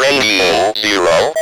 Radio 0.00 0.72
Zero. 0.76 1.32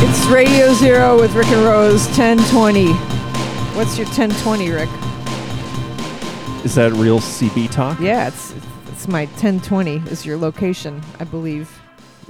It's 0.00 0.26
Radio 0.26 0.72
Zero 0.74 1.20
with 1.20 1.34
Rick 1.34 1.48
and 1.48 1.64
Rose, 1.64 2.06
1020. 2.16 2.92
What's 3.74 3.98
your 3.98 4.06
1020, 4.06 4.70
Rick? 4.70 4.88
Is 6.64 6.76
that 6.76 6.92
real 6.92 7.18
CB 7.18 7.68
talk? 7.72 7.98
Yeah, 7.98 8.28
it's 8.28 8.54
it's 8.86 9.08
my 9.08 9.24
1020 9.24 9.96
is 10.10 10.24
your 10.24 10.36
location, 10.36 11.02
I 11.18 11.24
believe. 11.24 11.76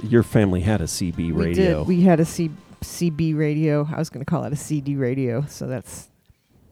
Your 0.01 0.23
family 0.23 0.61
had 0.61 0.81
a 0.81 0.85
CB 0.85 1.17
radio. 1.17 1.35
We 1.35 1.45
radio. 1.45 1.79
did. 1.79 1.87
We 1.87 2.01
had 2.01 2.19
a 2.19 2.25
C, 2.25 2.49
CB 2.81 3.37
radio. 3.37 3.87
I 3.91 3.99
was 3.99 4.09
going 4.09 4.25
to 4.25 4.29
call 4.29 4.43
it 4.45 4.53
a 4.53 4.55
CD 4.55 4.95
radio, 4.95 5.45
so 5.47 5.67
that's 5.67 6.09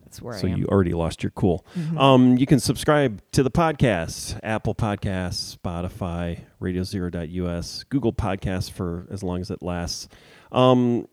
that's 0.08 0.22
where 0.22 0.38
so 0.38 0.48
I 0.48 0.52
am. 0.52 0.60
you 0.60 0.66
already 0.68 0.94
lost 0.94 1.22
your 1.22 1.32
cool. 1.32 1.66
Mhm. 1.76 2.00
Um, 2.00 2.38
you 2.38 2.46
can 2.46 2.60
subscribe 2.62 3.22
to 3.34 3.44
the 3.44 3.52
podcast, 3.52 4.40
Apple 4.42 4.74
Podcasts, 4.74 5.58
Spotify, 5.58 6.46
RadioZero.us, 6.62 7.84
Google 7.90 8.14
Podcasts 8.14 8.72
for 8.72 9.06
as 9.12 9.22
long 9.22 9.42
as 9.42 9.52
it 9.52 9.62
lasts. 9.62 10.08
Um, 10.52 11.08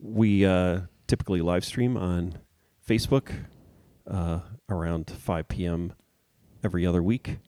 we 0.00 0.44
uh, 0.44 0.80
typically 1.06 1.40
live 1.40 1.64
stream 1.64 1.96
on 1.96 2.38
Facebook 2.84 3.30
uh, 4.08 4.40
around 4.68 5.08
5 5.10 5.46
p.m. 5.46 5.92
every 6.64 6.84
other 6.84 7.02
week. 7.02 7.38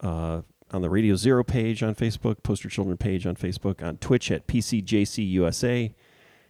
Uh, 0.00 0.42
on 0.72 0.82
the 0.82 0.90
Radio 0.90 1.14
Zero 1.14 1.44
page 1.44 1.82
on 1.84 1.94
Facebook, 1.94 2.42
Poster 2.42 2.68
Children 2.68 2.96
page 2.96 3.26
on 3.26 3.36
Facebook, 3.36 3.80
on 3.86 3.98
Twitch 3.98 4.32
at 4.32 4.48
PCJCUSA, 4.48 5.94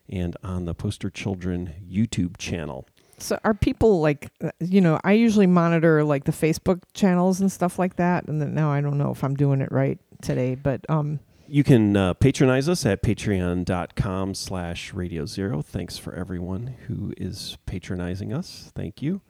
and 0.09 0.37
on 0.42 0.65
the 0.65 0.74
Poster 0.74 1.10
Children 1.10 1.74
YouTube 1.87 2.37
channel. 2.38 2.87
So 3.19 3.39
are 3.45 3.55
people 3.55 4.01
like 4.01 4.30
uh, 4.43 4.51
you 4.61 4.80
know, 4.80 4.98
I 5.05 5.12
usually 5.12 5.47
monitor 5.47 6.02
like 6.05 6.25
the 6.25 6.33
Facebook 6.33 6.83
channels 6.95 7.41
and 7.41 7.51
stuff 7.52 7.79
like 7.79 7.96
that 7.96 8.27
and 8.29 8.41
then 8.41 8.54
now 8.54 8.71
I 8.71 8.80
don't 8.80 8.99
know 8.99 9.10
if 9.10 9.23
I'm 9.23 9.35
doing 9.37 9.60
it 9.60 9.71
right 9.71 9.99
today, 10.23 10.54
but 10.54 10.85
um 10.88 11.21
You 11.49 11.63
can 11.65 11.96
uh, 11.96 12.15
patronize 12.15 12.69
us 12.69 12.85
at 12.87 13.02
patreon.com 13.02 14.35
slash 14.35 14.93
radio 14.95 15.27
zero. 15.27 15.63
Thanks 15.63 15.99
for 15.99 16.15
everyone 16.15 16.74
who 16.87 17.13
is 17.16 17.59
patronizing 17.66 18.32
us. 18.32 18.73
Thank 18.74 19.02
you. 19.02 19.21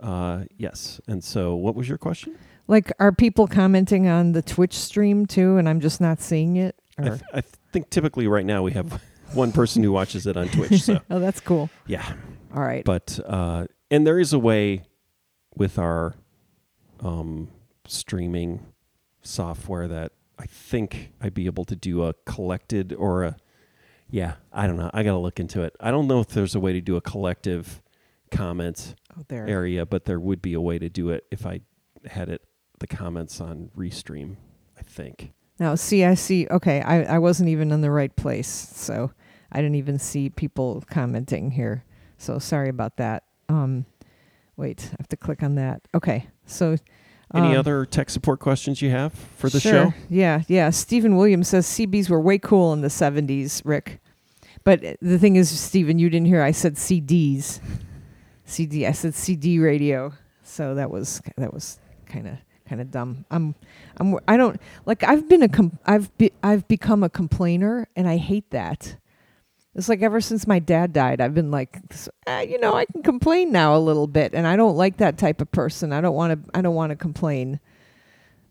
Uh, 0.00 0.44
yes. 0.58 1.00
And 1.06 1.24
so 1.24 1.54
what 1.54 1.74
was 1.74 1.88
your 1.88 1.98
question? 1.98 2.36
like 2.68 2.90
are 2.98 3.12
people 3.12 3.46
commenting 3.46 4.08
on 4.08 4.32
the 4.32 4.42
Twitch 4.42 4.74
stream 4.74 5.24
too 5.24 5.56
and 5.56 5.68
I'm 5.68 5.78
just 5.80 6.00
not 6.00 6.20
seeing 6.20 6.56
it 6.56 6.74
I, 6.98 7.02
th- 7.10 7.20
I 7.32 7.40
think 7.72 7.90
typically 7.90 8.26
right 8.26 8.44
now 8.44 8.64
we 8.64 8.72
have 8.72 9.00
one 9.34 9.52
person 9.52 9.84
who 9.84 9.92
watches 9.92 10.26
it 10.26 10.36
on 10.36 10.48
Twitch. 10.48 10.82
So 10.82 10.98
Oh, 11.10 11.20
that's 11.20 11.38
cool. 11.40 11.70
yeah. 11.86 12.14
All 12.56 12.62
right. 12.62 12.84
But, 12.84 13.20
uh, 13.24 13.66
and 13.90 14.06
there 14.06 14.18
is 14.18 14.32
a 14.32 14.38
way 14.38 14.84
with 15.54 15.78
our 15.78 16.14
um, 17.00 17.48
streaming 17.86 18.64
software 19.22 19.86
that 19.88 20.12
I 20.38 20.46
think 20.46 21.12
I'd 21.20 21.34
be 21.34 21.46
able 21.46 21.64
to 21.66 21.76
do 21.76 22.04
a 22.04 22.14
collected 22.24 22.94
or 22.94 23.24
a, 23.24 23.36
yeah, 24.08 24.34
I 24.52 24.66
don't 24.66 24.76
know. 24.76 24.90
I 24.94 25.02
got 25.02 25.12
to 25.12 25.18
look 25.18 25.38
into 25.38 25.62
it. 25.62 25.76
I 25.80 25.90
don't 25.90 26.06
know 26.06 26.20
if 26.20 26.28
there's 26.28 26.54
a 26.54 26.60
way 26.60 26.72
to 26.72 26.80
do 26.80 26.96
a 26.96 27.00
collective 27.00 27.82
comment 28.30 28.94
oh, 29.16 29.24
area, 29.30 29.84
but 29.84 30.04
there 30.04 30.20
would 30.20 30.40
be 30.40 30.54
a 30.54 30.60
way 30.60 30.78
to 30.78 30.88
do 30.88 31.10
it 31.10 31.24
if 31.30 31.44
I 31.44 31.60
had 32.06 32.28
it, 32.28 32.42
the 32.78 32.86
comments 32.86 33.40
on 33.40 33.70
Restream, 33.76 34.36
I 34.78 34.82
think. 34.82 35.32
Now, 35.58 35.74
see, 35.74 36.04
I 36.04 36.14
see. 36.14 36.46
Okay, 36.50 36.80
I, 36.82 37.02
I 37.04 37.18
wasn't 37.18 37.48
even 37.48 37.72
in 37.72 37.80
the 37.80 37.90
right 37.90 38.14
place, 38.14 38.48
so 38.48 39.10
I 39.50 39.58
didn't 39.58 39.76
even 39.76 39.98
see 39.98 40.28
people 40.28 40.84
commenting 40.88 41.50
here. 41.50 41.84
So 42.18 42.38
sorry 42.38 42.68
about 42.68 42.96
that. 42.96 43.24
Um, 43.48 43.86
wait, 44.56 44.88
I 44.92 44.96
have 44.98 45.08
to 45.08 45.16
click 45.16 45.42
on 45.42 45.54
that. 45.56 45.82
Okay, 45.94 46.26
so 46.46 46.76
Any 47.34 47.48
um, 47.52 47.58
other 47.58 47.84
tech 47.86 48.10
support 48.10 48.40
questions 48.40 48.80
you 48.82 48.90
have 48.90 49.12
for 49.12 49.48
the 49.50 49.60
sure. 49.60 49.72
show? 49.72 49.94
Yeah, 50.08 50.42
yeah. 50.48 50.70
Stephen 50.70 51.16
Williams 51.16 51.48
says 51.48 51.66
CBs 51.66 52.08
were 52.08 52.20
way 52.20 52.38
cool 52.38 52.72
in 52.72 52.80
the 52.80 52.88
'70s, 52.88 53.62
Rick. 53.64 54.00
But 54.64 54.84
uh, 54.84 54.94
the 55.00 55.18
thing 55.18 55.36
is, 55.36 55.48
Stephen, 55.58 55.98
you 55.98 56.10
didn't 56.10 56.26
hear. 56.26 56.42
I 56.42 56.50
said 56.52 56.74
CDs. 56.74 57.60
CD. 58.44 58.86
I 58.86 58.92
said 58.92 59.14
CD 59.14 59.58
radio. 59.58 60.12
So 60.42 60.74
that 60.74 60.90
was 60.90 61.20
that 61.36 61.52
was 61.52 61.78
kind 62.06 62.26
of 62.28 62.34
kind 62.68 62.80
of 62.80 62.90
dumb. 62.90 63.24
I'm 63.30 63.54
I'm 63.98 64.18
I 64.26 64.36
don't 64.36 64.60
like 64.86 65.02
I've 65.04 65.28
been 65.28 65.42
a 65.42 65.48
com- 65.48 65.78
I've 65.84 66.16
be, 66.18 66.32
I've 66.42 66.66
become 66.68 67.02
a 67.02 67.08
complainer 67.10 67.88
and 67.96 68.08
I 68.08 68.16
hate 68.16 68.50
that. 68.50 68.96
It's 69.76 69.90
like 69.90 70.00
ever 70.00 70.22
since 70.22 70.46
my 70.46 70.58
dad 70.58 70.94
died, 70.94 71.20
I've 71.20 71.34
been 71.34 71.50
like, 71.50 71.78
ah, 72.26 72.40
you 72.40 72.58
know, 72.58 72.74
I 72.74 72.86
can 72.86 73.02
complain 73.02 73.52
now 73.52 73.76
a 73.76 73.78
little 73.78 74.06
bit, 74.06 74.32
and 74.32 74.46
I 74.46 74.56
don't 74.56 74.74
like 74.74 74.96
that 74.96 75.18
type 75.18 75.42
of 75.42 75.52
person. 75.52 75.92
I 75.92 76.00
don't 76.00 76.14
want 76.14 76.32
to. 76.44 76.50
I 76.56 76.62
don't 76.62 76.74
want 76.74 76.90
to 76.90 76.96
complain. 76.96 77.60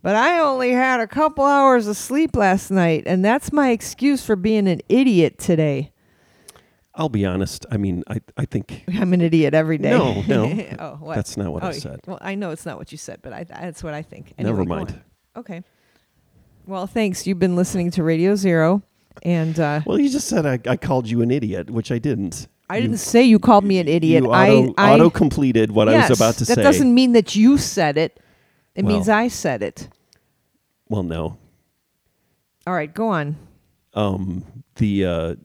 But 0.04 0.16
I 0.16 0.38
only 0.38 0.70
had 0.70 1.00
a 1.00 1.08
couple 1.08 1.44
hours 1.44 1.88
of 1.88 1.98
sleep 1.98 2.36
last 2.36 2.70
night, 2.70 3.06
and 3.08 3.26
that's 3.26 3.52
my 3.52 3.72
excuse 3.72 4.24
for 4.24 4.36
being 4.36 4.68
an 4.68 4.82
idiot 4.88 5.40
today. 5.40 5.92
I'll 6.94 7.10
be 7.10 7.26
honest. 7.26 7.66
I 7.72 7.78
mean, 7.78 8.04
I, 8.08 8.22
I 8.38 8.46
think 8.46 8.84
I'm 8.94 9.12
an 9.14 9.22
idiot 9.22 9.56
every 9.56 9.80
day. 9.80 9.90
No, 9.90 10.22
no. 10.28 10.46
oh, 10.80 10.98
what? 11.00 11.16
that's 11.16 11.38
not 11.38 11.52
what 11.52 11.64
oh, 11.64 11.70
I 11.70 11.72
said. 11.72 12.02
Well, 12.06 12.20
I 12.22 12.36
know 12.36 12.52
it's 12.52 12.68
not 12.68 12.78
what 12.78 12.92
you 12.92 13.00
said, 13.00 13.24
but 13.24 13.34
I, 13.34 13.46
that's 13.46 13.84
what 13.84 13.96
I 13.96 14.04
think. 14.04 14.36
Never 14.38 14.62
Anyway, 14.62 14.66
go 14.66 14.76
mind. 14.76 15.02
Okay. 15.36 15.64
Well, 16.68 16.86
thanks. 16.86 17.26
You've 17.26 17.40
been 17.40 17.56
listening 17.56 17.90
to 17.92 18.04
Radio 18.04 18.36
Zero, 18.36 18.84
and 19.24 19.60
uh, 19.60 19.82
Well, 19.86 20.00
you 20.00 20.10
just 20.10 20.28
said 20.28 20.46
I, 20.46 20.60
I 20.70 20.78
called 20.78 21.10
you 21.10 21.22
an 21.22 21.32
idiot, 21.32 21.70
which 21.70 21.92
I 21.92 22.00
didn't. 22.00 22.48
I 22.70 22.80
didn't 22.80 22.98
say 22.98 23.22
you 23.24 23.38
called 23.38 23.64
me 23.64 23.78
an 23.78 23.88
idiot. 23.88 24.24
You 24.24 24.32
auto, 24.32 24.74
I, 24.78 24.92
I 24.92 24.94
auto 24.96 25.10
completed 25.12 25.72
what 25.72 25.88
I 25.88 25.96
was 25.98 26.10
about 26.20 26.34
to 26.36 26.40
that 26.40 26.46
say. 26.48 26.56
That 26.56 26.64
doesn't 26.64 26.94
mean 26.94 27.12
that 27.14 27.36
you 27.36 27.58
said 27.60 27.98
it. 27.98 28.20
It 28.74 28.86
means 28.86 29.08
I 29.08 29.28
said 29.28 29.62
it. 29.64 29.88
well, 30.90 31.04
no. 31.04 31.38
All 32.68 32.74
right, 32.74 32.92
go 32.94 33.10
on. 33.10 33.36
Um, 33.94 34.44
the 34.76 35.06
uh, 35.06 35.36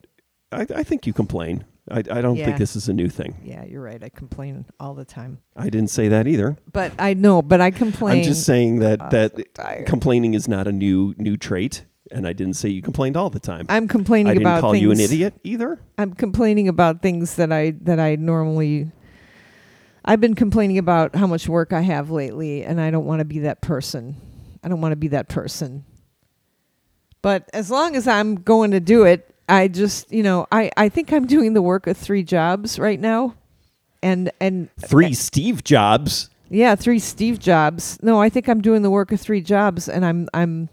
I, 0.50 0.66
I 0.76 0.82
think 0.82 1.06
you 1.06 1.12
complain. 1.12 1.64
I, 1.90 1.98
I 1.98 2.20
don't 2.22 2.36
Yeah. 2.36 2.46
think 2.46 2.58
this 2.58 2.74
is 2.76 2.88
a 2.88 2.92
new 2.92 3.08
thing. 3.08 3.36
Yeah, 3.44 3.64
you're 3.64 3.82
right. 3.82 4.02
I 4.02 4.08
complain 4.08 4.64
all 4.78 4.94
the 4.94 5.04
time. 5.04 5.38
I 5.56 5.64
didn't 5.70 5.90
say 5.90 6.08
that 6.08 6.26
either. 6.26 6.56
But 6.72 6.92
I 6.98 7.14
know, 7.14 7.42
but 7.42 7.60
I 7.60 7.70
complain. 7.70 8.18
I'm 8.18 8.22
just 8.24 8.44
saying 8.44 8.78
that 8.78 9.02
I'm 9.02 9.10
that 9.10 9.32
so 9.56 9.82
complaining 9.86 10.34
is 10.34 10.48
not 10.48 10.66
a 10.66 10.72
new 10.72 11.14
new 11.18 11.36
trait, 11.36 11.84
and 12.10 12.26
I 12.26 12.32
didn't 12.32 12.54
say 12.54 12.68
you 12.68 12.82
complained 12.82 13.16
all 13.16 13.30
the 13.30 13.40
time. 13.40 13.66
I'm 13.68 13.88
complaining 13.88 14.30
I 14.30 14.34
didn't 14.34 14.46
about 14.46 14.60
call 14.60 14.72
things. 14.72 14.82
you 14.82 14.90
an 14.90 15.00
idiot 15.00 15.34
either. 15.44 15.78
I'm 15.98 16.12
complaining 16.14 16.68
about 16.68 17.02
things 17.02 17.36
that 17.36 17.52
I 17.52 17.72
that 17.82 17.98
I 18.00 18.16
normally 18.16 18.90
I've 20.04 20.20
been 20.20 20.34
complaining 20.34 20.78
about 20.78 21.14
how 21.14 21.26
much 21.26 21.48
work 21.48 21.72
I 21.72 21.82
have 21.82 22.10
lately 22.10 22.64
and 22.64 22.80
I 22.80 22.90
don't 22.90 23.04
want 23.04 23.20
to 23.20 23.24
be 23.24 23.40
that 23.40 23.60
person. 23.60 24.16
I 24.62 24.68
don't 24.68 24.80
want 24.80 24.92
to 24.92 24.96
be 24.96 25.08
that 25.08 25.28
person. 25.28 25.84
But 27.22 27.48
as 27.52 27.70
long 27.70 27.96
as 27.96 28.08
I'm 28.08 28.36
going 28.36 28.70
to 28.70 28.80
do 28.80 29.04
it, 29.04 29.34
I 29.48 29.68
just, 29.68 30.10
you 30.10 30.22
know, 30.22 30.46
I 30.50 30.70
I 30.76 30.88
think 30.88 31.12
I'm 31.12 31.26
doing 31.26 31.52
the 31.54 31.62
work 31.62 31.86
of 31.86 31.96
three 31.96 32.22
jobs 32.22 32.78
right 32.78 32.98
now. 32.98 33.34
And 34.02 34.30
and 34.40 34.70
Three 34.80 35.12
Steve 35.12 35.62
Jobs. 35.62 36.30
yeah, 36.48 36.74
three 36.74 36.98
Steve 36.98 37.38
Jobs. 37.38 37.98
No, 38.02 38.18
I 38.20 38.30
think 38.30 38.48
I'm 38.48 38.62
doing 38.62 38.80
the 38.80 38.88
work 38.90 39.12
of 39.12 39.20
three 39.20 39.42
jobs 39.42 39.88
and 39.88 40.04
I'm 40.06 40.28
I'm 40.32 40.70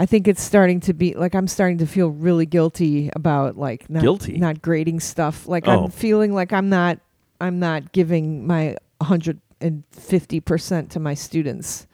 I 0.00 0.06
think 0.06 0.28
it's 0.28 0.40
starting 0.42 0.78
to 0.80 0.94
be 0.94 1.14
like 1.14 1.34
I'm 1.34 1.48
starting 1.48 1.78
to 1.78 1.86
feel 1.86 2.08
really 2.08 2.46
guilty 2.46 3.10
about 3.16 3.58
like 3.58 3.90
not 3.90 4.00
Guilty? 4.02 4.38
not 4.38 4.62
grading 4.62 5.00
stuff. 5.00 5.46
Like 5.48 5.66
Oh. 5.66 5.84
I'm 5.84 5.90
feeling 5.90 6.32
like 6.32 6.52
I'm 6.52 6.68
not 6.68 7.00
I'm 7.40 7.58
not 7.58 7.92
giving 7.92 8.46
my 8.46 8.76
150% 9.00 10.88
to 10.90 11.00
my 11.00 11.14
students. 11.14 11.86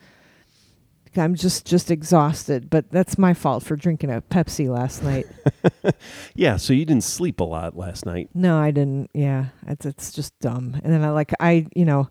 I'm 1.17 1.33
just 1.35 1.65
just 1.65 1.89
exhausted, 1.91 2.69
but 2.69 2.91
that's 2.91 3.17
my 3.17 3.33
fault 3.33 3.63
for 3.63 3.77
drinking 3.77 4.11
a 4.11 4.21
Pepsi 4.21 4.67
last 4.69 5.01
night. 5.01 5.25
Yeah, 6.35 6.57
so 6.57 6.73
you 6.73 6.83
didn't 6.83 7.05
sleep 7.05 7.39
a 7.39 7.43
lot 7.45 7.77
last 7.77 8.05
night. 8.05 8.29
no, 8.33 8.57
I 8.57 8.71
didn't. 8.71 9.09
Yeah, 9.13 9.45
it's 9.65 9.85
it's 9.85 10.11
just 10.11 10.37
dumb. 10.39 10.79
And 10.83 10.91
then 10.91 11.03
I 11.05 11.11
like 11.11 11.31
I, 11.39 11.67
you 11.75 11.85
know, 11.85 12.09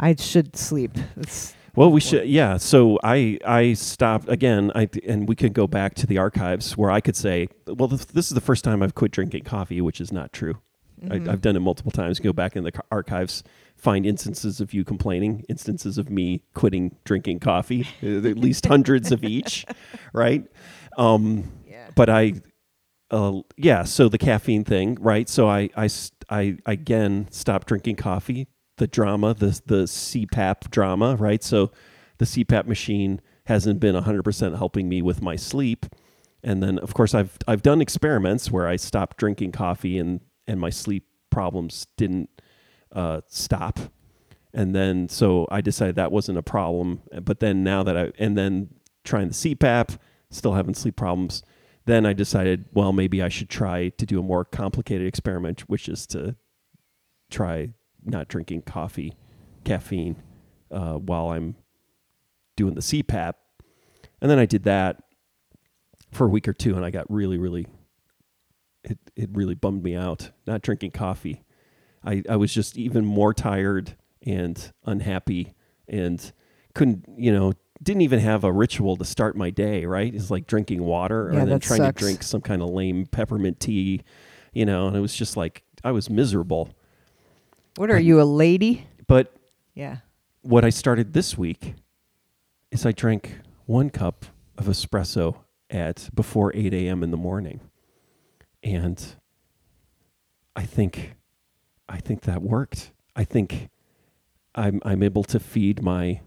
I 0.00 0.14
should 0.14 0.56
sleep. 0.56 0.92
It's 1.16 1.52
Well, 1.78 1.92
we 1.92 2.00
should. 2.00 2.28
Yeah. 2.28 2.56
So 2.56 2.98
I 3.04 3.38
I 3.46 3.74
stopped 3.74 4.28
again. 4.28 4.72
I 4.74 4.88
and 5.06 5.28
we 5.28 5.36
could 5.36 5.52
go 5.52 5.68
back 5.68 5.94
to 5.94 6.08
the 6.08 6.18
archives 6.18 6.76
where 6.76 6.90
I 6.90 7.00
could 7.00 7.14
say, 7.14 7.46
well, 7.68 7.86
this, 7.86 8.04
this 8.06 8.26
is 8.26 8.34
the 8.34 8.40
first 8.40 8.64
time 8.64 8.82
I've 8.82 8.96
quit 8.96 9.12
drinking 9.12 9.44
coffee, 9.44 9.80
which 9.80 10.00
is 10.00 10.10
not 10.10 10.32
true. 10.32 10.54
Mm-hmm. 11.00 11.28
I, 11.28 11.32
I've 11.32 11.40
done 11.40 11.54
it 11.54 11.60
multiple 11.60 11.92
times. 11.92 12.18
Go 12.18 12.32
back 12.32 12.56
in 12.56 12.64
the 12.64 12.72
archives, 12.90 13.44
find 13.76 14.04
instances 14.06 14.60
of 14.60 14.74
you 14.74 14.82
complaining, 14.82 15.44
instances 15.48 15.98
of 15.98 16.10
me 16.10 16.42
quitting 16.52 16.96
drinking 17.04 17.38
coffee, 17.38 17.86
at 18.02 18.36
least 18.36 18.66
hundreds 18.66 19.12
of 19.12 19.22
each, 19.22 19.64
right? 20.12 20.44
Um, 20.96 21.52
yeah. 21.64 21.90
but 21.94 22.10
I, 22.10 22.34
uh, 23.12 23.42
yeah. 23.56 23.84
So 23.84 24.08
the 24.08 24.18
caffeine 24.18 24.64
thing, 24.64 24.98
right? 25.00 25.28
So 25.28 25.48
I, 25.48 25.70
I, 25.76 25.88
I 26.28 26.58
again 26.66 27.28
stopped 27.30 27.68
drinking 27.68 27.96
coffee. 27.96 28.48
The 28.78 28.86
drama, 28.86 29.34
the 29.34 29.60
the 29.66 29.82
CPAP 29.84 30.70
drama, 30.70 31.16
right? 31.16 31.42
So 31.42 31.70
the 32.18 32.24
CPAP 32.24 32.66
machine 32.66 33.20
hasn't 33.44 33.80
been 33.80 33.94
100% 33.94 34.58
helping 34.58 34.88
me 34.88 35.00
with 35.00 35.22
my 35.22 35.34
sleep. 35.36 35.86
And 36.42 36.62
then, 36.62 36.78
of 36.78 36.94
course, 36.94 37.14
I've 37.14 37.36
I've 37.46 37.62
done 37.62 37.80
experiments 37.80 38.50
where 38.50 38.66
I 38.66 38.76
stopped 38.76 39.16
drinking 39.16 39.52
coffee 39.52 39.98
and 39.98 40.20
and 40.46 40.60
my 40.60 40.70
sleep 40.70 41.06
problems 41.30 41.86
didn't 41.96 42.30
uh, 42.92 43.20
stop. 43.26 43.78
And 44.54 44.74
then 44.74 45.08
so 45.08 45.46
I 45.50 45.60
decided 45.60 45.96
that 45.96 46.12
wasn't 46.12 46.38
a 46.38 46.42
problem. 46.42 47.02
But 47.22 47.40
then 47.40 47.62
now 47.62 47.82
that 47.82 47.96
I 47.96 48.12
and 48.18 48.36
then 48.36 48.70
trying 49.04 49.28
the 49.28 49.34
CPAP, 49.34 49.98
still 50.30 50.54
having 50.54 50.74
sleep 50.74 50.96
problems. 50.96 51.42
Then 51.86 52.04
I 52.04 52.12
decided, 52.12 52.66
well, 52.72 52.92
maybe 52.92 53.22
I 53.22 53.30
should 53.30 53.48
try 53.48 53.88
to 53.88 54.04
do 54.04 54.20
a 54.20 54.22
more 54.22 54.44
complicated 54.44 55.06
experiment, 55.06 55.62
which 55.62 55.88
is 55.88 56.06
to 56.08 56.36
try 57.30 57.70
not 58.04 58.28
drinking 58.28 58.62
coffee, 58.62 59.14
caffeine, 59.64 60.16
uh, 60.70 60.94
while 60.94 61.30
I'm 61.30 61.56
doing 62.56 62.74
the 62.74 62.80
CPAP. 62.80 63.34
And 64.20 64.30
then 64.30 64.38
I 64.38 64.46
did 64.46 64.64
that 64.64 65.02
for 66.12 66.26
a 66.26 66.30
week 66.30 66.48
or 66.48 66.52
two, 66.52 66.74
and 66.74 66.84
I 66.84 66.90
got 66.90 67.10
really, 67.10 67.38
really, 67.38 67.66
it, 68.84 68.98
it 69.16 69.28
really 69.32 69.54
bummed 69.54 69.82
me 69.82 69.94
out 69.94 70.30
not 70.46 70.62
drinking 70.62 70.92
coffee. 70.92 71.44
I, 72.04 72.22
I 72.28 72.36
was 72.36 72.52
just 72.52 72.76
even 72.78 73.04
more 73.04 73.34
tired 73.34 73.96
and 74.24 74.72
unhappy 74.84 75.54
and 75.88 76.32
couldn't, 76.74 77.04
you 77.16 77.32
know, 77.32 77.52
didn't 77.82 78.02
even 78.02 78.20
have 78.20 78.44
a 78.44 78.52
ritual 78.52 78.96
to 78.96 79.04
start 79.04 79.36
my 79.36 79.50
day, 79.50 79.84
right? 79.84 80.12
It's 80.12 80.30
like 80.30 80.46
drinking 80.46 80.82
water 80.82 81.30
Yeah, 81.32 81.40
and 81.40 81.50
then 81.50 81.60
trying 81.60 81.78
sucks. 81.80 81.98
to 82.00 82.04
drink 82.04 82.22
some 82.22 82.40
kind 82.40 82.62
of 82.62 82.70
lame 82.70 83.06
peppermint 83.06 83.60
tea, 83.60 84.02
you 84.52 84.64
know, 84.64 84.88
and 84.88 84.96
it 84.96 85.00
was 85.00 85.14
just 85.14 85.36
like 85.36 85.62
I 85.84 85.92
was 85.92 86.10
miserable. 86.10 86.70
What 87.78 87.90
are 87.92 88.00
you, 88.00 88.20
a 88.20 88.24
lady? 88.24 88.88
But 89.06 89.32
Yeah. 89.74 89.98
what 90.42 90.64
I 90.64 90.70
started 90.70 91.12
this 91.12 91.38
week 91.38 91.74
is 92.72 92.84
I 92.84 92.90
drank 92.90 93.38
one 93.66 93.88
cup 93.88 94.26
of 94.56 94.66
espresso 94.66 95.36
at 95.70 96.10
before 96.12 96.50
8 96.56 96.74
a.m. 96.74 97.04
in 97.04 97.12
the 97.12 97.16
morning. 97.16 97.60
And 98.64 99.14
I 100.56 100.64
think 100.64 101.14
I 101.88 101.98
think 101.98 102.22
that 102.22 102.42
worked. 102.42 102.90
I 103.14 103.22
think 103.22 103.68
I'm 104.56 104.80
I'm 104.84 105.04
able 105.04 105.22
to 105.24 105.38
feed 105.38 105.80
my 105.80 106.20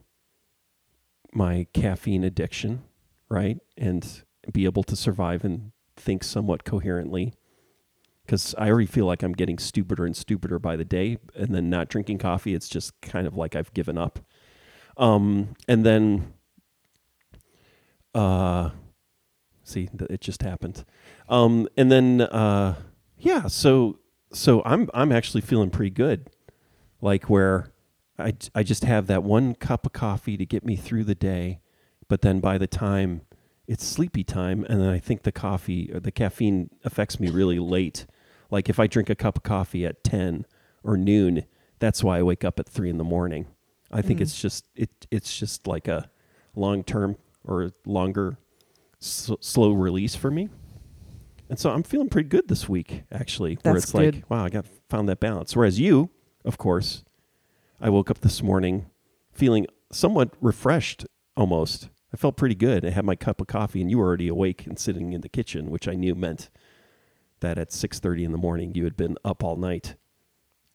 my 1.34 1.68
caffeine 1.74 2.24
addiction, 2.24 2.84
right? 3.28 3.60
And 3.78 4.24
be 4.54 4.64
able 4.64 4.84
to 4.84 4.96
survive 4.96 5.44
and 5.44 5.74
think 5.98 6.24
somewhat 6.24 6.64
coherently. 6.64 7.34
Because 8.32 8.56
I 8.58 8.70
already 8.70 8.86
feel 8.86 9.06
like 9.06 9.24
I'm 9.24 9.34
getting 9.34 9.60
stupider 9.60 10.06
and 10.06 10.16
stupider 10.16 10.58
by 10.58 10.78
the 10.78 10.86
day, 10.86 11.18
and 11.36 11.54
then 11.54 11.70
not 11.70 11.90
drinking 11.90 12.20
coffee, 12.20 12.54
it's 12.54 12.70
just 12.70 12.94
kind 13.02 13.28
of 13.28 13.36
like 13.36 13.58
I've 13.58 13.74
given 13.74 13.98
up. 13.98 14.20
Um, 14.96 15.54
and 15.68 15.86
then, 15.86 16.32
uh, 18.16 18.70
see, 19.66 19.90
it 20.10 20.22
just 20.22 20.44
happened. 20.44 20.86
Um, 21.28 21.68
and 21.76 21.92
then, 21.92 22.22
uh, 22.22 22.76
yeah, 23.18 23.48
so 23.48 24.00
so 24.32 24.62
I'm 24.64 24.90
I'm 24.94 25.12
actually 25.12 25.42
feeling 25.42 25.70
pretty 25.70 25.90
good, 25.90 26.30
like 27.02 27.30
where 27.30 27.74
I 28.18 28.34
I 28.56 28.64
just 28.64 28.86
have 28.86 29.08
that 29.08 29.24
one 29.24 29.56
cup 29.56 29.86
of 29.86 29.92
coffee 29.92 30.38
to 30.38 30.46
get 30.46 30.64
me 30.64 30.78
through 30.78 31.04
the 31.04 31.16
day, 31.16 31.60
but 32.08 32.22
then 32.22 32.40
by 32.40 32.58
the 32.58 32.66
time 32.66 33.24
it's 33.68 33.86
sleepy 33.86 34.24
time, 34.24 34.66
and 34.70 34.80
then 34.80 34.88
I 34.88 35.00
think 35.00 35.24
the 35.24 35.34
coffee 35.34 35.92
or 35.94 36.00
the 36.00 36.14
caffeine 36.14 36.70
affects 36.86 37.20
me 37.20 37.30
really 37.30 37.60
late. 37.60 38.06
Like 38.52 38.70
if 38.70 38.80
I 38.80 38.86
drink 38.88 39.10
a 39.10 39.16
cup 39.16 39.38
of 39.38 39.44
coffee 39.44 39.86
at 39.86 40.04
ten 40.04 40.46
or 40.84 40.98
noon, 40.98 41.46
that's 41.80 42.04
why 42.04 42.20
I 42.20 42.24
wake 42.24 42.44
up 42.44 42.60
at 42.60 42.68
three 42.70 42.90
in 42.90 42.98
the 42.98 43.04
morning. 43.04 43.48
I 43.92 44.02
think 44.02 44.20
Mm. 44.20 44.24
it's 44.24 44.40
just 44.40 44.66
it 44.76 44.90
it's 45.10 45.38
just 45.38 45.66
like 45.68 45.88
a 45.88 46.10
long 46.56 46.84
term 46.84 47.16
or 47.44 47.72
longer 47.86 48.38
s- 49.02 49.32
slow 49.40 49.72
release 49.72 50.16
for 50.16 50.30
me. 50.30 50.50
And 51.50 51.60
so 51.60 51.72
I'm 51.72 51.84
feeling 51.84 52.08
pretty 52.10 52.30
good 52.30 52.48
this 52.48 52.70
week, 52.70 53.04
actually. 53.12 53.58
where 53.64 53.76
it's 53.76 53.92
good. 53.92 54.16
like, 54.16 54.30
wow, 54.30 54.46
I 54.46 54.50
got 54.50 54.66
found 54.90 55.10
that 55.10 55.20
balance. 55.20 55.54
Whereas 55.56 55.80
you, 55.80 56.10
of 56.46 56.58
course, 56.58 57.04
I 57.82 57.90
woke 57.90 58.10
up 58.10 58.20
this 58.22 58.42
morning 58.42 58.86
feeling 59.34 59.68
somewhat 59.92 60.34
refreshed 60.40 61.06
almost. 61.36 61.90
I 62.14 62.18
felt 62.18 62.38
pretty 62.38 62.56
good. 62.56 62.86
I 62.86 62.90
had 62.92 63.04
my 63.06 63.16
cup 63.16 63.42
of 63.42 63.48
coffee 63.48 63.82
and 63.82 63.90
you 63.90 63.98
were 63.98 64.06
already 64.06 64.28
awake 64.30 64.66
and 64.66 64.78
sitting 64.80 65.12
in 65.14 65.22
the 65.22 65.30
kitchen, 65.30 65.70
which 65.70 65.88
I 65.90 65.94
knew 65.96 66.16
meant 66.16 66.50
that 67.42 67.58
at 67.58 67.72
6:30 67.72 68.24
in 68.26 68.32
the 68.32 68.38
morning 68.38 68.74
you 68.76 68.84
had 68.84 68.96
been 68.96 69.18
up 69.24 69.44
all 69.44 69.56
night. 69.56 69.96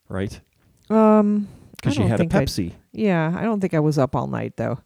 Right? 0.09 0.39
Um, 0.89 1.47
Cuz 1.81 1.97
you 1.97 2.07
had 2.07 2.21
a 2.21 2.25
Pepsi. 2.25 2.73
Yeah, 2.91 3.33
I 3.35 3.43
don't 3.43 3.59
think 3.59 3.73
I 3.73 3.79
was 3.79 3.97
up 3.97 4.15
all 4.15 4.27
night 4.27 4.57
though. 4.57 4.79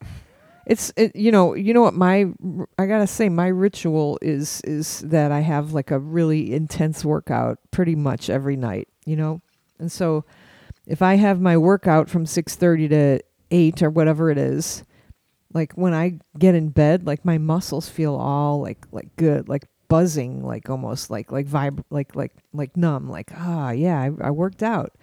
It's 0.66 0.94
it, 0.96 1.16
you 1.16 1.32
know 1.32 1.56
you 1.56 1.74
know 1.74 1.82
what 1.82 1.96
my 1.96 2.28
I 2.78 2.86
gotta 2.86 3.08
say 3.08 3.30
my 3.30 3.48
ritual 3.48 4.20
is 4.22 4.62
is 4.62 5.00
that 5.02 5.32
I 5.32 5.40
have 5.40 5.74
like 5.74 5.92
a 5.92 6.00
really 6.00 6.54
intense 6.54 7.04
workout 7.04 7.60
pretty 7.72 7.96
much 7.96 8.30
every 8.30 8.56
night 8.56 8.88
you 9.06 9.16
know 9.16 9.42
and 9.80 9.92
so 9.92 10.24
if 10.86 11.02
I 11.02 11.16
have 11.16 11.42
my 11.42 11.58
workout 11.58 12.10
from 12.10 12.26
six 12.28 12.56
thirty 12.56 12.88
to 12.90 13.20
eight 13.50 13.82
or 13.82 13.90
whatever 13.90 14.30
it 14.30 14.38
is 14.38 14.84
like 15.54 15.74
when 15.74 15.94
I 15.94 16.20
get 16.38 16.56
in 16.56 16.70
bed 16.70 17.06
like 17.08 17.26
my 17.26 17.38
muscles 17.38 17.90
feel 17.90 18.16
all 18.16 18.62
like 18.62 18.86
like 18.92 19.16
good 19.16 19.50
like 19.50 19.68
buzzing 19.92 20.42
like 20.44 20.70
almost 20.70 21.10
like 21.10 21.32
like 21.32 21.48
vib 21.48 21.84
like 21.90 22.16
like 22.16 22.34
like 22.54 22.78
numb 22.78 23.10
like 23.10 23.30
ah 23.36 23.72
yeah 23.72 24.00
I, 24.00 24.28
I 24.28 24.32
worked 24.32 24.64
out 24.64 24.96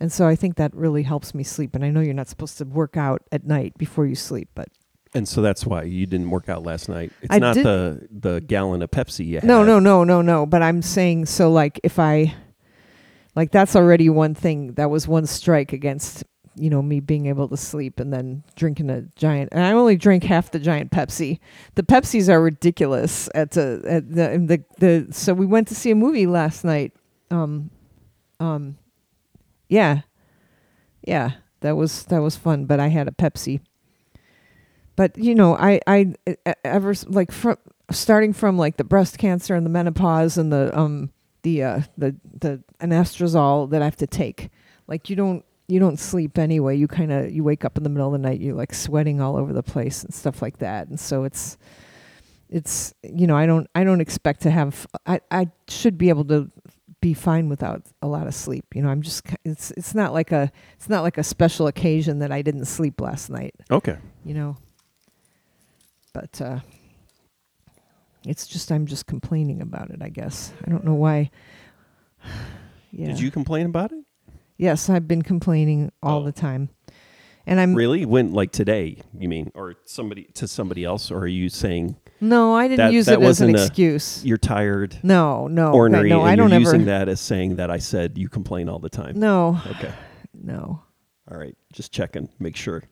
and 0.00 0.12
so 0.12 0.26
I 0.26 0.34
think 0.34 0.56
that 0.56 0.74
really 0.74 1.02
helps 1.02 1.34
me 1.34 1.44
sleep. 1.44 1.74
And 1.74 1.84
I 1.84 1.90
know 1.90 2.00
you're 2.00 2.14
not 2.14 2.28
supposed 2.28 2.58
to 2.58 2.64
work 2.64 2.96
out 2.96 3.22
at 3.30 3.46
night 3.46 3.74
before 3.78 4.06
you 4.06 4.14
sleep, 4.14 4.48
but 4.54 4.68
And 5.14 5.28
so 5.28 5.40
that's 5.40 5.64
why 5.64 5.84
you 5.84 6.06
didn't 6.06 6.30
work 6.30 6.48
out 6.48 6.64
last 6.64 6.88
night. 6.88 7.12
It's 7.22 7.32
I 7.34 7.38
not 7.38 7.54
the 7.54 8.08
the 8.10 8.40
gallon 8.40 8.82
of 8.82 8.90
Pepsi 8.90 9.26
you 9.26 9.34
had. 9.36 9.44
no, 9.44 9.62
no, 9.64 9.78
no, 9.78 10.02
no, 10.04 10.20
no. 10.22 10.46
But 10.46 10.62
I'm 10.62 10.82
saying 10.82 11.26
so 11.26 11.50
like 11.50 11.78
if 11.84 11.98
I 11.98 12.34
like 13.36 13.52
that's 13.52 13.76
already 13.76 14.10
one 14.10 14.34
thing 14.34 14.74
that 14.74 14.90
was 14.90 15.06
one 15.06 15.26
strike 15.26 15.72
against 15.72 16.24
you 16.56 16.70
know 16.70 16.82
me 16.82 17.00
being 17.00 17.26
able 17.26 17.48
to 17.48 17.56
sleep 17.56 18.00
and 18.00 18.12
then 18.12 18.42
drinking 18.56 18.90
a 18.90 19.02
giant 19.16 19.48
and 19.52 19.64
I 19.64 19.72
only 19.72 19.96
drink 19.96 20.24
half 20.24 20.50
the 20.50 20.58
giant 20.58 20.90
Pepsi. 20.90 21.40
The 21.74 21.82
Pepsis 21.82 22.28
are 22.28 22.40
ridiculous 22.40 23.28
at 23.34 23.52
the 23.52 23.82
at 23.86 24.08
the 24.08 24.64
the, 24.78 25.04
the 25.06 25.12
so 25.12 25.34
we 25.34 25.46
went 25.46 25.68
to 25.68 25.74
see 25.74 25.90
a 25.90 25.94
movie 25.94 26.26
last 26.26 26.64
night. 26.64 26.92
Um 27.30 27.70
um 28.40 28.76
yeah. 29.68 30.02
Yeah, 31.06 31.32
that 31.60 31.76
was 31.76 32.04
that 32.06 32.22
was 32.22 32.36
fun, 32.36 32.64
but 32.64 32.80
I 32.80 32.88
had 32.88 33.08
a 33.08 33.12
Pepsi. 33.12 33.60
But 34.96 35.18
you 35.18 35.34
know, 35.34 35.56
I 35.56 35.80
I 35.86 36.14
ever 36.64 36.94
like 37.06 37.32
from 37.32 37.56
starting 37.90 38.32
from 38.32 38.56
like 38.56 38.76
the 38.76 38.84
breast 38.84 39.18
cancer 39.18 39.54
and 39.54 39.66
the 39.66 39.70
menopause 39.70 40.38
and 40.38 40.52
the 40.52 40.76
um 40.78 41.10
the 41.42 41.62
uh 41.62 41.80
the 41.98 42.16
the 42.40 42.62
anastrozole 42.80 43.70
that 43.70 43.82
I 43.82 43.84
have 43.84 43.96
to 43.96 44.06
take. 44.06 44.50
Like 44.86 45.10
you 45.10 45.16
don't 45.16 45.44
you 45.68 45.80
don't 45.80 45.98
sleep 45.98 46.38
anyway. 46.38 46.76
You 46.76 46.86
kind 46.88 47.10
of 47.12 47.30
you 47.32 47.42
wake 47.44 47.64
up 47.64 47.76
in 47.76 47.82
the 47.82 47.88
middle 47.90 48.06
of 48.14 48.20
the 48.20 48.26
night, 48.28 48.40
you're 48.40 48.54
like 48.54 48.74
sweating 48.74 49.20
all 49.20 49.36
over 49.36 49.52
the 49.52 49.62
place 49.62 50.02
and 50.04 50.12
stuff 50.12 50.42
like 50.42 50.58
that. 50.58 50.88
And 50.88 50.98
so 51.00 51.24
it's 51.24 51.56
it's 52.50 52.94
you 53.02 53.26
know, 53.26 53.36
I 53.36 53.46
don't 53.46 53.66
I 53.74 53.84
don't 53.84 54.00
expect 54.00 54.42
to 54.42 54.50
have 54.50 54.86
I 55.06 55.20
I 55.30 55.50
should 55.68 55.96
be 55.98 56.08
able 56.10 56.24
to 56.26 56.50
be 57.00 57.14
fine 57.14 57.48
without 57.48 57.82
a 58.02 58.06
lot 58.06 58.26
of 58.26 58.34
sleep. 58.34 58.64
You 58.74 58.82
know, 58.82 58.88
I'm 58.88 59.02
just 59.02 59.26
it's 59.44 59.70
it's 59.72 59.94
not 59.94 60.12
like 60.12 60.32
a 60.32 60.50
it's 60.76 60.88
not 60.88 61.02
like 61.02 61.18
a 61.18 61.22
special 61.24 61.66
occasion 61.66 62.18
that 62.20 62.30
I 62.32 62.42
didn't 62.42 62.64
sleep 62.66 63.00
last 63.00 63.30
night 63.30 63.54
Okay. 63.70 63.96
you 64.24 64.34
know. 64.34 64.56
But 66.12 66.40
uh 66.40 66.60
it's 68.26 68.46
just 68.46 68.70
I'm 68.72 68.86
just 68.86 69.06
complaining 69.06 69.60
about 69.60 69.90
it, 69.90 70.00
I 70.02 70.08
guess. 70.08 70.52
I 70.66 70.70
don't 70.70 70.84
know 70.84 70.94
why. 70.94 71.30
yeah. 72.92 73.06
Did 73.08 73.20
you 73.20 73.30
complain 73.30 73.66
about 73.66 73.92
it? 73.92 74.04
Yes, 74.56 74.88
I've 74.88 75.08
been 75.08 75.22
complaining 75.22 75.90
all 76.02 76.20
Oh. 76.20 76.24
the 76.24 76.32
time. 76.32 76.68
And 77.46 77.60
I'm 77.60 77.74
Really? 77.74 78.06
When 78.06 78.32
like 78.32 78.52
today, 78.52 79.02
you 79.18 79.28
mean 79.28 79.50
or 79.54 79.74
somebody 79.84 80.24
to 80.34 80.48
somebody 80.48 80.82
else 80.84 81.10
or 81.10 81.18
are 81.18 81.26
you 81.26 81.48
saying 81.48 81.96
No, 82.20 82.54
I 82.54 82.68
didn't 82.68 82.78
That- 82.86 82.92
use 82.94 83.06
that 83.06 83.14
it 83.20 83.22
as 83.24 83.40
an 83.42 83.48
wasn't 83.52 83.56
a- 83.56 83.62
excuse. 83.66 84.24
you're 84.24 84.38
tired, 84.38 84.96
No, 85.02 85.46
no. 85.48 85.72
ornery, 85.72 86.08
no, 86.08 86.22
I 86.22 86.36
don't 86.36 86.48
you're 86.48 86.56
ever 86.60 86.60
using 86.72 86.84
that 86.86 87.08
as 87.08 87.20
saying 87.20 87.56
that 87.56 87.70
I 87.70 87.76
said 87.78 88.16
you 88.16 88.28
complain 88.30 88.68
all 88.70 88.78
the 88.78 88.88
time? 88.88 89.18
No. 89.18 89.60
Okay. 89.72 89.92
No. 90.32 90.82
All 91.30 91.38
right. 91.38 91.56
Just 91.72 91.92
checking, 91.92 92.28
make 92.38 92.56
sure. 92.56 92.82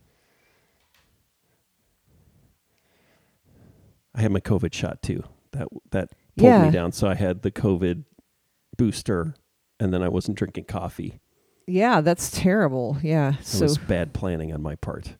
I 4.14 4.21
had 4.21 4.31
my 4.33 4.40
COVID 4.40 4.73
shot 4.75 5.02
too. 5.02 5.25
That 5.52 5.69
that 5.90 6.11
pulled 6.37 6.47
Yeah. 6.50 6.64
me 6.64 6.71
down. 6.71 6.92
So 6.92 7.09
I 7.09 7.14
had 7.14 7.42
the 7.42 7.50
COVID 7.50 8.04
booster, 8.76 9.35
and 9.81 9.92
then 9.92 10.02
I 10.02 10.09
wasn't 10.09 10.37
drinking 10.38 10.64
coffee. 10.64 11.21
Yeah, 11.66 12.00
that's 12.00 12.31
terrible. 12.31 12.97
Yeah. 13.02 13.35
It 13.40 13.47
so 13.47 13.64
was 13.64 13.78
bad 13.78 14.12
planning 14.12 14.52
on 14.52 14.62
my 14.62 14.75
part. 14.76 15.16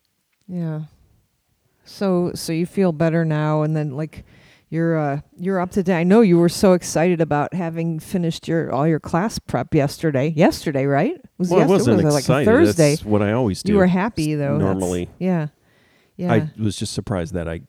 Yeah. 0.49 0.83
So 1.85 2.33
so 2.35 2.53
you 2.53 2.67
feel 2.67 2.93
better 2.93 3.25
now 3.25 3.63
and 3.63 3.77
then 3.77 3.97
like 3.97 4.25
you're 4.69 4.97
uh 4.97 5.21
you're 5.37 5.61
up 5.61 5.71
to 5.73 5.83
date. 5.83 5.99
I 5.99 6.05
know 6.05 6.21
you 6.21 6.39
were 6.39 6.49
so 6.49 6.73
excited 6.73 7.21
about 7.21 7.55
having 7.55 7.99
finished 7.99 8.49
your 8.49 8.73
all 8.73 8.87
your 8.87 9.01
class 9.01 9.39
prep 9.39 9.75
yesterday. 9.75 10.29
Yesterday, 10.29 10.87
right? 10.87 11.21
Was 11.39 11.51
well, 11.51 11.61
yesterday, 11.61 11.73
wasn't 11.73 12.05
was 12.05 12.29
it 12.29 12.33
like 12.33 12.45
Thursday? 12.47 12.91
That's 12.93 13.05
what 13.05 13.23
I 13.23 13.33
always 13.33 13.63
do. 13.63 13.73
You 13.73 13.79
were 13.79 13.87
happy 13.87 14.35
though. 14.35 14.59
That's- 14.59 14.61
normally. 14.61 15.11
Yeah. 15.19 15.49
Yeah. 16.17 16.33
I 16.33 16.51
was 16.59 16.77
just 16.77 16.93
surprised 16.93 17.35
that 17.35 17.49
I 17.49 17.63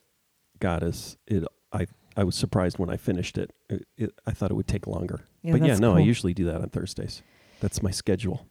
got 0.59 0.83
us 0.83 1.17
it. 1.27 1.43
I 1.71 1.87
I 2.15 2.23
was 2.23 2.35
surprised 2.35 2.77
when 2.77 2.89
I 2.89 2.97
finished 2.97 3.37
it. 3.37 3.51
It, 3.69 3.85
it 3.97 4.13
I 4.25 4.31
thought 4.31 4.51
it 4.51 4.53
would 4.53 4.67
take 4.67 4.87
longer. 4.87 5.25
Yeah, 5.41 5.53
but 5.53 5.61
yeah, 5.61 5.67
that's 5.69 5.79
no, 5.79 5.95
I 5.95 5.99
usually 5.99 6.33
do 6.33 6.45
that 6.45 6.61
on 6.61 6.69
Thursdays. 6.69 7.21
That's 7.63 7.81
my 7.81 7.91
schedule. 7.91 8.45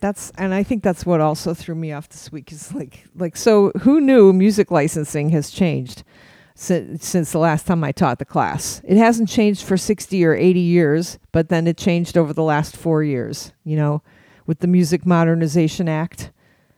that's 0.00 0.30
and 0.36 0.52
I 0.52 0.62
think 0.62 0.82
that's 0.82 1.06
what 1.06 1.22
also 1.22 1.54
threw 1.54 1.74
me 1.74 1.90
off 1.90 2.10
this 2.10 2.30
week 2.30 2.52
is 2.52 2.74
like 2.74 3.06
like 3.16 3.34
so 3.34 3.72
who 3.80 3.98
knew 3.98 4.32
music 4.34 4.70
licensing 4.70 5.30
has 5.30 5.50
changed 5.50 6.02
since 6.54 7.06
since 7.06 7.32
the 7.32 7.38
last 7.38 7.66
time 7.66 7.82
I 7.82 7.92
taught 7.92 8.18
the 8.18 8.26
class. 8.26 8.82
It 8.84 8.98
hasn't 8.98 9.30
changed 9.30 9.64
for 9.64 9.78
60 9.78 10.22
or 10.22 10.34
80 10.34 10.60
years, 10.60 11.18
but 11.32 11.48
then 11.48 11.66
it 11.66 11.78
changed 11.78 12.18
over 12.18 12.34
the 12.34 12.42
last 12.42 12.76
4 12.76 13.02
years, 13.02 13.52
you 13.64 13.74
know, 13.74 14.02
with 14.46 14.58
the 14.58 14.66
Music 14.66 15.06
Modernization 15.06 15.88
Act 15.88 16.30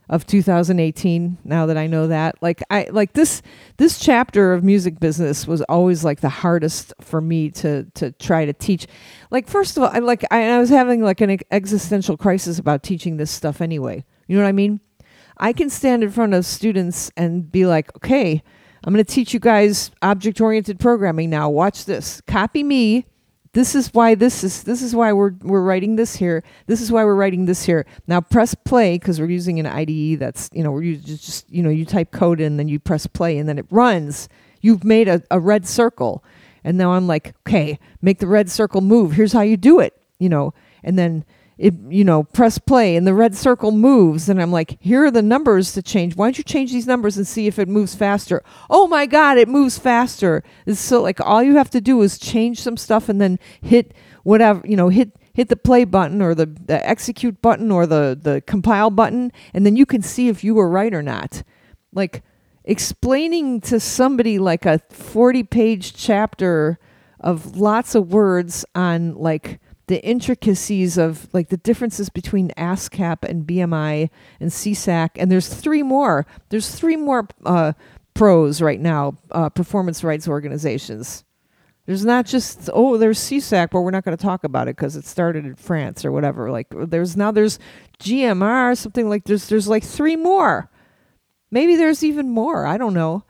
of 0.08 0.26
2018 0.26 1.38
now 1.44 1.66
that 1.66 1.76
I 1.76 1.87
know 1.87 2.08
that. 2.08 2.37
Like 2.42 2.62
I 2.70 2.88
like 2.90 3.14
this 3.14 3.42
this 3.78 3.99
chapter 3.99 4.52
of 4.52 4.62
music 4.62 5.00
business 5.00 5.46
was 5.46 5.62
always 5.62 6.04
like 6.04 6.20
the 6.20 6.28
hardest 6.28 6.92
for 7.00 7.20
me 7.20 7.50
to 7.52 7.84
to 7.94 8.12
try 8.12 8.44
to 8.44 8.52
teach. 8.52 8.87
Like 9.30 9.49
first 9.49 9.76
of 9.76 9.82
all 9.82 9.90
I 9.92 9.99
like 9.99 10.25
I, 10.30 10.50
I 10.50 10.58
was 10.58 10.70
having 10.70 11.02
like 11.02 11.20
an 11.20 11.38
existential 11.50 12.16
crisis 12.16 12.58
about 12.58 12.82
teaching 12.82 13.16
this 13.16 13.30
stuff 13.30 13.61
anyway. 13.61 14.04
You 14.26 14.37
know 14.37 14.42
what 14.42 14.49
I 14.49 14.52
mean? 14.52 14.80
I 15.37 15.52
can 15.52 15.70
stand 15.70 16.02
in 16.04 16.11
front 16.11 16.34
of 16.34 16.46
students 16.46 17.11
and 17.16 17.50
be 17.50 17.66
like 17.66 17.94
okay 17.96 18.42
I'm 18.87 18.92
going 18.92 19.04
to 19.04 19.11
teach 19.11 19.32
you 19.32 19.40
guys 19.40 19.90
object 20.02 20.40
oriented 20.42 20.78
programming 20.78 21.30
now. 21.30 21.49
Watch 21.49 21.87
this. 21.87 22.20
Copy 22.26 22.62
me 22.62 23.06
this 23.54 23.76
is 23.76 23.94
why 23.94 24.16
this 24.16 24.42
is 24.42 24.64
this 24.64 24.82
is 24.82 24.94
why 24.94 25.12
we're 25.12 25.32
we're 25.40 25.62
writing 25.62 25.94
this 25.96 26.16
here. 26.16 26.42
This 26.66 26.80
is 26.80 26.90
why 26.90 27.04
we're 27.04 27.14
writing 27.14 27.46
this 27.46 27.64
here. 27.64 27.87
Now 28.08 28.20
press 28.20 28.54
play 28.54 28.99
because 28.99 29.20
we're 29.20 29.30
using 29.30 29.61
an 29.61 29.66
IDE 29.66 30.18
that's 30.18 30.50
you 30.52 30.62
know 30.62 30.73
where 30.73 30.82
you 30.82 30.96
just, 30.96 31.25
just 31.25 31.50
you 31.50 31.62
know 31.62 31.70
you 31.70 31.87
type 31.87 32.11
code 32.11 32.40
in, 32.40 32.56
then 32.56 32.68
you 32.68 32.80
press 32.80 33.06
play, 33.06 33.38
and 33.38 33.49
then 33.49 33.58
it 33.58 33.66
runs. 33.70 34.28
You've 34.61 34.82
made 34.82 35.08
a, 35.08 35.23
a 35.30 35.38
red 35.38 35.66
circle, 35.68 36.25
and 36.64 36.76
now 36.76 36.92
I'm 36.92 37.06
like, 37.06 37.34
okay, 37.46 37.78
make 38.02 38.18
the 38.18 38.26
red 38.26 38.50
circle 38.50 38.80
move. 38.80 39.12
Here's 39.12 39.32
how 39.32 39.42
you 39.42 39.56
do 39.56 39.78
it, 39.78 40.00
you 40.18 40.28
know, 40.28 40.52
and 40.82 40.99
then 40.99 41.25
it 41.56 41.75
you 41.88 42.04
know 42.04 42.25
press 42.25 42.58
play 42.58 42.96
and 42.96 43.06
the 43.06 43.14
red 43.14 43.34
circle 43.34 43.70
moves. 43.70 44.28
And 44.28 44.40
i'm 44.40 44.52
like 44.52 44.76
here 44.80 45.04
are 45.04 45.11
the 45.11 45.23
numbers 45.23 45.73
to 45.73 45.82
change. 45.82 46.16
Why 46.16 46.26
don't 46.26 46.38
you 46.38 46.44
change 46.44 46.73
these 46.73 46.87
numbers 46.87 47.16
and 47.16 47.26
see 47.26 47.46
if 47.46 47.58
it 47.58 47.68
moves 47.68 47.94
faster? 47.94 48.42
Oh 48.68 48.87
my 48.87 49.06
god 49.06 49.38
it 49.38 49.49
moves 49.49 49.78
faster. 49.78 50.42
It's 50.66 50.80
so 50.80 51.02
like 51.02 51.20
all 51.20 51.42
you 51.42 51.56
have 51.56 51.70
to 51.70 51.80
do 51.80 52.00
is 52.02 52.18
change 52.18 52.61
some 52.61 52.76
stuff 52.76 53.08
and 53.08 53.20
then 53.20 53.38
hit 53.61 53.94
whatever 54.23 54.62
you 54.66 54.76
know 54.76 54.88
hit 54.88 55.12
hit 55.34 55.49
the 55.49 55.56
play 55.56 55.84
button 55.84 56.23
or 56.23 56.34
the, 56.34 56.46
the 56.46 56.88
execute 56.88 57.42
button 57.42 57.70
or 57.70 57.87
the 57.87 58.18
the 58.20 58.42
compile 58.46 58.90
button. 58.90 59.32
And 59.52 59.66
then 59.66 59.76
you 59.76 59.84
can 59.84 60.00
see 60.00 60.28
if 60.28 60.42
you 60.42 60.54
were 60.54 60.68
right 60.68 60.94
or 60.94 61.02
not. 61.02 61.42
Like 61.92 62.23
explaining 62.64 63.61
to 63.61 63.78
somebody 63.78 64.38
like 64.38 64.64
a 64.64 64.80
40 64.90 65.42
page 65.42 65.94
chapter 65.94 66.78
of 67.20 67.56
lots 67.56 67.94
of 67.94 68.12
words 68.12 68.64
on 68.75 69.14
like 69.14 69.61
the 69.86 70.02
intricacies 70.04 70.96
of 70.96 71.28
like 71.32 71.48
the 71.48 71.56
differences 71.58 72.08
between 72.08 72.50
ASCAP 72.56 73.22
and 73.22 73.46
BMI 73.46 74.10
and 74.40 74.50
SESAC, 74.50 75.10
and 75.16 75.30
there's 75.30 75.52
three 75.52 75.82
more. 75.82 76.26
There's 76.48 76.74
three 76.74 76.96
more 76.96 77.28
uh, 77.44 77.74
pros 78.14 78.62
right 78.62 78.80
now, 78.80 79.16
uh, 79.30 79.50
performance 79.50 80.02
rights 80.02 80.26
organizations. 80.26 81.24
There's 81.86 82.04
not 82.04 82.24
just 82.24 82.70
oh, 82.72 82.96
there's 82.96 83.18
SESAC, 83.18 83.70
but 83.70 83.82
we're 83.82 83.90
not 83.90 84.04
going 84.04 84.16
to 84.16 84.22
talk 84.22 84.44
about 84.44 84.68
it 84.68 84.76
because 84.76 84.96
it 84.96 85.04
started 85.04 85.44
in 85.44 85.54
France 85.54 86.04
or 86.04 86.12
whatever. 86.12 86.50
Like 86.50 86.68
there's 86.70 87.16
now 87.16 87.30
there's 87.30 87.58
GMR, 87.98 88.76
something 88.76 89.08
like 89.08 89.24
there's 89.24 89.48
there's 89.48 89.68
like 89.68 89.84
three 89.84 90.16
more. 90.16 90.70
Maybe 91.50 91.76
there's 91.76 92.02
even 92.02 92.30
more. 92.30 92.66
I 92.66 92.78
don't 92.78 92.94
know. 92.94 93.24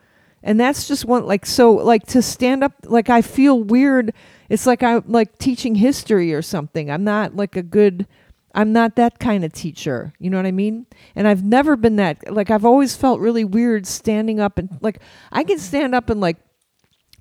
And 0.45 0.61
that's 0.61 0.87
just 0.87 1.07
one 1.07 1.27
like 1.27 1.47
so 1.47 1.73
like 1.73 2.07
to 2.09 2.23
stand 2.23 2.63
up 2.63 2.75
like 2.85 3.11
I 3.11 3.23
feel 3.23 3.61
weird 3.61 4.13
it's 4.49 4.67
like 4.67 4.83
I'm 4.83 5.03
like 5.07 5.39
teaching 5.39 5.75
history 5.75 6.35
or 6.35 6.43
something. 6.43 6.91
I'm 6.91 7.03
not 7.03 7.35
like 7.35 7.57
a 7.57 7.63
good 7.63 8.07
I'm 8.55 8.73
not 8.73 8.95
that 8.97 9.19
kind 9.19 9.45
of 9.45 9.53
teacher. 9.53 10.13
You 10.21 10.31
know 10.31 10.37
what 10.37 10.47
I 10.47 10.53
mean? 10.53 10.87
And 11.17 11.27
I've 11.27 11.43
never 11.43 11.77
been 11.77 11.97
that 11.97 12.33
like 12.33 12.51
I've 12.51 12.65
always 12.65 12.95
felt 12.95 13.21
really 13.21 13.45
weird 13.45 13.87
standing 13.87 14.39
up 14.39 14.59
and 14.59 14.69
like 14.81 15.01
I 15.33 15.45
can 15.45 15.59
stand 15.59 15.95
up 15.95 16.11
and 16.11 16.21
like 16.21 16.37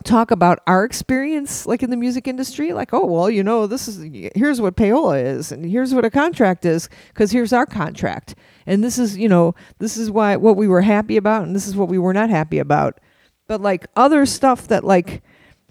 talk 0.03 0.31
about 0.31 0.59
our 0.67 0.83
experience 0.83 1.65
like 1.65 1.81
in 1.81 1.89
the 1.89 1.95
music 1.95 2.27
industry 2.27 2.73
like 2.73 2.93
oh 2.93 3.05
well 3.05 3.29
you 3.29 3.41
know 3.41 3.67
this 3.67 3.87
is 3.87 4.03
here's 4.35 4.59
what 4.59 4.75
payola 4.75 5.23
is 5.23 5.49
and 5.49 5.65
here's 5.65 5.93
what 5.93 6.03
a 6.03 6.09
contract 6.09 6.65
is 6.65 6.89
because 7.09 7.31
here's 7.31 7.53
our 7.53 7.65
contract 7.65 8.35
and 8.65 8.83
this 8.83 8.97
is 8.97 9.17
you 9.17 9.29
know 9.29 9.55
this 9.79 9.95
is 9.95 10.11
why 10.11 10.35
what 10.35 10.57
we 10.57 10.67
were 10.67 10.81
happy 10.81 11.15
about 11.15 11.43
and 11.43 11.55
this 11.55 11.67
is 11.67 11.75
what 11.75 11.87
we 11.87 11.97
were 11.97 12.13
not 12.13 12.29
happy 12.29 12.59
about 12.59 12.99
but 13.47 13.61
like 13.61 13.87
other 13.95 14.25
stuff 14.25 14.67
that 14.67 14.83
like 14.83 15.23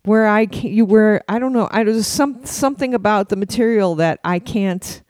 where 0.05 0.27
I 0.27 0.47
can, 0.47 0.73
you 0.73 0.85
where 0.85 1.23
I 1.29 1.39
don't 1.39 1.53
know 1.53 1.69
I 1.71 1.85
there's 1.85 2.07
some 2.07 2.45
something 2.45 2.95
about 2.95 3.29
the 3.29 3.37
material 3.37 3.95
that 3.97 4.21
I 4.25 4.39
can't 4.39 5.03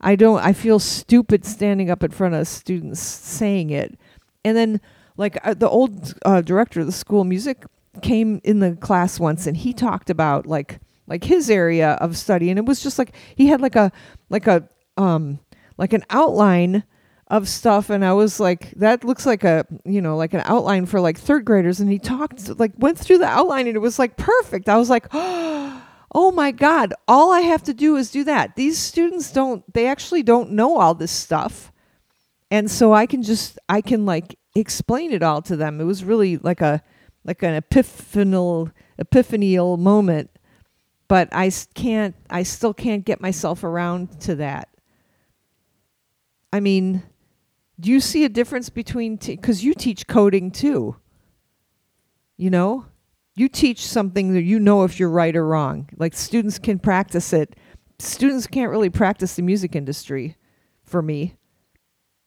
I 0.00 0.16
don't 0.16 0.40
I 0.40 0.52
feel 0.52 0.78
stupid 0.78 1.44
standing 1.44 1.90
up 1.90 2.02
in 2.02 2.10
front 2.10 2.34
of 2.34 2.46
students 2.46 3.00
saying 3.00 3.70
it. 3.70 3.98
And 4.44 4.56
then 4.56 4.80
like 5.16 5.38
uh, 5.44 5.54
the 5.54 5.68
old 5.68 6.14
uh, 6.24 6.40
director 6.40 6.80
of 6.80 6.86
the 6.86 6.92
school 6.92 7.22
of 7.22 7.26
music 7.26 7.64
came 8.02 8.40
in 8.44 8.60
the 8.60 8.76
class 8.76 9.18
once 9.18 9.46
and 9.46 9.56
he 9.56 9.72
talked 9.72 10.10
about 10.10 10.46
like 10.46 10.80
like 11.08 11.24
his 11.24 11.50
area 11.50 11.92
of 11.94 12.16
study. 12.16 12.50
And 12.50 12.58
it 12.58 12.64
was 12.64 12.82
just 12.82 12.98
like 12.98 13.14
he 13.34 13.48
had 13.48 13.60
like 13.60 13.76
a 13.76 13.90
like 14.30 14.46
a 14.46 14.68
um 14.96 15.40
like 15.76 15.92
an 15.92 16.04
outline 16.10 16.84
of 17.28 17.46
stuff 17.46 17.90
and 17.90 18.04
I 18.04 18.14
was 18.14 18.40
like 18.40 18.70
that 18.72 19.04
looks 19.04 19.26
like 19.26 19.44
a 19.44 19.66
you 19.84 20.00
know 20.00 20.16
like 20.16 20.32
an 20.32 20.42
outline 20.44 20.86
for 20.86 20.98
like 20.98 21.18
third 21.18 21.44
graders 21.44 21.78
and 21.78 21.90
he 21.90 21.98
talked 21.98 22.58
like 22.58 22.72
went 22.78 22.98
through 22.98 23.18
the 23.18 23.26
outline 23.26 23.66
and 23.66 23.76
it 23.76 23.80
was 23.80 23.98
like 23.98 24.16
perfect. 24.16 24.68
I 24.68 24.76
was 24.76 24.88
like 24.88 25.06
oh 25.12 26.32
my 26.34 26.50
god, 26.50 26.94
all 27.06 27.30
I 27.30 27.40
have 27.40 27.62
to 27.64 27.74
do 27.74 27.96
is 27.96 28.10
do 28.10 28.24
that. 28.24 28.56
These 28.56 28.78
students 28.78 29.30
don't 29.30 29.62
they 29.74 29.86
actually 29.86 30.22
don't 30.22 30.52
know 30.52 30.78
all 30.78 30.94
this 30.94 31.12
stuff. 31.12 31.70
And 32.50 32.70
so 32.70 32.94
I 32.94 33.04
can 33.04 33.22
just 33.22 33.58
I 33.68 33.82
can 33.82 34.06
like 34.06 34.38
explain 34.54 35.12
it 35.12 35.22
all 35.22 35.42
to 35.42 35.56
them. 35.56 35.82
It 35.82 35.84
was 35.84 36.04
really 36.04 36.38
like 36.38 36.62
a 36.62 36.82
like 37.24 37.42
an 37.42 37.60
epiphanal 37.60 38.72
epiphanial 38.98 39.78
moment. 39.78 40.30
But 41.08 41.28
I 41.32 41.50
can't 41.74 42.14
I 42.30 42.42
still 42.42 42.72
can't 42.72 43.04
get 43.04 43.20
myself 43.20 43.64
around 43.64 44.18
to 44.22 44.34
that. 44.36 44.68
I 46.52 46.60
mean, 46.60 47.02
do 47.80 47.90
you 47.90 48.00
see 48.00 48.24
a 48.24 48.28
difference 48.28 48.70
between 48.70 49.16
because 49.16 49.64
you 49.64 49.74
teach 49.74 50.06
coding 50.06 50.50
too? 50.50 50.96
You 52.36 52.50
know, 52.50 52.86
you 53.34 53.48
teach 53.48 53.86
something 53.86 54.34
that 54.34 54.42
you 54.42 54.58
know 54.58 54.84
if 54.84 54.98
you're 54.98 55.10
right 55.10 55.34
or 55.34 55.46
wrong. 55.46 55.88
Like 55.96 56.14
students 56.14 56.58
can 56.58 56.78
practice 56.78 57.32
it. 57.32 57.56
Students 57.98 58.46
can't 58.46 58.70
really 58.70 58.90
practice 58.90 59.36
the 59.36 59.42
music 59.42 59.76
industry 59.76 60.36
for 60.84 61.02
me. 61.02 61.36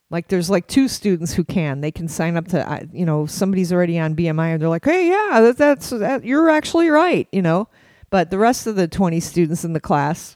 Like 0.10 0.28
there's 0.28 0.50
like 0.50 0.68
two 0.68 0.88
students 0.88 1.34
who 1.34 1.44
can. 1.44 1.82
They 1.82 1.92
can 1.92 2.08
sign 2.08 2.38
up 2.38 2.48
to 2.50 2.90
you 2.94 3.06
know 3.06 3.26
somebody's 3.26 3.72
already 3.72 4.00
on 4.00 4.16
BMI 4.16 4.54
and 4.54 4.62
they're 4.62 4.70
like, 4.70 4.86
"Hey, 4.86 5.08
yeah, 5.08 5.40
that, 5.42 5.58
that's 5.58 5.90
that, 5.90 6.26
you're 6.26 6.50
actually 6.50 6.90
right," 6.90 7.28
you 7.32 7.42
know. 7.42 7.70
But 8.10 8.30
the 8.30 8.38
rest 8.38 8.68
of 8.68 8.76
the 8.76 8.90
20 8.90 9.22
students 9.22 9.64
in 9.64 9.72
the 9.72 9.80
class, 9.80 10.36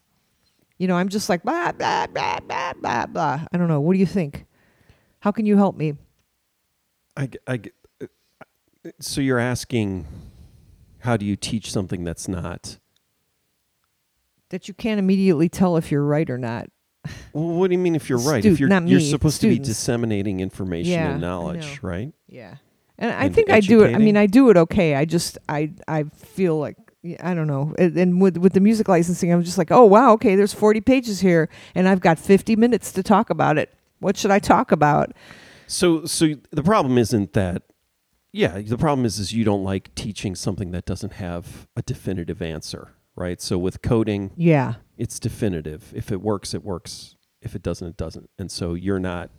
you 0.78 0.88
know, 0.88 0.96
I'm 0.96 1.10
just 1.10 1.28
like 1.28 1.44
blah 1.44 1.74
blah 1.74 2.08
blah 2.08 2.40
blah 2.40 2.74
blah 2.74 3.06
blah. 3.06 3.46
I 3.52 3.58
don't 3.58 3.68
know. 3.68 3.82
What 3.82 3.94
do 3.94 4.00
you 4.00 4.06
think? 4.06 4.46
How 5.26 5.32
can 5.32 5.48
you 5.48 5.58
help 5.58 5.76
me? 5.76 5.96
I, 7.18 7.32
I, 7.48 7.60
uh, 8.00 8.06
so 9.00 9.22
you're 9.22 9.40
asking, 9.40 10.06
how 11.00 11.18
do 11.18 11.26
you 11.26 11.36
teach 11.36 11.72
something 11.72 12.04
that's 12.04 12.28
not 12.28 12.78
that 14.50 14.68
you 14.68 14.76
can't 14.76 15.00
immediately 15.00 15.50
tell 15.50 15.78
if 15.78 15.92
you're 15.92 16.04
right 16.04 16.30
or 16.30 16.38
not? 16.38 16.70
Well, 17.34 17.48
what 17.58 17.70
do 17.70 17.74
you 17.74 17.80
mean 17.80 17.96
if 17.96 18.08
you're 18.08 18.20
right? 18.20 18.44
Stu- 18.44 18.52
if 18.54 18.60
you're 18.60 18.70
not 18.70 18.84
me, 18.84 18.92
you're 18.92 19.00
supposed 19.00 19.38
students. 19.38 19.58
to 19.58 19.62
be 19.64 19.68
disseminating 19.68 20.42
information 20.42 20.92
Yeah, 20.92 21.14
and 21.14 21.22
knowledge, 21.22 21.80
right? 21.82 22.14
Yeah. 22.28 22.58
And 23.00 23.12
I 23.12 23.26
And 23.26 23.34
think 23.34 23.50
I 23.50 23.62
do 23.62 23.82
it. 23.82 23.96
I 23.96 23.98
mean, 23.98 24.18
I 24.18 24.28
do 24.28 24.52
it 24.52 24.58
okay. 24.58 24.94
I 24.94 25.06
just 25.06 25.40
I 25.50 25.72
I 25.88 26.04
feel 26.04 26.60
like 26.60 26.78
I 27.20 27.34
don't 27.34 27.48
know. 27.48 27.74
And 27.80 27.98
and 27.98 28.22
with 28.22 28.38
with 28.38 28.54
the 28.54 28.60
music 28.60 28.88
licensing, 28.88 29.34
I'm 29.34 29.42
just 29.44 29.58
like, 29.58 29.72
oh 29.72 29.86
wow, 29.86 30.14
okay, 30.14 30.36
there's 30.36 30.54
40 30.54 30.82
pages 30.82 31.22
here, 31.22 31.50
and 31.74 31.88
I've 31.90 32.00
got 32.00 32.20
50 32.20 32.56
minutes 32.56 32.92
to 32.92 33.02
talk 33.02 33.32
about 33.32 33.58
it. 33.58 33.74
What 34.06 34.18
should 34.18 34.30
I 34.30 34.38
talk 34.38 34.72
about? 34.72 35.14
So 35.66 36.06
so 36.06 36.36
the 36.52 36.62
problem 36.62 37.00
isn't 37.00 37.34
that 37.34 37.64
yeah, 38.32 38.60
the 38.62 38.78
problem 38.78 39.04
is 39.04 39.18
is 39.18 39.34
you 39.34 39.44
don't 39.44 39.64
like 39.64 39.96
teaching 39.96 40.36
something 40.36 40.70
that 40.72 40.86
doesn't 40.86 41.14
have 41.14 41.68
a 41.76 41.82
definitive 41.82 42.40
answer, 42.40 42.92
right? 43.16 43.42
So 43.42 43.58
with 43.58 43.82
coding, 43.82 44.30
Yeah. 44.38 44.76
it's 44.96 45.20
definitive. 45.20 45.92
If 45.96 46.12
it 46.12 46.22
works, 46.22 46.54
it 46.54 46.64
works. 46.64 47.16
If 47.42 47.56
it 47.56 47.64
doesn't, 47.64 47.88
it 47.88 47.98
doesn't. 47.98 48.30
And 48.38 48.52
so 48.52 48.76
you're 48.76 49.00
not 49.00 49.32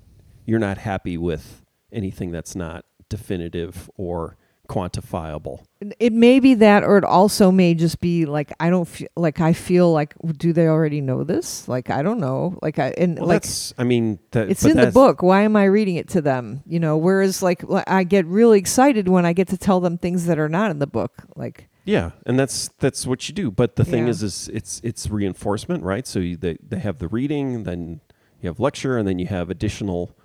you're 0.44 0.58
not 0.58 0.78
happy 0.78 1.16
with 1.16 1.62
anything 1.92 2.32
that's 2.32 2.56
not 2.56 2.84
definitive 3.08 3.88
or 3.96 4.36
quantifiable. 4.66 5.64
It 6.00 6.12
may 6.12 6.40
be 6.40 6.54
that, 6.54 6.84
or 6.84 6.96
it 6.98 7.04
also 7.04 7.50
may 7.50 7.74
just 7.74 8.00
be 8.00 8.24
like 8.26 8.52
I 8.58 8.70
don't 8.70 8.86
feel 8.86 9.08
like 9.16 9.40
I 9.40 9.52
feel 9.52 9.92
like 9.92 10.14
do 10.36 10.52
they 10.52 10.66
already 10.68 11.00
know 11.00 11.24
this? 11.24 11.68
Like 11.68 11.90
I 11.90 12.02
don't 12.02 12.18
know. 12.18 12.58
Like 12.62 12.78
I 12.78 12.94
and 12.96 13.18
Well, 13.18 13.28
like 13.28 13.44
I 13.78 13.84
mean 13.84 14.18
that 14.30 14.50
it's 14.50 14.64
in 14.64 14.76
the 14.76 14.90
book. 14.90 15.22
Why 15.22 15.42
am 15.42 15.56
I 15.56 15.64
reading 15.64 15.96
it 15.96 16.08
to 16.10 16.20
them? 16.20 16.62
You 16.66 16.80
know. 16.80 16.96
Whereas 16.96 17.42
like 17.42 17.62
I 17.86 18.04
get 18.04 18.26
really 18.26 18.58
excited 18.58 19.08
when 19.08 19.26
I 19.26 19.32
get 19.32 19.48
to 19.48 19.56
tell 19.58 19.80
them 19.80 19.98
things 19.98 20.26
that 20.26 20.38
are 20.38 20.48
not 20.48 20.70
in 20.70 20.78
the 20.78 20.86
book. 20.86 21.12
Like 21.36 21.68
Yeah, 21.84 22.10
and 22.24 22.38
that's 22.38 22.68
that's 22.78 23.06
what 23.06 23.28
you 23.28 23.34
do. 23.34 23.50
But 23.50 23.76
the 23.76 23.84
thing 23.84 24.04
Yeah. 24.04 24.10
is, 24.10 24.22
is 24.22 24.48
it's 24.52 24.80
it's 24.82 25.08
reinforcement, 25.10 25.82
right? 25.84 26.06
So 26.06 26.18
you, 26.20 26.36
they 26.36 26.56
they 26.66 26.78
have 26.78 26.98
the 26.98 27.08
reading, 27.08 27.64
then 27.64 28.00
you 28.40 28.48
have 28.48 28.58
lecture, 28.60 28.96
and 28.98 29.06
then 29.06 29.18
you 29.18 29.26
have 29.26 29.50
additional, 29.50 30.16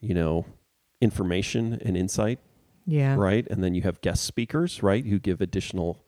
you 0.00 0.14
know, 0.14 0.44
information 1.00 1.80
and 1.84 1.96
insight, 1.96 2.38
Yeah. 2.90 3.16
right? 3.16 3.46
And 3.50 3.62
then 3.62 3.74
you 3.74 3.82
have 3.82 4.00
guest 4.00 4.24
speakers, 4.24 4.82
right, 4.82 5.04
who 5.04 5.18
give 5.18 5.42
additional 5.42 6.02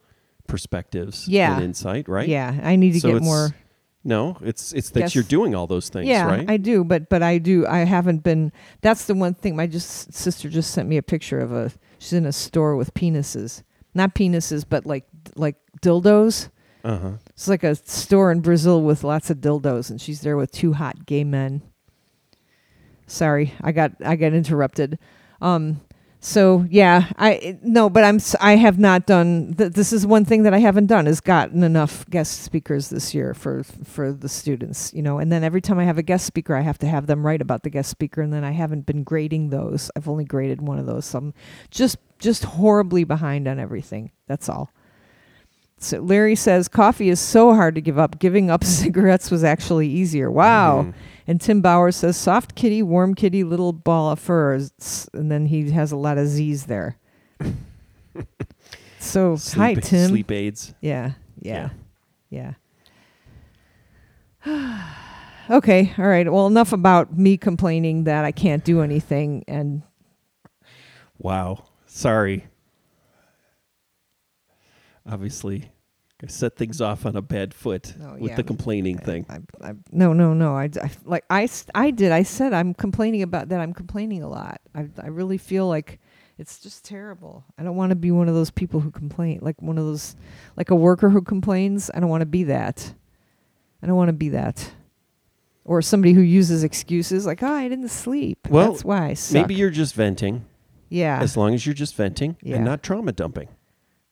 perspectives 0.49 1.29
Yeah. 1.29 1.55
and 1.55 1.63
insight, 1.65 2.09
right? 2.09 2.27
Yeah. 2.27 2.59
I 2.63 2.77
need 2.77 2.95
to 2.95 3.01
So 3.01 3.13
get 3.13 3.23
more. 3.23 3.55
No, 4.03 4.39
it's 4.41 4.73
it's 4.73 4.89
that 4.91 5.01
Guest- 5.01 5.15
you're 5.15 5.25
doing 5.25 5.55
all 5.55 5.67
those 5.67 5.91
things, 5.91 6.09
yeah, 6.09 6.25
right? 6.25 6.49
I 6.51 6.57
do, 6.57 6.85
but 6.85 7.11
but 7.11 7.23
I 7.23 7.37
do. 7.37 7.67
I 7.67 7.81
haven't 7.81 8.23
been. 8.23 8.51
That's 8.81 9.05
the 9.05 9.15
one 9.15 9.35
thing. 9.35 9.55
My 9.55 9.67
just 9.67 10.15
sister 10.15 10.49
just 10.49 10.71
sent 10.71 10.89
me 10.89 10.97
a 10.97 11.03
picture 11.03 11.39
of 11.39 11.53
a. 11.53 11.71
She's 11.99 12.15
in 12.15 12.25
a 12.25 12.33
store 12.33 12.77
with 12.77 12.95
penises, 12.95 13.63
not 13.93 14.15
penises, 14.15 14.65
but 14.67 14.87
like 14.87 15.05
like 15.37 15.57
dildos. 15.83 16.49
uh 16.83 16.97
huh. 16.99 17.11
It's 17.35 17.47
like 17.47 17.63
a 17.63 17.75
store 17.75 18.33
in 18.33 18.41
Brazil 18.41 18.81
with 18.83 19.05
lots 19.05 19.29
of 19.29 19.37
dildos, 19.43 19.91
and 19.91 20.01
she's 20.01 20.23
there 20.23 20.39
with 20.39 20.51
two 20.51 20.73
hot 20.73 21.05
gay 21.05 21.23
men. 21.23 21.61
Sorry, 23.07 23.53
I 23.61 23.73
got 23.73 23.93
I 24.03 24.17
got 24.17 24.33
interrupted. 24.33 24.99
Um, 25.43 25.83
so 26.21 26.67
yeah, 26.69 27.11
I 27.17 27.59
no, 27.63 27.89
but 27.89 28.05
I'm 28.05 28.21
I 28.41 28.57
have 28.57 28.79
not 28.79 29.07
done. 29.07 29.55
Th- 29.57 29.73
this 29.73 29.93
is 29.93 30.07
one 30.07 30.27
thing 30.27 30.43
that 30.43 30.53
I 30.53 30.59
haven't 30.59 30.87
done 30.87 31.07
is 31.07 31.21
gotten 31.21 31.63
enough 31.63 32.05
guest 32.11 32.43
speakers 32.43 32.91
this 32.91 33.15
year 33.15 33.33
for 33.33 33.63
for 33.65 34.13
the 34.13 34.29
students. 34.29 34.93
You 34.95 35.03
know, 35.03 35.19
and 35.19 35.33
then 35.33 35.45
every 35.45 35.63
time 35.63 35.79
I 35.79 35.85
have 35.85 35.97
a 35.99 36.03
guest 36.03 36.27
speaker, 36.27 36.55
I 36.55 36.61
have 36.61 36.79
to 36.79 36.87
have 36.87 37.07
them 37.07 37.25
write 37.25 37.41
about 37.41 37.63
the 37.63 37.71
guest 37.71 37.91
speaker, 37.91 38.21
and 38.21 38.33
then 38.33 38.45
I 38.45 38.51
haven't 38.53 38.87
been 38.87 39.03
grading 39.03 39.49
those. 39.51 39.91
I've 39.97 40.09
only 40.09 40.25
graded 40.25 40.61
one 40.61 40.79
of 40.79 40.87
those. 40.87 41.07
So 41.07 41.19
I'm 41.19 41.35
just 41.71 41.97
just 42.19 42.45
horribly 42.45 43.05
behind 43.05 43.49
on 43.49 43.59
everything. 43.59 44.11
That's 44.29 44.49
all. 44.49 44.73
So 45.83 45.99
Larry 46.01 46.37
says 46.37 46.69
coffee 46.69 47.09
is 47.09 47.19
so 47.19 47.55
hard 47.55 47.75
to 47.75 47.81
give 47.81 47.99
up. 47.99 48.19
Giving 48.19 48.51
up 48.51 48.63
cigarettes 48.65 49.31
was 49.31 49.43
actually 49.43 49.89
easier. 49.89 50.31
Wow. 50.31 50.83
Mhm. 50.83 50.95
And 51.27 51.41
Tim 51.41 51.63
Bauer 51.63 51.91
says 51.91 52.17
soft 52.17 52.55
kitty, 52.55 52.83
warm 52.83 53.15
kitty, 53.15 53.45
little 53.45 53.73
ball 53.73 54.11
of 54.11 54.19
fur. 54.19 54.55
And 55.15 55.31
then 55.31 55.47
he 55.47 55.71
has 55.71 55.91
a 55.91 55.97
lot 55.97 56.19
of 56.19 56.27
Z's 56.27 56.67
there. 56.67 56.99
so 58.99 59.37
hi 59.55 59.75
Tim. 59.75 60.11
Sleep 60.11 60.31
aids. 60.31 60.75
Yeah, 60.81 61.13
yeah, 61.41 61.71
yeah. 62.29 62.55
okay, 65.51 65.95
all 65.97 66.07
right. 66.07 66.31
Well, 66.31 66.47
enough 66.47 66.73
about 66.73 67.17
me 67.17 67.37
complaining 67.37 68.05
that 68.05 68.25
I 68.25 68.33
can't 68.33 68.65
do 68.65 68.83
anything 68.83 69.45
and 69.49 69.83
Wow. 71.19 71.65
Sorry. 71.87 72.47
Obviously, 75.11 75.71
I 76.23 76.27
set 76.27 76.57
things 76.57 76.81
off 76.81 77.07
on 77.07 77.17
a 77.17 77.23
bad 77.23 77.53
foot 77.55 77.95
Oh, 78.03 78.15
with 78.19 78.31
yeah. 78.31 78.37
the 78.37 78.43
complaining 78.45 78.99
thing. 78.99 79.27
I, 79.29 79.39
I, 79.71 79.73
no, 79.91 80.13
no, 80.13 80.35
no. 80.35 80.55
I, 80.57 80.69
I 80.83 80.91
like 81.05 81.25
I, 81.31 81.49
I 81.75 81.91
did. 81.91 82.13
I 82.13 82.23
said 82.23 82.53
I'm 82.53 82.75
complaining 82.75 83.23
about 83.23 83.49
that. 83.49 83.61
I'm 83.61 83.73
complaining 83.73 84.23
a 84.23 84.29
lot. 84.29 84.61
I, 84.75 84.87
I 85.03 85.09
really 85.09 85.39
feel 85.39 85.67
like 85.67 85.99
it's 86.39 86.59
just 86.59 86.85
terrible. 86.85 87.45
I 87.59 87.63
don't 87.63 87.77
want 87.77 87.91
to 87.91 87.97
be 87.97 88.11
one 88.11 88.29
of 88.29 88.35
those 88.35 88.51
people 88.51 88.81
who 88.81 88.91
complain, 88.91 89.41
like 89.43 89.61
one 89.61 89.79
of 89.79 89.85
those, 89.85 90.17
like 90.57 90.71
a 90.71 90.75
worker 90.77 91.11
who 91.11 91.23
complains. 91.23 91.91
I 91.95 92.01
don't 92.01 92.09
want 92.11 92.23
to 92.23 92.27
be 92.27 92.45
that. 92.45 92.95
I 93.83 93.87
don't 93.87 93.97
want 93.97 94.09
to 94.09 94.15
be 94.15 94.29
that. 94.31 94.71
Or 95.65 95.83
somebody 95.83 96.13
who 96.15 96.21
uses 96.23 96.65
excuses 96.65 97.27
like, 97.27 97.43
"Oh, 97.43 97.53
I 97.53 97.69
didn't 97.69 97.89
sleep." 97.91 98.49
Well, 98.49 98.73
That's 98.73 98.85
why 98.85 99.09
I 99.09 99.15
suck. 99.15 99.35
Maybe 99.35 99.55
you're 99.55 99.71
just 99.71 99.95
venting, 99.95 100.45
yeah, 100.89 101.19
as 101.21 101.37
long 101.37 101.55
as 101.55 101.65
you're 101.67 101.75
just 101.75 101.95
venting 101.95 102.37
Yeah. 102.43 102.57
and 102.57 102.65
not 102.65 102.83
trauma 102.83 103.13
dumping. 103.13 103.49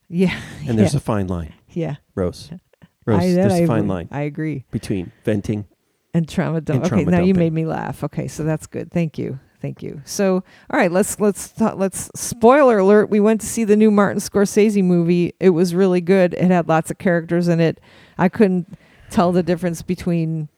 Yeah, 0.09 0.39
And 0.67 0.79
there's 0.79 0.95
yeah, 0.95 0.99
a 0.99 1.01
fine 1.01 1.27
line, 1.29 1.53
yeah. 1.71 1.97
Rose. 2.15 2.51
Rose, 3.07 3.21
I, 3.23 3.33
there's 3.33 3.53
I 3.53 3.59
a 3.59 3.67
fine 3.67 3.79
agree. 3.81 3.89
line 3.89 4.09
I 4.11 4.21
agree. 4.23 4.65
between 4.71 5.13
venting. 5.25 5.67
and 6.15 6.29
trauma 6.29 6.61
dump. 6.61 6.85
And 6.85 6.93
okay, 6.93 7.05
trauma 7.05 7.11
now 7.19 7.25
you 7.25 7.35
made 7.35 7.53
me 7.53 7.65
laugh. 7.65 8.05
Okay, 8.05 8.29
so 8.29 8.45
that's 8.45 8.67
good. 8.67 8.91
Thank 8.93 9.17
you. 9.19 9.39
Thank 9.61 9.83
you. 9.83 10.01
So, 10.05 10.35
all 10.71 10.79
right, 10.79 10.93
let's 10.93 11.19
let's 11.19 11.49
ta- 11.49 11.75
let's 11.75 12.11
spoiler 12.15 12.79
alert. 12.79 13.11
We 13.11 13.19
went 13.19 13.41
to 13.41 13.47
see 13.47 13.65
the 13.65 13.77
new 13.77 13.91
Martin 13.91 14.21
Scorsese 14.21 14.85
movie. 14.85 15.33
It 15.41 15.51
was 15.51 15.75
really 15.75 16.01
good. 16.01 16.35
It 16.35 16.51
had 16.51 16.69
lots 16.69 16.91
of 16.93 16.99
characters 16.99 17.49
in 17.49 17.59
it. 17.61 17.81
I 18.19 18.29
couldn't 18.29 18.79
tell 19.11 19.33
the 19.33 19.43
difference 19.43 19.83
between 19.83 20.49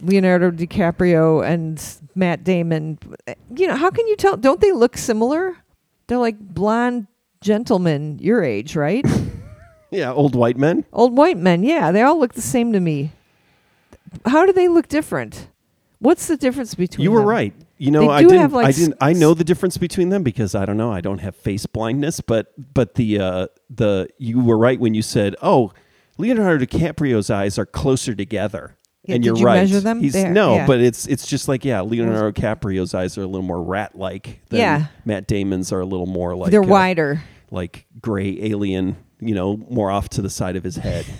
Leonardo 0.00 0.50
DiCaprio 0.52 1.44
and 1.44 1.82
Matt 2.14 2.44
Damon. 2.44 2.98
You 3.56 3.66
know, 3.68 3.76
how 3.76 3.90
can 3.90 4.06
you 4.06 4.16
tell? 4.16 4.36
Don't 4.36 4.60
they 4.60 4.72
look 4.72 4.96
similar? 4.96 5.56
They're 6.06 6.18
like 6.18 6.38
blonde 6.38 7.06
gentlemen 7.42 8.18
your 8.20 8.42
age, 8.42 8.76
right? 8.76 9.04
Yeah, 9.94 10.10
old 10.10 10.34
white 10.34 10.56
men. 10.56 10.86
Old 10.90 11.14
white 11.18 11.36
men, 11.36 11.62
yeah, 11.62 11.92
they 11.92 12.00
all 12.00 12.18
look 12.18 12.32
the 12.32 12.40
same 12.40 12.72
to 12.72 12.80
me. 12.80 13.12
How 14.24 14.46
do 14.46 14.52
they 14.54 14.66
look 14.66 14.88
different? 14.88 15.48
What's 15.98 16.28
the 16.28 16.38
difference 16.38 16.74
between 16.74 17.04
You 17.04 17.10
were 17.10 17.18
them? 17.20 17.28
right. 17.28 17.54
You 17.76 17.90
know, 17.90 18.08
I 18.08 18.22
didn't. 18.22 18.38
have, 18.38 18.54
like, 18.54 18.68
I 18.68 18.72
didn't. 18.72 18.94
I 19.02 19.12
know 19.12 19.34
the 19.34 19.44
difference 19.44 19.76
between 19.76 20.08
them 20.08 20.22
because 20.22 20.54
I 20.54 20.64
don't 20.64 20.78
know. 20.78 20.90
I 20.90 21.02
don't 21.02 21.18
have 21.18 21.36
face 21.36 21.66
blindness, 21.66 22.22
but 22.22 22.54
but 22.72 22.94
the 22.94 23.18
uh, 23.18 23.46
the 23.68 24.08
you 24.16 24.40
were 24.40 24.56
right 24.56 24.80
when 24.80 24.94
you 24.94 25.02
said, 25.02 25.36
"Oh, 25.42 25.72
Leonardo 26.16 26.64
DiCaprio's 26.64 27.28
eyes 27.28 27.58
are 27.58 27.66
closer 27.66 28.14
together." 28.14 28.78
Yeah, 29.04 29.16
and 29.16 29.24
you're 29.24 29.36
you 29.36 29.44
right. 29.44 29.56
measure 29.56 29.80
them? 29.80 30.00
He's, 30.00 30.12
They 30.12 30.26
are- 30.26 30.30
no, 30.30 30.54
yeah. 30.54 30.66
but 30.66 30.80
it's 30.80 31.06
it's 31.06 31.26
just 31.26 31.48
like 31.48 31.64
yeah, 31.64 31.80
Leonardo 31.80 32.30
DiCaprio's 32.30 32.94
eyes 32.94 33.18
are 33.18 33.22
a 33.22 33.26
little 33.26 33.42
more 33.46 33.60
rat-like. 33.62 34.40
Than 34.48 34.60
Yeah. 34.60 34.86
Matt 35.04 35.26
Damon's 35.26 35.72
are 35.72 35.80
a 35.80 35.84
little 35.86 36.06
more 36.06 36.36
like 36.36 36.50
They're 36.52 36.62
uh, 36.62 36.66
wider. 36.66 37.22
like 37.50 37.86
gray 38.00 38.38
alien. 38.42 38.96
You 39.24 39.36
know, 39.36 39.56
more 39.56 39.88
off 39.90 40.08
to 40.10 40.22
the 40.22 40.30
side 40.30 40.56
of 40.56 40.64
his 40.64 40.76
head. 40.76 41.06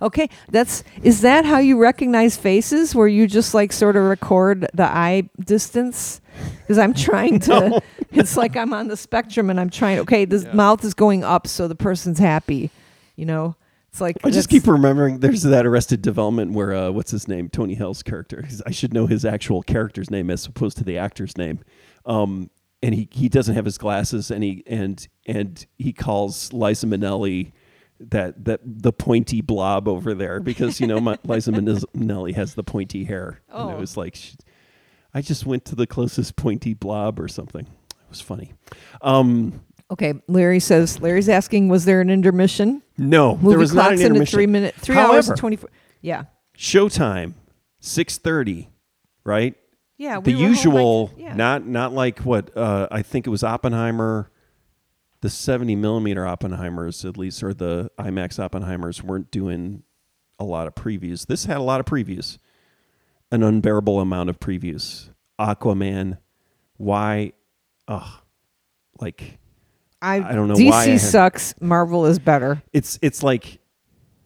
Okay, 0.00 0.30
that's 0.50 0.82
is 1.02 1.20
that 1.20 1.44
how 1.44 1.58
you 1.58 1.76
recognize 1.78 2.38
faces? 2.38 2.94
Where 2.94 3.06
you 3.06 3.26
just 3.26 3.52
like 3.52 3.70
sort 3.70 3.96
of 3.96 4.04
record 4.04 4.66
the 4.72 4.84
eye 4.84 5.28
distance? 5.44 6.22
Because 6.62 6.78
I'm 6.78 6.94
trying 6.94 7.38
to. 7.40 7.82
It's 8.12 8.34
like 8.34 8.56
I'm 8.56 8.72
on 8.72 8.88
the 8.88 8.96
spectrum 8.96 9.50
and 9.50 9.60
I'm 9.60 9.68
trying. 9.68 9.98
Okay, 9.98 10.24
this 10.24 10.46
mouth 10.54 10.82
is 10.84 10.94
going 10.94 11.22
up, 11.22 11.46
so 11.46 11.68
the 11.68 11.74
person's 11.74 12.18
happy. 12.18 12.70
You 13.16 13.26
know, 13.26 13.56
it's 13.98 14.00
like 14.00 14.16
I 14.24 14.30
just 14.30 14.48
keep 14.48 14.66
remembering 14.66 15.20
there's 15.20 15.42
that 15.42 15.66
Arrested 15.66 16.02
Development 16.02 16.52
where 16.52 16.72
uh, 16.74 16.90
what's 16.90 17.10
his 17.10 17.26
name, 17.28 17.48
Tony 17.48 17.74
Hale's 17.74 18.02
character. 18.02 18.46
I 18.66 18.70
should 18.70 18.94
know 18.94 19.06
his 19.06 19.24
actual 19.24 19.62
character's 19.62 20.10
name 20.10 20.30
as 20.30 20.46
opposed 20.46 20.78
to 20.78 20.84
the 20.84 20.98
actor's 20.98 21.36
name. 21.36 21.60
Um, 22.06 22.50
and 22.82 22.94
he, 22.94 23.08
he 23.10 23.28
doesn't 23.28 23.54
have 23.56 23.64
his 23.64 23.76
glasses, 23.76 24.30
and 24.30 24.42
he 24.44 24.62
and 24.66 25.06
and 25.26 25.66
he 25.78 25.92
calls 25.92 26.52
Liza 26.52 26.86
Minnelli 26.86 27.52
that 28.00 28.44
that 28.44 28.60
the 28.64 28.92
pointy 28.92 29.40
blob 29.40 29.88
over 29.88 30.14
there 30.14 30.38
because 30.38 30.80
you 30.80 30.86
know 30.86 31.00
my, 31.00 31.18
Liza 31.24 31.50
Minnelli 31.50 32.34
has 32.34 32.54
the 32.54 32.62
pointy 32.62 33.02
hair. 33.04 33.40
And 33.48 33.70
it 33.70 33.74
Oh. 33.74 33.78
was 33.80 33.96
like 33.96 34.14
she, 34.14 34.36
I 35.12 35.22
just 35.22 35.44
went 35.44 35.64
to 35.64 35.74
the 35.74 35.88
closest 35.88 36.36
pointy 36.36 36.72
blob 36.74 37.18
or 37.18 37.26
something. 37.26 37.62
It 37.66 38.08
was 38.10 38.20
funny. 38.20 38.52
Um, 39.02 39.64
Okay, 39.90 40.14
Larry 40.28 40.60
says. 40.60 41.00
Larry's 41.00 41.28
asking, 41.28 41.68
was 41.68 41.84
there 41.84 42.00
an 42.00 42.10
intermission? 42.10 42.82
no, 42.98 43.36
Movie 43.36 43.48
there 43.48 43.58
was 43.58 43.74
not 43.74 43.92
an 43.92 44.00
intermission. 44.00 44.36
three 44.36 44.46
minute, 44.46 44.74
three 44.74 44.96
hours 44.96 45.28
and 45.28 45.38
twenty 45.38 45.56
four. 45.56 45.70
Yeah, 46.02 46.24
Showtime, 46.56 47.34
six 47.80 48.18
thirty, 48.18 48.68
right? 49.24 49.54
yeah. 49.96 50.20
the 50.20 50.34
we 50.34 50.40
usual, 50.40 51.08
th- 51.08 51.20
yeah. 51.20 51.34
not 51.34 51.66
not 51.66 51.92
like 51.92 52.20
what 52.20 52.56
uh, 52.56 52.88
I 52.90 53.02
think 53.02 53.26
it 53.26 53.30
was 53.30 53.42
Oppenheimer, 53.42 54.30
the 55.22 55.30
seventy 55.30 55.74
millimeter 55.76 56.22
Oppenheimers 56.24 57.08
at 57.08 57.16
least, 57.16 57.42
or 57.42 57.54
the 57.54 57.90
IMAX 57.98 58.38
Oppenheimers 58.38 59.02
weren't 59.02 59.30
doing 59.30 59.82
a 60.38 60.44
lot 60.44 60.66
of 60.66 60.74
previews. 60.74 61.26
This 61.26 61.46
had 61.46 61.56
a 61.56 61.62
lot 61.62 61.80
of 61.80 61.86
previews, 61.86 62.38
an 63.32 63.42
unbearable 63.42 64.00
amount 64.00 64.30
of 64.30 64.38
previews. 64.38 65.10
Aquaman, 65.40 66.18
why, 66.76 67.32
ugh, 67.86 68.22
like 69.00 69.38
I, 70.00 70.16
I 70.16 70.34
don't 70.34 70.48
know 70.48 70.54
DC 70.54 70.70
why 70.70 70.82
I 70.82 70.86
had- 70.90 71.00
sucks. 71.00 71.54
Marvel 71.60 72.06
is 72.06 72.18
better. 72.18 72.62
it's 72.72 72.98
it's 73.02 73.22
like 73.22 73.58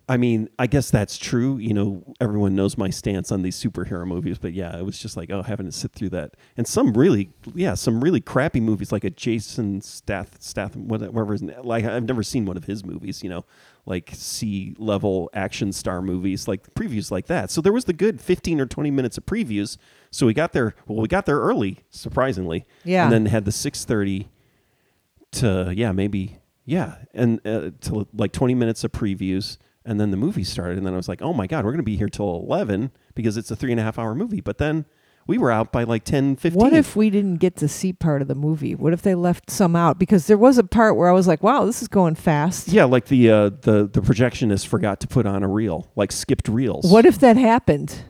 I 0.09 0.17
mean, 0.17 0.51
I 0.59 0.67
guess 0.67 0.91
that's 0.91 1.17
true. 1.17 1.57
You 1.59 1.73
know, 1.73 2.15
everyone 2.21 2.55
knows 2.57 2.77
my 2.77 2.91
stance 2.91 3.31
on 3.33 3.41
these 3.43 3.57
superhero 3.57 4.05
movies, 4.05 4.37
but 4.37 4.53
yeah, 4.53 4.77
it 4.77 4.85
was 4.85 4.99
just 4.99 5.17
like, 5.17 5.31
oh, 5.31 5.43
having 5.43 5.65
to 5.65 5.73
sit 5.73 5.93
through 5.93 6.11
that, 6.11 6.35
and 6.57 6.67
some 6.67 6.93
really, 6.93 7.31
yeah, 7.55 7.75
some 7.75 8.03
really 8.03 8.21
crappy 8.21 8.61
movies, 8.61 8.91
like 8.93 9.05
a 9.05 9.11
Jason 9.11 9.81
Stath, 9.81 10.37
Statham, 10.43 10.89
whatever. 10.89 11.33
His, 11.33 11.43
like 11.63 11.85
I've 11.85 12.05
never 12.05 12.23
seen 12.25 12.45
one 12.45 12.57
of 12.57 12.65
his 12.65 12.85
movies. 12.85 13.23
You 13.23 13.31
know, 13.31 13.45
like 13.87 14.11
C 14.13 14.75
level 14.77 15.31
action 15.33 15.73
star 15.73 16.03
movies, 16.03 16.47
like 16.49 16.75
previews 16.75 17.11
like 17.11 17.27
that. 17.29 17.51
So 17.51 17.61
there 17.61 17.73
was 17.73 17.85
the 17.87 17.95
good 17.95 18.21
fifteen 18.21 18.61
or 18.61 18.67
twenty 18.67 18.91
minutes 18.91 19.17
of 19.17 19.25
previews. 19.25 19.79
So 20.11 20.27
we 20.27 20.35
got 20.35 20.53
there. 20.53 20.75
Well, 20.89 21.01
we 21.01 21.09
got 21.09 21.27
there 21.27 21.39
early, 21.39 21.79
surprisingly. 21.91 22.67
Yeah. 22.85 23.05
and 23.05 23.13
then 23.13 23.27
had 23.27 23.45
the 23.45 23.53
six 23.53 23.85
thirty 23.85 24.29
to 25.33 25.73
yeah 25.77 25.93
maybe 25.93 26.39
yeah 26.65 26.97
and 27.15 27.41
uh, 27.47 27.71
to 27.81 28.07
like 28.15 28.33
20 28.33 28.55
minutes 28.55 28.85
of 28.85 28.93
previews 28.93 29.59
and 29.85 30.01
then 30.01 30.11
the 30.11 30.17
movie 30.17 30.45
started 30.45 30.79
and 30.79 30.87
then 30.87 30.95
i 30.95 30.97
was 30.97 31.09
like 31.09 31.21
oh 31.23 31.33
my 31.33 31.47
god 31.47 31.65
we're 31.65 31.73
going 31.73 31.79
to 31.79 31.83
be 31.83 31.97
here 31.97 32.09
till 32.09 32.37
11 32.37 32.93
because 33.15 33.37
it's 33.37 33.51
a 33.51 33.57
three 33.57 33.73
and 33.73 33.81
a 33.81 33.83
half 33.83 33.99
hour 33.99 34.15
movie 34.15 34.41
but 34.41 34.59
then 34.59 34.85
we 35.27 35.39
were 35.39 35.51
out 35.53 35.71
by 35.71 35.85
like 35.85 36.05
10 36.05 36.37
15 36.37 36.61
What 36.61 36.73
if 36.73 36.97
we 36.97 37.09
didn't 37.09 37.37
get 37.37 37.55
to 37.57 37.69
see 37.69 37.93
part 37.93 38.23
of 38.23 38.29
the 38.29 38.35
movie? 38.35 38.75
What 38.75 38.93
if 38.93 39.03
they 39.03 39.15
left 39.15 39.51
some 39.51 39.77
out? 39.77 39.97
Because 39.97 40.27
there 40.27 40.37
was 40.37 40.59
a 40.59 40.65
part 40.65 40.97
where 40.97 41.09
I 41.09 41.13
was 41.13 41.29
like, 41.29 41.45
"Wow, 41.45 41.65
this 41.65 41.81
is 41.81 41.87
going 41.87 42.17
fast." 42.17 42.67
yeah 42.69 42.85
like 42.85 43.05
the 43.07 43.31
uh 43.31 43.51
the 43.51 43.89
the 43.93 44.01
projectionist 44.01 44.67
forgot 44.67 44.99
to 44.99 45.07
put 45.07 45.25
on 45.25 45.45
a 45.45 45.49
reel 45.49 45.91
like 45.95 46.11
skipped 46.11 46.49
reels 46.49 46.91
What 46.91 47.07
if 47.07 47.21
that 47.21 47.37
happened? 47.37 48.01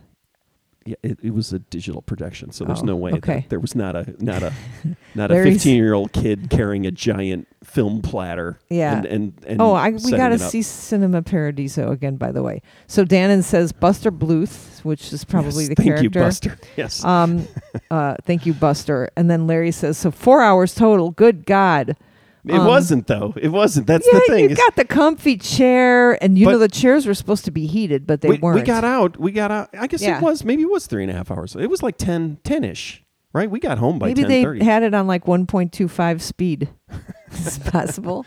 Yeah, 0.84 0.94
it, 1.02 1.18
it 1.22 1.34
was 1.34 1.52
a 1.52 1.58
digital 1.58 2.02
projection, 2.02 2.50
so 2.52 2.64
there's 2.64 2.82
Oh, 2.82 2.86
no 2.86 2.96
way 2.96 3.12
okay. 3.12 3.40
that 3.40 3.48
there 3.50 3.60
was 3.60 3.74
not 3.74 3.94
a 3.96 4.14
not 4.18 4.42
a 4.42 4.52
not 5.14 5.30
a 5.30 5.34
15 5.42 5.76
year 5.76 5.94
old 5.94 6.12
kid 6.12 6.48
carrying 6.50 6.86
a 6.86 6.90
giant 6.90 7.48
film 7.64 8.02
platter. 8.02 8.58
Yeah. 8.68 8.96
And 8.98 9.06
and, 9.06 9.44
and 9.46 9.60
Oh, 9.62 9.72
I, 9.74 9.90
we 9.90 10.10
got 10.12 10.28
to 10.30 10.38
see 10.38 10.62
Cinema 10.62 11.22
Paradiso 11.22 11.90
again, 11.92 12.16
by 12.16 12.32
the 12.32 12.42
way. 12.42 12.62
So 12.86 13.04
Dannon 13.04 13.42
says 13.44 13.72
Buster 13.72 14.10
Bluth, 14.10 14.84
which 14.84 15.12
is 15.12 15.24
probably 15.24 15.64
Yes, 15.64 15.68
the 15.70 15.74
thank 15.76 15.86
character. 15.88 16.02
Thank 16.02 16.14
you, 16.44 16.50
Buster. 16.50 16.58
Yes. 16.76 17.04
Um, 17.04 17.46
uh, 17.90 18.16
thank 18.24 18.46
you, 18.46 18.54
Buster. 18.54 19.10
And 19.16 19.30
then 19.30 19.46
Larry 19.46 19.70
says, 19.70 19.98
so 19.98 20.10
four 20.10 20.42
hours 20.42 20.74
total. 20.74 21.10
Good 21.10 21.46
God. 21.46 21.96
It 22.44 22.54
um, 22.54 22.66
wasn't 22.66 23.06
though. 23.06 23.34
It 23.36 23.50
wasn't. 23.50 23.86
That's 23.86 24.06
yeah, 24.06 24.18
the 24.18 24.32
thing. 24.32 24.50
you 24.50 24.56
got 24.56 24.74
the 24.74 24.84
comfy 24.84 25.36
chair, 25.36 26.22
and 26.22 26.36
you 26.36 26.46
know 26.46 26.58
the 26.58 26.68
chairs 26.68 27.06
were 27.06 27.14
supposed 27.14 27.44
to 27.44 27.50
be 27.52 27.66
heated, 27.66 28.06
but 28.06 28.20
they 28.20 28.28
we, 28.28 28.38
weren't. 28.38 28.56
we 28.56 28.62
got 28.62 28.82
out. 28.84 29.18
We 29.18 29.30
got 29.30 29.50
out. 29.52 29.70
I 29.78 29.86
guess 29.86 30.02
Yeah. 30.02 30.18
it 30.18 30.22
was 30.22 30.44
maybe 30.44 30.62
it 30.62 30.70
was 30.70 30.86
three 30.86 31.02
and 31.02 31.10
a 31.10 31.14
half 31.14 31.30
hours. 31.30 31.54
It 31.54 31.70
was 31.70 31.82
like 31.82 31.98
10 31.98 32.38
10 32.42 32.64
ish, 32.64 33.04
right? 33.32 33.48
We 33.48 33.60
got 33.60 33.78
home 33.78 33.98
by 34.00 34.08
Maybe 34.08 34.22
ten 34.22 34.30
they 34.30 34.42
thirty. 34.42 34.64
had 34.64 34.82
it 34.82 34.92
on 34.92 35.06
like 35.06 35.24
1.25 35.24 36.20
speed. 36.20 36.68
it's 37.30 37.58
possible. 37.58 38.26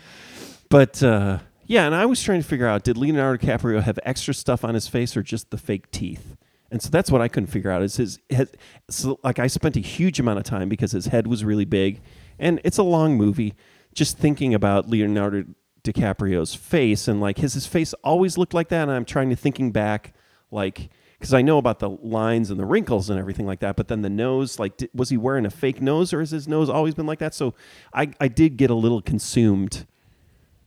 But 0.70 1.02
uh, 1.02 1.40
yeah, 1.66 1.84
and 1.84 1.94
I 1.94 2.06
was 2.06 2.22
trying 2.22 2.40
to 2.40 2.46
figure 2.46 2.66
out: 2.66 2.84
did 2.84 2.96
Leonardo 2.96 3.44
DiCaprio 3.44 3.82
have 3.82 3.98
extra 4.04 4.32
stuff 4.32 4.64
on 4.64 4.74
his 4.74 4.88
face, 4.88 5.16
or 5.16 5.22
just 5.22 5.50
the 5.50 5.58
fake 5.58 5.90
teeth? 5.90 6.36
And 6.70 6.82
so 6.82 6.88
that's 6.90 7.10
what 7.10 7.20
I 7.20 7.28
couldn't 7.28 7.48
figure 7.48 7.70
out. 7.70 7.82
Is 7.82 7.96
his 7.96 8.18
head? 8.30 8.48
So 8.88 9.20
like 9.22 9.38
I 9.38 9.46
spent 9.46 9.76
a 9.76 9.80
huge 9.80 10.18
amount 10.18 10.38
of 10.38 10.44
time 10.44 10.68
because 10.68 10.92
his 10.92 11.06
head 11.06 11.26
was 11.26 11.44
really 11.44 11.64
big, 11.64 12.00
and 12.38 12.60
it's 12.64 12.78
a 12.78 12.82
long 12.82 13.16
movie. 13.16 13.54
Just 13.96 14.16
thinking 14.18 14.54
about 14.54 14.88
Leonardo 14.88 15.44
DiCaprio's 15.82 16.54
face, 16.54 17.08
and 17.08 17.20
like 17.20 17.38
his 17.38 17.54
his 17.54 17.66
face 17.66 17.92
always 18.04 18.38
looked 18.38 18.54
like 18.54 18.68
that. 18.68 18.82
And 18.82 18.92
I'm 18.92 19.04
trying 19.04 19.30
to 19.30 19.36
thinking 19.36 19.72
back, 19.72 20.14
like 20.52 20.90
because 21.18 21.34
I 21.34 21.42
know 21.42 21.58
about 21.58 21.80
the 21.80 21.90
lines 21.90 22.50
and 22.50 22.60
the 22.60 22.64
wrinkles 22.64 23.10
and 23.10 23.18
everything 23.18 23.46
like 23.46 23.60
that. 23.60 23.74
But 23.74 23.88
then 23.88 24.02
the 24.02 24.10
nose, 24.10 24.58
like, 24.58 24.76
di- 24.76 24.90
was 24.94 25.08
he 25.08 25.16
wearing 25.16 25.46
a 25.46 25.50
fake 25.50 25.80
nose, 25.80 26.12
or 26.12 26.20
has 26.20 26.30
his 26.30 26.46
nose 26.46 26.68
always 26.70 26.94
been 26.94 27.06
like 27.06 27.18
that? 27.18 27.34
So 27.34 27.54
I 27.92 28.12
I 28.20 28.28
did 28.28 28.56
get 28.56 28.70
a 28.70 28.74
little 28.74 29.02
consumed 29.02 29.86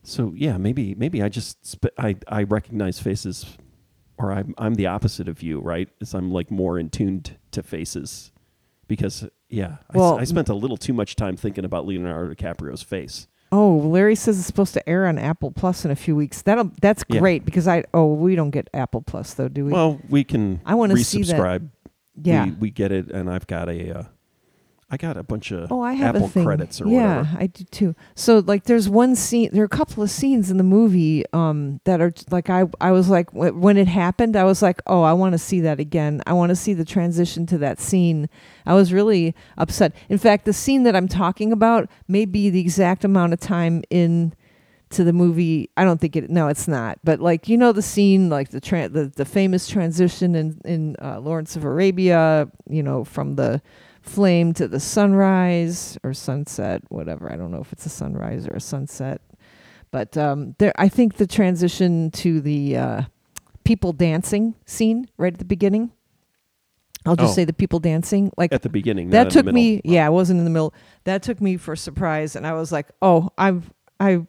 so 0.04 0.34
yeah, 0.36 0.58
maybe 0.58 0.96
maybe 0.96 1.22
I 1.22 1.30
just 1.30 1.66
sp- 1.66 1.96
I 1.98 2.16
I 2.28 2.44
recognize 2.44 3.00
faces, 3.00 3.58
or 4.18 4.32
I'm 4.32 4.56
I'm 4.58 4.76
the 4.76 4.88
opposite 4.88 5.28
of 5.28 5.44
you, 5.44 5.60
right? 5.60 5.90
Is 6.00 6.14
I'm 6.14 6.32
like 6.32 6.50
more 6.50 6.80
in 6.80 6.90
tuned 6.90 7.38
to 7.52 7.64
faces, 7.64 8.32
because 8.88 9.28
yeah, 9.50 9.78
Well, 9.94 10.20
I, 10.20 10.24
spent 10.24 10.50
a 10.50 10.54
little 10.54 10.78
too 10.78 10.94
much 10.94 11.16
time 11.16 11.36
thinking 11.36 11.66
about 11.66 11.86
Leonardo 11.86 12.34
DiCaprio's 12.34 12.84
face. 12.84 13.28
Oh, 13.52 13.78
Larry 13.78 14.16
says 14.16 14.38
it's 14.38 14.46
supposed 14.46 14.74
to 14.76 14.88
air 14.90 15.08
on 15.08 15.18
Apple 15.18 15.52
Plus 15.52 15.84
in 15.84 15.90
a 15.92 15.96
few 15.96 16.16
weeks. 16.16 16.44
That'll 16.44 16.72
that's 16.82 17.04
Yeah. 17.10 17.20
great 17.20 17.46
because 17.46 17.68
I 17.68 17.84
oh 17.94 18.14
we 18.14 18.36
don't 18.36 18.52
get 18.52 18.70
Apple 18.74 19.02
Plus 19.02 19.34
though, 19.34 19.48
do 19.48 19.66
we? 19.66 19.72
Well, 19.72 20.00
we 20.08 20.24
can 20.24 20.62
I 20.66 20.76
wanna 20.76 20.94
see 20.98 21.24
that. 21.24 21.62
yeah. 22.22 22.46
we, 22.46 22.52
we 22.52 22.70
get 22.70 22.92
it, 22.92 23.10
and 23.10 23.30
I've 23.30 23.48
got 23.48 23.70
a 23.70 24.00
uh, 24.00 24.04
I 24.92 24.98
got 24.98 25.18
a 25.18 25.24
bunch 25.24 25.52
of 25.52 25.72
Oh, 25.72 25.82
I 25.82 25.94
have 25.94 26.16
Apple 26.16 26.28
a 26.28 26.30
thing. 26.30 26.46
credits 26.46 26.82
or 26.82 26.88
yeah, 26.88 27.18
whatever. 27.20 27.38
I 27.44 27.48
do 27.48 27.64
too. 27.66 27.96
So 28.16 28.40
like, 28.40 28.64
there's 28.64 28.90
one 28.90 29.16
scene. 29.16 29.50
There 29.54 29.62
are 29.62 29.66
a 29.66 29.70
couple 29.70 30.02
of 30.02 30.10
scenes 30.10 30.50
in 30.50 30.58
the 30.58 30.64
movie 30.64 31.24
um, 31.32 31.80
that 31.84 32.02
are 32.02 32.12
like 32.32 32.50
I 32.50 32.66
I 32.82 32.92
was 32.92 33.08
like 33.10 33.32
when 33.32 33.78
it 33.78 33.88
happened, 33.88 34.36
I 34.36 34.46
was 34.46 34.62
like, 34.64 34.82
oh, 34.88 35.04
I 35.04 35.14
want 35.14 35.34
to 35.34 35.38
see 35.38 35.60
that 35.62 35.80
again. 35.80 36.22
I 36.26 36.34
want 36.34 36.50
to 36.50 36.56
see 36.56 36.74
the 36.74 36.86
transition 36.86 37.46
to 37.48 37.58
that 37.60 37.80
scene. 37.80 38.30
I 38.66 38.74
was 38.74 38.92
really 38.92 39.36
upset. 39.60 39.94
In 40.10 40.18
fact, 40.18 40.46
the 40.46 40.54
scene 40.54 40.84
that 40.84 40.96
I'm 40.96 41.08
talking 41.08 41.52
about 41.52 41.88
may 42.08 42.26
be 42.26 42.50
the 42.50 42.60
exact 42.60 43.04
amount 43.04 43.34
of 43.34 43.40
time 43.40 43.84
in 43.92 44.34
to 44.90 45.04
the 45.04 45.14
movie. 45.14 45.70
I 45.78 45.84
don't 45.84 46.02
think 46.02 46.16
it. 46.16 46.32
No, 46.32 46.48
it's 46.48 46.68
not. 46.68 46.98
But 47.04 47.20
like 47.20 47.48
you 47.48 47.58
know 47.58 47.72
the 47.72 47.84
scene, 47.84 48.30
like 48.32 48.50
the 48.50 48.60
tra- 48.60 48.90
the 48.90 49.06
the 49.06 49.26
famous 49.26 49.68
transition 49.68 50.34
in 50.34 50.60
in 50.66 50.96
uh, 51.00 51.20
Lawrence 51.20 51.56
of 51.56 51.64
Arabia. 51.64 52.50
You 52.68 52.82
know 52.82 53.04
from 53.04 53.36
the 53.36 53.62
flame 54.10 54.54
to 54.54 54.68
the 54.68 54.80
sunrise 54.80 55.98
or 56.04 56.14
sunset, 56.14 56.82
whatever. 56.90 57.32
I 57.32 57.36
don't 57.38 57.52
know 57.52 57.62
if 57.62 57.72
it's 57.72 57.86
a 57.86 57.90
sunrise 57.90 58.48
or 58.48 58.56
a 58.56 58.60
sunset. 58.62 59.22
But 59.92 60.18
um, 60.18 60.56
there, 60.60 60.74
I 60.78 60.90
think 60.90 61.16
the 61.18 61.26
transition 61.28 62.12
to 62.12 62.42
the 62.42 62.78
uh, 62.78 63.02
people 63.64 63.94
dancing 63.94 64.56
scene 64.66 65.08
right 65.18 65.34
at 65.34 65.40
the 65.40 65.46
beginning. 65.46 65.92
I'll 67.06 67.16
just 67.16 67.32
Oh. 67.32 67.36
say 67.36 67.46
the 67.46 67.54
people 67.54 67.80
dancing, 67.80 68.32
like 68.38 68.52
At 68.52 68.62
the 68.62 68.70
beginning, 68.70 69.10
that 69.12 69.30
took 69.30 69.46
me 69.46 69.80
yeah 69.86 70.06
i 70.06 70.10
wasn't 70.10 70.38
in 70.38 70.44
the 70.44 70.52
middle 70.52 70.74
that 71.06 71.24
took 71.24 71.40
me 71.40 71.56
for 71.56 71.74
surprise 71.76 72.36
and 72.36 72.46
i 72.46 72.52
was 72.54 72.74
like 72.74 72.88
oh 73.02 73.30
i've 73.38 73.72
i 74.02 74.20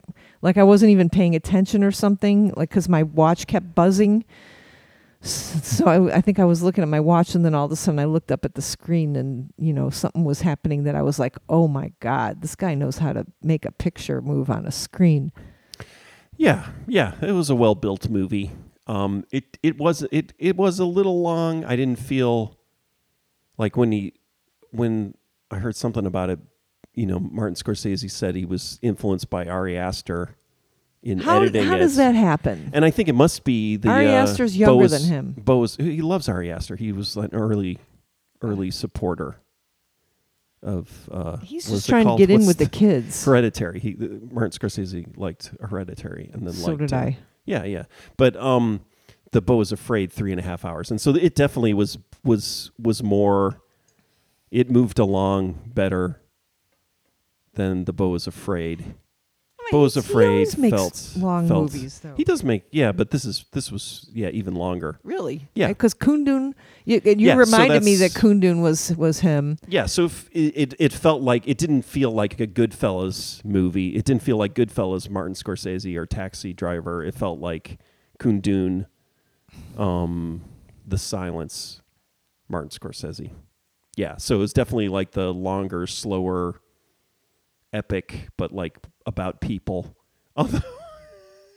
like 0.41 0.57
i 0.57 0.63
wasn't 0.63 0.89
even 0.91 1.11
paying 1.11 1.35
attention 1.35 1.83
or 1.83 1.91
something 1.91 2.53
like 2.57 2.69
because 2.71 2.89
my 2.89 3.03
watch 3.03 3.49
kept 3.49 3.75
buzzing 3.75 4.25
so 5.23 5.87
I, 5.87 6.17
I 6.17 6.21
think 6.21 6.39
i 6.39 6.45
was 6.45 6.63
looking 6.63 6.83
at 6.83 6.89
my 6.89 7.01
watch 7.01 7.35
and 7.35 7.45
then 7.45 7.55
all 7.55 7.67
of 7.67 7.73
a 7.73 7.77
sudden 7.77 7.99
i 7.99 8.05
looked 8.07 8.33
up 8.33 8.45
at 8.45 8.55
the 8.55 8.63
screen 8.63 9.17
and 9.17 9.53
you 9.59 9.73
know 9.73 9.91
something 9.91 10.25
was 10.25 10.41
happening 10.41 10.85
that 10.85 10.95
i 10.95 11.03
was 11.03 11.19
like 11.19 11.37
oh 11.49 11.69
my 11.69 11.93
god 12.01 12.41
this 12.41 12.55
guy 12.57 12.75
knows 12.75 12.99
how 12.99 13.13
to 13.13 13.27
make 13.43 13.65
a 13.67 13.71
picture 13.73 14.23
move 14.23 14.49
on 14.51 14.67
a 14.67 14.71
screen 14.71 15.31
Yeah, 16.37 16.71
yeah, 16.87 17.17
it 17.21 17.33
was 17.33 17.51
a 17.51 17.55
well 17.55 17.75
built 17.75 18.09
movie. 18.09 18.51
Um, 18.87 19.25
it 19.31 19.59
it 19.63 19.77
was 19.77 20.07
it 20.11 20.33
it 20.39 20.57
was 20.57 20.79
a 20.79 20.87
little 20.87 21.21
long. 21.21 21.67
I 21.67 21.77
didn't 21.77 21.99
feel 21.99 22.57
like 23.59 23.77
when 23.77 23.93
he 23.93 24.15
when 24.71 25.15
I 25.51 25.59
heard 25.59 25.77
something 25.77 26.07
about 26.07 26.31
it. 26.31 26.39
You 26.95 27.07
know, 27.07 27.21
Martin 27.21 27.55
Scorsese 27.57 28.11
said 28.11 28.35
he 28.37 28.47
was 28.47 28.79
influenced 28.83 29.29
by 29.29 29.47
Ari 29.47 29.77
Aster 29.77 30.35
in 31.03 31.19
how, 31.19 31.41
editing 31.41 31.65
how 31.65 31.77
does 31.77 31.97
that 31.97 32.15
happen 32.15 32.71
And 32.75 32.85
I 32.85 32.91
think 32.91 33.09
it 33.09 33.15
must 33.15 33.45
be 33.45 33.77
the 33.77 33.89
Ari 33.89 34.09
uh, 34.09 34.23
Aster's 34.23 34.57
younger 34.57 34.83
Bo's- 34.83 34.91
than 34.91 35.11
him. 35.11 35.35
Bo's 35.39 35.77
he 35.77 36.03
loves 36.03 36.29
Ari 36.29 36.51
Aster. 36.51 36.77
He 36.77 36.93
was 36.93 37.17
an 37.17 37.31
early 37.33 37.79
early 38.43 38.71
supporter 38.71 39.37
of. 40.63 41.09
Uh, 41.11 41.37
he's 41.39 41.69
just 41.69 41.89
trying 41.89 42.07
to 42.07 42.17
get 42.17 42.31
in 42.31 42.47
with 42.47 42.59
the 42.59 42.69
kids 42.69 43.25
Hereditary. 43.25 43.81
He 43.81 43.97
uh, 44.01 44.33
Martin 44.33 44.51
Scorsese 44.51 45.17
liked 45.17 45.53
Hereditary, 45.61 46.31
and 46.33 46.47
then 46.47 46.55
so 46.55 46.73
liked, 46.73 46.81
did 46.81 46.93
i 46.93 47.19
yeah, 47.45 47.65
yeah. 47.65 47.85
But 48.17 48.37
um, 48.37 48.81
the 49.33 49.41
Beau 49.41 49.61
is 49.61 49.73
Afraid 49.73 50.13
three 50.13 50.31
and 50.31 50.41
a 50.41 50.45
half 50.45 50.65
hours, 50.65 50.91
and 50.91 51.01
so 51.01 51.15
it 51.15 51.35
definitely 51.35 51.75
was 51.75 51.99
was 52.23 52.71
was 52.79 53.03
more. 53.03 53.61
It 54.51 54.71
moved 54.71 54.99
along 54.99 55.61
better 55.67 56.21
than 57.55 57.85
the 57.85 57.93
Beau 57.93 58.15
is 58.15 58.27
Afraid. 58.27 58.95
Beau 59.71 59.85
is 59.85 59.95
he 59.95 60.01
Afraid 60.01 60.29
always 60.29 60.59
makes 60.59 60.77
felt 60.77 61.13
long 61.23 61.49
felt- 61.49 61.73
movies 61.73 62.01
though 62.01 62.15
He 62.17 62.25
does 62.25 62.43
make 62.45 62.65
yeah, 62.71 62.93
but 62.93 63.11
this 63.11 63.25
is 63.25 63.45
this 63.53 63.71
was 63.71 64.09
yeah 64.13 64.29
even 64.31 64.55
longer. 64.55 64.99
Really? 65.03 65.49
Yeah. 65.55 65.69
Because 65.69 65.95
Kundun, 65.95 66.55
you, 66.85 67.01
you 67.05 67.15
Yeah, 67.19 67.35
so 67.35 67.39
reminded 67.39 67.83
me 67.85 67.97
that 67.97 68.13
Kundun 68.13 68.63
was 68.63 68.97
was 68.97 69.21
him. 69.21 69.59
Yeah, 69.69 69.87
so 69.87 70.07
if 70.07 70.29
it, 70.33 70.55
it 70.57 70.75
it 70.79 70.93
felt 70.93 71.23
like 71.23 71.47
it 71.47 71.59
didn't 71.59 71.83
feel 71.83 72.11
like 72.11 72.41
a 72.41 72.47
Goodfellas 72.47 73.45
movie. 73.45 73.95
It 73.97 74.05
didn't 74.05 74.23
feel 74.23 74.37
like 74.37 74.55
Goodfellas, 74.55 75.09
Martin 75.09 75.35
Scorsese, 75.35 75.97
or 75.97 76.07
Taxi 76.07 76.53
Driver. 76.53 77.05
It 77.05 77.15
felt 77.15 77.41
like 77.41 77.79
Kundun, 78.19 78.87
um, 79.79 80.43
The 80.87 80.99
Silence, 80.99 81.81
Martin 82.49 82.71
Scorsese. 82.71 83.31
Yeah, 83.97 84.17
so 84.17 84.37
it 84.37 84.39
was 84.39 84.53
definitely 84.53 84.89
like 84.89 85.13
the 85.13 85.33
longer, 85.35 85.87
slower, 85.87 86.61
epic, 87.73 88.29
but 88.37 88.53
like 88.53 88.79
about 89.07 89.41
people. 89.41 89.95
Although 90.37 90.61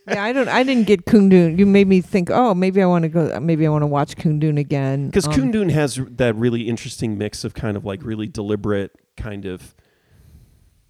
Yeah, 0.08 0.24
I 0.24 0.34
don't. 0.34 0.50
I 0.50 0.64
didn't 0.64 0.86
get 0.86 1.06
Kundun. 1.06 1.58
You 1.58 1.66
made 1.66 1.88
me 1.88 2.02
think. 2.02 2.30
Oh, 2.30 2.54
maybe 2.54 2.82
I 2.82 2.86
want 2.86 3.04
to 3.04 3.10
go. 3.10 3.40
Maybe 3.40 3.66
I 3.66 3.70
want 3.70 3.84
to 3.84 3.88
watch 3.88 4.16
Kundun 4.16 4.60
again. 4.60 5.08
Because 5.08 5.28
Um, 5.28 5.34
Kundun 5.34 5.72
has 5.72 5.96
that 5.96 6.36
really 6.36 6.64
interesting 6.64 7.18
mix 7.18 7.44
of 7.46 7.54
kind 7.54 7.78
of 7.78 7.86
like 7.86 8.04
really 8.04 8.28
deliberate, 8.28 8.92
kind 9.16 9.46
of 9.46 9.74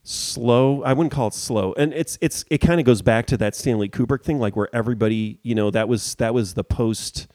slow. 0.02 0.82
I 0.84 0.94
wouldn't 0.94 1.14
call 1.14 1.28
it 1.28 1.36
slow, 1.36 1.74
and 1.78 1.94
it's 1.94 2.18
it's 2.22 2.44
it 2.50 2.58
kind 2.58 2.80
of 2.80 2.88
goes 2.88 3.04
back 3.04 3.28
to 3.28 3.38
that 3.38 3.56
Stanley 3.56 3.88
Kubrick 3.88 4.24
thing, 4.24 4.40
like 4.40 4.56
where 4.56 4.70
everybody, 4.74 5.40
you 5.44 5.54
know, 5.54 5.70
that 5.70 5.88
was 5.88 6.16
that 6.16 6.34
was 6.34 6.56
the 6.56 6.64
post 6.64 7.28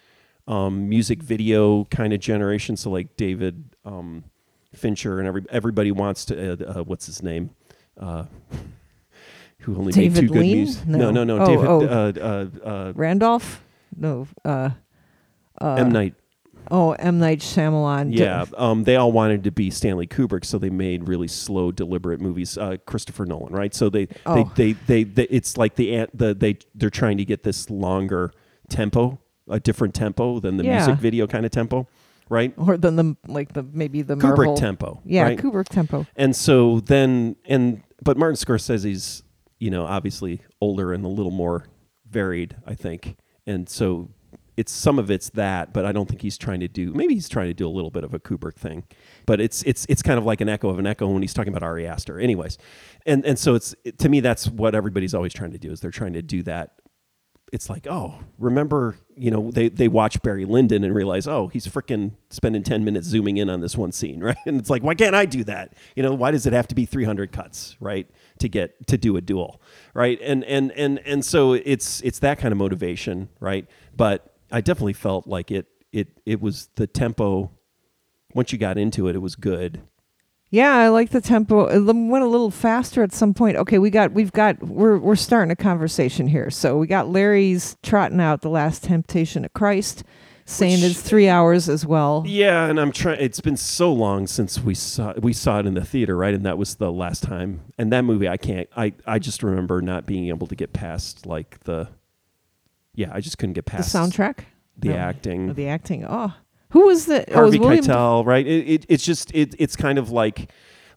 um, 0.48 0.88
music 0.88 1.22
video 1.22 1.84
kind 1.84 2.12
of 2.12 2.18
generation. 2.18 2.76
So 2.76 2.90
like 2.90 3.16
David 3.16 3.76
um, 3.84 4.24
Fincher 4.74 5.20
and 5.20 5.28
every 5.28 5.44
everybody 5.48 5.92
wants 5.92 6.24
to. 6.26 6.52
Uh, 6.54 6.80
uh, 6.80 6.82
what's 6.82 7.06
his 7.06 7.22
name? 7.22 7.50
Uh, 7.98 8.24
who 9.60 9.76
only 9.76 9.92
David 9.92 10.14
made 10.14 10.20
two 10.20 10.32
good 10.32 10.40
Lean? 10.40 10.56
music? 10.58 10.86
No. 10.86 11.10
No, 11.10 11.24
no, 11.24 11.36
no. 11.36 11.42
Oh, 11.42 11.46
David 11.46 11.66
oh. 11.66 11.80
Uh, 11.86 12.12
uh, 12.64 12.68
uh, 12.68 12.92
Randolph. 12.94 13.62
No. 13.96 14.26
Uh, 14.44 14.70
uh, 15.60 15.74
M 15.74 15.90
Night 15.90 16.14
Oh, 16.70 16.92
M 16.92 17.18
Night 17.18 17.38
Shyamalan. 17.40 18.10
Yeah, 18.14 18.44
um, 18.58 18.84
they 18.84 18.96
all 18.96 19.10
wanted 19.10 19.42
to 19.44 19.50
be 19.50 19.70
Stanley 19.70 20.06
Kubrick, 20.06 20.44
so 20.44 20.58
they 20.58 20.68
made 20.68 21.08
really 21.08 21.26
slow, 21.28 21.72
deliberate 21.72 22.20
movies. 22.20 22.58
Uh, 22.58 22.76
Christopher 22.84 23.24
Nolan, 23.24 23.54
right? 23.54 23.74
So 23.74 23.88
they, 23.88 24.06
Oh. 24.26 24.44
they, 24.54 24.72
they, 24.72 24.72
they, 24.86 25.04
they, 25.04 25.22
it's 25.24 25.56
like 25.56 25.76
the, 25.76 25.96
ant- 25.96 26.16
the 26.16 26.34
they 26.34 26.58
they're 26.74 26.90
trying 26.90 27.16
to 27.16 27.24
get 27.24 27.42
this 27.42 27.70
longer 27.70 28.32
tempo, 28.68 29.18
a 29.48 29.58
different 29.58 29.94
tempo 29.94 30.40
than 30.40 30.58
the 30.58 30.64
Yeah. 30.64 30.76
music 30.76 30.96
video 30.96 31.26
kind 31.26 31.46
of 31.46 31.50
tempo, 31.52 31.88
right? 32.28 32.52
Or 32.58 32.76
than 32.76 32.96
the 32.96 33.16
like 33.26 33.54
the 33.54 33.62
maybe 33.62 34.02
the 34.02 34.16
Kubrick 34.16 34.36
Marvel. 34.36 34.56
tempo, 34.56 35.00
Yeah, 35.06 35.22
right? 35.22 35.38
Kubrick 35.38 35.68
tempo. 35.70 36.06
And 36.16 36.36
so 36.36 36.80
then, 36.80 37.36
and 37.46 37.82
but 38.02 38.16
Martin 38.16 38.36
Scorsese's, 38.36 39.22
you 39.58 39.70
know, 39.70 39.84
obviously 39.86 40.42
older 40.60 40.92
and 40.92 41.04
a 41.04 41.08
little 41.08 41.32
more 41.32 41.66
varied, 42.08 42.56
I 42.66 42.74
think. 42.74 43.16
And 43.46 43.68
so 43.68 44.10
it's 44.58 44.72
some 44.72 44.98
of 44.98 45.08
it's 45.08 45.30
that, 45.30 45.72
but 45.72 45.84
I 45.84 45.92
don't 45.92 46.08
think 46.08 46.20
he's 46.20 46.36
trying 46.36 46.58
to 46.60 46.68
do. 46.68 46.92
Maybe 46.92 47.14
he's 47.14 47.28
trying 47.28 47.46
to 47.46 47.54
do 47.54 47.66
a 47.66 47.70
little 47.70 47.92
bit 47.92 48.02
of 48.02 48.12
a 48.12 48.18
Kubrick 48.18 48.56
thing, 48.56 48.82
but 49.24 49.40
it's 49.40 49.62
it's 49.62 49.86
it's 49.88 50.02
kind 50.02 50.18
of 50.18 50.24
like 50.24 50.40
an 50.40 50.48
echo 50.48 50.68
of 50.68 50.80
an 50.80 50.86
echo 50.86 51.06
when 51.06 51.22
he's 51.22 51.32
talking 51.32 51.52
about 51.52 51.62
Ari 51.62 51.86
Aster. 51.86 52.18
Anyways, 52.18 52.58
and 53.06 53.24
and 53.24 53.38
so 53.38 53.54
it's 53.54 53.76
to 53.98 54.08
me 54.08 54.18
that's 54.18 54.48
what 54.48 54.74
everybody's 54.74 55.14
always 55.14 55.32
trying 55.32 55.52
to 55.52 55.58
do 55.58 55.70
is 55.70 55.80
they're 55.80 55.92
trying 55.92 56.14
to 56.14 56.22
do 56.22 56.42
that. 56.42 56.72
It's 57.52 57.70
like 57.70 57.86
oh, 57.88 58.14
remember 58.38 58.96
you 59.16 59.30
know 59.30 59.50
they 59.50 59.68
they 59.68 59.88
watch 59.88 60.22
Barry 60.22 60.44
Lyndon 60.44 60.84
and 60.84 60.94
realize 60.94 61.26
oh 61.26 61.48
he's 61.48 61.66
freaking 61.66 62.12
spending 62.30 62.62
ten 62.62 62.84
minutes 62.84 63.06
zooming 63.06 63.36
in 63.36 63.48
on 63.50 63.60
this 63.60 63.76
one 63.76 63.92
scene 63.92 64.20
right, 64.24 64.36
and 64.46 64.58
it's 64.60 64.70
like 64.70 64.82
why 64.82 64.94
can't 64.94 65.14
I 65.14 65.24
do 65.24 65.44
that? 65.44 65.74
You 65.96 66.02
know 66.02 66.14
why 66.14 66.30
does 66.30 66.46
it 66.46 66.52
have 66.52 66.68
to 66.68 66.74
be 66.74 66.86
three 66.86 67.04
hundred 67.04 67.32
cuts 67.32 67.76
right 67.80 68.08
to 68.38 68.48
get 68.48 68.86
to 68.88 68.98
do 68.98 69.16
a 69.16 69.20
duel 69.20 69.60
right? 69.94 70.20
And 70.22 70.44
and 70.44 70.72
and 70.72 71.00
and 71.00 71.24
so 71.24 71.54
it's 71.54 72.00
it's 72.02 72.20
that 72.20 72.38
kind 72.38 72.52
of 72.52 72.58
motivation 72.58 73.28
right, 73.40 73.66
but 73.96 74.34
I 74.50 74.60
definitely 74.60 74.92
felt 74.92 75.26
like 75.26 75.50
it 75.50 75.66
it 75.92 76.20
it 76.24 76.40
was 76.40 76.68
the 76.76 76.86
tempo. 76.86 77.50
Once 78.34 78.52
you 78.52 78.58
got 78.58 78.78
into 78.78 79.08
it, 79.08 79.16
it 79.16 79.20
was 79.20 79.34
good. 79.34 79.82
Yeah, 80.50 80.74
I 80.76 80.88
like 80.88 81.10
the 81.10 81.20
tempo. 81.20 81.66
It 81.66 81.80
went 81.82 82.24
a 82.24 82.28
little 82.28 82.50
faster 82.50 83.02
at 83.02 83.12
some 83.12 83.34
point. 83.34 83.56
Okay, 83.58 83.78
we 83.78 83.90
got 83.90 84.12
we've 84.12 84.32
got 84.32 84.62
we're 84.62 84.96
we're 84.98 85.14
starting 85.16 85.50
a 85.50 85.56
conversation 85.56 86.26
here. 86.26 86.48
So 86.50 86.78
we 86.78 86.86
got 86.86 87.08
Larry's 87.08 87.76
trotting 87.82 88.20
out 88.20 88.40
the 88.40 88.48
last 88.48 88.82
temptation 88.84 89.44
of 89.44 89.52
Christ, 89.52 90.04
saying 90.46 90.80
Which- 90.80 90.92
it's 90.92 91.02
three 91.02 91.28
hours 91.28 91.68
as 91.68 91.84
well. 91.84 92.24
Yeah, 92.26 92.64
and 92.66 92.80
I'm 92.80 92.92
trying. 92.92 93.20
It's 93.20 93.40
been 93.40 93.58
so 93.58 93.92
long 93.92 94.26
since 94.26 94.58
we 94.58 94.72
saw 94.72 95.12
we 95.20 95.34
saw 95.34 95.58
it 95.58 95.66
in 95.66 95.74
the 95.74 95.84
theater, 95.84 96.16
right? 96.16 96.32
And 96.32 96.46
that 96.46 96.56
was 96.56 96.76
the 96.76 96.90
last 96.90 97.22
time. 97.24 97.60
And 97.76 97.92
that 97.92 98.02
movie, 98.06 98.26
I 98.26 98.38
can't. 98.38 98.70
I 98.74 98.94
I 99.06 99.18
just 99.18 99.42
remember 99.42 99.82
not 99.82 100.06
being 100.06 100.28
able 100.28 100.46
to 100.46 100.54
get 100.56 100.72
past 100.72 101.26
like 101.26 101.60
the. 101.64 101.88
Yeah, 102.94 103.10
I 103.12 103.20
just 103.20 103.36
couldn't 103.36 103.52
get 103.52 103.66
past 103.66 103.92
The 103.92 103.98
soundtrack, 103.98 104.38
the 104.78 104.88
No. 104.88 104.96
acting. 104.96 105.50
Oh, 105.50 105.52
the 105.52 105.68
acting. 105.68 106.06
Oh, 106.08 106.32
who 106.70 106.86
was 106.86 107.06
the? 107.06 107.28
oh, 107.30 107.34
Harvey 107.34 107.58
was 107.58 107.66
William 107.66 107.84
Keitel, 107.84 108.26
right? 108.26 108.46
It, 108.46 108.68
it 108.68 108.86
it's 108.88 109.04
just 109.04 109.34
it 109.34 109.54
it's 109.58 109.76
kind 109.76 109.98
of 109.98 110.10
like 110.10 110.50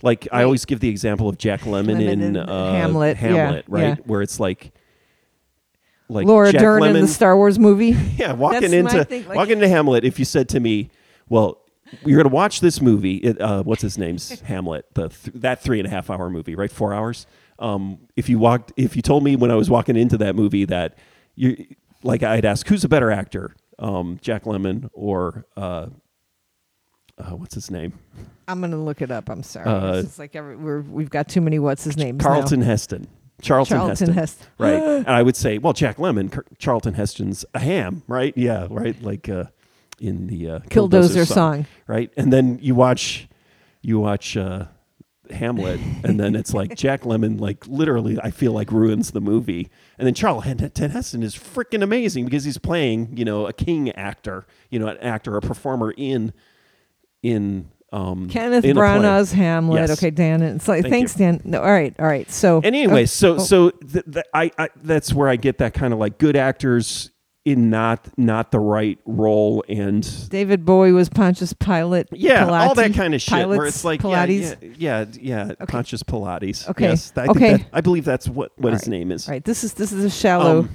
like 0.04 0.28
I 0.32 0.44
always 0.44 0.66
give 0.66 0.80
the 0.80 0.90
example 0.90 1.30
of 1.30 1.38
Jack 1.38 1.62
Lemmon 1.62 1.98
Lemmon 1.98 2.22
in 2.22 2.38
uh, 2.38 2.72
Hamlet, 2.74 3.18
yeah, 3.18 3.22
Hamlet, 3.22 3.66
right? 3.68 3.82
yeah. 3.82 3.96
Where 4.06 4.22
it's 4.22 4.40
like 4.40 4.72
like 6.10 6.28
Laura 6.28 6.52
Jack 6.52 6.62
Dern 6.62 6.84
in 6.84 6.94
the 6.94 7.08
Star 7.08 7.36
Wars 7.36 7.58
movie. 7.58 7.90
yeah, 8.18 8.34
walking 8.34 8.62
That's 8.62 8.74
into 8.74 9.06
thing, 9.06 9.28
like- 9.28 9.38
walking 9.38 9.54
into 9.54 9.70
Hamlet. 9.70 10.04
If 10.04 10.20
you 10.20 10.26
said 10.26 10.50
to 10.50 10.60
me, 10.60 10.90
"Well, 11.30 11.62
you're 12.06 12.18
going 12.18 12.30
to 12.30 12.36
watch 12.36 12.60
this 12.60 12.82
movie," 12.82 13.16
it, 13.18 13.40
uh, 13.40 13.64
what's 13.64 13.82
his 13.82 13.98
name's 13.98 14.40
Hamlet, 14.42 14.86
the 14.94 15.10
th- 15.10 15.36
that 15.36 15.62
three 15.62 15.80
and 15.80 15.88
a 15.88 15.90
half 15.90 16.10
hour 16.10 16.30
movie, 16.30 16.56
right? 16.56 16.72
Four 16.72 16.94
hours. 16.94 17.26
Um, 17.60 18.00
if 18.16 18.28
you 18.28 18.40
walked, 18.40 18.74
if 18.76 18.96
you 18.96 19.02
told 19.02 19.24
me 19.24 19.36
when 19.36 19.52
I 19.52 19.56
was 19.56 19.70
walking 19.70 19.96
into 19.96 20.18
that 20.18 20.36
movie 20.36 20.66
that 20.66 20.98
you 21.36 21.66
like, 22.04 22.24
I'd 22.24 22.46
ask, 22.46 22.68
"Who's 22.68 22.84
a 22.84 22.90
better 22.90 23.12
actor, 23.12 23.56
um, 23.82 24.20
Jack 24.22 24.46
Lemmon 24.46 24.90
or 24.94 25.46
uh, 25.58 25.88
uh, 27.18 27.36
what's 27.36 27.56
his 27.56 27.70
name, 27.70 28.00
I'm 28.48 28.62
gonna 28.62 28.82
look 28.82 29.02
it 29.02 29.12
up. 29.12 29.30
I'm 29.30 29.44
sorry. 29.44 29.68
Uh, 29.68 29.96
it's 29.96 30.18
like 30.18 30.36
every, 30.36 30.56
we're, 30.56 30.82
we've 30.82 31.10
got 31.10 31.28
too 31.28 31.42
many. 31.42 31.60
What's 31.60 31.84
his 31.84 31.98
name? 31.98 32.18
Carlton 32.20 32.62
Heston?" 32.62 33.08
Charlton, 33.42 33.78
Charlton 33.78 34.14
Heston, 34.14 34.14
Heston. 34.14 34.48
right? 34.60 34.74
and 34.84 35.10
I 35.10 35.24
would 35.24 35.36
say, 35.36 35.58
well, 35.58 35.74
Jack 35.74 35.98
Lemmon, 35.98 36.32
Car- 36.32 36.46
Charlton 36.58 36.94
Heston's 36.94 37.44
a 37.54 37.60
ham, 37.60 38.04
right? 38.08 38.38
Yeah, 38.38 38.68
right. 38.70 39.02
Like 39.02 39.30
uh, 39.30 39.46
in 40.00 40.28
the 40.28 40.50
uh, 40.50 40.60
Killdozer 40.70 41.28
song. 41.28 41.66
right? 41.88 42.12
And 42.16 42.32
then 42.32 42.60
you 42.62 42.76
watch, 42.76 43.28
you 43.82 44.00
watch 44.00 44.38
uh, 44.38 44.66
Hamlet, 45.34 45.80
and 46.04 46.20
then 46.20 46.36
it's 46.36 46.54
like 46.54 46.76
Jack 46.76 47.02
Lemmon, 47.02 47.40
like 47.40 47.68
literally, 47.68 48.18
I 48.22 48.32
feel 48.32 48.52
like 48.52 48.72
ruins 48.72 49.12
the 49.12 49.22
movie. 49.22 49.70
And 49.98 50.08
then 50.08 50.14
Charlton 50.14 50.60
Heston 50.60 51.24
is 51.24 51.36
freaking 51.36 51.84
amazing 51.84 52.26
because 52.26 52.44
he's 52.44 52.58
playing, 52.58 53.18
you 53.18 53.26
know, 53.26 53.48
a 53.48 53.54
king 53.54 53.92
actor, 53.92 54.46
you 54.70 54.80
know, 54.80 54.88
an 54.88 54.98
actor, 54.98 55.38
a 55.38 55.42
performer 55.42 55.94
in, 55.96 56.34
in. 57.22 57.70
Um, 57.94 58.30
Kenneth 58.30 58.64
in 58.64 58.72
a 58.72 58.80
play. 58.80 58.84
Branagh's 58.84 59.34
Hamlet. 59.34 59.82
Yes. 59.82 59.92
Okay, 59.98 60.12
Dan. 60.12 60.42
It's 60.42 60.68
like 60.70 60.84
Thank 60.84 60.94
thanks, 60.94 61.14
Dan. 61.14 61.42
No, 61.44 61.62
all 61.62 61.72
right, 61.72 61.94
all 62.00 62.08
right. 62.08 62.32
So 62.32 62.62
And 62.64 62.74
anyway, 62.74 63.04
oh, 63.04 63.06
so 63.06 63.36
oh, 63.36 63.38
so 63.40 63.70
th- 63.72 64.06
th- 64.06 64.26
I, 64.34 64.50
I 64.58 64.70
that's 64.82 65.14
where 65.14 65.28
I 65.28 65.36
get 65.36 65.58
that 65.58 65.74
kind 65.74 65.92
of 65.92 66.00
like 66.00 66.18
good 66.18 66.38
actors 66.38 67.11
in 67.44 67.70
not 67.72 68.08
not 68.18 68.52
the 68.52 68.60
right 68.60 69.00
role 69.06 69.64
and 69.68 70.30
David 70.30 70.64
Bowie 70.64 70.92
was 70.92 71.10
Pontius 71.10 71.54
Pilate. 71.54 72.08
yeah, 72.12 72.46
all 72.48 72.76
that 72.76 72.94
kind 72.94 73.16
of 73.16 73.22
shit 73.22 73.48
where 73.50 73.66
it's 73.66 73.84
like 73.84 74.02
Pilates. 74.02 74.76
yeah, 74.78 75.06
yeah, 75.20 75.52
yeah, 75.60 75.66
Pontius 75.68 76.04
Pilates. 76.04 76.70
Okay, 76.70 76.90
Yes, 76.90 77.12
I 77.16 77.26
okay. 77.28 77.54
That, 77.54 77.66
I 77.74 77.82
believe 77.82 78.06
that's 78.06 78.28
what 78.28 78.52
what 78.58 78.70
All 78.70 78.74
his 78.74 78.84
right, 78.84 78.92
name 78.92 79.12
is. 79.12 79.28
All 79.28 79.34
right, 79.34 79.44
this 79.44 79.64
is 79.64 79.74
this 79.74 79.92
is 79.92 80.04
a 80.06 80.10
shallow. 80.10 80.60
Um, 80.60 80.70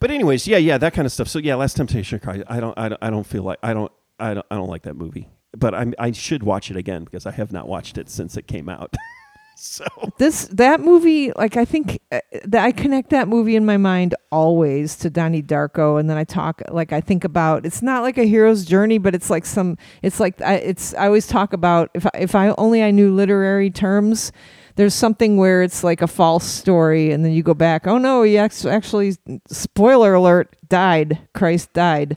but 0.00 0.10
anyways, 0.10 0.46
yeah, 0.46 0.58
yeah, 0.58 0.78
that 0.78 0.92
kind 0.92 1.06
of 1.06 1.12
stuff. 1.12 1.28
So 1.28 1.38
yeah, 1.38 1.54
Last 1.54 1.76
Temptation 1.76 2.16
of 2.16 2.22
Christ. 2.22 2.42
I 2.48 2.60
don't, 2.60 2.76
I 2.78 2.88
don't, 2.88 3.02
I 3.02 3.10
don't 3.10 3.26
feel 3.26 3.42
like 3.42 3.58
I 3.62 3.72
don't, 3.74 3.90
I 4.18 4.34
don't, 4.34 4.46
I 4.50 4.56
don't 4.56 4.68
like 4.68 4.82
that 4.82 4.94
movie. 4.94 5.28
But 5.56 5.74
I, 5.74 5.86
I 5.98 6.12
should 6.12 6.42
watch 6.42 6.70
it 6.70 6.76
again 6.76 7.04
because 7.04 7.26
I 7.26 7.30
have 7.32 7.52
not 7.52 7.66
watched 7.68 7.96
it 7.96 8.08
since 8.10 8.36
it 8.36 8.46
came 8.46 8.68
out. 8.68 8.94
so 9.60 9.84
this 10.18 10.46
that 10.52 10.80
movie 10.80 11.32
like 11.32 11.56
i 11.56 11.64
think 11.64 12.00
uh, 12.12 12.20
that 12.44 12.64
i 12.64 12.70
connect 12.70 13.10
that 13.10 13.26
movie 13.26 13.56
in 13.56 13.66
my 13.66 13.76
mind 13.76 14.14
always 14.30 14.94
to 14.94 15.10
donnie 15.10 15.42
darko 15.42 15.98
and 15.98 16.08
then 16.08 16.16
i 16.16 16.22
talk 16.22 16.62
like 16.70 16.92
i 16.92 17.00
think 17.00 17.24
about 17.24 17.66
it's 17.66 17.82
not 17.82 18.02
like 18.02 18.16
a 18.18 18.24
hero's 18.24 18.64
journey 18.64 18.98
but 18.98 19.16
it's 19.16 19.30
like 19.30 19.44
some 19.44 19.76
it's 20.02 20.20
like 20.20 20.40
I, 20.40 20.54
it's 20.54 20.94
i 20.94 21.06
always 21.06 21.26
talk 21.26 21.52
about 21.52 21.90
if 21.94 22.06
I, 22.06 22.10
if 22.14 22.34
i 22.36 22.50
only 22.50 22.84
i 22.84 22.92
knew 22.92 23.12
literary 23.12 23.70
terms 23.70 24.30
there's 24.76 24.94
something 24.94 25.36
where 25.36 25.64
it's 25.64 25.82
like 25.82 26.02
a 26.02 26.06
false 26.06 26.44
story 26.44 27.10
and 27.10 27.24
then 27.24 27.32
you 27.32 27.42
go 27.42 27.54
back 27.54 27.86
oh 27.88 27.98
no 27.98 28.22
he 28.22 28.38
actually 28.38 29.16
spoiler 29.48 30.14
alert 30.14 30.54
died. 30.68 31.18
Christ 31.34 31.72
died 31.72 32.16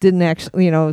didn't 0.00 0.22
actually 0.22 0.64
you 0.64 0.70
know 0.70 0.90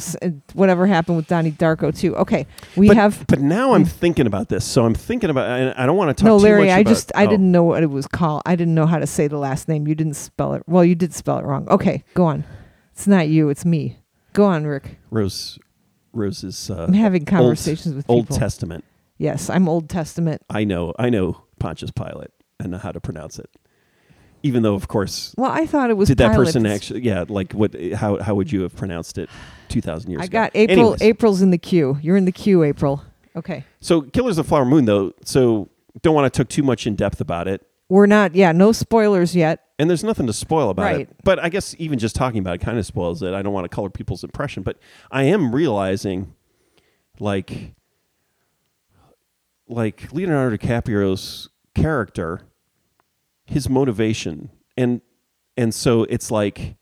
whatever 0.53 0.85
happened 0.85 1.17
with 1.17 1.27
donnie 1.27 1.51
darko 1.51 1.97
too 1.97 2.15
okay 2.15 2.45
we 2.75 2.87
but, 2.87 2.97
have 2.97 3.25
but 3.27 3.39
now 3.39 3.73
I'm 3.73 3.85
thinking 3.85 4.27
about 4.27 4.49
this. 4.49 4.65
So 4.65 4.85
I'm 4.85 4.93
thinking 4.93 5.29
about, 5.29 5.49
and 5.49 5.73
I 5.77 5.85
don't 5.85 5.97
want 5.97 6.15
to 6.15 6.21
talk 6.21 6.27
no, 6.27 6.37
Larry, 6.37 6.71
I 6.71 6.79
about- 6.79 6.89
just 6.89 7.11
I 7.15 7.25
oh. 7.25 7.29
didn't 7.29 7.51
know 7.51 7.63
what 7.63 7.83
it 7.83 7.89
was 7.89 8.07
called. 8.07 8.41
I 8.45 8.55
didn't 8.55 8.75
know 8.75 8.85
how 8.85 8.99
to 8.99 9.07
say 9.07 9.27
the 9.27 9.37
last 9.37 9.67
name. 9.67 9.87
You 9.87 9.95
didn't 9.95 10.15
spell 10.15 10.53
it. 10.53 10.63
Well, 10.67 10.83
you 10.83 10.95
did 10.95 11.13
spell 11.13 11.39
it 11.39 11.45
wrong. 11.45 11.67
Okay, 11.69 12.03
go 12.13 12.25
on. 12.25 12.43
It's 12.91 13.07
not 13.07 13.27
you. 13.27 13.49
It's 13.49 13.65
me. 13.65 13.97
Go 14.33 14.45
on, 14.45 14.65
Rick. 14.65 14.97
Rose, 15.09 15.57
Rose's 16.13 16.69
uh, 16.69 16.85
I'm 16.87 16.93
having 16.93 17.25
conversations 17.25 17.95
with 17.95 18.05
people. 18.05 18.15
Old. 18.15 18.31
Testament. 18.31 18.83
yes, 19.17 19.49
I'm 19.49 19.67
Old 19.67 19.89
Testament. 19.89 20.41
I 20.49 20.63
know, 20.63 20.93
I 20.97 21.09
know 21.09 21.43
Pontius 21.59 21.91
Pilate 21.91 22.31
and 22.59 22.71
know 22.71 22.77
how 22.77 22.91
to 22.91 22.99
pronounce 22.99 23.39
it. 23.39 23.49
Even 24.43 24.61
though, 24.63 24.75
of 24.75 24.87
course, 24.87 25.33
Well, 25.37 25.51
I 25.51 25.65
thought 25.65 25.89
it 25.89 25.97
was. 25.97 26.07
did 26.09 26.19
that 26.19 26.31
Pilate. 26.31 26.45
person 26.47 26.65
actually? 26.65 27.01
Yeah, 27.01 27.25
like 27.27 27.53
what? 27.53 27.75
How 27.93 28.17
how 28.21 28.35
would 28.35 28.51
you 28.51 28.61
have 28.61 28.75
pronounced 28.75 29.17
it 29.17 29.29
two 29.67 29.81
thousand 29.81 30.11
years 30.11 30.21
I 30.21 30.25
ago? 30.25 30.31
got 30.31 30.51
April. 30.55 30.79
Anyways, 30.79 31.01
April's 31.01 31.41
in 31.41 31.51
the 31.51 31.57
queue. 31.57 31.97
You're 32.01 32.17
in 32.17 32.25
the 32.25 32.31
queue, 32.31 32.63
April. 32.63 33.03
Okay. 33.35 33.65
So 33.81 34.01
Killers 34.01 34.37
of 34.37 34.45
the 34.45 34.49
Flower 34.49 34.65
Moon, 34.65 34.85
though. 34.85 35.13
So 35.23 35.69
don't 36.01 36.13
want 36.15 36.31
to 36.31 36.37
talk 36.37 36.49
too 36.49 36.63
much 36.63 36.85
in 36.87 36.95
depth 36.95 37.19
about 37.21 37.47
it. 37.47 37.65
We're 37.89 38.05
not. 38.05 38.35
Yeah, 38.35 38.51
no 38.51 38.71
spoilers 38.71 39.35
yet. 39.35 39.63
And 39.79 39.89
there's 39.89 40.03
nothing 40.03 40.27
to 40.27 40.33
spoil 40.33 40.69
about 40.71 40.83
Right. 40.83 41.01
it. 41.01 41.15
But 41.23 41.39
I 41.39 41.49
guess 41.49 41.75
even 41.79 41.99
just 41.99 42.15
talking 42.15 42.39
about 42.39 42.55
it 42.55 42.57
kind 42.61 42.77
of 42.79 42.85
spoils 42.85 43.21
it. 43.23 43.33
I 43.33 43.41
don't 43.41 43.53
want 43.53 43.65
to 43.65 43.69
color 43.69 43.89
people's 43.89 44.23
impression, 44.23 44.63
but 44.63 44.77
I 45.11 45.23
am 45.23 45.53
realizing, 45.53 46.33
like, 47.19 47.73
like 49.67 50.11
Leonardo 50.11 50.57
DiCaprio's 50.57 51.49
character, 51.75 52.41
his 53.47 53.67
motivation, 53.69 54.49
and 54.77 55.01
and 55.57 55.73
so 55.73 56.03
it's 56.03 56.29
like, 56.29 56.75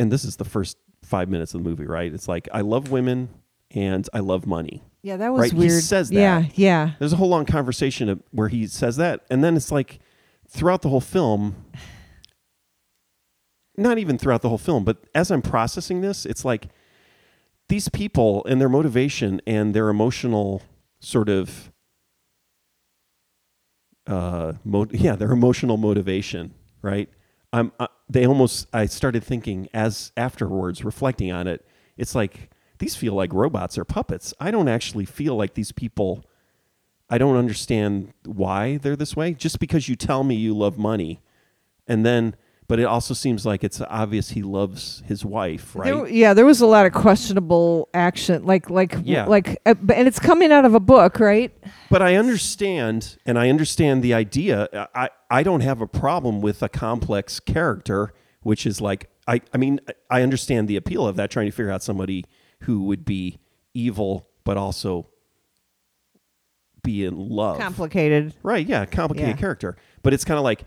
and 0.00 0.10
this 0.10 0.24
is 0.24 0.36
the 0.36 0.44
first 0.44 0.76
five 1.04 1.28
minutes 1.28 1.54
of 1.54 1.62
the 1.62 1.68
movie, 1.68 1.86
right? 1.86 2.12
It's 2.12 2.26
like 2.28 2.48
I 2.52 2.62
love 2.62 2.90
women 2.90 3.28
and 3.70 4.08
I 4.12 4.18
love 4.20 4.46
money. 4.46 4.82
Yeah, 5.02 5.16
that 5.18 5.32
was 5.32 5.40
Right, 5.42 5.52
he 5.52 5.58
weird. 5.58 5.82
says 5.84 6.08
that. 6.10 6.14
Yeah, 6.16 6.44
yeah. 6.54 6.90
There's 6.98 7.12
a 7.12 7.16
whole 7.16 7.28
long 7.28 7.46
conversation 7.46 8.22
where 8.32 8.48
he 8.48 8.66
says 8.66 8.96
that, 8.96 9.24
and 9.30 9.44
then 9.44 9.56
it's 9.56 9.70
like 9.70 10.00
throughout 10.48 10.82
the 10.82 10.88
whole 10.88 11.00
film, 11.00 11.54
not 13.76 13.98
even 13.98 14.18
throughout 14.18 14.42
the 14.42 14.48
whole 14.48 14.58
film, 14.58 14.84
but 14.84 14.98
as 15.14 15.30
I'm 15.30 15.42
processing 15.42 16.00
this, 16.00 16.24
it's 16.26 16.44
like 16.44 16.68
these 17.68 17.88
people 17.88 18.44
and 18.46 18.60
their 18.60 18.68
motivation 18.68 19.40
and 19.46 19.74
their 19.74 19.88
emotional 19.90 20.62
sort 21.00 21.28
of, 21.28 21.70
uh, 24.06 24.54
mo- 24.64 24.88
yeah, 24.90 25.16
their 25.16 25.32
emotional 25.32 25.76
motivation, 25.76 26.54
right? 26.82 27.08
I'm, 27.52 27.72
uh, 27.78 27.86
they 28.08 28.26
almost, 28.26 28.66
I 28.72 28.86
started 28.86 29.24
thinking 29.24 29.68
as 29.72 30.12
afterwards, 30.16 30.84
reflecting 30.84 31.32
on 31.32 31.46
it, 31.46 31.66
it's 31.96 32.14
like 32.14 32.50
these 32.78 32.94
feel 32.96 33.14
like 33.14 33.32
robots 33.32 33.78
or 33.78 33.84
puppets. 33.84 34.34
I 34.38 34.50
don't 34.50 34.68
actually 34.68 35.04
feel 35.04 35.36
like 35.36 35.54
these 35.54 35.72
people. 35.72 36.24
I 37.08 37.18
don't 37.18 37.36
understand 37.36 38.12
why 38.24 38.78
they're 38.78 38.96
this 38.96 39.16
way. 39.16 39.32
Just 39.32 39.58
because 39.58 39.88
you 39.88 39.96
tell 39.96 40.24
me 40.24 40.34
you 40.34 40.56
love 40.56 40.76
money, 40.76 41.22
and 41.86 42.04
then, 42.04 42.36
but 42.68 42.78
it 42.80 42.84
also 42.84 43.14
seems 43.14 43.46
like 43.46 43.62
it's 43.64 43.80
obvious 43.80 44.30
he 44.30 44.42
loves 44.42 45.02
his 45.06 45.24
wife, 45.24 45.74
right? 45.76 45.84
There, 45.86 46.08
yeah, 46.08 46.34
there 46.34 46.44
was 46.44 46.60
a 46.60 46.66
lot 46.66 46.84
of 46.86 46.92
questionable 46.92 47.88
action, 47.94 48.44
like 48.44 48.70
like 48.70 48.96
Yeah. 49.04 49.26
like, 49.26 49.60
uh, 49.66 49.74
and 49.94 50.08
it's 50.08 50.18
coming 50.18 50.50
out 50.52 50.64
of 50.64 50.74
a 50.74 50.80
book, 50.80 51.20
right? 51.20 51.52
But 51.90 52.02
I 52.02 52.16
understand, 52.16 53.16
and 53.24 53.38
I 53.38 53.48
understand 53.50 54.02
the 54.02 54.14
idea. 54.14 54.88
I 54.94 55.10
I 55.30 55.42
don't 55.42 55.60
have 55.62 55.80
a 55.80 55.86
problem 55.86 56.40
with 56.40 56.62
a 56.62 56.68
complex 56.68 57.40
character 57.40 58.12
which 58.42 58.64
is 58.64 58.80
like 58.80 59.10
I 59.26 59.40
I 59.52 59.56
mean 59.58 59.80
I 60.08 60.22
understand 60.22 60.68
the 60.68 60.76
appeal 60.76 61.04
of 61.06 61.16
that 61.16 61.30
trying 61.32 61.46
to 61.46 61.50
figure 61.52 61.70
out 61.72 61.82
somebody 61.82 62.24
who 62.60 62.84
would 62.84 63.04
be 63.04 63.38
evil 63.74 64.28
but 64.44 64.56
also 64.56 65.08
be 66.82 67.04
in 67.04 67.16
love. 67.16 67.58
Complicated. 67.58 68.34
Right, 68.42 68.64
yeah, 68.66 68.84
complicated 68.84 69.30
Yeah. 69.30 69.36
character. 69.40 69.76
But 70.02 70.14
it's 70.14 70.24
kind 70.24 70.38
of 70.38 70.44
like 70.44 70.64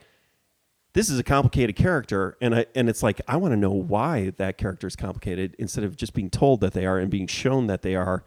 this 0.94 1.10
is 1.10 1.20
a 1.20 1.24
complicated 1.24 1.76
character 1.76 2.36
and 2.42 2.56
I 2.56 2.66
and 2.76 2.90
it's 2.90 3.04
like 3.04 3.22
I 3.28 3.38
want 3.38 3.52
to 3.54 3.58
know 3.58 3.72
why 3.72 4.32
that 4.38 4.58
character 4.58 4.88
is 4.88 4.96
complicated 4.96 5.56
instead 5.60 5.84
of 5.84 5.96
just 5.96 6.14
being 6.14 6.30
told 6.30 6.62
that 6.62 6.74
they 6.74 6.86
are 6.86 6.98
and 6.98 7.10
being 7.12 7.28
shown 7.28 7.68
that 7.68 7.82
they 7.82 7.96
are. 7.96 8.24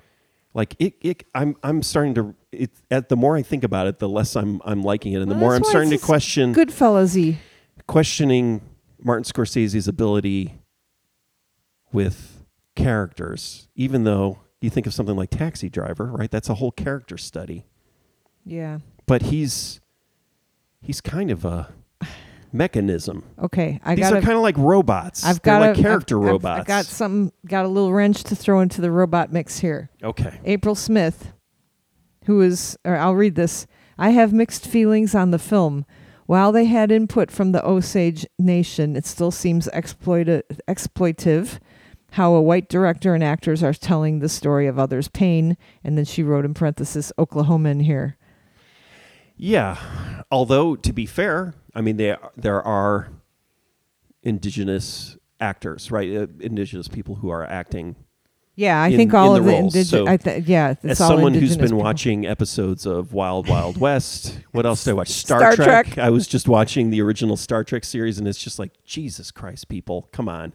Like 0.55 0.77
it, 0.79 0.94
it 1.01 1.25
I'm 1.35 1.57
I'm 1.62 1.83
starting 1.83 2.14
to 2.14 2.35
it 2.53 2.70
at 2.90 3.09
the 3.09 3.16
more 3.16 3.37
I 3.37 3.42
think 3.42 3.64
about 3.64 3.87
it, 3.87 3.98
the 3.98 4.09
less 4.09 4.37
I'm 4.37 4.61
I'm 4.64 4.83
liking 4.83 5.12
it 5.14 5.22
and 5.22 5.31
the 5.31 5.35
Well, 5.35 5.44
more 5.44 5.55
I'm 5.55 5.64
starting 5.64 5.90
to 5.90 5.98
question 5.98 6.55
Goodfellas-y. 6.55 7.38
questioning 7.87 8.61
Martin 9.03 9.25
Scorsese's 9.25 9.88
ability 9.88 10.59
with 11.92 12.44
characters, 12.77 13.68
even 13.75 14.05
though 14.05 14.40
you 14.61 14.70
think 14.70 14.87
of 14.87 14.94
something 14.94 15.16
like 15.16 15.31
Taxi 15.31 15.68
Driver, 15.68 16.07
right? 16.07 16.31
That's 16.31 16.48
a 16.48 16.55
whole 16.55 16.70
character 16.70 17.18
study. 17.18 17.64
Yeah. 18.44 18.79
But 19.07 19.22
he's 19.22 19.81
he's 20.81 21.01
kind 21.01 21.31
of 21.31 21.44
a 21.44 21.72
mechanism. 22.52 23.24
Okay. 23.38 23.80
I 23.84 23.94
These 23.94 24.04
got 24.10 24.12
are 24.14 24.20
kind 24.20 24.36
of 24.36 24.42
like 24.42 24.56
robots. 24.58 25.24
I've 25.24 25.40
They're 25.42 25.58
got 25.60 25.66
like 25.74 25.76
character 25.82 26.18
I've, 26.28 26.44
I've- 26.44 26.60
I've 26.60 26.66
got 26.66 26.84
some 26.86 27.32
got 27.46 27.64
a 27.64 27.68
little 27.68 27.92
wrench 27.92 28.22
to 28.24 28.36
throw 28.36 28.60
into 28.60 28.80
the 28.80 28.90
robot 28.90 29.32
mix 29.32 29.58
here. 29.58 29.90
okay. 30.02 30.40
April 30.44 30.74
Smith, 30.74 31.32
who 32.26 32.40
is, 32.40 32.76
or 32.84 32.96
I'll 32.96 33.14
read 33.14 33.34
this. 33.34 33.66
I 33.98 34.10
have 34.10 34.32
mixed 34.32 34.66
feelings 34.66 35.14
on 35.14 35.30
the 35.30 35.38
film. 35.38 35.84
While 36.26 36.52
they 36.52 36.64
had 36.66 36.90
input 36.92 37.30
from 37.30 37.52
the 37.52 37.64
Osage 37.66 38.26
Nation, 38.38 38.96
it 38.96 39.04
still 39.06 39.30
seems 39.30 39.68
exploita- 39.68 40.42
exploitive 40.68 41.58
how 42.12 42.34
a 42.34 42.42
white 42.42 42.68
director 42.68 43.14
and 43.14 43.24
actors 43.24 43.62
are 43.62 43.72
telling 43.72 44.18
the 44.18 44.28
story 44.28 44.66
of 44.66 44.78
others' 44.78 45.08
pain. 45.08 45.56
And 45.82 45.96
then 45.98 46.04
she 46.04 46.22
wrote 46.22 46.44
in 46.44 46.54
parenthesis, 46.54 47.12
Oklahoman 47.18 47.82
here. 47.82 48.16
Yeah. 49.42 49.76
Although 50.31 50.76
to 50.76 50.92
be 50.92 51.05
fair, 51.05 51.55
I 51.74 51.81
mean 51.81 51.96
there 51.96 52.18
there 52.37 52.62
are 52.62 53.09
indigenous 54.22 55.16
actors, 55.40 55.90
right? 55.90 56.14
Uh, 56.16 56.26
indigenous 56.40 56.88
people 56.88 57.16
who 57.16 57.28
are 57.31 57.44
acting 57.44 57.96
Yeah, 58.55 58.81
I 58.81 58.88
In- 58.88 58.96
think 58.98 59.14
all 59.14 59.35
of 59.35 59.44
the 59.44 59.57
indigenous. 59.57 59.88
so 59.90 60.16
th- 60.16 60.44
yeah, 60.46 60.70
it's 60.70 60.85
as 60.85 61.00
all 61.00 61.09
someone 61.09 61.35
who's 61.35 61.57
been 61.57 61.68
people. 61.70 61.78
watching 61.83 62.24
episodes 62.26 62.87
of 62.87 63.12
Wild 63.12 63.48
Wild 63.48 63.76
West, 63.81 64.38
what 64.52 64.64
else 64.66 64.85
did 64.85 64.90
I 64.90 64.94
watch? 64.94 65.09
Star, 65.09 65.40
Star 65.40 65.57
Trek. 65.57 65.87
Trek. 65.87 65.98
I 65.98 66.11
was 66.11 66.26
just 66.28 66.46
watching 66.48 66.90
the 66.90 67.00
original 67.02 67.37
Star 67.37 67.64
Trek 67.64 67.85
series, 67.85 68.18
and 68.18 68.28
it's 68.28 68.38
just 68.38 68.59
like 68.61 68.72
Jesus 68.85 69.31
Christ, 69.33 69.68
people, 69.68 70.09
come 70.12 70.28
on! 70.28 70.52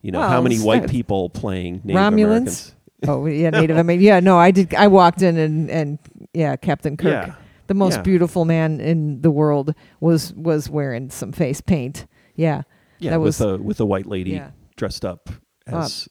You 0.00 0.10
know 0.10 0.22
how 0.22 0.30
Well, 0.30 0.42
many 0.42 0.58
white 0.58 0.88
people 0.90 1.30
playing 1.30 1.82
Native 1.84 2.00
Romulans? 2.02 2.12
Americans? 2.12 2.74
Oh 3.06 3.26
yeah, 3.26 3.50
Native 3.60 3.76
American. 3.76 4.02
Yeah, 4.04 4.18
no, 4.20 4.38
I 4.38 4.50
did. 4.50 4.74
I 4.74 4.88
walked 4.88 5.22
in 5.22 5.36
and 5.36 5.70
and 5.70 5.98
yeah, 6.34 6.56
Captain 6.56 6.96
Kirk. 6.96 7.12
Yeah, 7.28 7.34
the 7.72 7.78
most 7.78 7.96
Yeah. 7.96 8.02
beautiful 8.02 8.44
man 8.44 8.80
in 8.80 9.22
the 9.22 9.30
world 9.30 9.74
was 10.00 10.34
was 10.34 10.68
wearing 10.68 11.08
some 11.10 11.32
face 11.32 11.60
paint. 11.62 12.06
Yeah, 12.36 12.62
yeah, 12.98 13.12
That 13.12 13.20
with 13.20 13.40
was- 13.40 13.40
a 13.40 13.56
with 13.58 13.80
a 13.80 13.86
white 13.86 14.06
lady 14.06 14.32
yeah. 14.32 14.50
dressed 14.76 15.04
up 15.04 15.30
as 15.66 16.08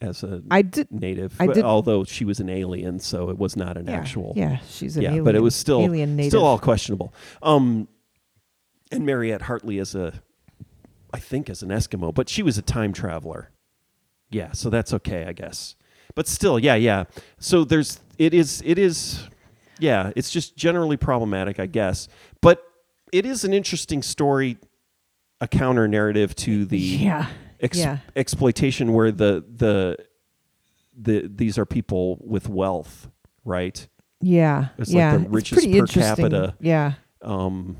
as 0.00 0.22
a 0.24 0.42
I 0.50 0.62
did. 0.62 0.90
native, 0.90 1.36
I 1.40 1.46
did- 1.46 1.64
although 1.64 2.02
she 2.04 2.24
was 2.24 2.40
an 2.40 2.48
alien, 2.48 2.98
so 2.98 3.30
it 3.30 3.38
was 3.38 3.56
not 3.56 3.76
an 3.76 3.86
yeah, 3.86 3.92
actual. 4.00 4.32
Yeah, 4.36 4.58
she's 4.68 4.96
an 4.96 5.02
yeah, 5.02 5.08
alien. 5.10 5.24
but 5.24 5.34
it 5.36 5.40
was 5.40 5.54
still 5.54 5.80
alien 5.82 6.16
native. 6.16 6.30
still 6.32 6.44
all 6.44 6.58
questionable. 6.58 7.14
Um, 7.42 7.86
and 8.90 9.06
Mariette 9.06 9.42
Hartley 9.42 9.78
is 9.78 9.94
a, 9.94 10.12
I 11.12 11.18
think, 11.20 11.48
as 11.48 11.62
an 11.62 11.70
Eskimo, 11.70 12.12
but 12.12 12.28
she 12.28 12.42
was 12.42 12.58
a 12.58 12.62
time 12.62 12.92
traveler. 12.92 13.50
Yeah, 14.30 14.52
so 14.52 14.68
that's 14.68 14.92
okay, 14.92 15.24
I 15.26 15.32
guess. 15.32 15.76
But 16.14 16.26
still, 16.28 16.58
yeah, 16.58 16.74
yeah. 16.74 17.04
So 17.38 17.64
there's 17.64 18.00
it 18.18 18.34
is 18.34 18.62
it 18.64 18.78
is, 18.78 19.28
yeah. 19.78 20.12
It's 20.16 20.30
just 20.30 20.56
generally 20.56 20.96
problematic, 20.96 21.58
I 21.58 21.66
guess. 21.66 22.08
But 22.40 22.62
it 23.12 23.26
is 23.26 23.44
an 23.44 23.52
interesting 23.52 24.02
story, 24.02 24.58
a 25.40 25.48
counter 25.48 25.86
narrative 25.88 26.34
to 26.36 26.64
the 26.64 26.78
yeah, 26.78 27.28
ex- 27.60 27.78
yeah. 27.78 27.98
exploitation 28.16 28.92
where 28.92 29.12
the 29.12 29.44
the 29.56 29.96
the 30.96 31.30
these 31.32 31.58
are 31.58 31.66
people 31.66 32.18
with 32.20 32.48
wealth, 32.48 33.08
right? 33.44 33.86
yeah, 34.20 34.68
It's 34.78 34.92
like 34.92 35.22
the 35.22 35.28
richest 35.28 35.62
pretty 35.62 35.80
per 35.80 35.86
capita. 35.86 36.54
Yeah, 36.60 36.94
um, 37.22 37.76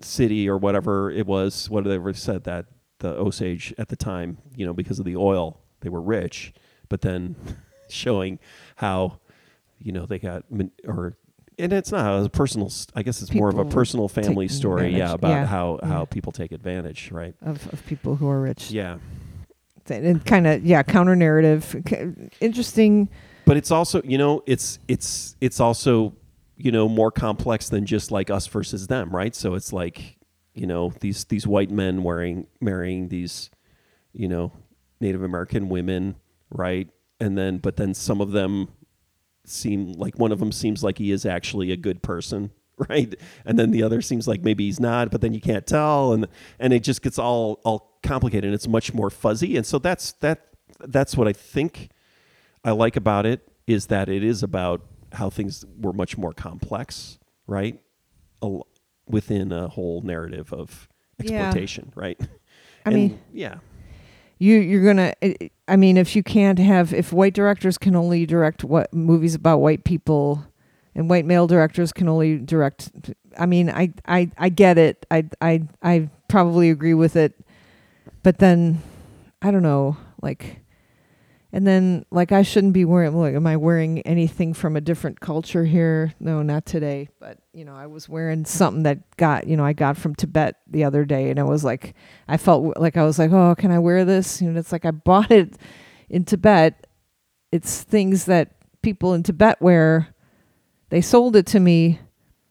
city 0.00 0.48
or 0.48 0.58
whatever 0.58 1.10
it 1.10 1.26
was, 1.26 1.70
whatever 1.70 2.12
said 2.12 2.44
that 2.44 2.66
the 2.98 3.14
Osage 3.14 3.74
at 3.78 3.88
the 3.88 3.96
time, 3.96 4.38
you 4.54 4.66
know, 4.66 4.72
because 4.72 4.98
of 4.98 5.04
the 5.04 5.16
oil, 5.16 5.60
they 5.80 5.88
were 5.88 6.00
rich, 6.00 6.52
but 6.88 7.00
then 7.00 7.36
showing 7.88 8.38
how, 8.76 9.18
you 9.80 9.92
know, 9.92 10.06
they 10.06 10.18
got 10.18 10.44
or. 10.86 11.16
And 11.58 11.72
it's 11.72 11.90
not 11.90 12.22
a 12.22 12.28
personal. 12.28 12.70
i 12.94 13.02
guess 13.02 13.22
it's 13.22 13.32
more 13.32 13.48
of 13.48 13.58
a 13.58 13.64
personal 13.64 14.08
family 14.08 14.46
story. 14.46 14.94
Yeah, 14.94 15.14
about 15.14 15.30
Yeah, 15.30 15.46
how 15.46 15.78
how 15.82 16.00
yeah. 16.00 16.04
people 16.04 16.30
take 16.30 16.52
advantage, 16.52 17.10
right? 17.10 17.34
of 17.40 17.72
of 17.72 17.84
people 17.86 18.16
who 18.16 18.28
are 18.28 18.40
rich. 18.42 18.70
Yeah, 18.70 18.98
and 19.88 20.22
kind 20.26 20.46
of 20.46 20.66
yeah, 20.66 20.82
counter 20.82 21.16
narrative. 21.16 21.74
Interesting. 22.40 23.08
but 23.46 23.56
it's 23.56 23.70
also 23.70 24.02
you 24.04 24.18
know 24.18 24.42
it's 24.46 24.78
it's 24.86 25.34
it's 25.40 25.58
also 25.58 26.14
you 26.58 26.70
know 26.72 26.88
more 26.90 27.10
complex 27.10 27.68
than 27.70 27.86
just 27.86 28.10
like 28.10 28.28
us 28.30 28.46
versus 28.46 28.86
them 28.88 29.10
right 29.14 29.34
so 29.34 29.54
it's 29.54 29.72
like 29.72 30.16
you 30.54 30.66
know 30.66 30.92
these 31.00 31.24
these 31.24 31.46
white 31.46 31.70
men 31.70 32.02
wearing 32.02 32.46
marrying 32.60 33.08
these 33.08 33.50
you 34.12 34.26
know 34.28 34.52
native 35.00 35.22
american 35.22 35.68
women 35.68 36.16
right 36.50 36.88
and 37.20 37.36
then 37.36 37.58
but 37.58 37.76
then 37.76 37.92
some 37.94 38.20
of 38.20 38.32
them 38.32 38.68
seem 39.48 39.92
like 39.92 40.18
one 40.18 40.32
of 40.32 40.38
them 40.38 40.52
seems 40.52 40.82
like 40.84 40.98
he 40.98 41.10
is 41.10 41.24
actually 41.26 41.70
a 41.72 41.76
good 41.76 42.02
person 42.02 42.50
right 42.88 43.14
and 43.44 43.58
then 43.58 43.70
the 43.70 43.82
other 43.82 44.02
seems 44.02 44.26
like 44.28 44.42
maybe 44.42 44.64
he's 44.66 44.80
not 44.80 45.10
but 45.10 45.20
then 45.20 45.32
you 45.32 45.40
can't 45.40 45.66
tell 45.66 46.12
and 46.12 46.26
and 46.58 46.72
it 46.72 46.82
just 46.82 47.02
gets 47.02 47.18
all 47.18 47.60
all 47.64 47.98
complicated 48.02 48.44
and 48.44 48.54
it's 48.54 48.68
much 48.68 48.92
more 48.92 49.08
fuzzy 49.10 49.56
and 49.56 49.64
so 49.64 49.78
that's 49.78 50.12
that 50.12 50.48
that's 50.80 51.16
what 51.16 51.26
i 51.28 51.32
think 51.32 51.88
I 52.64 52.72
like 52.72 52.96
about 52.96 53.26
it 53.26 53.48
is 53.68 53.86
that 53.86 54.08
it 54.08 54.24
is 54.24 54.42
about 54.42 54.80
how 55.12 55.30
things 55.30 55.64
were 55.80 55.92
much 55.92 56.18
more 56.18 56.32
complex, 56.32 57.16
right? 57.46 57.80
A 58.42 58.58
within 59.06 59.52
a 59.52 59.68
whole 59.68 60.00
narrative 60.02 60.52
of 60.52 60.88
Yeah. 61.22 61.42
exploitation, 61.42 61.92
right? 61.94 62.18
I 62.20 62.26
And, 62.86 62.94
mean, 62.96 63.20
yeah, 63.32 63.58
you 64.38 64.56
you're 64.56 64.84
gonna. 64.84 65.12
I- 65.22 65.50
mean, 65.76 65.96
if 65.96 66.14
you 66.14 66.22
can't 66.22 66.58
have 66.58 66.94
if 66.94 67.12
white 67.12 67.34
directors 67.34 67.76
can 67.78 67.96
only 67.96 68.24
direct 68.24 68.62
what 68.62 68.92
movies 68.94 69.34
about 69.34 69.58
white 69.58 69.84
people, 69.84 70.44
and 70.94 71.10
white 71.10 71.24
male 71.26 71.46
directors 71.46 71.92
can 71.92 72.08
only 72.08 72.38
direct. 72.38 72.90
I 73.38 73.46
mean, 73.46 73.68
I 73.70 73.92
I 74.06 74.30
I 74.38 74.48
get 74.48 74.78
it. 74.78 75.04
I 75.10 75.24
I 75.40 75.62
I 75.82 76.08
probably 76.28 76.70
agree 76.70 76.94
with 76.94 77.16
it, 77.16 77.32
but 78.22 78.38
then 78.38 78.80
I 79.42 79.50
don't 79.50 79.62
know, 79.62 79.96
like. 80.22 80.60
And 81.52 81.66
then, 81.66 82.04
like, 82.10 82.32
I 82.32 82.42
shouldn't 82.42 82.72
be 82.72 82.84
wearing. 82.84 83.14
Like, 83.14 83.34
am 83.34 83.46
I 83.46 83.56
wearing 83.56 84.00
anything 84.00 84.52
from 84.52 84.76
a 84.76 84.80
different 84.80 85.20
culture 85.20 85.64
here? 85.64 86.12
No, 86.18 86.42
not 86.42 86.66
today. 86.66 87.08
But 87.20 87.38
you 87.52 87.64
know, 87.64 87.74
I 87.74 87.86
was 87.86 88.08
wearing 88.08 88.44
something 88.44 88.82
that 88.82 89.16
got 89.16 89.46
you 89.46 89.56
know 89.56 89.64
I 89.64 89.72
got 89.72 89.96
from 89.96 90.14
Tibet 90.14 90.56
the 90.66 90.84
other 90.84 91.04
day, 91.04 91.30
and 91.30 91.38
I 91.38 91.44
was 91.44 91.64
like, 91.64 91.94
I 92.28 92.36
felt 92.36 92.76
like 92.78 92.96
I 92.96 93.04
was 93.04 93.18
like, 93.18 93.32
oh, 93.32 93.54
can 93.54 93.70
I 93.70 93.78
wear 93.78 94.04
this? 94.04 94.42
You 94.42 94.50
know, 94.50 94.58
it's 94.58 94.72
like 94.72 94.84
I 94.84 94.90
bought 94.90 95.30
it 95.30 95.56
in 96.08 96.24
Tibet. 96.24 96.86
It's 97.52 97.82
things 97.82 98.24
that 98.24 98.56
people 98.82 99.14
in 99.14 99.22
Tibet 99.22 99.62
wear. 99.62 100.14
They 100.90 101.00
sold 101.00 101.36
it 101.36 101.46
to 101.46 101.60
me. 101.60 102.00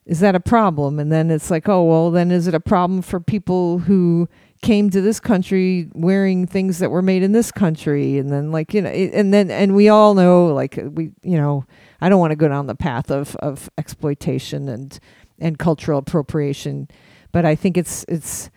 Is 0.05 0.19
that 0.19 0.36
a 0.36 0.39
problem? 0.39 0.99
And 0.99 1.12
then 1.12 1.31
it's 1.31 1.49
like, 1.49 1.67
oh, 1.67 1.84
well, 1.84 2.12
then 2.12 2.31
is 2.31 2.47
it 2.47 2.53
a 2.53 2.60
problem 2.60 3.01
for 3.01 3.19
people 3.19 3.79
who 3.79 4.29
came 4.65 4.89
to 4.89 5.02
this 5.02 5.19
country 5.19 5.89
wearing 5.94 6.48
things 6.48 6.79
that 6.79 6.89
were 6.89 7.02
made 7.02 7.23
in 7.23 7.31
this 7.31 7.52
country? 7.52 8.17
And 8.17 8.31
then, 8.31 8.52
like, 8.52 8.73
you 8.73 8.81
know, 8.81 8.89
it, 8.89 9.13
and 9.13 9.33
then, 9.33 9.52
and 9.52 9.75
we 9.75 9.89
all 9.89 10.13
know, 10.13 10.48
like, 10.48 10.79
we, 10.92 11.12
you 11.23 11.37
know, 11.37 11.65
I 12.02 12.10
don't 12.10 12.19
want 12.19 12.31
to 12.31 12.35
go 12.35 12.48
down 12.48 12.67
the 12.67 12.75
path 12.75 13.12
of, 13.12 13.35
of 13.37 13.69
exploitation 13.77 14.67
and, 14.67 15.00
and 15.39 15.58
cultural 15.58 16.00
appropriation, 16.00 16.87
but 17.31 17.46
I 17.46 17.56
think 17.56 17.77
it's, 17.77 18.06
it's, 18.08 18.50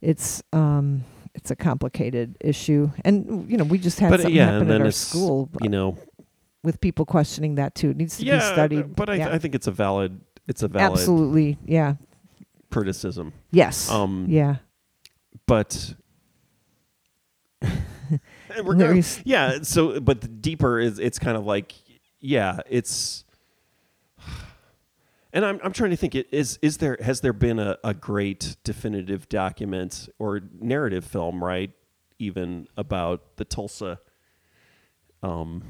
it's, 0.00 0.42
um, 0.52 1.04
it's 1.34 1.50
a 1.50 1.56
complicated 1.56 2.36
issue, 2.40 2.90
and 3.04 3.50
you 3.50 3.58
know 3.58 3.64
we 3.64 3.76
just 3.76 4.00
had 4.00 4.10
but 4.10 4.20
uh, 4.20 4.22
something 4.22 4.36
yeah, 4.36 4.52
happen 4.52 4.70
at 4.70 4.80
our 4.80 4.90
school 4.90 5.50
you 5.60 5.68
know, 5.68 5.98
with 6.62 6.80
people 6.80 7.04
questioning 7.04 7.56
that 7.56 7.74
too. 7.74 7.90
It 7.90 7.98
needs 7.98 8.16
to 8.16 8.24
yeah, 8.24 8.38
be 8.38 8.44
studied. 8.44 8.96
But 8.96 9.10
I, 9.10 9.14
yeah. 9.16 9.34
I 9.34 9.38
think 9.38 9.54
it's 9.54 9.66
a 9.66 9.70
valid, 9.70 10.18
it's 10.48 10.62
a 10.62 10.68
valid 10.68 10.98
absolutely, 10.98 11.58
yeah, 11.66 11.96
criticism. 12.70 13.34
yes, 13.50 13.90
Um, 13.90 14.24
yeah, 14.30 14.56
but 15.46 15.94
and 17.62 17.80
we're 18.64 18.74
There 18.76 18.88
going, 18.88 18.98
is- 18.98 19.20
yeah. 19.24 19.58
So, 19.62 20.00
but 20.00 20.20
the 20.20 20.28
deeper 20.28 20.78
is 20.78 20.98
it's 20.98 21.18
kind 21.18 21.36
of 21.36 21.44
like 21.46 21.74
yeah, 22.20 22.58
it's 22.68 23.24
And 25.32 25.44
I'm 25.44 25.60
I'm 25.62 25.72
trying 25.72 25.90
to 25.90 25.96
think. 25.96 26.14
It 26.14 26.28
is 26.32 26.58
is 26.62 26.78
there 26.78 26.96
has 27.02 27.20
there 27.20 27.32
been 27.32 27.58
a, 27.58 27.76
a 27.84 27.94
great 27.94 28.56
definitive 28.64 29.28
document 29.28 30.08
or 30.18 30.40
narrative 30.60 31.04
film, 31.04 31.42
right? 31.44 31.70
Even 32.18 32.66
about 32.76 33.36
the 33.36 33.44
Tulsa 33.44 34.00
um, 35.22 35.62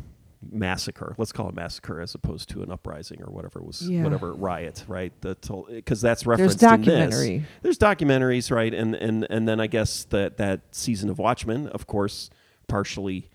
massacre. 0.51 1.14
Let's 1.18 1.32
call 1.32 1.49
it 1.49 1.55
massacre 1.55 2.01
as 2.01 2.14
opposed 2.14 2.49
to 2.51 2.62
an 2.62 2.70
uprising 2.70 3.22
or 3.22 3.32
whatever 3.32 3.59
it 3.61 3.64
was, 3.66 3.89
Yeah. 3.89 4.03
whatever 4.05 4.32
riot, 4.34 4.84
right? 4.87 5.12
The 5.22 5.37
because 5.68 6.01
that's 6.01 6.22
There's 6.22 6.26
referenced 6.26 6.62
in 6.62 6.68
this. 6.82 6.87
documentary. 6.87 7.45
There's 7.62 7.78
documentaries, 7.78 8.51
right? 8.51 8.72
And 8.74 8.95
and 8.95 9.26
and 9.30 9.49
then 9.49 9.61
I 9.61 9.66
guess 9.66 10.05
that 10.11 10.37
that 10.39 10.61
season 10.72 11.09
of 11.11 11.18
Watchmen, 11.18 11.68
of 11.68 11.87
course, 11.87 12.30
partially 12.68 13.30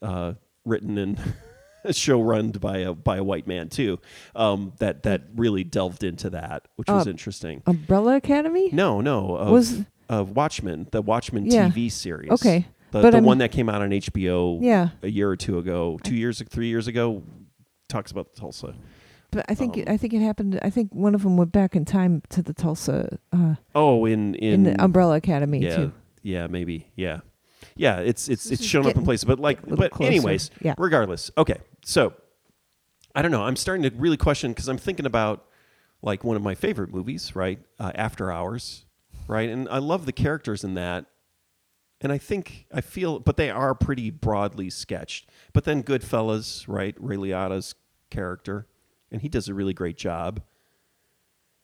uh, 0.00 0.34
written 0.64 0.98
and 0.98 1.20
show 1.90 2.20
run 2.22 2.50
by 2.50 2.78
a 2.78 2.94
by 2.94 3.16
a 3.18 3.24
white 3.24 3.46
man 3.46 3.68
too. 3.68 3.98
Um, 4.34 4.72
that 4.78 5.02
that 5.02 5.22
really 5.36 5.64
delved 5.64 6.02
into 6.04 6.30
that, 6.30 6.66
which 6.76 6.88
was 6.88 7.06
Uh, 7.06 7.10
interesting. 7.10 7.62
Umbrella 7.66 8.16
Academy. 8.16 8.70
No, 8.72 9.00
no, 9.00 9.36
of, 9.36 9.50
Was- 9.50 9.82
of 10.08 10.30
Watchmen, 10.36 10.88
the 10.92 11.02
Watchmen 11.02 11.46
Yeah. 11.46 11.68
TV 11.68 11.90
series. 11.90 12.30
Okay. 12.32 12.66
The, 12.92 13.02
But 13.02 13.10
the 13.10 13.16
I'm- 13.18 13.24
one 13.24 13.38
that 13.38 13.50
came 13.52 13.68
out 13.68 13.82
on 13.82 13.90
HBO 13.92 14.58
Yeah, 14.62 14.90
a 15.02 15.08
year 15.10 15.28
or 15.30 15.36
two 15.36 15.58
ago, 15.58 15.98
two 16.02 16.14
years, 16.14 16.40
three 16.48 16.68
years 16.68 16.86
ago, 16.86 17.22
talks 17.88 18.10
about 18.10 18.34
Tulsa. 18.34 18.74
but 19.30 19.44
I 19.48 19.54
think 19.54 19.76
Um, 19.78 19.84
I 19.88 19.96
think 19.96 20.12
it 20.14 20.20
happened. 20.20 20.58
I 20.62 20.70
think 20.70 20.94
one 20.94 21.14
of 21.14 21.22
them 21.22 21.36
went 21.36 21.52
back 21.52 21.74
in 21.74 21.84
time 21.84 22.22
to 22.30 22.42
the 22.42 22.52
Tulsa 22.54 23.18
uh, 23.32 23.54
Oh, 23.74 24.04
in 24.06 24.34
in, 24.36 24.52
in, 24.54 24.62
the 24.64 24.82
Umbrella 24.84 25.16
Academy 25.16 25.58
yeah, 25.60 25.76
too. 25.76 25.92
yeah, 26.22 26.46
maybe, 26.46 26.86
yeah, 26.96 27.20
yeah. 27.76 27.98
It's 28.00 28.28
it's 28.28 28.50
it's 28.50 28.64
shown 28.64 28.86
up 28.86 28.94
in 28.96 29.04
places, 29.04 29.24
but 29.24 29.38
like, 29.40 29.66
but 29.66 29.90
closer. 29.90 30.08
anyways, 30.10 30.50
Yeah. 30.60 30.74
regardless. 30.78 31.30
Okay, 31.36 31.58
so 31.84 32.12
I 33.14 33.22
don't 33.22 33.30
know. 33.30 33.42
I'm 33.42 33.56
starting 33.56 33.82
to 33.88 33.90
really 33.96 34.16
question 34.16 34.52
because 34.52 34.68
I'm 34.68 34.78
thinking 34.78 35.06
about 35.06 35.44
like 36.02 36.24
one 36.24 36.36
of 36.36 36.42
my 36.42 36.54
favorite 36.54 36.92
movies, 36.92 37.34
right? 37.36 37.58
Uh, 37.78 37.92
After 37.94 38.30
Hours, 38.32 38.84
right? 39.28 39.48
And 39.48 39.68
I 39.68 39.78
love 39.78 40.04
the 40.06 40.12
characters 40.12 40.64
in 40.64 40.74
that. 40.74 41.06
And 42.02 42.10
I 42.12 42.18
think 42.18 42.66
I 42.72 42.80
feel, 42.80 43.20
but 43.20 43.36
they 43.36 43.48
are 43.48 43.74
pretty 43.74 44.10
broadly 44.10 44.68
sketched. 44.70 45.28
But 45.52 45.64
then 45.64 45.82
Goodfellas, 45.84 46.64
right? 46.66 46.96
Ray 46.98 47.16
Liotta's 47.16 47.74
character, 48.10 48.66
and 49.10 49.22
he 49.22 49.28
does 49.28 49.48
a 49.48 49.54
really 49.54 49.72
great 49.72 49.96
job. 49.96 50.42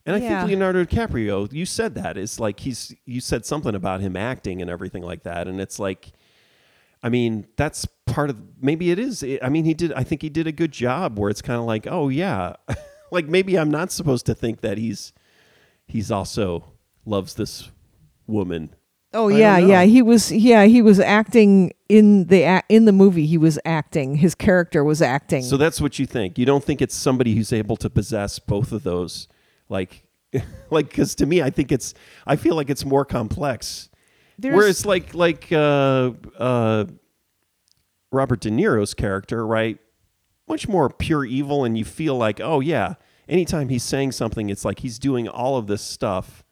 And 0.07 0.15
I 0.17 0.21
Yeah. 0.21 0.39
think 0.41 0.49
Leonardo 0.51 0.85
DiCaprio, 0.85 1.53
you 1.53 1.67
said 1.67 1.95
that 1.97 2.17
is 2.17 2.39
like 2.41 2.61
he's 2.61 2.95
you 3.05 3.21
said 3.21 3.45
something 3.45 3.75
about 3.75 4.01
him 4.01 4.17
acting 4.17 4.63
and 4.63 4.71
everything 4.71 5.03
like 5.03 5.25
that, 5.25 5.49
and 5.49 5.61
it's 5.61 5.79
like, 5.79 6.13
I 7.03 7.09
mean, 7.09 7.47
that's 7.57 7.85
part 8.07 8.31
of 8.31 8.39
maybe 8.61 8.91
it 8.91 8.99
is. 8.99 9.25
I 9.43 9.49
mean, 9.49 9.65
he 9.65 9.75
did. 9.75 9.93
I 9.93 10.05
think 10.05 10.23
he 10.23 10.29
did 10.31 10.47
a 10.47 10.53
good 10.53 10.73
job 10.73 11.19
where 11.19 11.31
it's 11.31 11.43
kind 11.43 11.59
of 11.59 11.67
like, 11.67 11.87
oh 11.91 12.09
yeah, 12.09 12.55
like 13.11 13.27
maybe 13.27 13.59
I'm 13.59 13.71
not 13.71 13.91
supposed 13.91 14.25
to 14.27 14.35
think 14.35 14.61
that 14.61 14.79
he's 14.79 15.13
he's 15.87 16.11
also 16.13 16.73
loves 17.05 17.35
this 17.35 17.71
woman. 18.27 18.71
Oh 19.15 19.31
I 19.31 19.39
yeah, 19.39 19.59
yeah. 19.59 19.83
He 19.85 20.03
was 20.03 20.31
yeah 20.31 20.65
he 20.65 20.83
was 20.83 21.01
acting 21.01 21.73
in 21.89 22.27
the 22.27 22.63
in 22.69 22.85
the 22.85 22.93
movie. 22.93 23.27
He 23.27 23.39
was 23.39 23.59
acting. 23.65 24.17
His 24.17 24.35
character 24.35 24.85
was 24.85 25.01
acting. 25.01 25.43
So 25.43 25.57
that's 25.57 25.81
what 25.81 25.99
you 25.99 26.07
think. 26.07 26.39
You 26.39 26.45
don't 26.45 26.63
think 26.63 26.83
it's 26.83 26.95
somebody 26.95 27.35
who's 27.35 27.53
able 27.53 27.77
to 27.79 27.89
possess 27.89 28.39
both 28.39 28.71
of 28.73 28.83
those, 28.83 29.27
like, 29.71 30.05
like 30.71 30.91
because 30.91 31.15
to 31.17 31.27
me, 31.27 31.41
I 31.43 31.49
think 31.51 31.73
it's. 31.73 31.95
I 32.27 32.37
feel 32.37 32.55
like 32.55 32.69
it's 32.69 32.85
more 32.85 33.05
complex. 33.07 33.89
There's- 34.39 34.55
Whereas 34.57 34.85
like 34.85 35.15
like 35.15 35.51
uh, 35.53 36.13
uh, 36.39 36.85
Robert 38.13 38.41
De 38.41 38.51
Niro's 38.51 38.95
character, 38.95 39.47
right? 39.47 39.79
Much 40.47 40.69
more 40.69 40.89
pure 40.89 41.25
evil, 41.25 41.65
and 41.65 41.77
you 41.77 41.85
feel 41.85 42.17
like, 42.17 42.41
oh 42.41 42.61
yeah, 42.61 42.95
anytime 43.29 43.69
he's 43.69 43.83
saying 43.83 44.13
something, 44.13 44.49
it's 44.51 44.65
like 44.65 44.81
he's 44.81 44.99
doing 44.99 45.29
all 45.29 45.57
of 45.57 45.67
this 45.67 45.83
stuff 45.83 46.45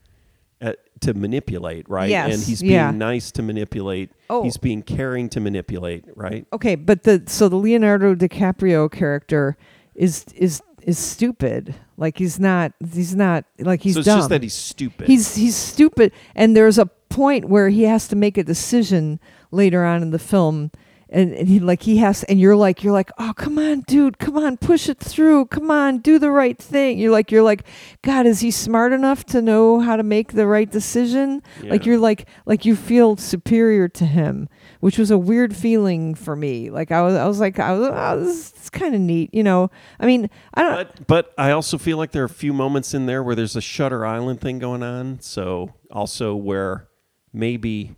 at, 0.61 0.79
to 1.01 1.15
manipulate, 1.15 1.89
right? 1.89 2.09
Yes, 2.09 2.35
and 2.35 2.43
he's 2.43 2.63
being 2.63 2.73
yeah. 2.73 2.91
nice 2.91 3.31
to 3.33 3.43
manipulate. 3.43 4.11
Oh. 4.31 4.43
He's 4.43 4.57
being 4.57 4.83
caring 4.83 5.29
to 5.31 5.41
manipulate, 5.41 6.05
right? 6.15 6.47
okay, 6.53 6.75
but 6.75 7.03
the 7.03 7.23
so 7.27 7.49
the 7.49 7.57
Leonardo 7.57 8.15
DiCaprio 8.15 8.91
character 8.91 9.57
is 9.95 10.25
is 10.35 10.63
is 10.83 10.99
stupid. 10.99 11.75
Like 11.97 12.19
he's 12.19 12.39
not 12.39 12.73
he's 12.93 13.15
not 13.15 13.45
like 13.59 13.83
he's 13.83 13.95
so 13.95 14.01
it's 14.01 14.07
dumb. 14.07 14.19
just 14.19 14.31
that 14.31 14.43
he's 14.43 14.55
stupid. 14.55 15.07
he's 15.07 15.35
he's 15.35 15.57
stupid 15.57 16.13
and 16.35 16.57
there's 16.57 16.79
a 16.79 16.87
point 17.09 17.47
where 17.47 17.69
he 17.69 17.85
has 17.85 18.09
to 18.09 18.17
make 18.17 18.39
a 18.39 18.45
decision 18.45 19.19
later 19.51 19.85
on 19.85 20.03
in 20.03 20.11
the 20.11 20.19
film 20.19 20.71
and, 21.09 21.33
and 21.35 21.49
he 21.49 21.61
like 21.61 21.83
he 21.83 21.99
has 21.99 22.25
and 22.25 22.41
you're 22.41 22.57
like 22.57 22.83
you're 22.83 22.93
like 22.93 23.11
oh 23.19 23.33
come 23.37 23.59
on 23.59 23.81
dude 23.83 24.19
come 24.19 24.37
on 24.37 24.57
push 24.57 24.89
it 24.89 24.99
through 24.99 25.47
come 25.47 25.71
on 25.71 25.99
do 25.99 26.19
the 26.19 26.31
right 26.31 26.59
thing. 26.59 26.99
You're 26.99 27.13
like 27.13 27.31
you're 27.31 27.43
like 27.43 27.65
god 28.03 28.27
is 28.27 28.41
he 28.41 28.51
smart 28.51 28.93
enough 28.93 29.25
to 29.27 29.41
know 29.41 29.81
how 29.81 29.97
to 29.97 30.03
make 30.03 30.33
the 30.33 30.47
right 30.47 30.71
decision? 30.71 31.43
Like 31.63 31.87
you're 31.87 31.99
like 31.99 32.29
like 32.45 32.65
you 32.65 32.75
feel 32.75 33.17
superior 33.17 33.89
to 33.89 34.05
him 34.05 34.49
which 34.81 34.99
was 34.99 35.11
a 35.11 35.19
weird 35.19 35.55
feeling 35.57 36.15
for 36.15 36.35
me. 36.37 36.71
Like 36.71 36.91
i 36.91 37.01
was 37.03 37.15
i 37.15 37.27
was 37.27 37.41
like 37.41 37.59
i 37.59 37.73
was 37.73 37.89
oh, 37.93 38.21
this 38.25 38.53
is 38.65 38.71
kind 38.71 38.95
of 38.95 39.01
neat 39.01 39.33
you 39.33 39.43
know? 39.43 39.71
I 40.01 40.07
mean 40.07 40.29
i 40.55 40.63
don't 40.63 40.77
But 40.77 41.07
but 41.07 41.35
I 41.39 41.51
also 41.53 41.79
feel 41.79 41.99
like 41.99 42.13
there 42.13 42.23
are 42.23 42.27
a 42.27 42.29
few 42.29 42.53
moments 42.53 42.95
in 42.95 43.07
there 43.07 43.23
where 43.23 43.35
there's 43.35 43.57
a 43.57 43.61
Shutter 43.61 44.05
Island 44.05 44.41
thing 44.41 44.59
going 44.59 44.83
on. 44.83 45.21
So 45.21 45.75
also 45.91 46.35
where 46.35 46.89
maybe 47.33 47.97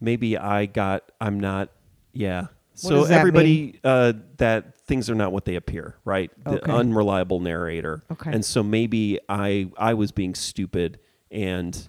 maybe 0.00 0.36
I 0.36 0.66
got 0.66 1.10
I'm 1.20 1.38
not 1.40 1.70
yeah. 2.14 2.46
so 2.74 3.04
that 3.04 3.18
everybody 3.18 3.78
uh, 3.84 4.14
that 4.38 4.74
things 4.86 5.08
are 5.10 5.14
not 5.14 5.32
what 5.32 5.44
they 5.44 5.56
appear, 5.56 5.96
right? 6.04 6.30
The 6.44 6.62
Okay. 6.62 6.72
unreliable 6.72 7.40
narrator. 7.40 8.02
Okay. 8.10 8.32
And 8.32 8.44
so 8.44 8.62
maybe 8.62 9.18
I 9.28 9.70
I 9.78 9.94
was 9.94 10.12
being 10.12 10.34
stupid 10.34 10.98
and 11.30 11.88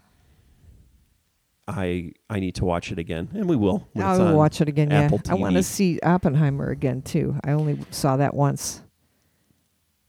I 1.68 2.14
I 2.30 2.40
need 2.40 2.56
to 2.56 2.66
watch 2.66 2.92
it 2.92 3.00
again, 3.00 3.30
and 3.34 3.50
we 3.50 3.56
will. 3.56 3.88
I'll 3.98 4.36
watch 4.36 4.62
it 4.62 4.68
again. 4.68 4.92
Apple 4.92 5.20
yeah, 5.26 5.32
I 5.32 5.36
want 5.36 5.56
to 5.56 5.64
see 5.64 6.00
Oppenheimer 6.02 6.70
again 6.70 7.02
too. 7.02 7.36
I 7.44 7.52
only 7.52 7.80
saw 7.90 8.18
that 8.18 8.36
once. 8.36 8.82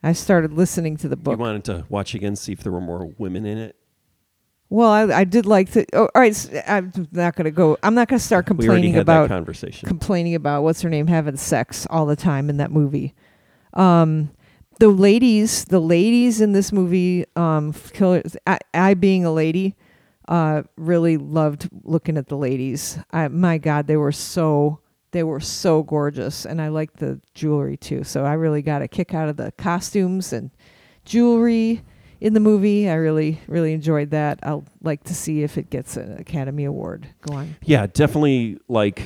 I 0.03 0.13
started 0.13 0.53
listening 0.53 0.99
to 0.99 1.09
the 1.09 1.17
book. 1.17 1.33
You 1.33 1.39
wanted 1.39 1.65
to 1.65 1.87
watch 1.89 2.15
again, 2.15 2.37
see 2.37 2.53
if 2.53 2.61
there 2.63 2.73
were 2.73 2.81
more 2.81 3.11
women 3.19 3.47
in 3.47 3.59
it. 3.59 3.76
Well, 4.69 4.91
I, 4.91 5.21
I 5.21 5.25
did 5.25 5.47
like 5.47 5.71
to. 5.73 5.87
Oh, 5.93 6.03
All 6.03 6.11
right, 6.15 6.63
I'm 6.67 6.93
not 7.13 7.37
going 7.37 7.45
to 7.45 7.51
go. 7.51 7.79
I'm 7.83 7.95
not 7.95 8.09
going 8.09 8.19
to 8.19 8.25
start 8.25 8.49
We 8.49 8.51
already 8.51 8.67
complaining 8.67 8.93
had 8.95 9.03
about 9.03 9.29
that 9.29 9.35
conversation. 9.35 9.89
complaining 9.89 10.35
about 10.35 10.63
what's 10.63 10.83
her 10.83 10.91
name 10.91 11.07
having 11.07 11.37
sex 11.37 11.87
all 11.91 12.07
the 12.07 12.17
time 12.17 12.51
in 12.51 12.57
that 12.57 12.71
movie. 12.71 13.15
Um, 13.75 14.31
the 14.79 14.89
ladies, 14.89 15.65
the 15.67 15.81
ladies 15.81 16.41
in 16.41 16.53
this 16.53 16.73
movie, 16.73 17.25
um, 17.37 17.73
killers. 17.93 18.37
I, 18.47 18.59
I 18.75 18.95
being 18.95 19.25
a 19.25 19.33
lady, 19.33 19.77
uh, 20.29 20.65
really 20.77 21.17
loved 21.17 21.69
looking 21.85 22.17
at 22.17 22.29
the 22.29 22.37
ladies. 22.37 22.99
I, 23.11 23.29
my 23.29 23.59
God, 23.59 23.87
they 23.87 23.97
were 23.97 24.13
so 24.13 24.81
they 25.13 25.23
were 25.23 25.41
so 25.41 25.83
gorgeous, 25.83 26.45
and 26.45 26.61
I 26.61 26.69
liked 26.69 26.99
the 26.99 27.21
jewelry 27.35 27.77
too. 27.77 28.05
So 28.05 28.25
I 28.25 28.35
really 28.35 28.61
got 28.63 28.83
a 28.83 28.89
kick 28.89 29.15
out 29.15 29.29
of 29.29 29.37
the 29.37 29.53
costumes 29.53 30.33
and 30.33 30.51
jewelry 31.05 31.83
in 32.21 32.35
the 32.35 32.41
movie. 32.41 32.89
I 32.89 32.95
really 32.95 33.41
really 33.49 33.73
enjoyed 33.73 34.11
that. 34.11 34.39
I'll 34.43 34.65
like 34.83 35.05
to 35.05 35.15
see 35.15 35.43
if 35.43 35.59
it 35.59 35.71
gets 35.71 35.97
an 35.97 36.17
Academy 36.19 36.65
Award. 36.65 37.09
Go 37.23 37.35
on. 37.35 37.57
Yeah, 37.63 37.87
definitely. 37.87 38.59
Like 38.69 39.03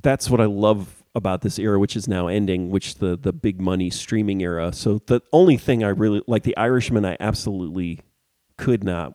that's 0.00 0.28
what 0.30 0.40
I 0.40 0.46
love 0.46 1.02
about 1.14 1.42
this 1.42 1.58
era, 1.58 1.78
which 1.78 1.94
is 1.94 2.08
now 2.08 2.26
ending, 2.26 2.70
which 2.70 2.96
the 2.96 3.16
the 3.16 3.32
big 3.32 3.60
money 3.60 3.90
streaming 3.90 4.42
era. 4.42 4.72
So 4.72 5.00
the 5.06 5.20
only 5.32 5.56
thing 5.56 5.84
I 5.84 5.88
really 5.88 6.22
like, 6.26 6.42
The 6.42 6.56
Irishman, 6.56 7.04
I 7.04 7.16
absolutely 7.20 8.00
could 8.56 8.82
not. 8.84 9.14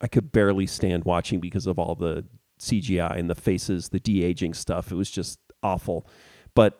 I 0.00 0.08
could 0.08 0.32
barely 0.32 0.66
stand 0.66 1.04
watching 1.04 1.40
because 1.40 1.66
of 1.66 1.78
all 1.78 1.94
the 1.94 2.24
CGI 2.58 3.18
and 3.18 3.28
the 3.28 3.34
faces, 3.34 3.90
the 3.90 4.00
de 4.00 4.24
aging 4.24 4.54
stuff. 4.54 4.90
It 4.90 4.94
was 4.94 5.10
just 5.10 5.38
awful. 5.62 6.06
But 6.54 6.78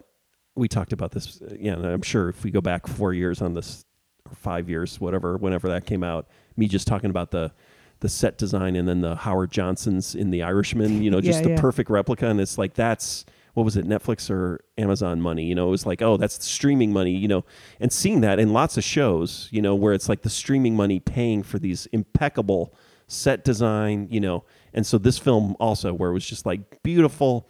we 0.55 0.68
talked 0.68 0.93
about 0.93 1.12
this. 1.12 1.41
uh, 1.43 1.55
Yeah, 1.59 1.74
I'm 1.76 2.03
sure 2.03 2.31
if 2.31 2.43
we 2.45 2.51
go 2.51 2.61
back 2.62 2.87
four 2.87 3.12
years 3.12 3.41
on 3.43 3.53
this, 3.55 3.85
or 4.31 4.35
five 4.37 4.68
years, 4.68 5.01
whatever, 5.01 5.37
whenever 5.37 5.68
that 5.68 5.87
came 5.87 6.03
out, 6.03 6.28
me 6.57 6.66
just 6.68 6.87
talking 6.87 7.11
about 7.11 7.31
the 7.31 7.53
the 8.01 8.09
set 8.09 8.39
design 8.39 8.76
and 8.76 8.89
then 8.89 9.03
the 9.03 9.14
Howard 9.14 9.51
Johnsons 9.51 10.14
in 10.14 10.31
The 10.31 10.43
Irishman, 10.43 11.03
you 11.03 11.11
know, 11.11 11.20
just 11.20 11.41
Yeah, 11.41 11.49
the 11.49 11.51
yeah. 11.51 11.61
perfect 11.61 11.91
replica. 11.91 12.28
And 12.28 12.41
it's 12.41 12.57
like 12.57 12.72
that's 12.72 13.26
what 13.55 13.64
was 13.64 13.76
it, 13.76 13.85
Netflix 13.85 14.31
or 14.31 14.61
Amazon 14.78 15.20
money? 15.20 15.45
You 15.45 15.55
know, 15.55 15.68
it 15.68 15.70
was 15.70 15.85
like, 15.85 16.01
oh, 16.01 16.16
that's 16.16 16.43
streaming 16.45 16.93
money, 16.93 17.11
you 17.11 17.28
know, 17.28 17.45
and 17.78 17.93
seeing 17.93 18.20
that 18.22 18.39
in 18.39 18.53
lots 18.53 18.76
of 18.76 18.85
shows, 18.85 19.49
you 19.51 19.61
know, 19.61 19.74
where 19.74 19.93
it's 19.93 20.09
like 20.09 20.22
the 20.22 20.31
streaming 20.31 20.76
money 20.76 21.01
paying 21.01 21.43
for 21.43 21.59
these 21.59 21.87
impeccable 21.87 22.72
set 23.07 23.45
design, 23.45 24.07
you 24.11 24.20
know, 24.20 24.45
and 24.72 24.87
so 24.87 24.97
this 24.97 25.18
film 25.18 25.57
also 25.59 25.93
where 25.93 26.11
it 26.11 26.14
was 26.14 26.24
just 26.24 26.47
like 26.47 26.83
beautiful 26.83 27.49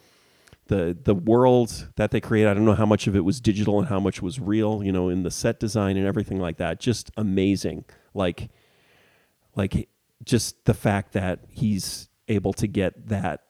the 0.71 0.97
the 1.03 1.13
world 1.13 1.89
that 1.97 2.11
they 2.11 2.21
create 2.21 2.47
i 2.47 2.53
don't 2.53 2.63
know 2.63 2.73
how 2.73 2.85
much 2.85 3.05
of 3.05 3.15
it 3.15 3.25
was 3.25 3.41
digital 3.41 3.77
and 3.77 3.89
how 3.89 3.99
much 3.99 4.21
was 4.21 4.39
real 4.39 4.81
you 4.81 4.91
know 4.91 5.09
in 5.09 5.23
the 5.23 5.29
set 5.29 5.59
design 5.59 5.97
and 5.97 6.07
everything 6.07 6.39
like 6.39 6.55
that 6.55 6.79
just 6.79 7.11
amazing 7.17 7.83
like 8.13 8.49
like 9.53 9.89
just 10.23 10.63
the 10.63 10.73
fact 10.73 11.11
that 11.11 11.39
he's 11.49 12.07
able 12.29 12.53
to 12.53 12.67
get 12.67 13.09
that 13.09 13.41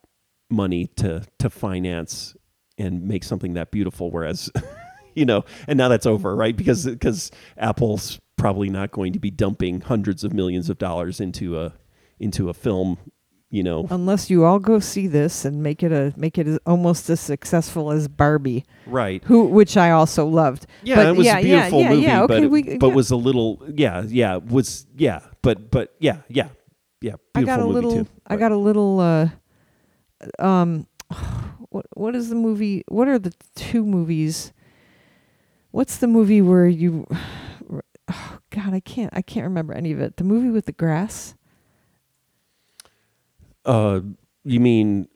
money 0.50 0.88
to 0.88 1.22
to 1.38 1.48
finance 1.48 2.36
and 2.80 3.08
make 3.08 3.24
something 3.24 3.54
that 3.54 3.70
beautiful 3.70 4.10
whereas 4.10 4.50
you 5.14 5.24
know 5.24 5.46
and 5.68 5.78
now 5.78 5.88
that's 5.88 6.08
over 6.08 6.36
right 6.36 6.58
because 6.58 6.88
because 6.88 7.30
apple's 7.56 8.20
probably 8.36 8.72
not 8.72 8.90
going 8.90 9.14
to 9.14 9.20
be 9.20 9.30
dumping 9.30 9.82
hundreds 9.82 10.24
of 10.24 10.34
millions 10.34 10.72
of 10.72 10.80
dollars 10.80 11.20
into 11.22 11.60
a 11.60 11.72
into 12.20 12.50
a 12.50 12.54
film. 12.54 12.98
You 13.54 13.64
know, 13.64 13.86
Unless 13.90 14.30
you 14.30 14.46
all 14.46 14.60
go 14.60 14.80
see 14.80 15.08
this 15.08 15.44
and 15.44 15.62
make 15.62 15.84
it 15.84 15.92
a 15.92 16.14
make 16.16 16.38
it 16.38 16.48
as, 16.48 16.58
almost 16.66 17.10
as 17.10 17.20
successful 17.20 17.92
as 17.92 18.08
Barbie, 18.08 18.64
right? 18.88 19.22
who 19.26 19.44
which 19.44 19.76
I 19.76 19.92
also 19.92 20.26
loved. 20.26 20.66
Yeah, 20.84 20.96
But 20.96 21.08
it 21.08 21.16
was 21.18 21.26
yeah, 21.28 21.38
a 21.38 21.44
beautiful 21.44 21.80
yeah, 21.82 21.90
movie, 21.90 22.02
yeah, 22.02 22.24
okay, 22.24 22.40
but 22.42 22.50
we- 22.50 22.78
but 22.78 22.90
was 22.92 23.12
a 23.12 23.18
little 23.18 23.62
yeah 23.76 24.04
yeah 24.08 24.38
was 24.38 24.88
yeah 24.96 25.20
but 25.42 25.70
but 25.70 25.94
yeah 26.00 26.20
yeah 26.30 26.48
yeah 27.02 27.16
beautiful 27.34 27.42
I 27.42 27.44
got 27.44 27.60
a 27.60 27.64
movie 27.64 27.74
little. 27.74 27.92
too. 28.06 28.08
I 28.26 28.36
got 28.38 28.52
a 28.54 28.58
little. 28.58 29.00
Uh, 29.02 29.30
um, 30.40 30.88
what 31.70 31.86
what 31.94 32.16
is 32.16 32.30
the 32.30 32.36
movie? 32.36 32.84
What 32.88 33.10
are 33.10 33.20
the 33.20 33.34
two 33.56 33.84
movies? 33.86 34.54
What's 35.72 35.98
the 35.98 36.08
movie 36.08 36.42
where 36.42 36.68
you? 36.68 37.06
Oh 38.14 38.40
God, 38.50 38.74
I 38.74 38.82
can't. 38.82 39.10
I 39.16 39.22
can't 39.22 39.46
remember 39.46 39.74
any 39.74 39.94
of 39.94 40.02
it. 40.02 40.18
The 40.18 40.26
movie 40.26 40.50
with 40.50 40.66
the 40.66 40.74
grass. 40.74 41.34
Uh 43.66 44.00
you 44.44 44.60
mean 44.60 45.08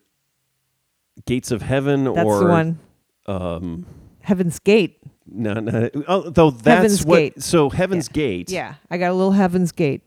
Gates 1.25 1.51
of 1.51 1.61
Heaven 1.61 2.03
That's 2.05 2.25
or 2.25 2.39
the 2.39 2.45
one. 2.45 2.79
um 3.25 3.85
Heaven's 4.21 4.59
Gate. 4.59 4.99
no 5.27 5.53
no 5.53 5.89
oh, 6.07 6.29
though 6.29 6.51
that's 6.51 6.65
Heaven's 6.67 7.05
what 7.05 7.17
Gate. 7.17 7.43
so 7.43 7.69
Heaven's 7.69 8.07
Gate 8.07 8.49
Yeah, 8.51 8.75
I 8.89 8.97
got 8.97 9.11
a 9.11 9.13
little 9.13 9.31
Heaven's 9.33 9.71
Gate. 9.71 10.01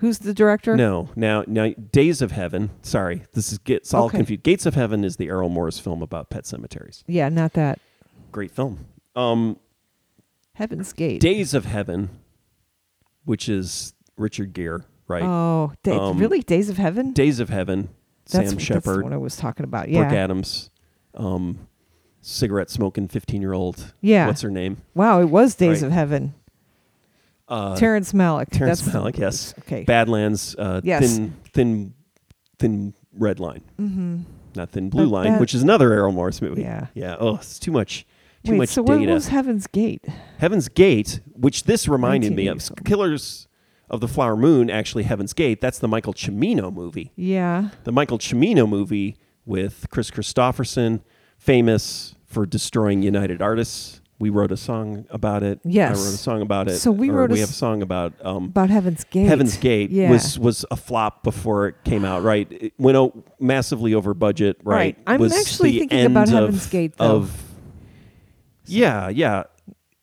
Who's 0.00 0.18
the 0.18 0.34
director? 0.34 0.76
No, 0.76 1.08
now 1.16 1.42
now 1.46 1.72
Days 1.92 2.20
of 2.20 2.30
Heaven. 2.32 2.70
Sorry, 2.82 3.22
this 3.32 3.50
is 3.52 3.58
gets 3.58 3.94
all 3.94 4.04
Okay. 4.06 4.18
confused. 4.18 4.42
Gates 4.42 4.66
of 4.66 4.74
Heaven 4.74 5.04
is 5.04 5.16
the 5.16 5.28
Errol 5.28 5.48
Morris 5.48 5.78
film 5.78 6.02
about 6.02 6.28
pet 6.28 6.44
cemeteries. 6.46 7.02
Yeah, 7.06 7.28
not 7.30 7.54
that. 7.54 7.78
Great 8.30 8.50
film. 8.50 8.84
Um, 9.14 9.58
Heaven's 10.54 10.92
Gate. 10.92 11.20
Days 11.20 11.54
of 11.54 11.64
Heaven, 11.64 12.10
which 13.24 13.48
is 13.48 13.94
Richard 14.18 14.52
Gere, 14.52 14.80
right? 15.08 15.22
Oh, 15.22 15.72
da- 15.82 15.98
Um, 16.10 16.18
really? 16.18 16.40
Days 16.42 16.68
of 16.68 16.76
Heaven? 16.78 17.12
Days 17.12 17.40
of 17.40 17.48
Heaven, 17.48 17.88
that's, 18.24 18.32
Sam 18.32 18.44
that's 18.56 18.62
Shepard, 18.64 19.04
what 19.04 19.12
I 19.12 19.16
was 19.16 19.36
talking 19.36 19.64
about. 19.64 19.84
Brooke 19.84 20.10
Yeah. 20.10 20.14
Adams, 20.14 20.70
um, 21.14 21.68
cigarette 22.20 22.70
smoking 22.70 23.08
fifteen 23.08 23.40
year 23.40 23.52
old. 23.52 23.92
Yeah. 24.00 24.26
What's 24.26 24.40
her 24.42 24.50
name? 24.50 24.78
Wow, 24.94 25.20
it 25.20 25.26
was 25.26 25.54
Days 25.54 25.82
Right. 25.82 25.86
of 25.88 25.92
Heaven. 25.92 26.34
Uh, 27.48 27.76
Terrence 27.76 28.12
Malick. 28.12 28.50
Terrence 28.50 28.80
That's 28.80 28.96
Malick, 28.96 29.18
yes. 29.18 29.54
Okay. 29.60 29.84
Badlands. 29.84 30.56
Uh, 30.58 30.80
Yes. 30.82 31.16
Thin 31.16 31.34
thin 31.52 31.94
thin 32.58 32.94
red 33.16 33.38
line, 33.38 33.62
mm-hmm. 33.80 34.18
not 34.56 34.70
thin 34.70 34.90
blue 34.90 35.04
That- 35.04 35.10
line, 35.10 35.32
that- 35.32 35.40
which 35.40 35.54
is 35.54 35.62
another 35.62 35.92
Errol 35.92 36.12
Morris 36.12 36.42
movie. 36.42 36.62
Yeah. 36.62 36.86
Yeah. 36.94 37.16
Oh, 37.20 37.36
it's 37.36 37.58
too 37.60 37.70
much. 37.70 38.04
Too 38.44 38.52
Wait, 38.52 38.58
much 38.58 38.68
so 38.70 38.82
what 38.82 38.98
data. 38.98 39.12
was 39.12 39.28
Heaven's 39.28 39.66
Gate? 39.66 40.04
Heaven's 40.38 40.68
Gate, 40.68 41.20
which 41.34 41.64
this 41.64 41.88
reminded 41.88 42.32
me 42.34 42.46
of, 42.46 42.56
1980 42.56 42.84
Killers 42.88 43.48
of 43.90 44.00
the 44.00 44.08
Flower 44.08 44.36
Moon. 44.36 44.70
Actually, 44.70 45.04
Heaven's 45.04 45.32
Gate. 45.32 45.60
That's 45.60 45.78
the 45.78 45.88
Michael 45.88 46.14
Cimino 46.14 46.72
movie. 46.72 47.12
Yeah. 47.16 47.70
The 47.84 47.92
Michael 47.92 48.18
Cimino 48.18 48.68
movie 48.68 49.16
with 49.44 49.86
Kris 49.90 50.10
Kristofferson, 50.10 51.02
famous 51.38 52.14
for 52.26 52.46
destroying 52.46 53.02
United 53.02 53.40
Artists. 53.40 54.00
We 54.18 54.30
wrote 54.30 54.50
a 54.50 54.56
song 54.56 55.04
about 55.10 55.42
it. 55.42 55.60
Yes. 55.62 55.90
I 55.90 56.02
wrote 56.02 56.14
a 56.14 56.16
song 56.16 56.40
about 56.40 56.68
it. 56.68 56.78
So 56.78 56.90
we 56.90 57.10
wrote 57.10 57.30
a 57.30 57.34
we 57.34 57.40
s- 57.40 57.48
have 57.48 57.50
a 57.50 57.58
song 57.58 57.82
about 57.82 58.14
um, 58.24 58.44
About 58.46 58.70
Heaven's 58.70 59.04
Gate. 59.04 59.26
Heaven's 59.26 59.58
Gate 59.58 59.90
Yeah. 59.90 60.10
was 60.10 60.38
was 60.38 60.64
a 60.70 60.76
flop 60.76 61.22
before 61.22 61.68
it 61.68 61.74
came 61.84 62.02
out. 62.02 62.22
Right, 62.22 62.50
it 62.50 62.72
went 62.78 62.96
o- 62.96 63.24
massively 63.38 63.92
over 63.92 64.14
budget. 64.14 64.56
Right, 64.64 64.74
Right. 64.76 64.98
I'm 65.06 65.20
Was 65.20 65.34
actually 65.38 65.78
thinking 65.80 66.06
about 66.06 66.28
end 66.28 66.36
Heaven's 66.36 66.64
of- 66.64 66.70
Gate, 66.72 66.96
though. 66.96 67.16
Of 67.16 67.42
yeah, 68.66 69.08
yeah, 69.10 69.44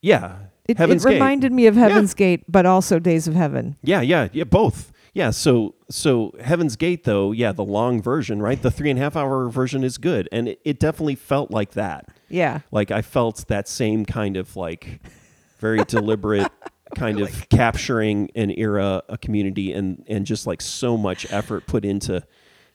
yeah. 0.02 0.36
It, 0.68 0.80
it 0.80 1.04
reminded 1.04 1.52
me 1.52 1.68
of 1.68 1.76
Heaven's 1.76 2.14
Gate, 2.14 2.44
but 2.48 2.66
also 2.66 3.00
Days 3.00 3.28
of 3.28 3.36
Heaven. 3.36 3.76
Yeah, 3.84 4.02
yeah, 4.02 4.30
yeah, 4.32 4.46
both. 4.46 4.92
Yeah, 5.14 5.30
so 5.30 5.76
so 5.90 6.34
Heaven's 6.42 6.76
Gate 6.76 7.04
though, 7.04 7.32
yeah, 7.32 7.52
the 7.52 7.64
long 7.64 8.02
version, 8.02 8.42
right? 8.42 8.60
The 8.62 8.72
three 8.72 8.90
and 8.90 8.98
a 8.98 9.02
half 9.04 9.16
hour 9.16 9.48
version 9.50 9.84
is 9.84 9.98
good, 9.98 10.28
and 10.32 10.48
it, 10.48 10.62
it 10.66 10.80
definitely 10.80 11.16
felt 11.16 11.52
like 11.52 11.72
that. 11.74 12.08
Yeah. 12.30 12.62
Like 12.72 12.90
I 12.92 13.02
felt 13.04 13.48
that 13.48 13.68
same 13.68 14.06
kind 14.06 14.38
of 14.38 14.56
like 14.56 15.02
very 15.60 15.84
deliberate 15.86 16.52
kind 16.96 17.20
of 17.20 17.48
capturing 17.50 18.32
an 18.36 18.50
era, 18.52 19.04
a 19.10 19.18
community, 19.18 19.72
and 19.74 20.04
and 20.08 20.26
just 20.26 20.48
like 20.48 20.62
so 20.62 20.98
much 20.98 21.32
effort 21.32 21.68
put 21.68 21.86
into 21.86 22.24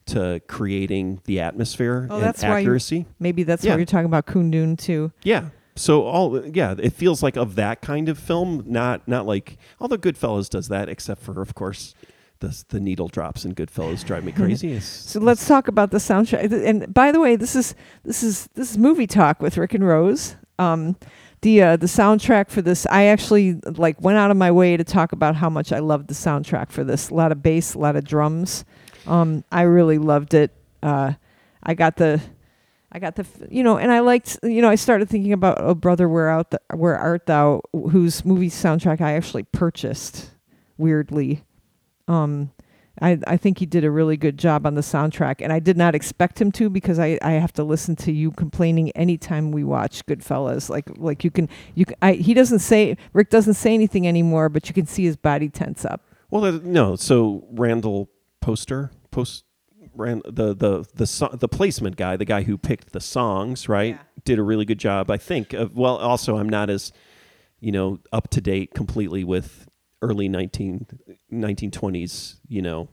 to 0.07 0.41
creating 0.47 1.21
the 1.25 1.41
atmosphere 1.41 2.07
Oh, 2.11 2.15
and 2.17 2.25
that's 2.25 2.43
why 2.43 2.49
you- 2.61 2.67
accuracy. 2.67 3.07
Maybe 3.19 3.43
that's 3.43 3.65
Yeah. 3.65 3.73
why 3.73 3.79
you're 3.79 3.85
talking 3.87 4.07
about 4.07 4.27
Kundun 4.27 4.79
too. 4.79 5.11
Yeah. 5.23 5.47
So 5.79 6.03
all 6.03 6.45
yeah, 6.47 6.75
it 6.79 6.93
feels 6.93 7.23
like 7.23 7.37
of 7.37 7.55
that 7.55 7.81
kind 7.81 8.09
of 8.09 8.19
film, 8.19 8.65
not 8.67 9.07
not 9.07 9.27
like 9.27 9.59
although 9.81 9.99
Goodfellas 9.99 10.49
does 10.49 10.69
that, 10.69 10.89
except 10.89 11.23
for 11.23 11.41
of 11.41 11.55
course 11.55 11.95
the 12.41 12.65
the 12.69 12.81
needle 12.81 13.09
drops 13.09 13.45
in 13.45 13.55
Goodfellas 13.55 14.05
drive 14.05 14.25
me 14.25 14.33
crazy. 14.41 14.79
So 14.81 15.21
let's 15.21 15.47
talk 15.47 15.69
about 15.69 15.91
the 15.91 15.99
soundtrack. 15.99 16.53
And 16.53 16.93
by 16.93 17.13
the 17.13 17.21
way, 17.21 17.37
this 17.37 17.57
is 17.57 17.75
this 18.05 18.23
is 18.23 18.49
this 18.55 18.71
is 18.73 18.79
movie 18.79 19.07
talk 19.07 19.41
with 19.41 19.57
Rick 19.57 19.75
and 19.75 19.87
Rose. 19.87 20.37
Um, 20.59 20.97
the 21.43 21.63
uh, 21.63 21.77
the 21.77 21.87
soundtrack 21.87 22.51
for 22.51 22.63
this, 22.63 22.87
I 22.91 23.05
actually 23.05 23.61
like 23.65 24.01
went 24.01 24.19
out 24.19 24.31
of 24.31 24.37
my 24.37 24.51
way 24.51 24.77
to 24.77 24.85
talk 24.85 25.13
about 25.13 25.37
how 25.37 25.49
much 25.49 25.73
I 25.73 25.79
loved 25.79 26.09
the 26.09 26.15
soundtrack 26.15 26.71
for 26.71 26.83
this. 26.83 27.11
A 27.11 27.15
lot 27.15 27.31
of 27.31 27.43
bass, 27.43 27.75
a 27.75 27.79
lot 27.79 27.95
of 27.95 28.05
drums. 28.05 28.65
Um, 29.07 29.45
I 29.53 29.63
really 29.63 29.99
loved 29.99 30.35
it. 30.35 30.53
Uh, 30.83 31.13
I 31.63 31.75
got 31.75 31.97
the, 31.97 32.21
I 32.91 32.99
got 32.99 33.17
the, 33.17 33.27
you 33.51 33.63
know, 33.63 33.77
and 33.77 33.93
I 33.93 34.01
liked, 34.01 34.39
you 34.43 34.63
know, 34.63 34.69
I 34.71 34.75
started 34.77 35.09
thinking 35.09 35.33
about 35.33 35.59
Oh 35.61 35.75
Brother, 35.75 36.09
Where 36.09 36.31
Out, 36.31 36.51
the, 36.51 36.61
Where 36.75 36.97
Art 36.97 37.27
Thou, 37.27 37.61
whose 37.73 38.25
movie 38.25 38.49
soundtrack 38.49 39.01
I 39.01 39.13
actually 39.13 39.43
purchased. 39.43 40.31
Weirdly, 40.79 41.43
um, 42.07 42.53
I 43.03 43.19
I 43.27 43.37
think 43.37 43.59
he 43.59 43.67
did 43.67 43.85
a 43.85 43.91
really 43.91 44.17
good 44.17 44.39
job 44.39 44.65
on 44.65 44.75
the 44.75 44.81
soundtrack, 44.81 45.37
and 45.41 45.53
I 45.53 45.59
did 45.59 45.77
not 45.77 45.95
expect 45.95 46.41
him 46.41 46.53
to 46.53 46.71
because 46.71 46.99
I, 46.99 47.19
I 47.21 47.33
have 47.33 47.53
to 47.55 47.65
listen 47.65 47.97
to 47.97 48.13
you 48.13 48.31
complaining 48.31 48.91
anytime 48.93 49.51
we 49.51 49.65
watch 49.65 50.07
Goodfellas. 50.07 50.71
Like 50.71 50.89
like 50.97 51.25
you 51.25 51.31
can 51.33 51.49
you 51.75 51.85
can, 51.85 51.97
I 52.01 52.13
he 52.13 52.33
doesn't 52.33 52.61
say 52.61 52.97
Rick 53.13 53.31
doesn't 53.31 53.55
say 53.55 53.75
anything 53.75 54.07
anymore, 54.07 54.49
but 54.49 54.69
you 54.69 54.75
can 54.75 54.87
see 54.87 55.05
his 55.05 55.17
body 55.17 55.49
tense 55.49 55.85
up. 55.85 56.01
well, 56.31 56.53
no. 56.53 56.95
So 56.97 57.45
Randall 57.51 58.09
Poster, 58.41 58.93
post 59.11 59.45
ran 59.99 60.23
the 60.25 60.55
the 60.55 60.87
the 60.95 61.07
so, 61.07 61.29
the 61.29 61.49
placement 61.49 61.97
guy, 61.97 62.17
the 62.17 62.25
guy 62.25 62.43
who 62.43 62.57
picked 62.57 62.93
the 62.93 63.01
songs, 63.01 63.69
right, 63.69 63.95
Yeah. 63.97 64.03
did 64.25 64.39
a 64.39 64.43
really 64.43 64.65
good 64.65 64.79
job. 64.79 65.11
I 65.11 65.17
think. 65.19 65.53
Of, 65.53 65.77
well, 65.77 65.97
also 65.97 66.37
I'm 66.39 66.49
not 66.49 66.71
as 66.71 66.93
you 67.61 67.73
know 67.73 67.99
up 68.13 68.29
to 68.31 68.41
date 68.41 68.73
completely 68.75 69.25
with 69.25 69.67
early 70.01 70.29
19, 70.29 70.87
1920s. 71.33 72.37
You 72.49 72.63
know, 72.63 72.89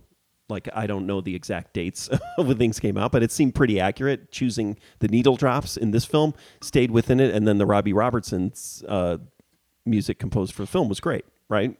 like 0.49 0.67
I 0.73 0.87
don't 0.87 1.05
know 1.05 1.21
the 1.21 1.35
exact 1.35 1.73
dates 1.73 2.07
of 2.37 2.47
when 2.47 2.57
things 2.57 2.79
came 2.79 2.97
out, 2.97 3.11
but 3.11 3.23
it 3.23 3.31
seemed 3.31 3.55
pretty 3.55 3.79
accurate. 3.79 4.31
Choosing 4.31 4.77
the 4.99 5.07
needle 5.07 5.35
drops 5.35 5.77
in 5.77 5.91
this 5.91 6.05
film 6.05 6.33
stayed 6.61 6.91
within 6.91 7.19
it, 7.19 7.33
and 7.33 7.47
then 7.47 7.57
the 7.57 7.65
Robbie 7.65 7.93
Robertson's 7.93 8.83
uh, 8.87 9.17
music 9.85 10.19
composed 10.19 10.53
for 10.53 10.63
the 10.63 10.67
film 10.67 10.89
was 10.89 10.99
great, 10.99 11.25
right? 11.49 11.77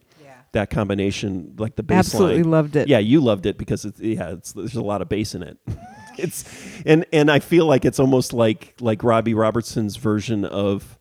That 0.56 0.70
combination, 0.70 1.54
like 1.58 1.76
the 1.76 1.82
bass 1.82 1.98
Absolutely 1.98 2.42
line. 2.42 2.50
loved 2.50 2.76
it. 2.76 2.88
Yeah, 2.88 2.98
you 2.98 3.20
loved 3.20 3.44
it 3.44 3.58
because 3.58 3.84
it's 3.84 4.00
yeah, 4.00 4.30
it's 4.30 4.54
there's 4.54 4.74
a 4.74 4.82
lot 4.82 5.02
of 5.02 5.08
bass 5.10 5.34
in 5.34 5.42
it. 5.42 5.58
it's 6.18 6.44
and 6.86 7.04
and 7.12 7.30
I 7.30 7.40
feel 7.40 7.66
like 7.66 7.84
it's 7.84 8.00
almost 8.00 8.32
like 8.32 8.74
like 8.80 9.04
Robbie 9.04 9.34
Robertson's 9.34 9.96
version 9.96 10.46
of 10.46 10.98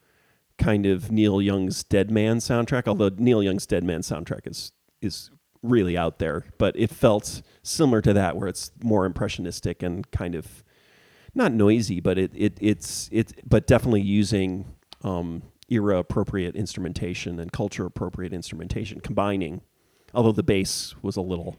kind 0.57 0.85
of 0.85 1.09
Neil 1.09 1.41
Young's 1.41 1.85
Dead 1.85 2.11
Man 2.11 2.39
soundtrack. 2.39 2.85
Although 2.85 3.11
Neil 3.17 3.41
Young's 3.41 3.65
Dead 3.65 3.85
Man 3.85 4.01
soundtrack 4.01 4.45
is 4.45 4.73
is 5.01 5.31
really 5.63 5.97
out 5.97 6.19
there, 6.19 6.43
but 6.57 6.75
it 6.77 6.89
felt 6.89 7.41
similar 7.63 8.01
to 8.01 8.11
that, 8.11 8.35
where 8.35 8.49
it's 8.49 8.71
more 8.83 9.05
impressionistic 9.05 9.81
and 9.81 10.11
kind 10.11 10.35
of 10.35 10.65
not 11.33 11.53
noisy, 11.53 12.01
but 12.01 12.17
it, 12.17 12.31
it 12.35 12.57
it's 12.59 13.07
it's 13.13 13.31
but 13.45 13.67
definitely 13.67 14.01
using 14.01 14.65
um, 15.01 15.43
era 15.69 15.97
appropriate 15.97 16.55
instrumentation 16.55 17.39
and 17.39 17.51
culture 17.51 17.85
appropriate 17.85 18.33
instrumentation, 18.33 18.99
combining. 18.99 19.61
Although 20.13 20.31
the 20.31 20.43
bass 20.43 20.95
was 21.01 21.17
a 21.17 21.21
little 21.21 21.57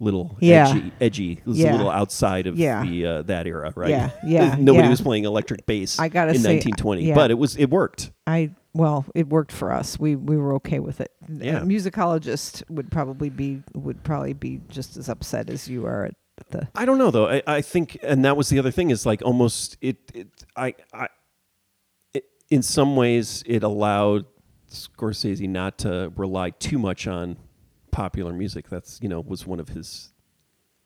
little 0.00 0.36
Yeah. 0.40 0.68
edgy, 0.68 0.92
edgy. 1.00 1.32
It 1.32 1.46
was 1.46 1.58
Yeah. 1.58 1.72
a 1.72 1.76
little 1.76 1.90
outside 1.90 2.46
of 2.46 2.56
Yeah. 2.56 2.84
the 2.84 3.04
uh, 3.06 3.22
that 3.22 3.48
era, 3.48 3.72
right? 3.74 3.90
Yeah, 3.90 4.10
yeah, 4.24 4.54
Nobody 4.60 4.84
yeah. 4.84 4.90
was 4.90 5.00
playing 5.00 5.24
electric 5.24 5.66
bass 5.66 5.98
I 5.98 6.08
gotta 6.08 6.30
in 6.30 6.36
say, 6.40 6.54
1920, 6.54 7.04
yeah. 7.06 7.14
but 7.16 7.30
it 7.32 7.34
was 7.34 7.56
it 7.56 7.68
worked. 7.70 8.12
I 8.26 8.50
well, 8.74 9.06
it 9.14 9.28
worked 9.28 9.50
for 9.50 9.72
us. 9.72 9.98
We 9.98 10.14
we 10.14 10.36
were 10.36 10.54
okay 10.56 10.78
with 10.78 11.00
it. 11.00 11.10
Yeah. 11.28 11.62
A 11.62 11.64
musicologist 11.64 12.62
would 12.70 12.90
probably 12.92 13.28
be 13.30 13.62
would 13.74 14.04
probably 14.04 14.34
be 14.34 14.60
just 14.68 14.96
as 14.96 15.08
upset 15.08 15.50
as 15.50 15.68
you 15.68 15.84
are 15.86 16.04
at 16.04 16.14
the 16.50 16.68
I 16.76 16.84
don't 16.84 16.98
know 16.98 17.10
though. 17.10 17.28
I, 17.28 17.42
I 17.46 17.60
think, 17.60 17.98
and 18.02 18.24
that 18.24 18.36
was 18.36 18.48
the 18.50 18.58
other 18.60 18.70
thing 18.70 18.90
is 18.90 19.04
like 19.04 19.22
almost 19.24 19.76
it. 19.80 19.96
it 20.14 20.28
I, 20.56 20.74
I, 20.92 21.08
in 22.50 22.62
some 22.62 22.96
ways, 22.96 23.42
it 23.46 23.62
allowed 23.62 24.26
Scorsese 24.70 25.48
not 25.48 25.78
to 25.78 26.12
rely 26.16 26.50
too 26.50 26.78
much 26.78 27.06
on 27.06 27.36
popular 27.90 28.32
music. 28.32 28.68
That's 28.68 28.98
you 29.02 29.08
know 29.08 29.20
was 29.20 29.46
one 29.46 29.60
of 29.60 29.70
his 29.70 30.12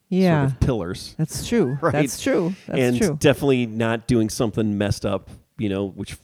yeah. 0.08 0.42
sort 0.42 0.52
of 0.52 0.60
pillars, 0.60 1.14
That's 1.18 1.46
true. 1.46 1.78
Right. 1.82 1.92
That's 1.92 2.20
true. 2.22 2.54
That's 2.66 2.78
true. 2.78 2.86
and 2.86 2.98
true. 2.98 3.16
definitely 3.18 3.66
not 3.66 4.06
doing 4.06 4.28
something 4.28 4.76
messed 4.76 5.06
up. 5.06 5.30
You 5.58 5.68
know, 5.68 5.86
which 5.86 6.16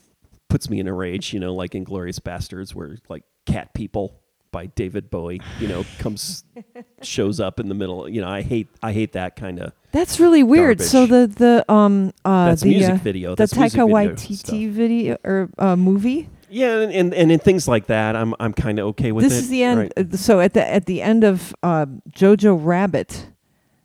puts 0.48 0.68
me 0.70 0.80
in 0.80 0.88
a 0.88 0.94
rage. 0.94 1.32
You 1.32 1.40
know, 1.40 1.54
like 1.54 1.72
Inglourious 1.72 2.20
Basterds, 2.20 2.74
where 2.74 2.98
like 3.08 3.24
cat 3.46 3.74
people 3.74 4.20
by 4.50 4.66
David 4.66 5.10
Bowie, 5.10 5.40
you 5.60 5.68
know, 5.68 5.84
comes 5.98 6.44
shows 7.02 7.40
up 7.40 7.60
in 7.60 7.68
the 7.68 7.74
middle. 7.74 8.08
You 8.08 8.20
know, 8.20 8.28
I 8.28 8.42
hate 8.42 8.68
I 8.82 8.92
hate 8.92 9.12
that 9.12 9.36
kind 9.36 9.60
of 9.60 9.72
That's 9.92 10.18
really 10.20 10.42
weird. 10.42 10.80
So 10.80 11.06
the 11.06 11.26
the 11.26 11.64
um 11.72 12.12
uh 12.24 12.46
that's 12.46 12.62
the 12.62 12.70
music 12.70 12.94
uh, 12.94 12.98
video. 12.98 13.30
the 13.30 13.36
That's 13.36 13.56
music 13.56 13.80
Taika 13.80 13.90
Waititi 13.90 14.70
video 14.70 15.16
or 15.24 15.48
uh, 15.58 15.76
movie. 15.76 16.28
Yeah, 16.50 16.78
and, 16.80 16.92
and 16.92 17.14
and 17.14 17.30
in 17.30 17.38
things 17.40 17.68
like 17.68 17.86
that, 17.86 18.16
I'm 18.16 18.34
I'm 18.40 18.54
kind 18.54 18.78
of 18.78 18.86
okay 18.88 19.12
with 19.12 19.24
this 19.24 19.34
it. 19.34 19.38
is 19.40 19.48
the 19.50 19.62
end. 19.62 19.92
right? 19.96 20.14
So 20.14 20.40
at 20.40 20.54
the 20.54 20.66
at 20.66 20.86
the 20.86 21.02
end 21.02 21.22
of 21.24 21.54
uh, 21.62 21.86
Jojo 22.10 22.58
Rabbit, 22.60 23.26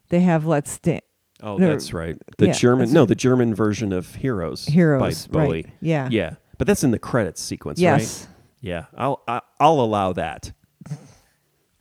they 0.09 0.21
have 0.21 0.45
Let's 0.45 0.77
Dance 0.79 1.03
Oh, 1.43 1.57
no, 1.57 1.67
that's 1.67 1.91
right. 1.91 2.17
The 2.37 2.47
yeah, 2.47 2.53
German, 2.53 2.93
no, 2.93 3.01
right. 3.01 3.09
the 3.09 3.15
German 3.15 3.53
version 3.53 3.91
of 3.91 4.15
Heroes, 4.15 4.65
Heroes. 4.65 5.27
by 5.27 5.39
Bowie. 5.45 5.63
Right. 5.63 5.65
Yeah. 5.81 6.07
Yeah, 6.09 6.35
but 6.57 6.67
that's 6.67 6.85
in 6.85 6.91
the 6.91 6.99
credits 6.99 7.41
sequence, 7.41 7.81
Yes. 7.81 8.21
right? 8.21 8.32
Yeah, 8.63 8.85
I'll 8.97 9.21
I, 9.27 9.41
I'll 9.59 9.79
allow 9.81 10.13
that. 10.13 10.51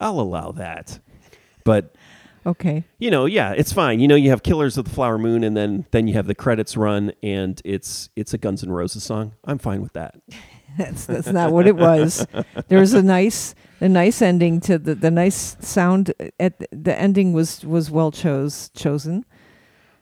I'll 0.01 0.19
allow 0.21 0.51
that. 0.53 0.99
But 1.65 1.95
Okay. 2.45 2.83
you 2.99 3.09
know, 3.09 3.25
yeah, 3.25 3.53
it's 3.57 3.73
fine. 3.73 4.01
You 4.01 4.09
know, 4.09 4.17
you 4.17 4.31
have 4.31 4.43
Killers 4.43 4.77
of 4.77 4.85
the 4.87 4.91
Flower 4.91 5.17
Moon, 5.17 5.45
and 5.45 5.57
then 5.57 5.87
then 5.93 6.09
you 6.09 6.15
have 6.15 6.27
the 6.27 6.35
credits 6.35 6.77
run, 6.77 7.13
and 7.23 7.63
it's 7.65 8.11
it's 8.17 8.35
a 8.35 8.39
Guns 8.39 8.65
N' 8.65 8.73
Roses 8.73 9.05
song. 9.05 9.35
I'm 9.45 9.59
fine 9.59 9.81
with 9.81 9.93
that. 9.93 10.17
That's 10.79 11.05
that's 11.05 11.27
not 11.29 11.53
what 11.53 11.67
it 11.67 11.77
was. 11.77 12.27
There 12.69 12.81
was 12.81 12.95
a 12.95 13.03
nice 13.03 13.55
a 13.83 13.91
nice 13.91 14.23
ending 14.23 14.59
to 14.63 14.79
the 14.79 14.95
the 14.95 15.11
nice 15.11 15.55
sound 15.61 16.15
at 16.41 16.59
the, 16.61 16.67
the 16.73 16.99
ending 16.99 17.35
was 17.35 17.63
was 17.63 17.91
well 17.91 18.11
chose 18.11 18.71
chosen. 18.75 19.27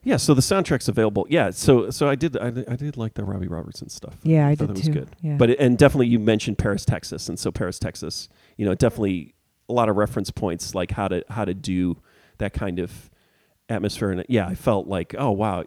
Yeah, 0.03 0.17
so 0.17 0.33
the 0.33 0.41
soundtrack's 0.41 0.89
available. 0.89 1.27
Yeah, 1.29 1.51
so 1.51 1.91
so 1.91 2.09
I 2.09 2.15
did 2.15 2.37
I, 2.37 2.47
I 2.47 2.77
did 2.77 2.97
like 2.97 3.15
the 3.15 3.25
Robbie 3.25 3.49
Robertson 3.49 3.89
stuff. 3.89 4.17
Yeah, 4.23 4.47
I 4.49 4.55
thought 4.55 4.69
did 4.69 4.71
it 4.71 4.79
was 4.79 4.87
too. 4.87 4.93
good. 4.93 5.09
Yeah. 5.21 5.37
But 5.37 5.51
it, 5.51 5.61
and 5.61 5.77
definitely 5.77 6.07
you 6.07 6.19
mentioned 6.19 6.59
Paris, 6.59 6.85
Texas, 6.85 7.29
and 7.29 7.39
so 7.39 7.51
Paris, 7.51 7.79
Texas, 7.79 8.29
you 8.57 8.65
know, 8.65 8.75
definitely 8.75 9.35
a 9.69 9.73
lot 9.73 9.89
of 9.89 9.97
reference 9.97 10.31
points 10.31 10.75
like 10.75 10.91
how 10.93 11.09
to 11.09 11.23
how 11.29 11.45
to 11.45 11.53
do 11.55 11.99
that 12.39 12.53
kind 12.55 12.79
of 12.79 13.11
atmosphere. 13.69 14.11
And 14.11 14.25
yeah, 14.29 14.47
I 14.47 14.55
felt 14.55 14.87
like 14.87 15.15
oh 15.19 15.33
wow, 15.33 15.65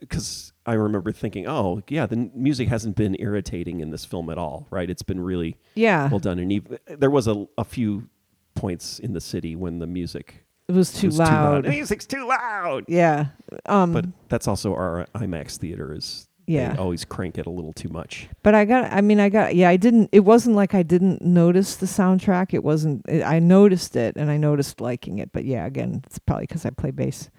because 0.00 0.52
I 0.66 0.74
remember 0.74 1.12
thinking 1.12 1.46
oh 1.46 1.82
yeah, 1.88 2.06
the 2.06 2.16
n- 2.16 2.32
music 2.34 2.68
hasn't 2.68 2.96
been 2.96 3.14
irritating 3.20 3.80
in 3.80 3.90
this 3.90 4.04
film 4.04 4.30
at 4.30 4.38
all, 4.38 4.66
right? 4.70 4.90
It's 4.90 5.02
been 5.02 5.20
really 5.20 5.58
yeah, 5.76 6.08
well 6.08 6.18
done, 6.18 6.40
and 6.40 6.50
even, 6.50 6.78
there 6.88 7.10
was 7.10 7.28
a 7.28 7.46
a 7.56 7.64
few 7.64 8.08
points 8.56 8.98
in 8.98 9.12
the 9.12 9.20
city 9.20 9.54
when 9.54 9.78
the 9.78 9.86
music 9.86 10.45
it 10.68 10.72
was 10.72 10.92
too 10.92 11.08
was 11.08 11.18
loud. 11.18 11.64
The 11.64 11.70
music's 11.70 12.06
too 12.06 12.26
loud. 12.26 12.84
Yeah. 12.88 13.26
Um 13.66 13.92
But 13.92 14.06
that's 14.28 14.48
also 14.48 14.74
our 14.74 15.06
IMAX 15.14 15.56
theater 15.58 15.92
is 15.94 16.28
Yeah. 16.46 16.72
they 16.72 16.78
always 16.78 17.04
crank 17.04 17.38
it 17.38 17.46
a 17.46 17.50
little 17.50 17.72
too 17.72 17.88
much. 17.88 18.28
But 18.42 18.54
I 18.54 18.64
got, 18.64 18.92
I 18.92 19.00
mean, 19.00 19.18
I 19.20 19.28
got, 19.28 19.54
yeah, 19.56 19.68
I 19.68 19.76
didn't, 19.76 20.08
it 20.12 20.20
wasn't 20.20 20.54
like 20.56 20.74
I 20.74 20.82
didn't 20.84 21.22
notice 21.22 21.76
the 21.76 21.86
soundtrack. 21.86 22.54
It 22.54 22.62
wasn't, 22.64 23.02
it, 23.08 23.22
I 23.24 23.38
noticed 23.40 23.96
it 23.96 24.16
and 24.16 24.30
I 24.30 24.36
noticed 24.36 24.80
liking 24.80 25.18
it. 25.18 25.30
But 25.32 25.44
yeah, 25.44 25.66
again, 25.66 26.02
it's 26.06 26.18
probably 26.20 26.46
because 26.46 26.64
I 26.64 26.70
play 26.70 26.90
bass. 26.92 27.30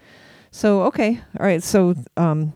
So, 0.51 0.83
okay. 0.83 1.19
All 1.39 1.45
right. 1.45 1.63
So, 1.63 1.95
um, 2.17 2.53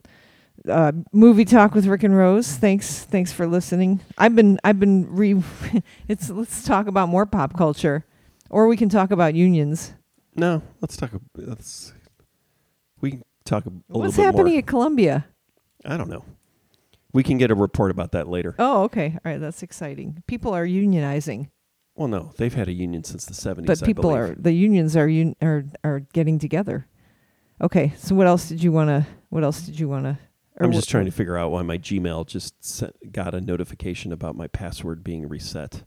uh, 0.68 0.92
movie 1.12 1.46
talk 1.46 1.74
with 1.74 1.86
Rick 1.88 2.04
and 2.04 2.16
Rose. 2.16 2.56
Thanks. 2.56 3.04
Thanks 3.06 3.32
for 3.32 3.48
listening. 3.48 4.00
I've 4.18 4.36
been, 4.36 4.60
I've 4.64 4.80
been 4.80 5.08
re, 5.10 5.42
it's, 6.08 6.30
let's 6.30 6.64
talk 6.64 6.88
about 6.88 7.10
more 7.10 7.26
pop 7.26 7.58
culture 7.58 8.06
or 8.50 8.68
we 8.68 8.76
can 8.78 8.90
talk 8.90 9.12
about 9.12 9.36
unions. 9.36 9.94
No, 10.36 10.62
let's 10.82 10.98
talk. 10.98 11.14
ab- 11.14 11.22
Let's 11.36 11.94
we 13.02 13.12
can 13.12 13.24
talk 13.46 13.66
a, 13.66 13.70
a 13.70 13.72
What's 13.72 13.90
little 13.90 14.02
bit 14.02 14.06
What's 14.06 14.18
happening 14.18 14.58
at 14.58 14.68
Columbia? 14.68 15.26
I 15.86 15.98
don't 15.98 16.10
know. 16.10 16.24
We 17.14 17.24
can 17.24 17.38
get 17.38 17.52
a 17.52 17.56
report 17.56 17.92
about 17.92 18.14
that 18.14 18.28
later. 18.30 18.56
Oh, 18.58 18.84
okay. 18.84 19.18
All 19.26 19.32
right. 19.32 19.40
That's 19.40 19.64
exciting. 19.64 20.24
People 20.28 20.54
are 20.54 20.66
unionizing. 20.66 21.50
Well, 21.96 22.08
no, 22.08 22.32
they've 22.38 22.54
had 22.54 22.70
a 22.70 22.72
union 22.74 23.04
since 23.04 23.26
the 23.26 23.34
seventies. 23.34 23.80
but 23.80 23.86
people 23.86 24.10
are 24.16 24.34
the 24.34 24.54
unions 24.54 24.96
are 24.96 25.10
un, 25.10 25.36
are 25.42 25.66
are 25.84 26.00
getting 26.14 26.40
together. 26.40 26.88
Okay, 27.60 27.94
so 27.98 28.16
what 28.16 28.26
else 28.26 28.48
did 28.50 28.64
you 28.64 28.72
want 28.72 28.88
to? 28.90 29.06
What 29.30 29.44
else 29.44 29.62
did 29.62 29.80
you 29.80 29.88
want 29.90 30.06
to? 30.06 30.18
I'm 30.60 30.72
just 30.72 30.90
trying 30.90 31.06
to 31.06 31.12
figure 31.12 31.38
out 31.38 31.52
why 31.52 31.64
my 31.64 31.78
Gmail 31.78 32.28
just 32.28 32.54
sent, 32.64 33.12
got 33.12 33.34
a 33.34 33.42
notification 33.42 34.12
about 34.12 34.36
my 34.36 34.48
password 34.48 35.04
being 35.04 35.28
reset 35.28 35.84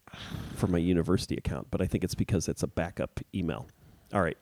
for 0.57 0.66
my 0.66 0.78
university 0.78 1.36
account, 1.36 1.68
but 1.70 1.80
I 1.80 1.86
think 1.86 2.03
it's 2.03 2.14
because 2.14 2.49
it's 2.49 2.62
a 2.62 2.66
backup 2.66 3.20
email. 3.34 3.68
All 4.15 4.23
right, 4.23 4.39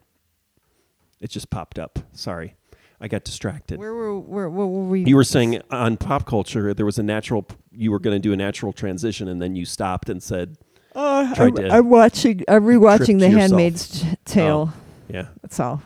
it 1.21 1.31
just 1.31 1.49
popped 1.49 1.79
up. 1.79 1.99
Sorry, 2.13 2.55
I 3.01 3.09
got 3.09 3.25
distracted. 3.25 3.79
Where 3.79 3.95
were 3.95 4.19
where, 4.21 4.51
what 4.51 4.67
were 4.69 4.85
we? 4.85 5.05
You 5.05 5.17
were 5.17 5.25
saying 5.25 5.63
on 5.71 5.97
pop 5.97 6.27
culture 6.27 6.75
there 6.75 6.85
was 6.87 6.99
a 6.99 7.03
natural. 7.03 7.47
You 7.71 7.91
were 7.91 7.99
going 7.99 8.15
to 8.15 8.21
do 8.21 8.35
a 8.35 8.37
natural 8.37 8.75
transition, 8.75 9.29
and 9.29 9.41
then 9.41 9.57
you 9.57 9.65
stopped 9.65 10.11
and 10.11 10.23
said, 10.23 10.59
Uh, 10.95 11.33
I'm, 11.39 11.57
I'm 11.71 11.89
watching. 11.89 12.43
I'm 12.49 12.65
rewatching 12.65 13.19
The. 13.19 13.31
Handmaid's 13.31 14.05
Tale. 14.27 14.75
"Yeah, 15.09 15.29
That's 15.41 15.59
all. 15.59 15.83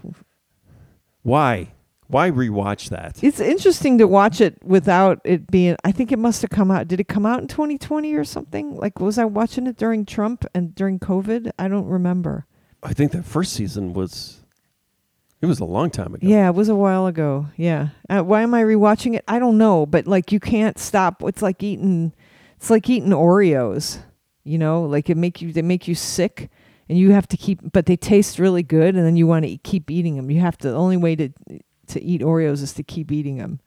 why? 1.23 1.69
Why 2.09 2.31
rewatch 2.31 2.89
that?" 2.91 3.23
It's 3.23 3.39
interesting 3.41 3.99
to 3.99 4.07
watch 4.09 4.41
it 4.41 4.59
without 4.65 5.21
it 5.25 5.49
being. 5.49 5.77
I 5.85 5.93
think 5.93 6.11
it 6.11 6.19
must 6.19 6.43
have 6.43 6.51
come 6.51 6.73
out. 6.73 6.89
Did 6.89 6.99
it 6.99 7.07
come 7.09 7.25
out 7.25 7.41
in 7.41 7.47
2020 7.47 8.15
or 8.15 8.25
something? 8.25 8.75
Like, 8.77 9.01
was 9.01 9.17
I 9.17 9.25
watching 9.27 9.67
it 9.69 9.77
during 9.77 10.05
Trump 10.07 10.45
and 10.55 10.75
during 10.75 10.99
COVID? 10.99 11.53
I 11.59 11.69
don't 11.69 11.87
remember. 11.87 12.47
I 12.87 12.93
think 12.93 13.11
that 13.13 13.25
first 13.25 13.53
season 13.53 13.93
was. 13.93 14.41
It 15.43 15.47
was 15.47 15.61
a 15.61 15.65
long 15.65 15.91
time 15.91 16.15
ago. 16.15 16.27
Yeah, 16.27 16.49
it 16.49 16.55
was 16.55 16.71
a 16.71 16.75
while 16.75 17.07
ago. 17.07 17.49
Yeah. 17.57 17.89
Uh, 18.09 18.23
why 18.23 18.43
am 18.43 18.55
I 18.55 18.63
rewatching 18.63 19.17
it? 19.17 19.25
I 19.29 19.39
don't 19.39 19.59
know, 19.59 19.85
but 19.85 20.07
like 20.07 20.33
you 20.33 20.41
can't 20.41 20.79
stop. 20.79 21.23
It's 21.25 21.43
like 21.43 21.63
eating 21.63 22.15
it's 22.57 22.71
like 22.71 22.89
eating 22.89 23.11
Oreos. 23.11 23.99
You 24.45 24.59
know, 24.59 24.85
like 24.85 25.11
it 25.11 25.17
make 25.17 25.43
you 25.43 25.53
they 25.53 25.63
make 25.63 25.87
you 25.89 25.95
sick 25.95 26.49
and 26.89 26.97
you 26.97 27.11
have 27.11 27.27
to 27.29 27.37
keep 27.37 27.61
but 27.73 27.87
they 27.87 27.97
taste 27.97 28.39
really 28.39 28.63
good 28.63 28.95
and 28.95 29.05
then 29.05 29.17
you 29.17 29.27
want 29.27 29.45
to 29.45 29.57
keep 29.59 29.91
eating 29.91 30.17
them. 30.17 30.31
You 30.31 30.41
have 30.41 30.57
to 30.59 30.71
the 30.71 30.77
only 30.77 30.97
way 30.97 31.17
to 31.17 31.29
to 31.89 32.03
eat 32.03 32.23
Oreos 32.23 32.63
is 32.63 32.73
to 32.75 32.83
keep 32.83 33.13
eating 33.13 33.37
them. 33.37 33.61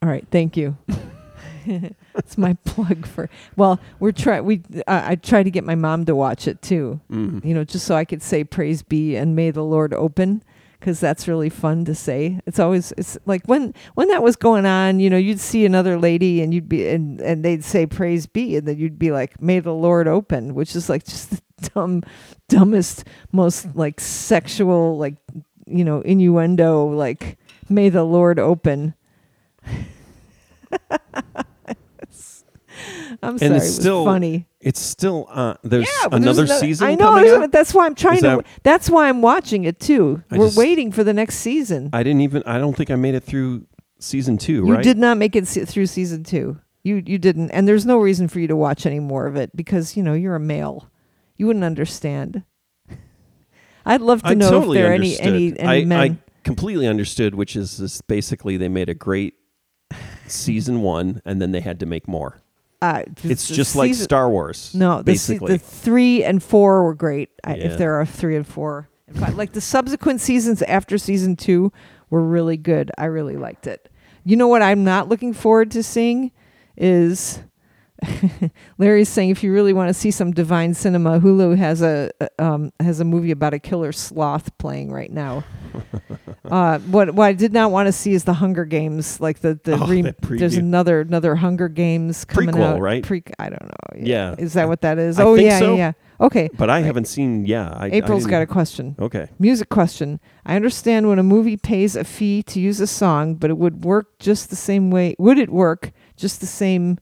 All 0.00 0.08
right, 0.08 0.26
thank 0.30 0.56
you. 0.56 0.78
It's 2.16 2.36
my 2.36 2.54
plug 2.64 3.06
for. 3.06 3.30
Well, 3.56 3.80
we're 4.00 4.12
try 4.12 4.40
we. 4.40 4.62
Uh, 4.86 5.02
I 5.04 5.14
try 5.16 5.42
to 5.42 5.50
get 5.50 5.64
my 5.64 5.74
mom 5.74 6.04
to 6.06 6.14
watch 6.16 6.46
it 6.48 6.60
too 6.62 7.00
Mhm. 7.10 7.44
you 7.44 7.54
know, 7.54 7.64
just 7.64 7.86
so 7.86 7.94
I 7.94 8.04
could 8.04 8.22
say 8.22 8.44
praise 8.44 8.82
be 8.82 9.16
and 9.16 9.34
may 9.36 9.50
the 9.50 9.62
Lord 9.64 9.94
open 9.94 10.42
because 10.80 11.00
that's 11.00 11.26
really 11.26 11.48
fun 11.48 11.84
to 11.86 11.94
say. 11.94 12.40
It's 12.46 12.58
always 12.58 12.92
it's 12.98 13.16
like 13.26 13.44
when 13.46 13.72
when 13.94 14.08
that 14.08 14.22
was 14.22 14.36
going 14.36 14.66
on, 14.66 15.00
you 15.00 15.08
know, 15.10 15.16
you'd 15.16 15.40
see 15.40 15.64
another 15.64 15.98
lady 15.98 16.42
and 16.42 16.52
you'd 16.52 16.68
be 16.68 16.88
and 16.88 17.20
and 17.20 17.44
they'd 17.44 17.64
say 17.64 17.86
praise 17.86 18.26
be 18.26 18.56
and 18.56 18.66
then 18.66 18.78
you'd 18.78 18.98
be 18.98 19.10
like 19.12 19.40
may 19.40 19.60
the 19.60 19.72
Lord 19.74 20.06
open, 20.08 20.54
which 20.54 20.74
is 20.76 20.88
like 20.88 21.04
just 21.12 21.30
the 21.30 21.40
dumb 21.74 22.02
dumbest 22.48 23.04
most 23.32 23.74
like 23.74 24.00
sexual 24.00 24.96
like 24.98 25.16
you 25.66 25.84
know 25.84 26.00
innuendo 26.02 26.86
like 26.86 27.38
may 27.68 27.88
the 27.88 28.04
Lord 28.04 28.38
open. 28.38 28.94
I'm 33.22 33.30
And 33.30 33.40
sorry, 33.40 33.54
it's 33.56 33.64
it 33.64 33.68
was 33.68 33.74
still- 33.76 34.04
funny. 34.04 34.46
It's 34.60 34.80
still 34.80 35.28
uh, 35.30 35.54
there's 35.62 35.86
Yeah, 36.02 36.08
another 36.12 36.44
there's 36.44 36.48
no- 36.50 36.58
season. 36.60 36.86
I 36.88 36.94
know. 36.94 37.06
coming 37.10 37.24
there's- 37.24 37.42
out? 37.44 37.52
That's 37.52 37.72
why 37.74 37.86
I'm 37.86 37.94
trying 37.94 38.16
Is 38.16 38.22
to. 38.22 38.42
that's 38.64 38.90
why 38.90 39.08
I'm 39.08 39.22
watching 39.22 39.64
it 39.64 39.78
too. 39.80 40.22
I 40.30 40.38
We're 40.38 40.46
just- 40.46 40.58
waiting 40.58 40.90
for 40.92 41.04
the 41.04 41.12
next 41.12 41.36
season. 41.36 41.90
I 41.92 42.02
didn't 42.02 42.20
even. 42.22 42.42
I 42.44 42.58
don't 42.58 42.76
think 42.76 42.90
I 42.90 42.96
made 42.96 43.14
it 43.14 43.22
through 43.24 43.66
season 44.00 44.36
two. 44.38 44.64
you 44.66 44.74
right? 44.74 44.82
did 44.82 44.98
not 44.98 45.16
make 45.16 45.34
it 45.36 45.46
se- 45.46 45.64
through 45.66 45.86
season 45.86 46.22
two. 46.24 46.58
You 46.84 47.02
you 47.06 47.18
didn't, 47.18 47.50
and 47.50 47.66
there's 47.68 47.84
no 47.86 47.98
reason 47.98 48.28
for 48.28 48.40
you 48.40 48.46
to 48.48 48.56
watch 48.56 48.86
any 48.86 49.00
more 49.00 49.26
of 49.26 49.36
it 49.36 49.54
because 49.54 49.96
you 49.96 50.02
know 50.02 50.14
you're 50.14 50.36
a 50.36 50.40
male. 50.40 50.88
You 51.36 51.46
wouldn't 51.46 51.64
understand. 51.64 52.42
I'd 53.86 54.00
love 54.00 54.22
to 54.22 54.28
I 54.28 54.34
know 54.34 54.50
totally 54.50 54.78
if 54.78 54.82
there 54.82 54.90
are 54.90 54.94
any 54.94 55.18
any, 55.20 55.58
any 55.58 55.82
I, 55.82 55.84
men. 55.84 56.00
I 56.00 56.16
completely 56.44 56.86
understood, 56.86 57.34
which 57.34 57.56
is 57.56 57.78
this 57.78 58.00
basically 58.02 58.56
they 58.56 58.68
made 58.68 58.88
a 58.88 58.94
great 58.94 59.34
season 60.26 60.82
one, 60.82 61.22
and 61.24 61.40
then 61.40 61.52
they 61.52 61.60
had 61.60 61.80
to 61.80 61.86
make 61.86 62.06
more. 62.08 62.40
Uh, 62.80 63.02
It's 63.24 63.48
just 63.48 63.76
like 63.76 63.94
Star 63.94 64.30
Wars. 64.30 64.74
No, 64.74 64.98
the, 64.98 65.04
basically. 65.04 65.52
the 65.52 65.58
three 65.58 66.22
and 66.24 66.42
four 66.42 66.84
were 66.84 66.94
great. 66.94 67.30
Yeah. 67.46 67.54
If 67.54 67.78
there 67.78 68.00
are 68.00 68.06
three 68.06 68.36
and 68.36 68.46
four, 68.46 68.88
and 69.06 69.18
five. 69.18 69.36
like 69.36 69.52
the 69.52 69.60
subsequent 69.60 70.20
seasons 70.20 70.62
after 70.62 70.98
season 70.98 71.36
two 71.36 71.72
were 72.10 72.22
really 72.22 72.56
good. 72.56 72.90
I 72.96 73.06
really 73.06 73.36
liked 73.36 73.66
it. 73.66 73.90
You 74.24 74.36
know 74.36 74.48
what 74.48 74.62
I'm 74.62 74.84
not 74.84 75.08
looking 75.08 75.32
forward 75.32 75.70
to 75.72 75.82
seeing 75.82 76.32
is 76.76 77.40
Larry's 78.78 79.08
saying 79.08 79.30
if 79.30 79.42
you 79.42 79.52
really 79.52 79.72
want 79.72 79.88
to 79.88 79.94
see 79.94 80.10
some 80.10 80.32
divine 80.32 80.74
cinema, 80.74 81.20
Hulu 81.20 81.56
has 81.56 81.82
a 81.82 82.10
um, 82.38 82.72
has 82.80 83.00
a 83.00 83.04
movie 83.04 83.30
about 83.30 83.54
a 83.54 83.58
killer 83.58 83.92
sloth 83.92 84.56
playing 84.58 84.92
right 84.92 85.10
now. 85.10 85.44
uh, 86.44 86.78
what 86.80 87.14
what 87.14 87.26
I 87.26 87.32
did 87.32 87.52
not 87.52 87.70
want 87.70 87.86
to 87.86 87.92
see 87.92 88.12
is 88.12 88.24
the 88.24 88.34
Hunger 88.34 88.64
Games, 88.64 89.20
like 89.20 89.40
the 89.40 89.58
the 89.64 89.74
Oh, 89.74 89.86
re- 89.86 90.14
there's 90.36 90.56
another 90.56 91.00
another 91.00 91.34
Hunger 91.34 91.68
Games 91.68 92.24
coming 92.24 92.54
Prequel, 92.54 92.74
out. 92.74 92.80
right? 92.80 93.02
Pre- 93.02 93.22
I 93.38 93.48
don't 93.48 93.64
know. 93.64 94.00
Yeah. 94.06 94.34
is 94.38 94.52
that 94.54 94.68
what 94.68 94.80
that 94.82 94.98
is? 94.98 95.18
I 95.18 95.24
oh 95.24 95.34
yeah, 95.34 95.58
so. 95.58 95.72
yeah, 95.72 95.76
yeah. 95.76 95.92
Okay. 96.20 96.48
but 96.56 96.68
I 96.68 96.80
haven't 96.80 97.06
seen. 97.06 97.46
Yeah, 97.46 97.70
I, 97.72 97.90
April's 97.90 98.26
I 98.26 98.30
got 98.30 98.42
a 98.42 98.46
question. 98.46 98.96
Okay. 98.98 99.28
Music 99.38 99.68
question. 99.68 100.20
I 100.44 100.56
understand 100.56 101.08
when 101.08 101.18
a 101.18 101.22
movie 101.22 101.56
pays 101.56 101.94
a 101.94 102.04
fee 102.04 102.42
to 102.44 102.60
use 102.60 102.80
a 102.80 102.86
song, 102.86 103.34
but 103.36 103.50
it 103.50 103.58
would 103.58 103.84
work 103.84 104.18
just 104.18 104.50
the 104.50 104.56
same 104.56 104.90
way. 104.90 105.14
Would 105.18 105.38
it 105.38 105.50
work 105.50 105.92
just 106.16 106.40
the 106.40 106.46
same 106.46 106.98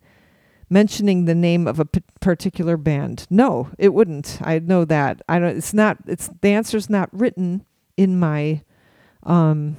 mentioning 0.68 1.24
the 1.24 1.34
name 1.34 1.66
of 1.66 1.78
a 1.78 1.84
p- 1.84 2.02
particular 2.20 2.76
band. 2.76 3.26
No, 3.30 3.70
it 3.78 3.94
wouldn't. 3.94 4.38
I 4.42 4.58
know 4.58 4.84
that. 4.84 5.22
I 5.28 5.38
don't. 5.38 5.56
It's 5.56 5.74
not. 5.74 5.98
It's 6.06 6.28
the 6.40 6.50
answer's 6.50 6.90
not 6.90 7.08
written 7.12 7.64
in 7.96 8.18
my, 8.18 8.62
um, 9.22 9.76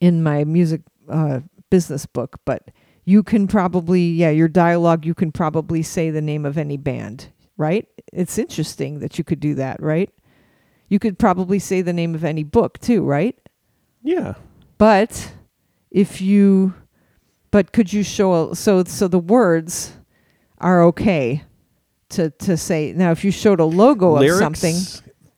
in 0.00 0.22
my 0.22 0.44
music 0.44 0.82
uh, 1.08 1.40
business 1.70 2.06
book, 2.06 2.38
but 2.44 2.70
you 3.04 3.22
can 3.22 3.48
probably 3.48 4.02
yeah 4.02 4.30
your 4.30 4.48
dialogue. 4.48 5.04
You 5.04 5.14
can 5.14 5.32
probably 5.32 5.82
say 5.82 6.10
the 6.10 6.22
name 6.22 6.44
of 6.44 6.58
any 6.58 6.76
band, 6.76 7.28
right? 7.56 7.86
It's 8.12 8.38
interesting 8.38 9.00
that 9.00 9.18
you 9.18 9.24
could 9.24 9.40
do 9.40 9.54
that, 9.54 9.82
right? 9.82 10.10
You 10.88 10.98
could 10.98 11.18
probably 11.18 11.58
say 11.58 11.80
the 11.80 11.94
name 11.94 12.14
of 12.14 12.24
any 12.24 12.44
book 12.44 12.78
too, 12.78 13.02
right? 13.02 13.38
Yeah. 14.02 14.34
But 14.76 15.32
if 15.90 16.20
you 16.20 16.74
but 17.52 17.70
could 17.72 17.92
you 17.92 18.02
show 18.02 18.50
a, 18.50 18.56
so 18.56 18.82
so 18.84 19.06
the 19.06 19.18
words 19.20 19.92
are 20.58 20.82
okay 20.82 21.42
to 22.08 22.30
to 22.30 22.56
say 22.56 22.92
now 22.92 23.12
if 23.12 23.22
you 23.24 23.30
showed 23.30 23.60
a 23.60 23.64
logo 23.64 24.18
lyrics, 24.18 24.34
of 24.34 24.38
something 24.56 24.76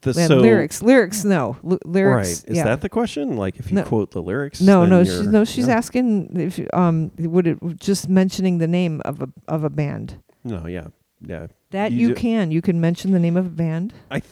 The, 0.01 0.13
so, 0.15 0.37
lyrics 0.37 0.83
lyrics 0.83 1.25
no 1.25 1.57
L- 1.65 1.79
lyrics 1.85 2.43
Right. 2.43 2.51
Is 2.51 2.57
yeah. 2.59 2.65
that 2.65 2.81
the 2.81 2.89
question? 2.89 3.37
Like 3.37 3.59
if 3.59 3.71
you 3.71 3.77
No. 3.77 3.85
quote 3.85 4.11
the 4.11 4.21
lyrics? 4.23 4.61
no 4.61 4.85
no 4.87 5.03
no 5.03 5.45
she's 5.45 5.69
asking 5.69 6.39
if 6.41 6.61
um 6.73 7.11
would 7.19 7.47
it 7.47 7.59
just 7.79 8.09
mentioning 8.09 8.59
the 8.59 8.67
name 8.69 9.01
of 9.05 9.23
a 9.23 9.29
of 9.49 9.65
a 9.65 9.71
band 9.71 10.17
No, 10.45 10.67
yeah. 10.67 10.89
Yeah. 11.27 11.47
that 11.71 11.93
You 11.93 12.09
you, 12.09 12.15
can 12.15 12.51
you 12.51 12.61
can 12.61 12.81
mention 12.81 13.13
the 13.13 13.21
name 13.21 13.37
of 13.37 13.47
a 13.47 13.57
band 13.65 13.95
I 14.11 14.21
th- 14.21 14.31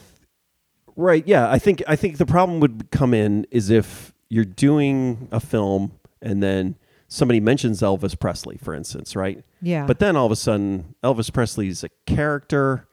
right, 0.95 1.25
yeah. 1.27 1.49
I 1.49 1.57
think 1.59 1.81
I 1.87 1.95
think 1.95 2.17
the 2.17 2.25
problem 2.27 2.59
would 2.59 2.91
come 2.91 3.13
in 3.15 3.47
is 3.49 3.69
if 3.71 4.13
you're 4.29 4.45
doing 4.67 5.27
a 5.31 5.39
film 5.39 5.93
and 6.21 6.43
then 6.43 6.75
somebody 7.13 7.39
mentions 7.39 7.81
Elvis 7.81 8.19
Presley, 8.19 8.57
for 8.57 8.73
instance, 8.73 9.15
right? 9.15 9.43
yeah. 9.61 9.85
But 9.85 9.99
then 9.99 10.15
all 10.15 10.25
of 10.25 10.31
a 10.31 10.35
sudden 10.35 10.95
Elvis 11.03 11.31
Presley's 11.31 11.83
a 11.83 11.89
character 12.07 12.87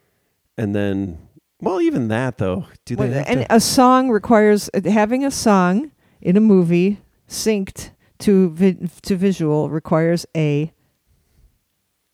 and 0.58 0.74
then 0.74 1.18
well, 1.62 1.80
even 1.80 2.08
that 2.08 2.38
though, 2.38 2.66
do 2.84 2.96
they 2.96 3.08
Well, 3.08 3.24
and 3.26 3.40
to, 3.40 3.54
a 3.54 3.60
song 3.60 4.10
requires 4.10 4.70
uh, 4.74 4.88
having 4.88 5.24
a 5.24 5.30
song 5.30 5.90
in 6.20 6.36
a 6.36 6.40
movie 6.40 7.00
synced 7.28 7.90
to 8.20 8.50
vi- 8.50 8.88
to 9.02 9.16
visual 9.16 9.68
requires 9.70 10.26
a 10.36 10.72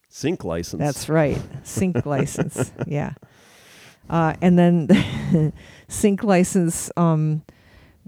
sync 0.09 0.45
license? 0.45 0.81
that's 0.81 1.09
right. 1.09 1.39
Sync 1.65 2.07
license. 2.15 2.73
Yeah. 2.87 3.15
Uh, 4.09 4.35
and 4.41 4.57
then 4.59 5.53
sync 5.89 6.23
license 6.23 6.91
um, 6.97 7.43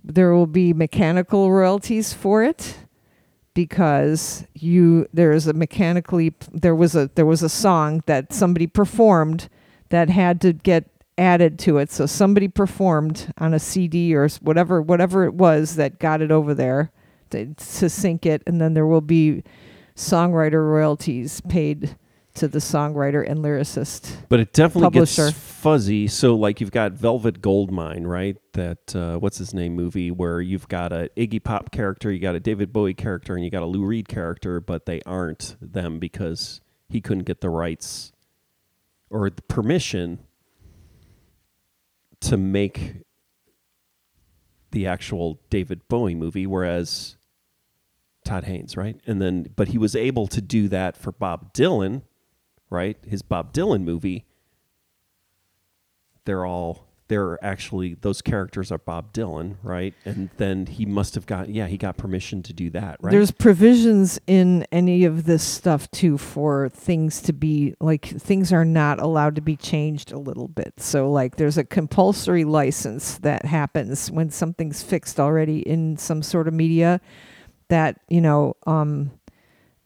there 0.04 0.32
will 0.32 0.46
be 0.46 0.72
mechanical 0.72 1.50
royalties 1.50 2.12
for 2.12 2.44
it 2.44 2.76
because 3.58 4.46
you 4.54 5.08
there 5.12 5.32
is 5.32 5.48
a 5.48 5.52
mechanically 5.52 6.32
there 6.52 6.76
was 6.76 6.94
a 6.94 7.10
there 7.16 7.26
was 7.26 7.42
a 7.42 7.48
song 7.48 8.04
that 8.06 8.32
somebody 8.32 8.68
performed 8.68 9.48
that 9.88 10.08
had 10.08 10.40
to 10.40 10.52
get 10.52 10.88
added 11.18 11.58
to 11.58 11.78
it. 11.78 11.90
So 11.90 12.06
somebody 12.06 12.46
performed 12.46 13.32
on 13.36 13.52
a 13.52 13.58
CD 13.58 14.14
or 14.14 14.28
whatever 14.42 14.80
whatever 14.80 15.24
it 15.24 15.34
was 15.34 15.74
that 15.74 15.98
got 15.98 16.22
it 16.22 16.30
over 16.30 16.54
there 16.54 16.92
to, 17.30 17.52
to 17.54 17.90
sync 17.90 18.24
it. 18.24 18.44
And 18.46 18.60
then 18.60 18.74
there 18.74 18.86
will 18.86 19.00
be 19.00 19.42
songwriter 19.96 20.64
royalties 20.64 21.40
paid 21.40 21.96
to 22.38 22.48
the 22.48 22.58
songwriter 22.58 23.28
and 23.28 23.40
lyricist 23.44 24.16
But 24.28 24.40
it 24.40 24.52
definitely 24.52 24.86
publisher. 24.86 25.26
gets 25.26 25.38
fuzzy. 25.38 26.06
So, 26.08 26.34
like, 26.34 26.60
you've 26.60 26.70
got 26.70 26.92
Velvet 26.92 27.40
Goldmine, 27.42 28.06
right? 28.06 28.36
That 28.52 28.94
uh, 28.96 29.18
what's 29.18 29.38
his 29.38 29.52
name 29.54 29.74
movie 29.74 30.10
where 30.10 30.40
you've 30.40 30.68
got 30.68 30.92
a 30.92 31.10
Iggy 31.16 31.42
Pop 31.42 31.70
character, 31.72 32.10
you 32.10 32.18
got 32.20 32.34
a 32.34 32.40
David 32.40 32.72
Bowie 32.72 32.94
character, 32.94 33.34
and 33.34 33.44
you 33.44 33.50
got 33.50 33.62
a 33.62 33.66
Lou 33.66 33.84
Reed 33.84 34.08
character, 34.08 34.60
but 34.60 34.86
they 34.86 35.00
aren't 35.06 35.56
them 35.60 35.98
because 35.98 36.60
he 36.88 37.00
couldn't 37.00 37.24
get 37.24 37.40
the 37.40 37.50
rights 37.50 38.12
or 39.10 39.30
the 39.30 39.42
permission 39.42 40.20
to 42.20 42.36
make 42.36 42.96
the 44.70 44.86
actual 44.86 45.40
David 45.50 45.80
Bowie 45.88 46.14
movie, 46.14 46.46
whereas 46.46 47.16
Todd 48.24 48.44
Haynes, 48.44 48.76
right? 48.76 48.96
And 49.06 49.20
then, 49.22 49.48
but 49.56 49.68
he 49.68 49.78
was 49.78 49.96
able 49.96 50.26
to 50.28 50.40
do 50.40 50.68
that 50.68 50.96
for 50.96 51.12
Bob 51.12 51.54
Dylan, 51.54 52.02
right? 52.70 52.96
His 53.06 53.22
Bob 53.22 53.52
Dylan 53.52 53.82
movie. 53.82 54.24
They're 56.24 56.44
all 56.44 56.88
they're 57.08 57.42
actually 57.42 57.94
those 57.94 58.20
characters 58.22 58.70
are 58.70 58.78
Bob 58.78 59.12
Dylan, 59.12 59.56
right? 59.62 59.94
And 60.04 60.28
then 60.36 60.66
he 60.66 60.86
must 60.86 61.14
have 61.14 61.26
got 61.26 61.48
yeah, 61.48 61.66
he 61.66 61.76
got 61.76 61.96
permission 61.96 62.42
to 62.44 62.52
do 62.52 62.70
that, 62.70 62.98
right? 63.00 63.10
There's 63.10 63.30
provisions 63.30 64.20
in 64.26 64.66
any 64.70 65.04
of 65.04 65.24
this 65.24 65.42
stuff 65.42 65.90
too 65.90 66.18
for 66.18 66.68
things 66.68 67.20
to 67.22 67.32
be 67.32 67.74
like 67.80 68.06
things 68.06 68.52
are 68.52 68.64
not 68.64 69.00
allowed 69.00 69.34
to 69.36 69.40
be 69.40 69.56
changed 69.56 70.12
a 70.12 70.18
little 70.18 70.48
bit. 70.48 70.74
So 70.78 71.10
like 71.10 71.36
there's 71.36 71.58
a 71.58 71.64
compulsory 71.64 72.44
license 72.44 73.18
that 73.18 73.46
happens 73.46 74.10
when 74.10 74.30
something's 74.30 74.82
fixed 74.82 75.18
already 75.18 75.60
in 75.60 75.96
some 75.96 76.22
sort 76.22 76.46
of 76.46 76.54
media 76.54 77.00
that, 77.68 78.00
you 78.08 78.20
know, 78.20 78.54
um 78.66 79.12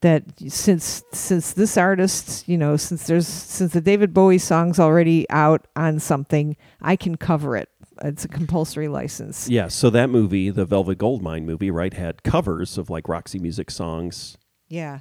that 0.02 0.24
since 0.48 1.02
since 1.12 1.52
this 1.54 1.76
artist, 1.76 2.46
you 2.48 2.58
know, 2.58 2.76
since 2.76 3.06
there's 3.06 3.26
since 3.26 3.72
the 3.72 3.80
David 3.80 4.12
Bowie 4.14 4.38
song's 4.38 4.78
already 4.78 5.28
out 5.30 5.66
on 5.74 5.98
something, 5.98 6.56
I 6.80 6.96
can 6.96 7.16
cover 7.16 7.56
it. 7.56 7.68
It's 8.04 8.24
a 8.24 8.28
compulsory 8.28 8.88
license. 8.88 9.48
yeah, 9.48 9.68
so 9.68 9.88
that 9.90 10.10
movie, 10.10 10.50
the 10.50 10.64
Velvet 10.64 10.98
Goldmine 10.98 11.46
movie, 11.46 11.70
right, 11.70 11.92
had 11.94 12.22
covers 12.24 12.76
of 12.78 12.90
like 12.90 13.08
Roxy 13.08 13.38
Music 13.38 13.70
songs, 13.70 14.36
Yeah. 14.68 15.00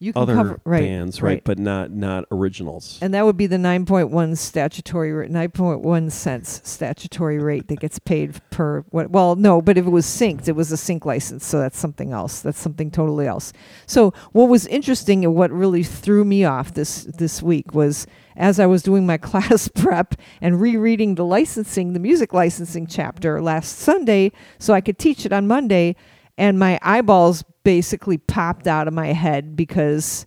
You 0.00 0.12
can 0.12 0.22
other 0.22 0.34
cover 0.34 0.60
right, 0.64 0.82
bands, 0.82 1.20
right, 1.20 1.42
but 1.42 1.58
not 1.58 1.90
not 1.90 2.24
originals. 2.30 3.00
And 3.02 3.12
that 3.14 3.24
would 3.24 3.36
be 3.36 3.48
the 3.48 3.56
9.1 3.56 4.36
statutory 4.36 5.10
rate, 5.10 5.30
9.1 5.30 6.12
cents 6.12 6.60
statutory 6.64 7.40
rate 7.40 7.66
that 7.66 7.80
gets 7.80 7.98
paid 7.98 8.40
per 8.50 8.82
what 8.90 9.10
well 9.10 9.34
no, 9.34 9.60
but 9.60 9.76
if 9.76 9.86
it 9.86 9.90
was 9.90 10.06
synced, 10.06 10.46
it 10.46 10.52
was 10.52 10.70
a 10.70 10.76
sync 10.76 11.04
license, 11.04 11.44
so 11.44 11.58
that's 11.58 11.78
something 11.78 12.12
else. 12.12 12.40
That's 12.40 12.60
something 12.60 12.92
totally 12.92 13.26
else. 13.26 13.52
So 13.86 14.14
what 14.30 14.48
was 14.48 14.68
interesting 14.68 15.24
and 15.24 15.34
what 15.34 15.50
really 15.50 15.82
threw 15.82 16.24
me 16.24 16.44
off 16.44 16.74
this 16.74 17.02
this 17.02 17.42
week 17.42 17.74
was 17.74 18.06
as 18.36 18.60
I 18.60 18.66
was 18.66 18.84
doing 18.84 19.04
my 19.04 19.16
class 19.18 19.66
prep 19.66 20.14
and 20.40 20.60
rereading 20.60 21.16
the 21.16 21.24
licensing, 21.24 21.92
the 21.92 21.98
music 21.98 22.32
licensing 22.32 22.86
chapter 22.86 23.42
last 23.42 23.80
Sunday 23.80 24.30
so 24.60 24.74
I 24.74 24.80
could 24.80 25.00
teach 25.00 25.26
it 25.26 25.32
on 25.32 25.48
Monday 25.48 25.96
and 26.36 26.56
my 26.56 26.78
eyeballs 26.82 27.44
basically 27.68 28.16
popped 28.16 28.66
out 28.66 28.88
of 28.88 28.94
my 28.94 29.08
head 29.08 29.54
because 29.54 30.24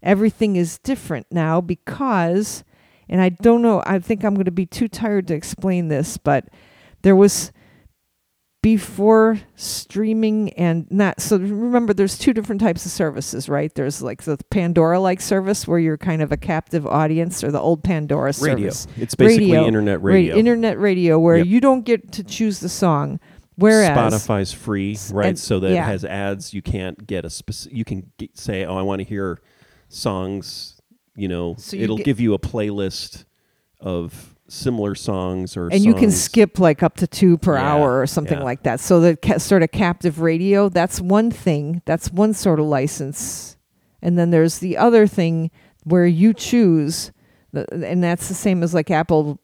everything 0.00 0.54
is 0.54 0.78
different 0.78 1.26
now 1.32 1.60
because 1.60 2.62
and 3.08 3.20
I 3.20 3.30
don't 3.30 3.62
know 3.62 3.82
I 3.84 3.98
think 3.98 4.22
I'm 4.24 4.34
going 4.34 4.44
to 4.44 4.52
be 4.52 4.64
too 4.64 4.86
tired 4.86 5.26
to 5.26 5.34
explain 5.34 5.88
this 5.88 6.16
but 6.18 6.46
there 7.02 7.16
was 7.16 7.50
before 8.62 9.40
streaming 9.56 10.50
and 10.54 10.86
not 10.88 11.20
so 11.20 11.36
remember 11.36 11.92
there's 11.92 12.16
two 12.16 12.32
different 12.32 12.60
types 12.60 12.86
of 12.86 12.92
services 12.92 13.48
right 13.48 13.74
there's 13.74 14.00
like 14.00 14.22
the 14.22 14.38
Pandora 14.50 15.00
like 15.00 15.20
service 15.20 15.66
where 15.66 15.80
you're 15.80 15.98
kind 15.98 16.22
of 16.22 16.30
a 16.30 16.36
captive 16.36 16.86
audience 16.86 17.42
or 17.42 17.50
the 17.50 17.60
old 17.60 17.82
Pandora 17.82 18.32
radio. 18.40 18.70
service 18.70 18.86
It's 18.96 19.16
basically 19.16 19.50
Radio. 19.50 19.66
internet 19.66 20.00
Ra- 20.00 20.12
radio. 20.14 20.36
internet 20.36 20.78
radio 20.78 21.18
where 21.18 21.38
Yep. 21.38 21.46
you 21.48 21.60
don't 21.60 21.82
get 21.84 22.12
to 22.12 22.22
choose 22.22 22.60
the 22.60 22.68
song 22.70 23.18
whereas 23.56 23.96
Spotify's 23.96 24.52
free, 24.52 24.96
right? 25.12 25.28
and- 25.28 25.38
so 25.38 25.60
that 25.60 25.70
yeah. 25.72 25.82
it 25.84 25.86
has 25.86 26.04
ads. 26.04 26.52
You 26.54 26.62
can't 26.62 27.06
get 27.06 27.24
a 27.24 27.30
specific. 27.30 27.76
You 27.76 27.84
can 27.84 28.10
get, 28.18 28.36
say, 28.38 28.64
"Oh, 28.64 28.76
I 28.76 28.82
want 28.82 29.00
to 29.00 29.04
hear 29.04 29.40
songs." 29.88 30.80
You 31.16 31.28
know, 31.28 31.54
So 31.58 31.76
you 31.76 31.84
it'll 31.84 31.96
get- 31.98 32.06
give 32.06 32.20
you 32.20 32.34
a 32.34 32.38
playlist 32.38 33.24
of 33.80 34.34
similar 34.48 34.94
songs 34.94 35.56
or 35.56 35.68
and 35.72 35.82
you 35.84 35.94
can 35.94 36.10
skip 36.10 36.58
like 36.58 36.82
up 36.82 36.96
to 36.96 37.06
two 37.06 37.38
per 37.38 37.54
Yeah, 37.54 37.62
hour 37.72 38.00
or 38.00 38.06
something 38.06 38.38
yeah. 38.38 38.44
like 38.44 38.62
that. 38.64 38.78
So 38.80 39.00
the 39.00 39.16
ca- 39.16 39.38
sort 39.38 39.62
of 39.62 39.70
captive 39.70 40.20
radio, 40.20 40.68
that's 40.68 41.00
one 41.00 41.30
thing. 41.30 41.82
That's 41.86 42.10
one 42.12 42.34
sort 42.34 42.60
of 42.60 42.66
license. 42.66 43.56
And 44.02 44.18
then 44.18 44.30
there's 44.30 44.58
the 44.58 44.76
other 44.76 45.06
thing 45.06 45.50
where 45.84 46.04
you 46.06 46.34
choose, 46.34 47.10
the, 47.52 47.64
and 47.72 48.02
that's 48.04 48.28
the 48.28 48.34
same 48.34 48.62
as 48.62 48.74
like 48.74 48.90
Apple. 48.90 49.38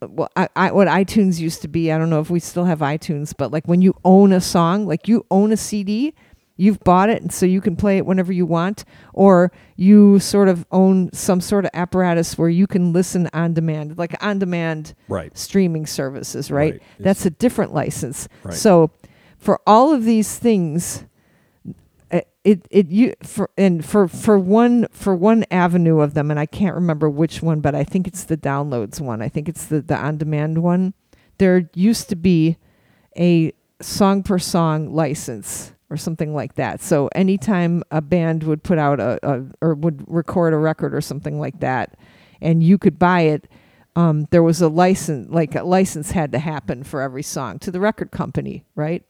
Well, 0.00 0.30
I, 0.36 0.48
I, 0.54 0.72
what 0.72 0.86
iTunes 0.86 1.40
used 1.40 1.62
to 1.62 1.68
be, 1.68 1.90
I 1.90 1.98
don't 1.98 2.10
know 2.10 2.20
if 2.20 2.30
we 2.30 2.40
still 2.40 2.64
have 2.64 2.80
iTunes, 2.80 3.34
but 3.36 3.50
like 3.50 3.66
when 3.66 3.82
you 3.82 3.94
own 4.04 4.32
a 4.32 4.40
song, 4.40 4.86
like 4.86 5.08
you 5.08 5.26
own 5.30 5.50
a 5.52 5.56
CD, 5.56 6.14
you've 6.56 6.80
bought 6.80 7.08
it, 7.08 7.22
and 7.22 7.32
so 7.32 7.46
you 7.46 7.60
can 7.60 7.74
play 7.74 7.96
it 7.96 8.06
whenever 8.06 8.32
you 8.32 8.46
want, 8.46 8.84
or 9.14 9.50
you 9.76 10.18
sort 10.18 10.48
of 10.48 10.66
own 10.70 11.10
some 11.12 11.40
sort 11.40 11.64
of 11.64 11.70
apparatus 11.74 12.36
where 12.36 12.48
you 12.48 12.66
can 12.66 12.92
listen 12.92 13.28
on 13.32 13.54
demand, 13.54 13.96
like 13.98 14.14
on 14.22 14.38
demand 14.38 14.94
right. 15.08 15.36
streaming 15.36 15.86
services, 15.86 16.50
right? 16.50 16.74
Right. 16.74 16.82
That's 16.98 17.26
a 17.26 17.30
different 17.30 17.74
license. 17.74 18.28
Right. 18.44 18.54
So 18.54 18.90
for 19.38 19.60
all 19.66 19.92
of 19.92 20.04
these 20.04 20.38
things, 20.38 21.04
it 22.44 22.66
it 22.70 22.88
you 22.88 23.14
for 23.22 23.50
and 23.58 23.84
for 23.84 24.08
for 24.08 24.38
one 24.38 24.86
for 24.90 25.14
one 25.14 25.44
avenue 25.50 26.00
of 26.00 26.14
them, 26.14 26.30
and 26.30 26.38
I 26.38 26.46
can't 26.46 26.74
remember 26.74 27.08
which 27.10 27.42
one, 27.42 27.60
but 27.60 27.74
I 27.74 27.84
think 27.84 28.06
it's 28.06 28.24
the 28.24 28.36
downloads 28.36 29.00
one. 29.00 29.20
I 29.22 29.28
think 29.28 29.48
it's 29.48 29.66
the 29.66 29.80
the 29.80 29.96
on 29.96 30.18
demand 30.18 30.62
one. 30.62 30.94
There 31.38 31.68
used 31.74 32.08
to 32.08 32.16
be 32.16 32.56
a 33.18 33.52
song 33.80 34.22
per 34.22 34.38
song 34.38 34.92
license 34.92 35.72
or 35.90 35.96
something 35.96 36.34
like 36.34 36.54
that. 36.54 36.82
So 36.82 37.08
anytime 37.14 37.82
a 37.90 38.00
band 38.00 38.42
would 38.44 38.62
put 38.62 38.78
out 38.78 39.00
a, 39.00 39.18
a 39.22 39.44
or 39.60 39.74
would 39.74 40.04
record 40.06 40.52
a 40.52 40.58
record 40.58 40.94
or 40.94 41.00
something 41.00 41.40
like 41.40 41.60
that, 41.60 41.98
and 42.40 42.62
you 42.62 42.78
could 42.78 42.98
buy 42.98 43.22
it, 43.22 43.48
um, 43.96 44.28
there 44.30 44.42
was 44.42 44.60
a 44.60 44.68
license, 44.68 45.28
like 45.30 45.54
a 45.54 45.64
license 45.64 46.12
had 46.12 46.32
to 46.32 46.38
happen 46.38 46.84
for 46.84 47.00
every 47.00 47.22
song 47.22 47.58
to 47.60 47.70
the 47.70 47.80
record 47.80 48.10
company, 48.10 48.64
right? 48.74 49.02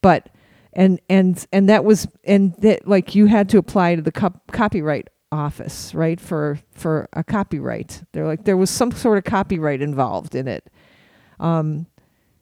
But 0.00 0.30
and 0.72 1.00
and 1.08 1.46
and 1.52 1.68
that 1.68 1.84
was 1.84 2.06
and 2.24 2.54
that 2.58 2.86
like 2.86 3.14
you 3.14 3.26
had 3.26 3.48
to 3.50 3.58
apply 3.58 3.94
to 3.94 4.02
the 4.02 4.12
cop- 4.12 4.50
copyright 4.52 5.08
office, 5.30 5.94
right? 5.94 6.20
For 6.20 6.58
for 6.72 7.08
a 7.12 7.24
copyright. 7.24 8.02
They're 8.12 8.26
like 8.26 8.44
there 8.44 8.56
was 8.56 8.70
some 8.70 8.92
sort 8.92 9.18
of 9.18 9.24
copyright 9.24 9.82
involved 9.82 10.34
in 10.34 10.48
it. 10.48 10.70
Um, 11.40 11.86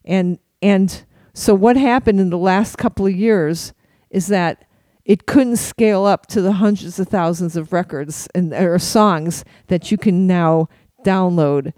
and 0.05 0.39
and 0.63 1.05
so 1.33 1.55
what 1.55 1.77
happened 1.77 2.21
in 2.21 2.31
the 2.31 2.39
last 2.39 2.77
couple 2.77 3.07
of 3.07 3.15
years 3.15 3.73
is 4.11 4.27
that 4.29 4.65
it 5.05 5.27
couldn't 5.27 5.57
scale 5.57 6.05
up 6.05 6.27
to 6.27 6.43
the 6.43 6.53
hundreds 6.53 6.99
of 6.99 7.09
thousands 7.09 7.57
of 7.57 7.73
records 7.73 8.29
and 8.35 8.53
or 8.53 8.79
songs 8.79 9.45
that 9.69 9.91
you 9.91 9.99
can 9.99 10.27
now 10.27 10.69
download 11.05 11.73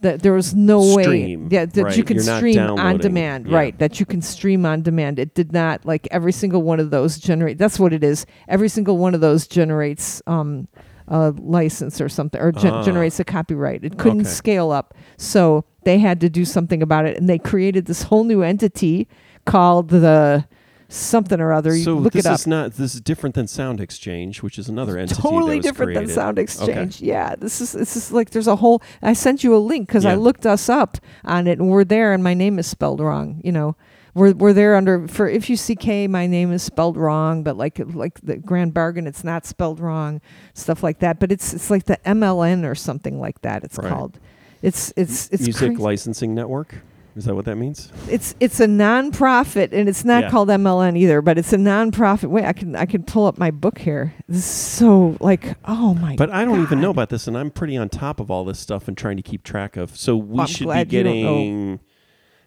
that 0.00 0.22
there 0.22 0.32
was 0.32 0.54
no 0.54 0.80
Stream, 0.92 1.44
way 1.48 1.48
yeah, 1.50 1.64
that 1.66 1.82
right. 1.82 1.96
you 1.96 2.04
can 2.04 2.16
You're 2.16 2.36
stream 2.36 2.58
on 2.78 2.98
demand 2.98 3.48
yeah. 3.48 3.56
right 3.56 3.78
that 3.78 3.98
you 3.98 4.06
can 4.06 4.22
stream 4.22 4.64
on 4.64 4.82
demand 4.82 5.18
it 5.18 5.34
did 5.34 5.52
not 5.52 5.84
like 5.84 6.06
every 6.10 6.32
single 6.32 6.62
one 6.62 6.78
of 6.80 6.90
those 6.90 7.18
generate 7.18 7.58
that's 7.58 7.78
what 7.80 7.92
it 7.92 8.04
is 8.04 8.24
every 8.46 8.68
single 8.68 8.96
one 8.98 9.14
of 9.14 9.20
those 9.20 9.46
generates 9.48 10.22
um 10.26 10.68
a 11.08 11.30
license 11.38 12.00
or 12.00 12.08
something 12.08 12.40
or 12.40 12.52
gen- 12.52 12.72
Ah. 12.74 12.82
generates 12.84 13.18
a 13.18 13.24
copyright 13.24 13.82
it 13.84 13.98
couldn't 13.98 14.20
Okay. 14.20 14.28
scale 14.30 14.70
up 14.70 14.94
so 15.16 15.64
they 15.84 15.98
had 15.98 16.20
to 16.20 16.28
do 16.28 16.44
something 16.44 16.82
about 16.82 17.06
it 17.06 17.16
and 17.16 17.28
they 17.28 17.38
created 17.38 17.86
this 17.86 18.02
whole 18.02 18.24
new 18.24 18.42
entity 18.42 19.08
called 19.46 19.88
the 19.88 20.44
something 20.90 21.38
or 21.38 21.52
other 21.52 21.76
you 21.76 21.84
so 21.84 21.94
look 21.94 22.14
this 22.14 22.24
it 22.24 22.28
up 22.28 22.34
is 22.34 22.46
not 22.46 22.72
this 22.74 22.94
is 22.94 23.00
different 23.02 23.34
than 23.34 23.44
SoundExchange, 23.46 24.38
which 24.42 24.58
is 24.58 24.68
another 24.70 24.96
entity 24.96 25.20
totally 25.20 25.52
that 25.52 25.56
was 25.58 25.66
different 25.66 25.92
created. 25.96 26.16
than 26.16 26.34
SoundExchange. 26.34 27.00
Yeah, 27.02 27.34
this 27.36 27.60
is 27.60 27.72
this 27.72 27.94
is 27.96 28.10
like 28.10 28.30
there's 28.30 28.46
a 28.46 28.56
whole. 28.56 28.82
I 29.02 29.12
sent 29.12 29.44
you 29.44 29.54
a 29.54 29.58
link 29.58 29.86
because 29.86 30.06
I 30.06 30.14
looked 30.14 30.46
us 30.46 30.68
up 30.70 30.96
on 31.24 31.46
it, 31.46 31.58
and 31.58 31.68
we're 31.68 31.84
there, 31.84 32.12
and 32.14 32.24
my 32.24 32.32
name 32.34 32.58
is 32.58 32.66
spelled 32.66 33.00
wrong. 33.00 33.40
You 33.44 33.52
know, 33.52 33.76
we're 34.14 34.32
we're 34.32 34.54
there 34.54 34.76
under 34.76 35.06
for 35.08 35.28
if 35.28 35.50
you 35.50 35.56
see 35.56 35.76
K, 35.76 36.08
my 36.08 36.26
name 36.26 36.52
is 36.52 36.62
spelled 36.62 36.96
wrong, 36.96 37.42
but 37.42 37.56
like 37.58 37.78
like 37.94 38.18
the 38.22 38.36
Grand 38.38 38.72
Bargain, 38.72 39.06
it's 39.06 39.22
not 39.22 39.44
spelled 39.44 39.80
wrong, 39.80 40.22
stuff 40.54 40.82
like 40.82 41.00
that. 41.00 41.20
But 41.20 41.30
it's 41.30 41.52
it's 41.52 41.68
like 41.70 41.84
the 41.84 41.98
MLN 42.06 42.64
or 42.64 42.74
something 42.74 43.20
like 43.20 43.42
that. 43.42 43.62
It's 43.62 43.76
Right. 43.76 43.88
called. 43.92 44.18
It's 44.62 44.92
it's 44.96 45.28
it's 45.30 45.42
Music 45.42 45.68
crazy. 45.68 45.82
Licensing 45.82 46.34
Network. 46.34 46.76
Is 47.18 47.24
that 47.24 47.34
what 47.34 47.44
that 47.46 47.56
means? 47.56 47.90
it's 48.08 48.36
it's 48.38 48.60
a 48.60 48.66
nonprofit 48.66 49.70
and 49.72 49.88
it's 49.88 50.04
not 50.04 50.22
Yeah. 50.24 50.30
called 50.30 50.48
MLN 50.48 50.96
either, 50.96 51.20
but 51.20 51.36
it's 51.36 51.52
a 51.52 51.56
nonprofit. 51.56 52.30
Wait, 52.30 52.44
I 52.44 52.52
can 52.52 52.76
I 52.76 52.86
can 52.86 53.02
pull 53.02 53.26
up 53.26 53.38
my 53.38 53.50
book 53.50 53.78
here. 53.78 54.14
This 54.28 54.38
is 54.38 54.44
so 54.44 55.16
like 55.20 55.56
oh 55.64 55.94
my. 55.94 56.14
But 56.16 56.30
I 56.30 56.44
don't 56.44 56.62
even 56.62 56.80
know 56.80 56.90
about 56.90 57.08
this, 57.08 57.26
and 57.26 57.36
I'm 57.36 57.50
pretty 57.50 57.76
on 57.76 57.88
top 57.88 58.20
of 58.20 58.30
all 58.30 58.44
this 58.44 58.58
stuff 58.60 58.86
and 58.88 58.96
trying 58.96 59.16
to 59.16 59.22
keep 59.22 59.42
track 59.42 59.76
of. 59.76 59.96
So 59.96 60.16
we 60.16 60.38
I'm 60.38 60.46
should 60.46 60.60
be 60.60 60.64
glad 60.66 60.92
you 60.92 61.02
don't 61.02 61.22
know. 61.22 61.34
getting, 61.34 61.80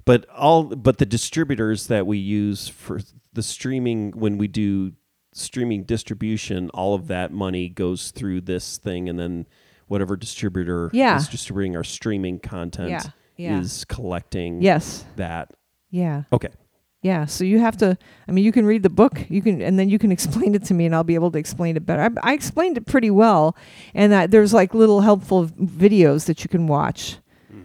but 0.06 0.26
all 0.30 0.64
but 0.64 0.98
the 1.00 1.06
distributors 1.06 1.88
that 1.88 2.08
we 2.08 2.18
use 2.18 2.70
for 2.70 3.02
the 3.34 3.44
streaming 3.44 4.12
when 4.12 4.38
we 4.38 4.48
do 4.48 4.94
streaming 5.34 5.84
distribution, 5.84 6.70
all 6.70 6.94
of 6.94 7.08
that 7.08 7.32
money 7.34 7.68
goes 7.70 8.12
through 8.12 8.42
this 8.42 8.78
thing, 8.78 9.10
and 9.10 9.20
then 9.20 9.48
whatever 9.88 10.16
distributor 10.16 10.90
Yeah. 10.94 11.18
is 11.18 11.28
distributing 11.28 11.76
our 11.76 11.84
streaming 11.84 12.40
content 12.40 12.90
Yeah, 12.90 13.02
yeah. 13.42 13.60
is 13.60 13.86
collecting 13.86 14.62
Yes. 14.62 15.04
that. 15.16 15.52
Yeah. 15.90 16.24
Okay. 16.32 16.50
Yeah. 17.02 17.26
So 17.26 17.44
you 17.44 17.60
have 17.60 17.78
to. 17.78 17.98
I 18.28 18.32
mean, 18.32 18.46
you 18.46 18.52
can 18.52 18.66
read 18.66 18.84
the 18.84 18.90
book. 18.90 19.26
You 19.30 19.42
can, 19.42 19.62
and 19.62 19.78
then 19.80 19.90
you 19.90 19.98
can 20.00 20.12
explain 20.18 20.54
it 20.56 20.64
to 20.66 20.74
me, 20.74 20.86
and 20.86 20.94
I'll 20.96 21.04
be 21.04 21.16
able 21.16 21.32
to 21.32 21.40
explain 21.40 21.76
it 21.76 21.86
better. 21.86 22.04
I, 22.24 22.32
I 22.32 22.34
explained 22.34 22.78
it 22.78 22.86
pretty 22.86 23.10
well, 23.10 23.56
and 23.94 24.12
that 24.12 24.32
there's 24.32 24.54
like 24.54 24.74
little 24.74 25.02
helpful 25.02 25.48
videos 25.48 26.26
that 26.26 26.44
you 26.44 26.50
can 26.50 26.68
watch. 26.68 27.18
Hmm. 27.52 27.62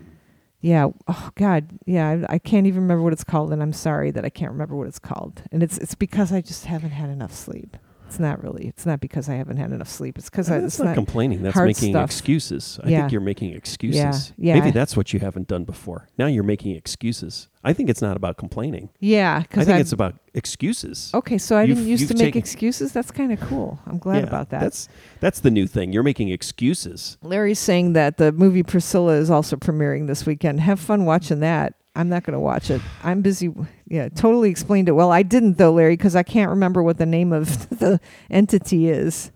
Yeah. 0.61 0.89
Oh 1.07 1.31
God. 1.35 1.66
Yeah. 1.85 2.24
I, 2.29 2.35
I 2.35 2.39
can't 2.39 2.66
even 2.66 2.83
remember 2.83 3.03
what 3.03 3.12
it's 3.12 3.24
called, 3.24 3.53
and 3.53 3.62
I'm 3.62 3.72
sorry 3.74 4.11
that 4.11 4.24
I 4.24 4.31
can't 4.31 4.51
remember 4.53 4.74
what 4.74 4.89
it's 4.89 4.99
called. 4.99 5.43
And 5.53 5.62
it's 5.62 5.77
it's 5.79 5.95
because 5.95 6.33
I 6.33 6.41
just 6.41 6.64
haven't 6.66 6.91
had 6.91 7.11
enough 7.11 7.33
sleep. 7.33 7.77
It's 8.07 8.18
not 8.20 8.42
really. 8.42 8.68
It's 8.68 8.86
not 8.86 9.00
because 9.00 9.28
I 9.28 9.34
haven't 9.34 9.57
had 9.57 9.72
enough 9.72 9.88
sleep. 9.88 10.16
It's 10.16 10.30
because 10.30 10.46
That's 10.46 10.64
it's 10.64 10.78
not, 10.78 10.86
not. 10.86 10.94
complaining. 10.94 11.42
That's 11.42 11.57
making 11.57 11.92
stuff. 11.92 12.04
excuses. 12.09 12.78
I 12.82 12.88
Yeah. 12.88 13.00
think 13.00 13.12
you're 13.12 13.20
making 13.20 13.52
excuses. 13.54 14.32
yeah. 14.38 14.54
Maybe 14.54 14.70
that's 14.70 14.96
what 14.96 15.12
you 15.12 15.18
haven't 15.20 15.48
done 15.48 15.64
before. 15.64 16.07
Now 16.16 16.26
you're 16.26 16.44
making 16.44 16.76
excuses. 16.76 17.48
I 17.64 17.72
think 17.72 17.90
it's 17.90 18.00
not 18.00 18.16
about 18.16 18.36
complaining. 18.36 18.90
yeah. 19.00 19.38
I 19.38 19.42
Because 19.42 19.66
think 19.66 19.80
it's 19.80 19.92
about 19.92 20.14
excuses. 20.34 21.11
Okay, 21.14 21.36
so 21.36 21.57
I 21.57 21.62
You've- 21.64 21.74
didn't 21.80 21.90
used 21.90 22.09
to 22.09 22.14
make 22.14 22.26
taken- 22.28 22.38
excuses. 22.38 22.92
That's 22.92 23.11
kind 23.11 23.32
of 23.32 23.40
cool. 23.40 23.80
I'm 23.86 23.98
glad 23.98 24.18
Yeah, 24.22 24.28
about 24.28 24.50
that. 24.50 24.61
That's 24.61 24.88
that's 25.20 25.40
the 25.40 25.50
new 25.50 25.66
thing. 25.66 25.92
You're 25.92 26.04
making 26.04 26.28
excuses. 26.28 27.18
Larry's 27.22 27.59
saying 27.59 27.92
that 27.94 28.18
the 28.18 28.30
movie 28.32 28.62
Priscilla 28.62 29.14
is 29.14 29.30
also 29.30 29.57
premiering 29.57 30.07
this 30.07 30.24
weekend. 30.24 30.61
Have 30.61 30.78
fun 30.78 31.04
watching 31.04 31.40
that. 31.40 31.74
I'm 31.96 32.09
not 32.09 32.22
going 32.24 32.34
to 32.34 32.40
watch 32.40 32.70
it. 32.70 32.80
I'm 33.02 33.20
busy. 33.22 33.50
Yeah, 33.89 34.09
totally 34.09 34.51
explained 34.51 34.89
it 34.89 34.93
well. 34.93 35.12
I 35.12 35.22
didn't 35.22 35.59
though, 35.59 35.72
Larry, 35.72 35.97
because 35.97 36.16
I 36.16 36.22
can't 36.24 36.51
remember 36.51 36.82
what 36.82 36.99
the 36.99 37.07
name 37.07 37.32
of 37.32 37.68
the 37.78 38.01
entity 38.30 38.89
is. 38.89 39.30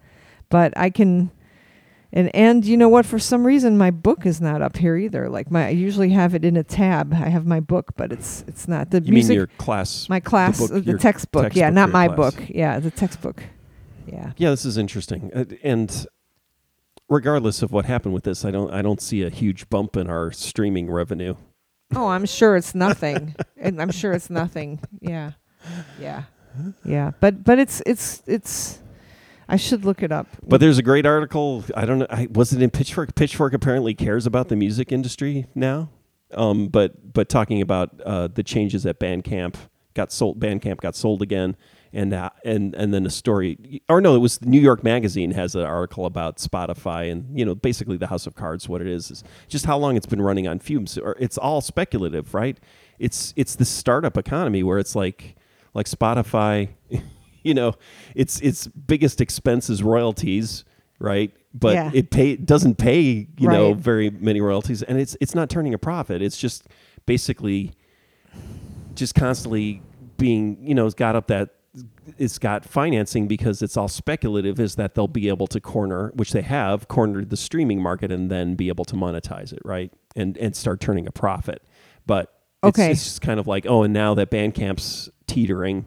But 0.48 0.72
I 0.76 0.90
can. 0.90 1.30
And 2.12 2.34
and 2.34 2.64
you 2.64 2.76
know 2.76 2.88
what? 2.88 3.06
For 3.06 3.20
some 3.20 3.46
reason, 3.46 3.78
my 3.78 3.92
book 3.92 4.26
is 4.26 4.40
not 4.40 4.60
up 4.62 4.76
here 4.76 4.96
either. 4.96 5.28
Like 5.28 5.48
my, 5.48 5.66
I 5.66 5.70
usually 5.70 6.10
have 6.10 6.34
it 6.34 6.44
in 6.44 6.56
a 6.56 6.64
tab. 6.64 7.12
I 7.14 7.28
have 7.28 7.46
my 7.46 7.60
book, 7.60 7.92
but 7.96 8.10
it's 8.12 8.44
it's 8.48 8.66
not 8.66 8.90
the 8.90 9.00
You 9.00 9.12
music. 9.12 9.28
mean 9.28 9.36
your 9.36 9.46
class? 9.46 10.08
my 10.08 10.18
class, 10.18 10.58
book- 10.58 10.72
uh, 10.72 10.80
the, 10.80 10.90
your 10.90 10.98
textbook. 10.98 11.54
Yeah, 11.54 11.70
not 11.70 11.90
my 11.90 12.08
class. 12.08 12.16
book. 12.16 12.44
Yeah, 12.48 12.80
the 12.80 12.90
textbook. 12.90 13.44
Yeah. 14.08 14.32
Yeah, 14.36 14.50
this 14.50 14.64
is 14.64 14.76
interesting. 14.76 15.30
Uh, 15.32 15.44
and 15.62 16.04
regardless 17.08 17.62
of 17.62 17.70
what 17.70 17.84
happened 17.84 18.12
with 18.14 18.24
this, 18.24 18.44
I 18.44 18.50
don't 18.50 18.72
I 18.72 18.82
don't 18.82 19.00
see 19.00 19.22
a 19.22 19.30
huge 19.30 19.70
bump 19.70 19.96
in 19.96 20.10
our 20.10 20.32
streaming 20.32 20.90
revenue. 20.90 21.36
Oh, 21.94 22.08
I'm 22.08 22.26
sure 22.26 22.56
it's 22.56 22.74
nothing. 22.74 23.34
and 23.56 23.80
I'm 23.80 23.90
sure 23.90 24.12
it's 24.12 24.30
nothing. 24.30 24.80
Yeah. 25.00 25.32
Yeah. 26.00 26.24
Yeah. 26.84 27.12
But 27.20 27.44
but 27.44 27.58
it's 27.58 27.82
it's 27.86 28.22
it's 28.26 28.80
I 29.48 29.56
should 29.56 29.84
look 29.84 30.02
it 30.02 30.12
up. 30.12 30.28
But 30.46 30.60
there's 30.60 30.78
a 30.78 30.82
great 30.82 31.06
article. 31.06 31.64
I 31.76 31.84
don't 31.84 31.98
know. 31.98 32.06
I, 32.08 32.28
was 32.30 32.52
it 32.52 32.62
in 32.62 32.70
Pitchfork? 32.70 33.14
Pitchfork 33.16 33.52
apparently 33.52 33.94
cares 33.94 34.24
about 34.24 34.48
the 34.48 34.56
music 34.56 34.92
industry 34.92 35.46
now. 35.54 35.90
Um, 36.32 36.68
but 36.68 37.12
but 37.12 37.28
talking 37.28 37.60
about 37.60 38.00
uh, 38.06 38.28
the 38.28 38.44
changes 38.44 38.86
at 38.86 39.00
Bandcamp 39.00 39.56
got 39.94 40.12
sold. 40.12 40.38
Bandcamp 40.38 40.78
got 40.80 40.94
sold 40.94 41.22
again, 41.22 41.56
and 41.92 42.12
uh, 42.14 42.30
and 42.44 42.74
and 42.74 42.94
then 42.94 43.04
a 43.06 43.10
story. 43.10 43.82
Or 43.88 44.00
no, 44.00 44.14
it 44.14 44.18
was 44.20 44.40
New 44.44 44.60
York 44.60 44.84
Magazine 44.84 45.32
has 45.32 45.54
an 45.54 45.62
article 45.62 46.06
about 46.06 46.36
Spotify 46.38 47.10
and 47.10 47.36
you 47.38 47.44
know 47.44 47.54
basically 47.54 47.96
the 47.96 48.06
House 48.06 48.26
of 48.26 48.34
Cards. 48.34 48.68
What 48.68 48.80
it 48.80 48.86
is 48.86 49.10
is 49.10 49.24
just 49.48 49.66
how 49.66 49.76
long 49.78 49.96
it's 49.96 50.06
been 50.06 50.22
running 50.22 50.46
on 50.46 50.58
fumes. 50.58 50.96
Or 50.98 51.16
it's 51.18 51.36
all 51.38 51.60
speculative, 51.60 52.32
right? 52.34 52.58
It's 52.98 53.32
it's 53.36 53.56
the 53.56 53.64
startup 53.64 54.16
economy 54.16 54.62
where 54.62 54.78
it's 54.78 54.94
like 54.94 55.36
like 55.74 55.86
Spotify. 55.86 56.68
you 57.42 57.54
know, 57.54 57.74
its 58.14 58.40
its 58.40 58.66
biggest 58.66 59.20
expense 59.20 59.70
is 59.70 59.82
royalties, 59.82 60.64
right? 60.98 61.32
But 61.54 61.74
Yeah. 61.74 61.90
it 61.94 62.10
pay 62.10 62.36
doesn't 62.36 62.76
pay 62.78 63.26
you 63.38 63.48
know 63.48 63.74
very 63.74 64.10
many 64.10 64.40
royalties, 64.40 64.82
and 64.82 64.98
it's 65.00 65.16
it's 65.20 65.34
not 65.34 65.50
turning 65.50 65.74
a 65.74 65.78
profit. 65.78 66.22
It's 66.22 66.36
just 66.38 66.68
basically 67.06 67.72
just 68.94 69.14
constantly 69.14 69.82
being 70.18 70.58
you 70.60 70.74
know 70.74 70.84
it's 70.86 70.94
got 70.94 71.16
up 71.16 71.28
that 71.28 71.48
it's 72.18 72.38
got 72.38 72.64
financing 72.64 73.26
because 73.28 73.62
it's 73.62 73.76
all 73.76 73.88
speculative 73.88 74.58
is 74.60 74.76
that 74.76 74.94
they'll 74.94 75.08
be 75.08 75.28
able 75.28 75.46
to 75.46 75.60
corner 75.60 76.10
which 76.14 76.32
they 76.32 76.42
have 76.42 76.88
cornered 76.88 77.30
the 77.30 77.36
streaming 77.36 77.80
market 77.82 78.10
and 78.12 78.30
then 78.30 78.54
be 78.54 78.68
able 78.68 78.84
to 78.84 78.94
monetize 78.94 79.52
it 79.52 79.60
right 79.64 79.92
and 80.16 80.36
and 80.38 80.54
start 80.56 80.80
turning 80.80 81.06
a 81.06 81.12
profit 81.12 81.62
but 82.06 82.32
it's, 82.62 82.78
Okay. 82.78 82.90
it's 82.92 83.04
just 83.04 83.22
kind 83.22 83.40
of 83.40 83.46
like 83.46 83.66
oh 83.66 83.82
and 83.84 83.92
now 83.94 84.14
that 84.14 84.30
bandcamp's 84.30 85.08
teetering 85.26 85.86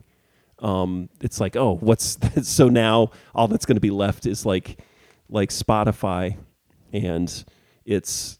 um 0.60 1.10
it's 1.22 1.40
like 1.40 1.56
oh 1.56 1.76
what's 1.76 2.18
so 2.48 2.70
now 2.70 3.10
all 3.36 3.48
that's 3.48 3.66
going 3.66 3.76
to 3.76 3.82
be 3.82 3.92
left 3.92 4.26
is 4.26 4.46
like 4.46 4.80
like 5.30 5.50
spotify 5.50 6.38
and 6.92 7.44
it's 7.86 8.40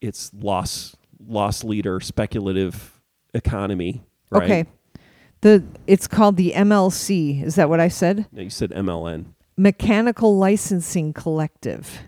it's 0.00 0.32
loss 0.34 0.96
loss 1.24 1.62
leader 1.64 2.00
speculative 2.00 3.00
economy 3.34 4.02
right 4.30 4.42
Okay. 4.44 4.64
The 5.42 5.64
it's 5.86 6.06
called 6.06 6.36
the 6.36 6.52
MLC. 6.56 7.42
Is 7.42 7.56
that 7.56 7.68
what 7.68 7.80
I 7.80 7.88
said? 7.88 8.26
No, 8.32 8.42
you 8.42 8.50
said 8.50 8.70
mln 8.70 9.26
Mechanical 9.56 10.36
Licensing 10.38 11.12
Collective. 11.12 12.02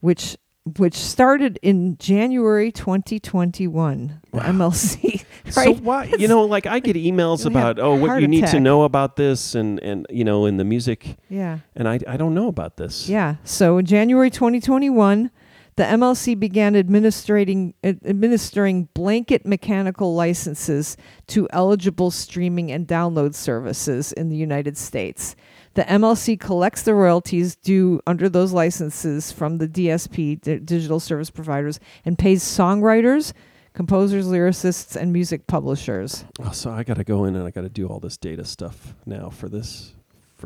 Which 0.00 0.36
which 0.78 0.94
started 0.94 1.58
in 1.60 1.98
January 1.98 2.70
2021. 2.70 4.20
The 4.32 4.38
MLC. 4.38 5.24
Right? 5.56 5.76
So 5.76 5.82
why 5.82 6.04
you 6.04 6.28
know 6.28 6.44
like 6.44 6.66
I 6.66 6.78
get 6.78 6.94
emails 6.94 7.44
about 7.44 7.80
oh 7.80 7.96
what 7.96 8.22
you 8.22 8.28
need 8.28 8.46
to 8.46 8.60
know 8.60 8.84
about 8.84 9.16
this 9.16 9.56
and 9.56 9.82
and 9.82 10.06
you 10.08 10.24
know 10.24 10.46
in 10.46 10.56
the 10.56 10.64
music 10.64 11.18
yeah. 11.28 11.58
and 11.74 11.88
I 11.88 11.98
I 12.06 12.16
don't 12.16 12.32
know 12.32 12.46
about 12.46 12.76
this. 12.76 13.08
Yeah. 13.08 13.34
So 13.42 13.76
in 13.78 13.84
January 13.84 14.30
2021, 14.30 15.30
the 15.76 15.84
MLC 15.84 16.38
began 16.38 16.74
administrating 16.74 17.74
ad- 17.82 18.00
administering 18.04 18.88
blanket 18.94 19.46
mechanical 19.46 20.14
licenses 20.14 20.96
to 21.28 21.48
eligible 21.50 22.10
streaming 22.10 22.70
and 22.70 22.86
download 22.86 23.34
services 23.34 24.12
in 24.12 24.28
the 24.28 24.36
United 24.36 24.76
States. 24.76 25.34
The 25.74 25.82
MLC 25.84 26.38
collects 26.38 26.82
the 26.82 26.94
royalties 26.94 27.56
due 27.56 28.00
under 28.06 28.28
those 28.28 28.52
licenses 28.52 29.32
from 29.32 29.56
the 29.58 29.66
DSP, 29.68 30.40
di- 30.42 30.58
digital 30.58 31.00
service 31.00 31.30
providers, 31.30 31.80
and 32.04 32.18
pays 32.18 32.44
songwriters, 32.44 33.32
composers, 33.72 34.26
lyricists, 34.26 34.94
and 34.96 35.12
music 35.14 35.46
publishers. 35.46 36.26
Oh, 36.40 36.50
so 36.52 36.70
I 36.70 36.82
got 36.82 36.98
to 36.98 37.04
go 37.04 37.24
in 37.24 37.34
and 37.34 37.46
I 37.46 37.50
got 37.50 37.62
to 37.62 37.70
do 37.70 37.86
all 37.88 38.00
this 38.00 38.18
data 38.18 38.44
stuff 38.44 38.94
now 39.06 39.30
for 39.30 39.48
this. 39.48 39.94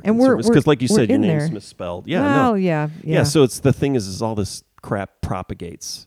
And 0.05 0.19
we're- 0.19 0.37
because, 0.37 0.67
like 0.67 0.83
you 0.83 0.89
said, 0.89 1.09
your 1.09 1.19
name's 1.19 1.45
there. 1.45 1.53
misspelled. 1.53 2.07
Yeah, 2.07 2.21
well, 2.21 2.51
no. 2.53 2.55
yeah, 2.55 2.91
yeah, 3.03 3.15
yeah. 3.15 3.23
So 3.25 3.43
it's 3.43 3.59
the 3.61 3.73
thing 3.73 3.95
is, 3.97 4.07
is 4.07 4.21
all 4.23 4.35
this 4.35 4.63
crap 4.83 5.21
propagates. 5.21 6.07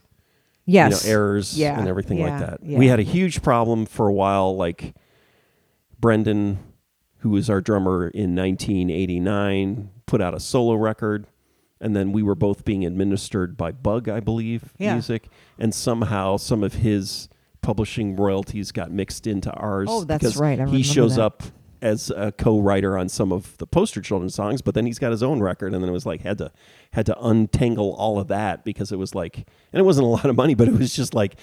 yes, 0.66 1.04
you 1.04 1.10
know, 1.10 1.16
errors 1.18 1.58
Yeah, 1.58 1.78
and 1.78 1.88
everything 1.88 2.18
yeah, 2.18 2.30
like 2.30 2.40
that. 2.40 2.60
yeah. 2.62 2.78
We 2.78 2.88
had 2.88 3.00
a 3.00 3.04
huge 3.04 3.42
problem 3.42 3.86
for 3.86 4.06
a 4.08 4.12
while. 4.12 4.56
Like 4.56 4.94
Brendan, 5.98 6.58
who 7.18 7.30
was 7.30 7.50
our 7.50 7.60
drummer 7.60 8.08
in 8.08 8.34
1989, 8.34 9.90
put 10.06 10.20
out 10.20 10.34
a 10.34 10.40
solo 10.40 10.74
record, 10.74 11.26
and 11.80 11.94
then 11.94 12.12
we 12.12 12.22
were 12.22 12.34
both 12.34 12.64
being 12.64 12.84
administered 12.84 13.56
by 13.56 13.72
Bug, 13.72 14.08
I 14.08 14.20
believe, 14.20 14.72
music, 14.78 15.28
and 15.58 15.74
somehow 15.74 16.36
some 16.36 16.62
of 16.62 16.74
his 16.74 17.28
publishing 17.62 18.16
royalties 18.16 18.72
got 18.72 18.90
mixed 18.90 19.26
into 19.26 19.50
ours. 19.52 19.88
Oh, 19.90 20.04
that's 20.04 20.22
because 20.22 20.36
right. 20.38 20.58
I 20.60 20.66
he 20.66 20.82
shows 20.82 21.16
that. 21.16 21.22
up 21.22 21.42
as 21.82 22.10
a 22.10 22.32
co-writer 22.32 22.96
on 22.96 23.08
some 23.08 23.32
of 23.32 23.56
the 23.58 23.66
poster 23.66 24.00
children 24.00 24.30
songs, 24.30 24.62
but 24.62 24.74
then 24.74 24.86
he's 24.86 24.98
got 24.98 25.10
his 25.10 25.22
own 25.22 25.40
record, 25.40 25.74
and 25.74 25.82
then 25.82 25.88
it 25.88 25.92
was 25.92 26.06
like 26.06 26.22
had 26.22 26.38
to 26.38 26.52
had 26.92 27.06
to 27.06 27.18
untangle 27.20 27.94
all 27.94 28.18
of 28.18 28.28
that 28.28 28.64
because 28.64 28.92
it 28.92 28.96
was 28.96 29.14
like, 29.14 29.36
and 29.36 29.80
it 29.80 29.84
wasn't 29.84 30.04
a 30.04 30.08
lot 30.08 30.26
of 30.26 30.36
money, 30.36 30.54
but 30.54 30.68
it 30.68 30.74
was 30.74 30.94
just 30.94 31.14
like, 31.14 31.36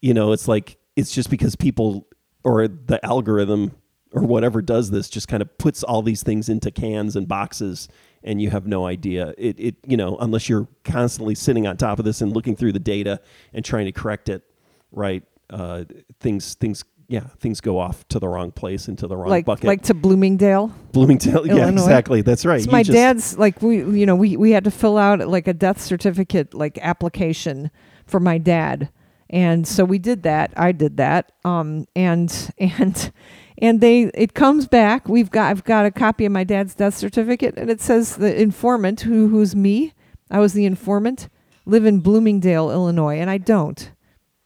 you 0.00 0.14
know, 0.14 0.32
it's 0.32 0.48
like 0.48 0.78
it's 0.96 1.12
just 1.12 1.30
because 1.30 1.56
people 1.56 2.08
or 2.44 2.68
the 2.68 3.04
algorithm 3.04 3.72
or 4.12 4.22
whatever 4.22 4.62
does 4.62 4.90
this 4.90 5.08
just 5.08 5.28
kind 5.28 5.42
of 5.42 5.58
puts 5.58 5.82
all 5.82 6.00
these 6.00 6.22
things 6.22 6.48
into 6.48 6.70
cans 6.70 7.16
and 7.16 7.28
boxes 7.28 7.88
and 8.22 8.40
you 8.40 8.50
have 8.50 8.66
no 8.66 8.86
idea. 8.86 9.34
It, 9.36 9.58
it 9.58 9.76
you 9.86 9.96
know 9.96 10.16
unless 10.18 10.48
you're 10.48 10.68
constantly 10.84 11.34
sitting 11.34 11.66
on 11.66 11.76
top 11.76 11.98
of 11.98 12.04
this 12.04 12.20
and 12.20 12.32
looking 12.32 12.56
through 12.56 12.72
the 12.72 12.78
data 12.78 13.20
and 13.52 13.64
trying 13.64 13.86
to 13.86 13.92
correct 13.92 14.28
it 14.28 14.42
right 14.90 15.22
uh, 15.50 15.84
things 16.20 16.54
things 16.54 16.84
yeah 17.08 17.20
things 17.38 17.60
go 17.60 17.78
off 17.78 18.06
to 18.08 18.18
the 18.18 18.28
wrong 18.28 18.50
place 18.50 18.88
into 18.88 19.06
the 19.06 19.16
wrong 19.16 19.28
like 19.28 19.44
bucket. 19.44 19.64
like 19.64 19.82
to 19.82 19.94
Bloomingdale. 19.94 20.72
bloomingdale 20.92 21.46
yeah 21.56 21.68
exactly 21.68 22.22
that's 22.22 22.44
right. 22.44 22.64
You 22.64 22.70
my 22.72 22.82
just- 22.82 22.94
dad's 22.94 23.38
like 23.38 23.62
we 23.62 23.76
you 23.98 24.06
know 24.06 24.16
we 24.16 24.36
we 24.36 24.50
had 24.52 24.64
to 24.64 24.70
fill 24.70 24.98
out 24.98 25.20
like 25.28 25.46
a 25.48 25.54
death 25.54 25.80
certificate 25.80 26.54
like 26.54 26.78
application 26.82 27.70
for 28.06 28.20
my 28.20 28.38
dad. 28.38 28.90
And 29.28 29.66
so 29.66 29.84
we 29.84 29.98
did 29.98 30.22
that 30.22 30.52
i 30.56 30.70
did 30.70 30.98
that 30.98 31.32
um 31.44 31.86
and 31.96 32.50
and 32.58 33.12
and 33.58 33.80
they 33.80 34.02
it 34.14 34.34
comes 34.34 34.68
back 34.68 35.08
we've 35.08 35.30
got 35.30 35.50
i've 35.50 35.64
got 35.64 35.84
a 35.84 35.90
copy 35.90 36.24
of 36.26 36.30
my 36.32 36.44
dad's 36.44 36.76
death 36.76 36.94
certificate 36.94 37.54
and 37.56 37.68
it 37.68 37.80
says 37.80 38.16
the 38.16 38.40
informant 38.40 39.00
who 39.00 39.26
who's 39.28 39.56
me 39.56 39.92
i 40.30 40.38
was 40.38 40.52
the 40.52 40.64
informant 40.64 41.28
live 41.64 41.84
in 41.84 41.98
bloomingdale 41.98 42.70
illinois 42.70 43.18
and 43.18 43.28
i 43.28 43.36
don't. 43.38 43.90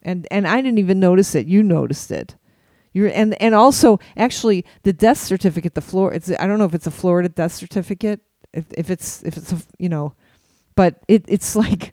And 0.03 0.27
and 0.31 0.49
i 0.49 0.63
didn't 0.63 0.79
even 0.79 0.99
notice 0.99 1.35
it 1.35 1.47
you 1.47 1.63
noticed 1.63 2.11
it 2.11 2.37
you're 2.93 3.09
and 3.09 3.41
and 3.41 3.55
also 3.55 4.01
actually 4.17 4.65
the 4.83 4.93
death 4.93 5.19
certificate, 5.19 5.75
the 5.75 5.81
floor. 5.81 6.13
It's 6.13 6.31
I 6.31 6.47
don't 6.47 6.59
know 6.59 6.65
if 6.65 6.75
it's 6.75 6.87
a 6.87 6.91
Florida 6.91 7.29
death 7.29 7.53
certificate. 7.53 8.21
If 8.53 8.67
if 8.73 8.91
it's 8.91 9.23
if 9.23 9.37
it's 9.37 9.53
a 9.53 9.59
you 9.79 9.89
know, 9.89 10.15
but 10.75 10.97
it 11.09 11.25
it's 11.29 11.55
like, 11.65 11.93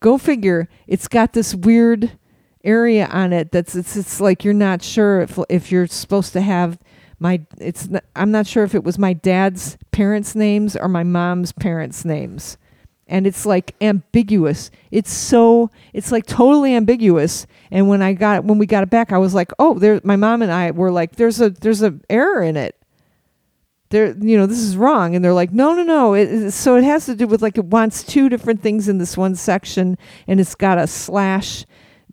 go 0.00 0.18
figure. 0.18 0.68
It's 0.86 1.08
got 1.08 1.32
this 1.32 1.54
weird 1.54 2.18
area 2.62 3.06
on 3.06 3.32
it 3.32 3.52
that's 3.52 3.74
it's 3.74 3.94
it's 3.96 4.20
like 4.20 4.42
you're 4.42 4.54
not 4.54 4.82
sure 4.82 5.20
if 5.20 5.38
if 5.50 5.70
you're 5.70 5.86
supposed 5.86 6.32
to 6.32 6.40
have 6.40 6.78
my 7.18 7.46
it's 7.58 7.88
not, 7.88 8.04
I'm 8.16 8.30
not 8.30 8.46
sure 8.46 8.64
if 8.64 8.74
it 8.74 8.84
was 8.84 8.98
my 8.98 9.12
dad's 9.12 9.78
parents' 9.92 10.34
names 10.34 10.76
or 10.76 10.88
my 10.88 11.04
mom's 11.04 11.52
parents' 11.52 12.04
names. 12.04 12.56
And 13.14 13.28
it's 13.28 13.46
like 13.46 13.76
ambiguous. 13.80 14.72
It's 14.90 15.12
so 15.12 15.70
it's 15.92 16.10
like 16.10 16.26
totally 16.26 16.74
ambiguous. 16.74 17.46
And 17.70 17.88
when 17.88 18.02
I 18.02 18.12
got 18.12 18.42
when 18.42 18.58
we 18.58 18.66
got 18.66 18.82
it 18.82 18.90
back, 18.90 19.12
I 19.12 19.18
was 19.18 19.34
like, 19.34 19.52
"Oh, 19.56 19.78
there 19.78 20.00
my 20.02 20.16
mom 20.16 20.42
and 20.42 20.50
I 20.50 20.72
were 20.72 20.90
like 20.90 21.14
there's 21.14 21.40
a 21.40 21.50
there's 21.50 21.80
a 21.80 21.94
error 22.10 22.42
in 22.42 22.56
it." 22.56 22.76
There 23.90 24.16
you 24.18 24.36
know, 24.36 24.46
this 24.46 24.58
is 24.58 24.76
wrong. 24.76 25.14
And 25.14 25.24
they're 25.24 25.32
like, 25.32 25.52
"No, 25.52 25.74
no, 25.74 25.84
no." 25.84 26.14
It, 26.14 26.50
so 26.50 26.74
it 26.74 26.82
has 26.82 27.06
to 27.06 27.14
do 27.14 27.28
with 27.28 27.40
like 27.40 27.56
it 27.56 27.66
wants 27.66 28.02
two 28.02 28.28
different 28.28 28.62
things 28.62 28.88
in 28.88 28.98
this 28.98 29.16
one 29.16 29.36
section 29.36 29.96
and 30.26 30.40
it's 30.40 30.56
got 30.56 30.78
a 30.78 30.88
slash 30.88 31.66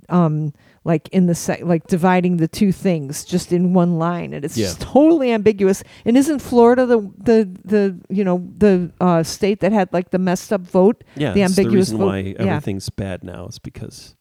um 0.10 0.54
like 0.84 1.08
in 1.10 1.28
the 1.28 1.36
sec 1.36 1.62
like 1.64 1.86
dividing 1.88 2.38
the 2.38 2.48
two 2.48 2.72
things 2.72 3.24
just 3.24 3.52
in 3.52 3.74
one 3.74 4.00
line 4.00 4.34
and 4.34 4.44
it's 4.44 4.58
Yeah. 4.58 4.66
just 4.68 4.82
totally 4.82 5.32
ambiguous 5.32 5.84
and 6.06 6.18
isn't 6.18 6.40
florida 6.40 6.86
the 6.88 7.00
the 7.18 7.50
the 7.64 8.00
you 8.10 8.24
know 8.24 8.48
the 8.58 8.92
uh 9.00 9.22
state 9.24 9.60
that 9.60 9.72
had 9.72 9.94
like 9.94 10.10
the 10.10 10.18
messed 10.20 10.52
up 10.52 10.62
vote 10.62 11.04
yeah 11.16 11.34
the 11.34 11.44
ambiguous 11.44 11.90
the 11.90 11.96
reason 11.96 11.98
vote. 12.00 12.06
why 12.08 12.18
Yeah. 12.20 12.36
everything's 12.40 12.90
bad 12.90 13.24
now 13.24 13.46
is 13.48 13.60
because 13.60 14.16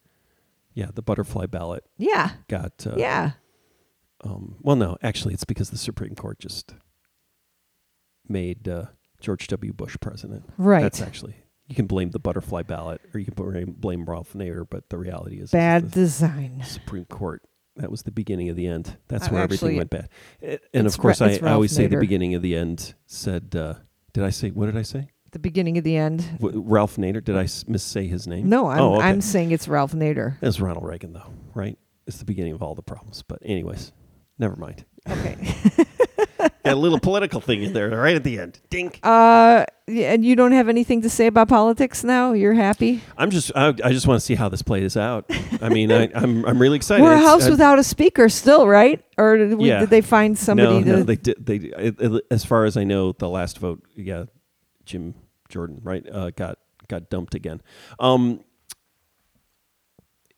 yeah 0.74 0.90
the 0.94 1.02
butterfly 1.02 1.46
ballot 1.46 1.82
yeah 1.96 2.32
got 2.48 2.86
uh, 2.86 2.94
yeah 2.96 3.32
Um, 4.22 4.56
well, 4.60 4.76
no, 4.76 4.98
actually, 5.02 5.32
it's 5.32 5.46
because 5.46 5.70
the 5.70 5.78
Supreme 5.78 6.14
Court 6.14 6.38
just 6.38 6.74
made 8.28 8.68
uh, 8.68 8.84
George 9.18 9.46
W. 9.48 9.72
Bush 9.72 9.96
president. 9.98 10.44
right 10.58 10.82
That's 10.82 11.00
actually 11.00 11.36
you 11.70 11.74
can 11.76 11.86
blame 11.86 12.10
the 12.10 12.18
butterfly 12.18 12.62
ballot 12.62 13.00
or 13.14 13.20
you 13.20 13.24
can 13.26 13.34
blame, 13.34 13.72
blame 13.78 14.04
Ralph 14.04 14.34
Nader, 14.34 14.66
but 14.68 14.90
the 14.90 14.98
reality 14.98 15.40
is, 15.40 15.50
bad 15.52 15.90
design 15.90 16.62
Supreme 16.66 17.06
Court. 17.06 17.42
That 17.76 17.90
was 17.90 18.02
the 18.02 18.10
beginning 18.10 18.48
of 18.50 18.56
the 18.56 18.66
end. 18.66 18.98
That's 19.08 19.28
Uh, 19.28 19.30
where 19.30 19.42
actually, 19.44 19.54
everything 19.56 19.76
went 19.78 19.90
bad. 19.90 20.08
Eh, 20.42 20.56
And 20.74 20.86
of 20.86 20.98
course, 20.98 21.22
I, 21.22 21.38
I 21.42 21.52
always 21.52 21.70
Ralph 21.72 21.76
say 21.76 21.86
the 21.86 21.96
beginning 22.00 22.34
of 22.34 22.42
the 22.42 22.54
end 22.56 22.94
said. 23.06 23.54
Uh, 23.56 23.74
did 24.12 24.24
I 24.24 24.30
say 24.30 24.50
what 24.50 24.66
did 24.66 24.76
I 24.76 24.82
say? 24.82 25.08
the 25.32 25.38
beginning 25.38 25.78
of 25.78 25.84
the 25.84 25.96
end 25.96 26.26
W- 26.40 26.60
Ralph 26.66 26.96
Nader? 26.96 27.22
Did 27.22 27.36
I 27.36 27.44
s- 27.44 27.62
missay 27.62 28.08
his 28.08 28.26
name? 28.26 28.48
no 28.48 28.66
i'm 28.66 28.80
Oh, 28.80 28.96
okay. 28.96 29.06
i'm 29.06 29.20
saying 29.20 29.52
it's 29.52 29.68
ralph 29.68 29.92
nader 29.92 30.34
It's 30.42 30.58
Ronald 30.58 30.84
Reagan, 30.84 31.12
though, 31.12 31.32
right? 31.54 31.78
It's 32.08 32.16
the 32.18 32.24
beginning 32.24 32.52
of 32.54 32.62
all 32.64 32.74
the 32.74 32.82
problems. 32.82 33.22
But 33.22 33.38
anyways, 33.44 33.92
never 34.40 34.56
mind. 34.56 34.84
okay 35.08 35.36
a 36.64 36.74
little 36.74 36.98
political 37.00 37.40
thing 37.40 37.62
in 37.62 37.72
there 37.72 37.88
right 37.90 38.14
at 38.16 38.24
the 38.24 38.38
end. 38.38 38.60
Dink. 38.70 39.00
uh 39.02 39.64
and 39.88 40.24
you 40.24 40.36
don't 40.36 40.52
have 40.52 40.68
anything 40.68 41.02
to 41.02 41.10
say 41.10 41.26
about 41.26 41.48
politics 41.48 42.04
now 42.04 42.32
you're 42.32 42.52
happy 42.54 43.00
I'm 43.18 43.30
just 43.30 43.50
I, 43.56 43.68
I 43.82 43.90
just 43.92 44.06
want 44.06 44.20
to 44.20 44.24
see 44.24 44.36
how 44.36 44.48
this 44.48 44.62
plays 44.62 44.96
out. 44.96 45.28
I 45.60 45.68
mean, 45.68 45.90
I, 45.90 46.08
I'm 46.14 46.44
I'm 46.44 46.58
really 46.60 46.76
excited. 46.76 47.02
we're 47.02 47.12
a 47.14 47.18
house 47.18 47.46
I- 47.46 47.50
without 47.50 47.78
a 47.78 47.84
speaker 47.84 48.28
still 48.28 48.68
right 48.68 49.02
or 49.18 49.36
did, 49.36 49.54
we, 49.54 49.68
Yeah. 49.68 49.80
did 49.80 49.90
they 49.90 50.00
find 50.00 50.38
somebody 50.38 50.80
no, 50.80 50.84
to 50.84 50.96
no, 50.98 51.02
they 51.02 51.16
did. 51.16 51.44
They 51.44 51.56
it, 51.56 52.00
it- 52.00 52.24
as 52.30 52.44
far 52.44 52.64
as 52.64 52.76
I 52.76 52.84
know, 52.84 53.12
the 53.12 53.28
last 53.28 53.58
vote, 53.58 53.82
yeah, 53.96 54.24
Jim 54.84 55.14
Jordan, 55.48 55.80
right, 55.82 56.06
uh, 56.08 56.30
got 56.30 56.58
got 56.88 57.10
dumped 57.10 57.34
again. 57.34 57.60
Um, 57.98 58.44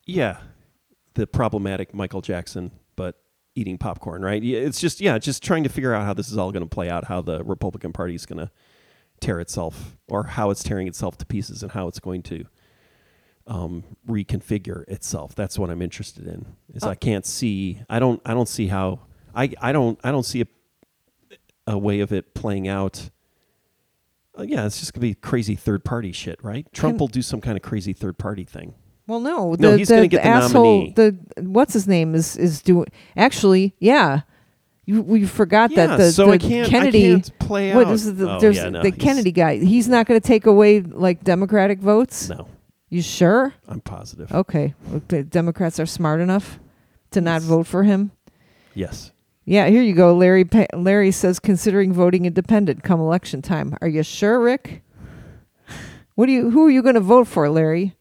yeah, 0.07 0.39
the 1.15 1.27
problematic 1.27 1.95
Michael 1.95 2.21
Jackson, 2.23 2.73
eating 3.55 3.79
popcorn, 3.79 4.23
right? 4.23 4.43
It's 4.43 4.81
just 4.81 5.01
yeah, 5.01 5.19
just 5.19 5.43
trying 5.43 5.63
to 5.65 5.69
figure 5.69 5.95
out 5.95 6.05
how 6.05 6.15
this 6.15 6.31
is 6.31 6.39
all 6.39 6.53
going 6.53 6.63
to 6.63 6.69
play 6.69 6.89
out, 6.89 7.05
how 7.05 7.21
the 7.21 7.43
Republican 7.45 7.93
Party 7.93 8.15
is 8.15 8.27
going 8.27 8.39
to 8.39 8.51
tear 9.21 9.41
itself, 9.41 9.97
or 10.09 10.25
how 10.25 10.51
it's 10.51 10.63
tearing 10.63 10.89
itself 10.89 11.17
to 11.19 11.27
pieces, 11.27 11.63
and 11.63 11.73
how 11.73 11.89
it's 11.89 12.01
going 12.01 12.23
to 12.23 12.47
um, 13.47 13.85
reconfigure 14.09 14.89
itself. 14.89 15.35
That's 15.35 15.59
what 15.59 15.71
I'm 15.71 15.83
interested 15.83 16.27
in. 16.27 16.47
Is 16.75 16.83
Uh, 16.83 16.91
I 16.91 16.95
can't 16.95 17.27
see. 17.27 17.83
I 17.89 17.99
don't. 17.99 18.21
I 18.25 18.35
don't 18.35 18.49
see 18.49 18.69
how. 18.69 19.01
I. 19.35 19.51
I 19.61 19.73
don't. 19.73 19.99
I 20.03 20.11
don't 20.11 20.25
see 20.25 20.43
a, 20.43 20.47
a 21.67 21.79
way 21.79 22.01
of 22.01 22.13
it 22.13 22.35
playing 22.35 22.69
out. 22.69 23.11
Uh, 24.39 24.43
yeah, 24.43 24.65
it's 24.65 24.81
just 24.81 24.95
gonna 24.95 25.03
be 25.03 25.15
crazy 25.15 25.57
third 25.57 25.85
party 25.85 26.13
shit, 26.13 26.43
right? 26.43 26.67
Trump 26.73 26.95
Can- 26.95 26.99
will 26.99 27.09
do 27.09 27.23
some 27.23 27.41
kind 27.41 27.57
of 27.57 27.63
crazy 27.63 27.93
third 27.93 28.19
party 28.19 28.45
thing. 28.45 28.75
Well, 29.07 29.21
no, 29.21 29.55
No, 29.59 29.73
the, 29.73 29.79
he's 29.79 29.89
the, 29.89 29.95
gonna 29.97 30.09
get 30.09 30.23
the 30.23 30.29
the 30.29 30.35
asshole. 30.35 30.65
nominee. 30.65 30.93
The 30.95 31.17
what's 31.43 31.73
his 31.73 31.87
name 31.89 32.15
is 32.15 32.37
is 32.37 32.63
doing. 32.63 32.87
Actually, 33.17 33.75
yeah, 33.81 34.21
you 34.87 35.03
we 35.03 35.27
forgot 35.27 35.71
yeah, 35.73 35.87
that 35.89 35.97
the, 35.99 36.13
so 36.13 36.27
the 36.27 36.33
I 36.33 36.39
can't. 36.39 36.69
Kennedy. 36.71 37.07
I 37.11 37.15
can't 37.15 37.39
play 37.41 37.75
what 37.75 37.87
out. 37.89 37.93
is 37.95 38.15
the, 38.17 38.31
Oh, 38.31 38.41
there's 38.41 38.57
yeah, 38.57 38.69
no, 38.69 38.83
the 38.83 38.93
Kennedy 38.93 39.33
guy. 39.33 39.57
He's 39.59 39.89
not 39.89 40.07
going 40.07 40.21
to 40.21 40.27
take 40.27 40.47
away 40.47 40.81
like 40.81 41.25
Democratic 41.25 41.81
votes. 41.81 42.29
No, 42.29 42.47
You 42.91 43.03
sure? 43.03 43.55
I'm 43.69 43.81
positive. 43.81 44.33
Okay, 44.33 44.75
the 45.09 45.25
Democrats 45.25 45.81
are 45.81 45.87
smart 45.87 46.21
enough 46.21 46.59
to 47.11 47.21
not 47.21 47.43
vote 47.43 47.67
for 47.67 47.83
him. 47.83 48.13
Yes. 48.75 49.11
Yeah, 49.45 49.67
here 49.67 49.83
you 49.83 49.95
go. 49.95 50.15
Larry 50.15 50.45
pa- 50.45 50.67
Larry 50.73 51.11
says 51.11 51.41
considering 51.41 51.93
voting 51.93 52.25
independent 52.27 52.85
come 52.85 53.01
election 53.01 53.43
time. 53.43 53.77
Are 53.83 53.89
you 53.89 54.05
sure, 54.05 54.39
Rick? 54.41 54.83
What 56.15 56.27
do 56.27 56.33
you? 56.33 56.51
Who 56.51 56.67
are 56.67 56.71
you 56.71 56.83
going 56.83 56.95
to 56.95 57.01
vote 57.01 57.27
for, 57.27 57.49
Larry? 57.51 57.97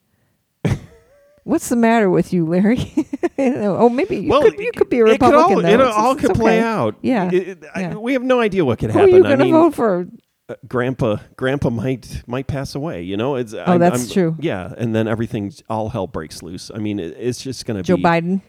What's 1.43 1.69
the 1.69 1.75
matter 1.75 2.09
with 2.09 2.31
you, 2.33 2.45
Larry? 2.45 2.93
oh, 3.39 3.89
maybe 3.89 4.17
you 4.17 4.31
could. 4.41 4.59
You 4.59 4.71
could 4.75 4.89
be 4.89 4.99
a 4.99 5.05
it 5.05 5.19
could 5.19 5.31
Republican. 5.31 5.55
all, 5.55 5.61
though. 5.61 5.69
it 5.69 5.81
all 5.81 6.11
it's 6.13 6.21
could 6.21 6.35
play 6.35 6.59
okay. 6.59 6.67
out. 6.67 6.95
Yeah, 7.01 7.29
It- 7.31 7.47
it- 7.47 7.63
I- 7.73 7.95
we 7.95 8.13
have 8.13 8.23
no 8.23 8.39
idea 8.39 8.63
what 8.63 8.77
could 8.79 8.91
Who 8.91 8.99
are 8.99 9.01
happen. 9.01 9.15
you 9.15 9.23
going 9.23 9.39
to 9.39 9.51
vote 9.51 9.73
for? 9.75 10.07
uh, 10.49 10.55
grandpa 10.67 11.17
grandpa 11.37 11.69
might 11.69 12.23
might 12.27 12.45
pass 12.47 12.75
away. 12.75 13.01
You 13.03 13.15
know, 13.17 13.35
it's 13.35 13.53
Oh, 13.53 13.77
that's 13.77 14.11
true. 14.13 14.35
Yeah, 14.39 14.73
and 14.77 14.93
then 14.93 15.07
everything 15.07 15.51
all 15.69 15.89
hell 15.89 16.07
breaks 16.07 16.43
loose. 16.43 16.69
I 16.73 16.77
mean, 16.77 16.99
it, 16.99 17.15
it's 17.17 17.41
just 17.41 17.65
going 17.65 17.77
to 17.77 17.83
Joe 17.83 17.95
be 17.97 18.03
Biden. 18.03 18.41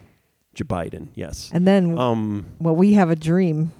Joe 0.53 0.65
Biden. 0.65 1.07
Yes. 1.15 1.49
And 1.53 1.65
then, 1.67 1.97
Um. 1.97 2.45
well, 2.59 2.75
we 2.75 2.93
have 2.93 3.09
a 3.09 3.15
dream. 3.15 3.71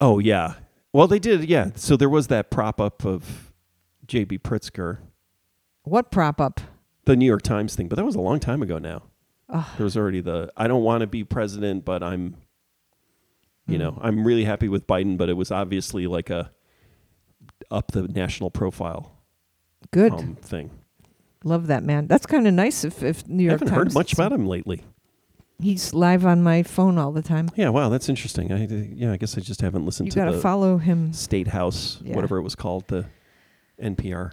Oh 0.00 0.18
yeah. 0.18 0.54
Well, 0.92 1.06
they 1.06 1.18
did. 1.18 1.44
Yeah. 1.48 1.70
So 1.74 1.96
there 1.96 2.08
was 2.08 2.28
that 2.28 2.50
prop 2.50 2.80
up 2.80 3.04
of 3.04 3.52
J.B. 4.06 4.38
Pritzker, 4.38 4.98
What 5.82 6.10
prop 6.10 6.40
up? 6.40 6.60
The 7.10 7.16
New 7.16 7.26
York 7.26 7.42
Times 7.42 7.74
thing, 7.74 7.88
but 7.88 7.96
that 7.96 8.04
was 8.04 8.14
a 8.14 8.20
long 8.20 8.38
time 8.38 8.62
ago 8.62 8.78
now. 8.78 9.02
Ugh. 9.48 9.66
There 9.76 9.84
was 9.84 9.96
already 9.96 10.20
the 10.20 10.52
I 10.56 10.68
don't 10.68 10.84
want 10.84 11.00
to 11.00 11.06
be 11.08 11.24
president, 11.24 11.84
but 11.84 12.02
I'm, 12.04 12.36
you 13.66 13.76
Hmm. 13.76 13.82
know, 13.82 13.98
I'm 14.00 14.24
really 14.24 14.44
happy 14.44 14.68
with 14.68 14.86
Biden, 14.86 15.16
but 15.16 15.28
it 15.28 15.34
was 15.34 15.50
obviously 15.50 16.06
like 16.06 16.30
a 16.30 16.50
up 17.70 17.90
the 17.92 18.02
national 18.08 18.50
profile 18.50 19.12
Good. 19.90 20.12
um, 20.12 20.36
thing. 20.36 20.70
Love 21.42 21.66
that 21.68 21.82
man. 21.82 22.06
That's 22.06 22.26
kind 22.26 22.46
of 22.46 22.54
nice 22.54 22.84
if, 22.84 23.02
if 23.02 23.26
New 23.26 23.44
I 23.44 23.46
York 23.46 23.52
haven't 23.60 23.68
Times. 23.68 23.78
heard 23.78 23.94
much 23.94 24.12
about 24.12 24.30
him 24.32 24.46
lately. 24.46 24.82
He's 25.58 25.92
live 25.92 26.24
on 26.24 26.42
my 26.42 26.62
phone 26.62 26.96
all 26.96 27.12
the 27.12 27.22
time. 27.22 27.50
Yeah, 27.56 27.68
wow, 27.70 27.88
that's 27.90 28.08
interesting. 28.08 28.50
I 28.52 28.66
yeah, 28.66 29.12
I 29.12 29.16
guess 29.16 29.36
I 29.36 29.40
just 29.40 29.60
haven't 29.60 29.84
listened 29.84 30.06
You 30.06 30.12
to 30.12 30.16
got 30.20 30.24
to 30.26 30.32
the 30.32 30.40
follow 30.40 30.78
him. 30.78 31.12
State 31.12 31.48
House, 31.48 31.98
Yeah. 32.02 32.14
whatever 32.14 32.38
it 32.38 32.42
was 32.42 32.54
called, 32.54 32.86
the 32.88 33.06
NPR 33.82 34.32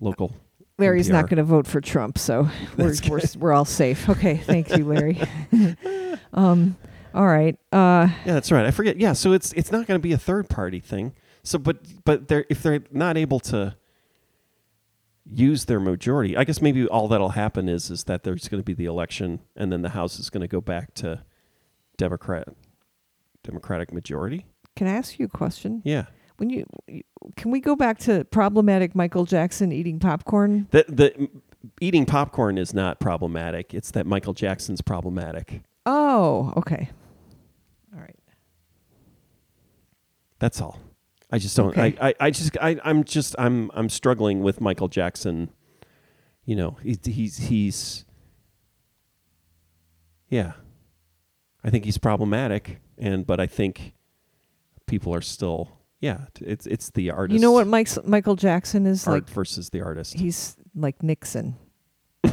local. 0.00 0.34
Larry's 0.78 1.08
not 1.08 1.28
going 1.28 1.38
to 1.38 1.44
vote 1.44 1.66
for 1.66 1.80
Trump, 1.80 2.18
so 2.18 2.48
we're, 2.76 2.94
we're 3.08 3.20
we're 3.38 3.52
all 3.52 3.64
safe. 3.64 4.08
Okay, 4.08 4.36
thank 4.36 4.76
you, 4.76 4.84
Larry. 4.84 5.20
um, 6.34 6.76
all 7.14 7.26
right. 7.26 7.58
Uh, 7.72 8.08
Yeah, 8.24 8.34
that's 8.34 8.52
right. 8.52 8.66
I 8.66 8.70
forget. 8.70 8.98
Yeah, 8.98 9.14
so 9.14 9.32
it's 9.32 9.52
it's 9.54 9.72
not 9.72 9.86
going 9.86 9.98
to 9.98 10.02
be 10.02 10.12
a 10.12 10.18
third 10.18 10.48
party 10.48 10.80
thing. 10.80 11.14
So, 11.42 11.58
but 11.58 11.78
but 12.04 12.28
they're 12.28 12.44
if 12.50 12.62
they're 12.62 12.82
not 12.90 13.16
able 13.16 13.40
to 13.40 13.76
use 15.24 15.64
their 15.64 15.80
majority, 15.80 16.36
I 16.36 16.44
guess 16.44 16.60
maybe 16.60 16.86
all 16.86 17.08
that'll 17.08 17.30
happen 17.30 17.68
is 17.68 17.90
is 17.90 18.04
that 18.04 18.22
there's 18.24 18.48
going 18.48 18.60
to 18.60 18.64
be 18.64 18.74
the 18.74 18.84
election, 18.84 19.40
and 19.56 19.72
then 19.72 19.82
the 19.82 19.90
House 19.90 20.18
is 20.18 20.28
going 20.30 20.42
to 20.42 20.48
go 20.48 20.60
back 20.60 20.94
to 20.94 21.22
Democrat 21.96 22.48
Democratic 23.42 23.92
majority. 23.92 24.44
can 24.74 24.86
I 24.88 24.92
ask 24.92 25.18
you 25.18 25.26
a 25.26 25.28
question? 25.28 25.80
Yeah, 25.84 26.06
When 26.36 26.50
you 26.50 26.66
can 27.36 27.50
we 27.50 27.60
go 27.60 27.74
back 27.74 27.98
to 28.00 28.24
problematic 28.26 28.94
Michael 28.94 29.24
Jackson 29.24 29.72
eating 29.72 29.98
popcorn? 29.98 30.68
the 30.70 30.84
the 30.88 31.28
eating 31.80 32.06
popcorn 32.06 32.58
is 32.58 32.72
not 32.72 33.00
problematic. 33.00 33.74
It's 33.74 33.90
that 33.92 34.06
Michael 34.06 34.34
Jackson's 34.34 34.80
problematic. 34.80 35.62
Oh, 35.84 36.52
okay. 36.56 36.90
All 37.94 38.00
right. 38.00 38.16
That's 40.38 40.60
all. 40.60 40.78
I 41.30 41.38
just 41.38 41.56
don't. 41.56 41.68
Okay. 41.68 41.96
I, 42.00 42.08
I, 42.08 42.14
I 42.20 42.30
just. 42.30 42.56
I, 42.58 42.78
I'm 42.84 43.04
just. 43.04 43.34
I'm. 43.38 43.70
I'm 43.74 43.88
struggling 43.88 44.42
with 44.42 44.60
Michael 44.60 44.88
Jackson. 44.88 45.50
You 46.44 46.56
know, 46.56 46.78
he, 46.82 46.98
he's 47.04 47.38
he's. 47.38 48.04
Yeah, 50.28 50.52
I 51.64 51.70
think 51.70 51.84
he's 51.84 51.98
problematic, 51.98 52.80
and 52.96 53.26
but 53.26 53.40
I 53.40 53.46
think 53.46 53.94
people 54.86 55.14
are 55.14 55.20
still. 55.20 55.75
Yeah, 56.00 56.26
it's 56.40 56.66
it's 56.66 56.90
the 56.90 57.10
artist. 57.10 57.34
You 57.34 57.40
know 57.40 57.52
what 57.52 57.66
Mike's, 57.66 57.98
Michael 58.04 58.36
Jackson 58.36 58.86
is 58.86 59.06
Art 59.06 59.22
like? 59.22 59.30
versus 59.30 59.70
the 59.70 59.80
artist. 59.80 60.14
He's 60.14 60.56
like 60.74 61.02
Nixon. 61.02 61.56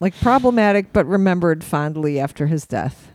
like 0.00 0.18
problematic, 0.20 0.92
but 0.92 1.06
remembered 1.06 1.62
fondly 1.62 2.18
after 2.18 2.46
his 2.46 2.66
death. 2.66 3.12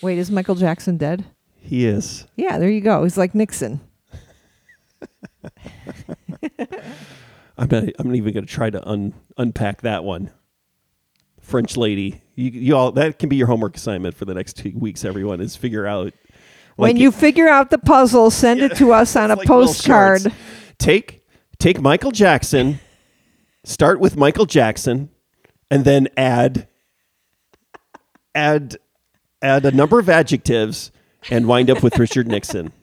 Wait, 0.00 0.18
is 0.18 0.30
Michael 0.30 0.54
Jackson 0.54 0.96
dead? 0.96 1.26
He 1.60 1.84
is. 1.86 2.26
Yeah, 2.36 2.58
there 2.58 2.70
you 2.70 2.80
go. 2.80 3.02
He's 3.02 3.18
like 3.18 3.34
Nixon. 3.34 3.80
I'm 7.58 7.68
not. 7.68 7.84
I'm 7.98 8.06
not 8.08 8.14
even 8.16 8.32
going 8.32 8.46
to 8.46 8.52
try 8.52 8.70
to 8.70 8.86
un, 8.88 9.14
unpack 9.36 9.82
that 9.82 10.04
one. 10.04 10.30
French 11.40 11.76
lady. 11.76 12.22
You, 12.34 12.50
you 12.50 12.76
all. 12.76 12.92
That 12.92 13.18
can 13.18 13.28
be 13.28 13.36
your 13.36 13.46
homework 13.46 13.76
assignment 13.76 14.14
for 14.14 14.24
the 14.24 14.34
next 14.34 14.54
two 14.54 14.72
weeks. 14.76 15.04
Everyone 15.04 15.40
is 15.40 15.56
figure 15.56 15.86
out. 15.86 16.12
When 16.76 16.94
like 16.94 17.00
you 17.00 17.10
figure 17.10 17.48
out 17.48 17.70
the 17.70 17.78
puzzle, 17.78 18.30
send 18.30 18.60
it 18.60 18.76
to 18.76 18.92
us 18.92 19.16
on 19.16 19.30
a 19.30 19.36
like 19.36 19.46
postcard. 19.46 20.32
Take 20.78 21.24
take 21.58 21.80
Michael 21.80 22.12
Jackson, 22.12 22.80
start 23.64 23.98
with 23.98 24.16
Michael 24.16 24.46
Jackson, 24.46 25.10
and 25.70 25.84
then 25.84 26.08
add 26.16 26.68
add 28.34 28.76
add 29.42 29.64
a 29.64 29.70
number 29.70 29.98
of 29.98 30.08
adjectives 30.08 30.92
and 31.30 31.48
wind 31.48 31.70
up 31.70 31.82
with 31.82 31.98
Richard 31.98 32.28
Nixon. 32.28 32.72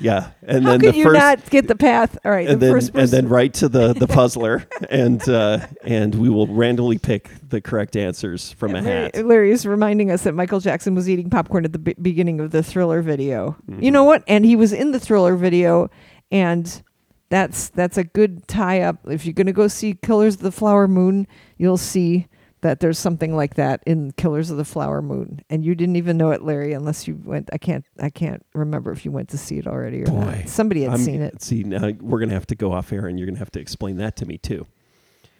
yeah, 0.00 0.30
and 0.42 0.64
How 0.64 0.72
then 0.72 0.80
could 0.80 0.94
the 0.94 0.98
you 0.98 1.04
first 1.04 1.18
not 1.18 1.50
get 1.50 1.68
the 1.68 1.76
path? 1.76 2.18
All 2.24 2.30
right, 2.30 2.48
and 2.48 2.60
the 2.60 2.66
then 2.66 2.74
first 2.74 2.90
and 2.94 3.08
then 3.08 3.28
write 3.28 3.54
to 3.54 3.68
the 3.68 3.92
the 3.92 4.06
puzzler 4.08 4.66
and 4.90 5.26
uh, 5.28 5.66
and 5.82 6.14
we 6.14 6.28
will 6.28 6.46
randomly 6.46 6.98
pick 6.98 7.30
the 7.48 7.60
correct 7.60 7.96
answers 7.96 8.52
from 8.52 8.74
a 8.74 8.80
Larry, 8.80 9.10
hat. 9.14 9.26
Larry 9.26 9.50
is 9.50 9.66
reminding 9.66 10.10
us 10.10 10.22
that 10.22 10.34
Michael 10.34 10.60
Jackson 10.60 10.94
was 10.94 11.08
eating 11.08 11.30
popcorn 11.30 11.64
at 11.64 11.72
the 11.72 11.78
be- 11.78 11.94
beginning 12.00 12.40
of 12.40 12.50
the 12.50 12.62
Thriller 12.62 13.02
video. 13.02 13.56
Mm-hmm. 13.70 13.82
You 13.82 13.90
know 13.90 14.04
what? 14.04 14.22
And 14.26 14.44
he 14.44 14.56
was 14.56 14.72
in 14.72 14.92
the 14.92 15.00
Thriller 15.00 15.36
video, 15.36 15.90
and 16.30 16.82
that's 17.28 17.68
that's 17.70 17.98
a 17.98 18.04
good 18.04 18.46
tie 18.48 18.82
up. 18.82 18.98
If 19.06 19.26
you're 19.26 19.34
gonna 19.34 19.52
go 19.52 19.68
see 19.68 19.94
Killers 19.94 20.36
of 20.36 20.40
the 20.42 20.52
Flower 20.52 20.88
Moon, 20.88 21.26
you'll 21.56 21.76
see 21.76 22.26
that 22.60 22.80
there's 22.80 22.98
something 22.98 23.34
like 23.36 23.54
that 23.54 23.82
in 23.86 24.12
Killers 24.12 24.50
of 24.50 24.56
the 24.56 24.64
Flower 24.64 25.00
Moon, 25.02 25.40
and 25.48 25.64
you 25.64 25.74
didn't 25.74 25.96
even 25.96 26.16
know 26.16 26.30
it, 26.30 26.42
Larry, 26.42 26.72
unless 26.72 27.06
you 27.06 27.20
went. 27.24 27.48
I 27.52 27.58
can't 27.58 27.84
I 28.00 28.10
can't 28.10 28.44
remember 28.54 28.90
if 28.92 29.04
you 29.04 29.10
went 29.10 29.28
to 29.30 29.38
see 29.38 29.58
it 29.58 29.66
already 29.66 30.02
or 30.02 30.06
Boy, 30.06 30.20
not. 30.24 30.48
Somebody 30.48 30.82
had 30.82 30.90
I'm- 30.90 31.00
seen 31.00 31.22
it. 31.22 31.42
See, 31.42 31.62
now 31.62 31.90
we're 32.00 32.20
gonna 32.20 32.34
have 32.34 32.46
to 32.48 32.54
go 32.56 32.72
off 32.72 32.92
air, 32.92 33.06
and 33.06 33.18
you're 33.18 33.26
gonna 33.26 33.38
have 33.38 33.52
to 33.52 33.60
explain 33.60 33.96
that 33.98 34.16
to 34.16 34.26
me 34.26 34.38
too. 34.38 34.66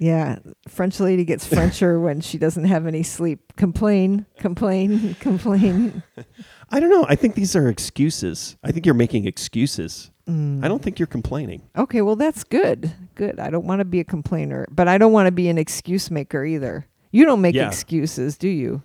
Yeah, 0.00 0.38
French 0.68 1.00
lady 1.00 1.24
gets 1.24 1.44
Frencher 1.52 1.98
when 2.00 2.20
she 2.20 2.38
doesn't 2.38 2.66
have 2.66 2.86
any 2.86 3.02
sleep. 3.02 3.52
Complain, 3.56 4.26
complain, 4.38 5.14
complain. 5.20 6.02
I 6.70 6.78
don't 6.80 6.90
know. 6.90 7.04
I 7.08 7.16
think 7.16 7.34
these 7.34 7.56
are 7.56 7.68
excuses. 7.68 8.56
I 8.62 8.70
think 8.70 8.86
you're 8.86 8.94
making 8.94 9.26
excuses. 9.26 10.10
Mm. 10.28 10.62
I 10.62 10.68
don't 10.68 10.82
think 10.82 10.98
you're 10.98 11.06
complaining. 11.06 11.62
Okay, 11.76 12.02
well 12.02 12.14
that's 12.14 12.44
good. 12.44 12.92
Good. 13.16 13.40
I 13.40 13.50
don't 13.50 13.64
want 13.64 13.80
to 13.80 13.84
be 13.86 13.98
a 13.98 14.04
complainer, 14.04 14.66
but 14.70 14.86
I 14.86 14.98
don't 14.98 15.12
want 15.12 15.26
to 15.26 15.32
be 15.32 15.48
an 15.48 15.58
excuse 15.58 16.10
maker 16.10 16.44
either. 16.44 16.86
You 17.10 17.24
don't 17.24 17.40
make 17.40 17.54
Yeah. 17.54 17.68
excuses, 17.68 18.36
do 18.36 18.48
you? 18.48 18.82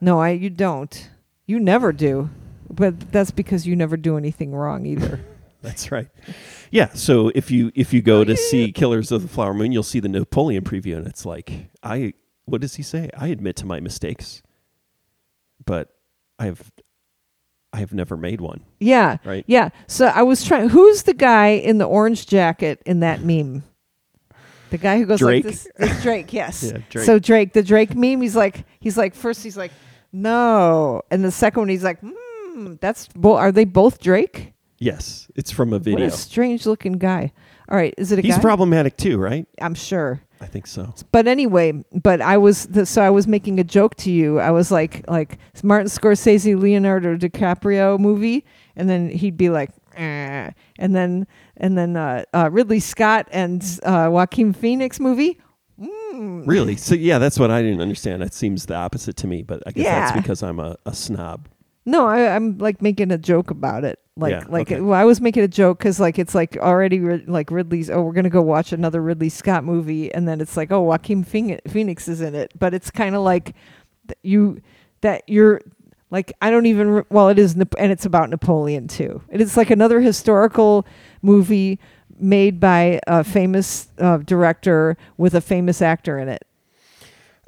No, 0.00 0.20
I 0.20 0.30
you 0.30 0.50
don't. 0.50 1.10
You 1.46 1.58
never 1.60 1.92
do. 1.92 2.30
But 2.68 3.12
that's 3.12 3.30
because 3.30 3.66
you 3.66 3.76
never 3.76 3.96
do 3.96 4.16
anything 4.18 4.52
wrong 4.52 4.86
either. 4.86 5.20
That's 5.62 5.90
right. 5.92 6.08
Yeah. 6.70 6.88
So 6.94 7.30
if 7.34 7.50
you 7.50 7.70
if 7.76 7.92
you 7.94 8.02
go 8.02 8.24
to 8.24 8.36
see 8.50 8.72
Killers 8.72 9.10
of 9.12 9.22
the 9.22 9.28
Flower 9.28 9.54
Moon, 9.54 9.70
you'll 9.72 9.82
see 9.84 10.00
the 10.00 10.08
Napoleon 10.08 10.64
preview, 10.64 10.96
and 10.96 11.06
it's 11.06 11.24
like 11.24 11.70
I. 11.82 12.12
What 12.44 12.60
does 12.60 12.74
he 12.74 12.82
say? 12.82 13.08
I 13.16 13.28
admit 13.28 13.56
to 13.56 13.66
my 13.66 13.78
mistakes, 13.80 14.42
but 15.64 15.90
I 16.38 16.46
have 16.46 16.72
I 17.72 17.78
have 17.78 17.92
never 17.94 18.16
made 18.16 18.40
one. 18.40 18.62
yeah. 18.80 19.18
Right. 19.24 19.44
Yeah. 19.46 19.70
So 19.86 20.06
I 20.06 20.22
was 20.22 20.44
trying 20.44 20.68
who's 20.70 21.04
the 21.04 21.14
guy 21.14 21.48
in 21.50 21.78
the 21.78 21.86
orange 21.86 22.26
jacket 22.26 22.82
in 22.84 23.00
that 23.00 23.22
meme? 23.22 23.62
The 24.70 24.78
guy 24.78 24.98
who 24.98 25.06
goes 25.06 25.20
Drake? 25.20 25.44
like 25.44 25.52
this 25.52 25.68
it's 25.78 26.02
Drake, 26.02 26.32
yes. 26.32 26.62
Yeah, 26.72 26.78
Drake. 26.90 27.06
So 27.06 27.18
Drake, 27.18 27.52
the 27.52 27.62
Drake 27.62 27.94
meme, 27.94 28.20
he's 28.20 28.36
like 28.36 28.64
he's 28.80 28.96
like 28.96 29.14
first 29.14 29.42
he's 29.42 29.56
like, 29.56 29.72
No. 30.12 31.02
And 31.10 31.24
the 31.24 31.30
second 31.30 31.60
one 31.62 31.68
he's 31.68 31.84
like, 31.84 31.98
Hmm, 32.00 32.74
that's 32.80 33.08
well, 33.16 33.34
are 33.34 33.52
they 33.52 33.64
both 33.64 34.00
Drake? 34.00 34.52
Yes, 34.78 35.26
it's 35.34 35.50
from 35.50 35.72
a 35.72 35.78
video. 35.78 36.04
What 36.04 36.12
a 36.12 36.16
strange 36.16 36.66
looking 36.66 36.94
guy. 36.94 37.32
All 37.68 37.76
right, 37.76 37.94
is 37.96 38.12
it 38.12 38.18
a 38.18 38.22
He's 38.22 38.36
guy? 38.36 38.42
problematic 38.42 38.96
too, 38.96 39.18
right? 39.18 39.46
I'm 39.60 39.74
sure. 39.74 40.20
I 40.40 40.46
think 40.46 40.66
so. 40.66 40.94
But 41.12 41.26
anyway, 41.26 41.72
but 41.94 42.20
I 42.20 42.36
was 42.36 42.66
the, 42.66 42.84
so 42.84 43.00
I 43.00 43.08
was 43.08 43.26
making 43.26 43.58
a 43.58 43.64
joke 43.64 43.94
to 43.96 44.10
you. 44.10 44.38
I 44.38 44.50
was 44.50 44.70
like 44.70 45.02
like 45.08 45.38
Martin 45.62 45.88
Scorsese 45.88 46.60
Leonardo 46.60 47.16
DiCaprio 47.16 47.98
movie 47.98 48.44
and 48.76 48.88
then 48.90 49.08
he'd 49.08 49.38
be 49.38 49.48
like 49.48 49.70
eh. 49.96 50.50
and 50.78 50.94
then 50.94 51.26
and 51.58 51.76
then 51.76 51.96
uh, 51.96 52.24
uh, 52.34 52.48
Ridley 52.52 52.80
Scott 52.80 53.28
and 53.32 53.62
uh, 53.82 54.08
Joaquin 54.10 54.52
Phoenix 54.52 55.00
movie. 55.00 55.40
Mm. 55.80 56.46
Really? 56.46 56.76
So 56.76 56.94
yeah, 56.94 57.18
that's 57.18 57.38
what 57.38 57.50
I 57.50 57.62
didn't 57.62 57.80
understand. 57.80 58.22
It 58.22 58.32
seems 58.34 58.66
the 58.66 58.74
opposite 58.74 59.16
to 59.18 59.26
me, 59.26 59.42
but 59.42 59.62
I 59.66 59.72
guess 59.72 59.84
Yeah. 59.84 60.00
that's 60.10 60.20
because 60.20 60.42
I'm 60.42 60.58
a, 60.58 60.76
a 60.86 60.94
snob. 60.94 61.48
No, 61.84 62.06
I, 62.06 62.34
I'm 62.34 62.58
like 62.58 62.82
making 62.82 63.12
a 63.12 63.18
joke 63.18 63.50
about 63.50 63.84
it. 63.84 64.00
Like, 64.16 64.32
Yeah, 64.32 64.44
like 64.48 64.72
okay. 64.72 64.80
well, 64.80 64.98
I 64.98 65.04
was 65.04 65.20
making 65.20 65.42
a 65.44 65.48
joke 65.48 65.78
because 65.78 66.00
like 66.00 66.18
it's 66.18 66.34
like 66.34 66.56
already 66.56 66.98
like 67.00 67.50
Ridley's. 67.50 67.90
Oh, 67.90 68.02
we're 68.02 68.12
gonna 68.14 68.30
go 68.30 68.42
watch 68.42 68.72
another 68.72 69.00
Ridley 69.02 69.28
Scott 69.28 69.62
movie, 69.62 70.12
and 70.12 70.26
then 70.26 70.40
it's 70.40 70.56
like, 70.56 70.72
oh, 70.72 70.80
Joaquin 70.82 71.22
Phoenix, 71.22 71.70
Phoenix 71.70 72.08
is 72.08 72.20
in 72.22 72.34
it. 72.34 72.50
But 72.58 72.72
it's 72.74 72.90
kind 72.90 73.14
of 73.14 73.22
like 73.22 73.54
you 74.22 74.60
that 75.02 75.22
you're 75.28 75.60
like 76.16 76.32
I 76.40 76.50
don't 76.50 76.64
even. 76.64 76.90
Re- 76.90 77.02
well, 77.10 77.28
it 77.28 77.38
is, 77.38 77.56
Nap- 77.56 77.74
and 77.78 77.92
it's 77.92 78.06
about 78.06 78.30
Napoleon 78.30 78.88
too. 78.88 79.20
It 79.28 79.42
is 79.42 79.54
like 79.54 79.68
another 79.68 80.00
historical 80.00 80.86
movie 81.20 81.78
made 82.18 82.58
by 82.58 83.00
a 83.06 83.22
famous 83.22 83.88
uh, 83.98 84.16
director 84.16 84.96
with 85.18 85.34
a 85.34 85.42
famous 85.42 85.82
actor 85.82 86.18
in 86.18 86.30
it. 86.30 86.46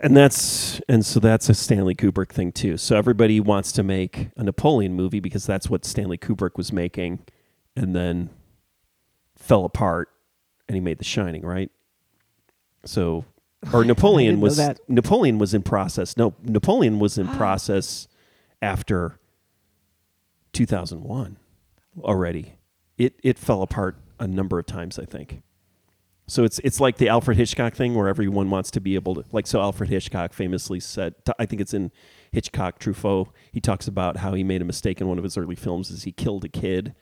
And 0.01 0.15
that's 0.15 0.81
and 0.87 1.05
so 1.05 1.19
that's 1.19 1.49
a 1.49 1.55
Stanley 1.55 1.95
Kubrick 1.95 2.29
thing 2.29 2.53
too. 2.53 2.77
So 2.77 2.95
everybody 2.95 3.41
wants 3.41 3.73
to 3.73 3.83
make 3.83 4.29
a 4.37 4.45
Napoleon 4.45 4.93
movie 4.93 5.21
because 5.21 5.47
that's 5.47 5.71
what 5.71 5.87
Stanley 5.87 6.19
Kubrick 6.19 6.59
was 6.59 6.71
making, 6.71 7.21
and 7.75 7.97
then 7.97 8.29
fell 9.35 9.65
apart, 9.65 10.11
and 10.69 10.75
he 10.75 10.81
made 10.83 10.99
The 10.99 11.05
Shining, 11.05 11.41
right? 11.41 11.71
So, 12.85 13.25
or 13.73 13.83
Napoleon 13.87 14.43
was 14.43 14.59
that. 14.59 14.79
Napoleon 14.89 15.39
was 15.39 15.55
in 15.55 15.63
process. 15.63 16.19
No, 16.19 16.35
Napoleon 16.43 16.99
was 16.99 17.17
in 17.17 17.29
process 17.39 18.09
after 18.63 19.19
2001 20.53 21.37
already. 22.01 22.55
It 22.97 23.15
it 23.23 23.39
fell 23.39 23.63
apart 23.63 23.97
a 24.19 24.27
number 24.27 24.59
of 24.59 24.67
times, 24.67 24.99
I 24.99 25.05
think. 25.05 25.43
So 26.27 26.45
it's 26.45 26.59
it's 26.61 26.81
like 26.81 26.99
the 26.99 27.09
Alfred 27.09 27.37
Hitchcock 27.39 27.75
thing 27.75 27.95
where 27.95 28.09
everyone 28.09 28.51
wants 28.51 28.71
to 28.73 28.81
be 28.81 28.97
able 28.97 29.15
to 29.15 29.25
like 29.33 29.47
so 29.47 29.61
Alfred 29.61 29.89
Hitchcock 29.89 30.33
famously 30.33 30.81
said 30.81 31.15
I 31.39 31.47
think 31.47 31.63
it's 31.63 31.73
in 31.73 31.91
Hitchcock 32.33 32.79
Truffaut 32.81 33.29
he 33.53 33.61
talks 33.61 33.89
about 33.89 34.19
how 34.19 34.35
he 34.35 34.45
made 34.45 34.61
a 34.61 34.65
mistake 34.67 35.01
in 35.01 35.09
one 35.09 35.17
of 35.17 35.25
his 35.25 35.39
early 35.39 35.55
films 35.57 35.91
is 35.91 36.03
he 36.03 36.13
killed 36.13 36.45
a 36.45 36.49
kid 36.49 36.95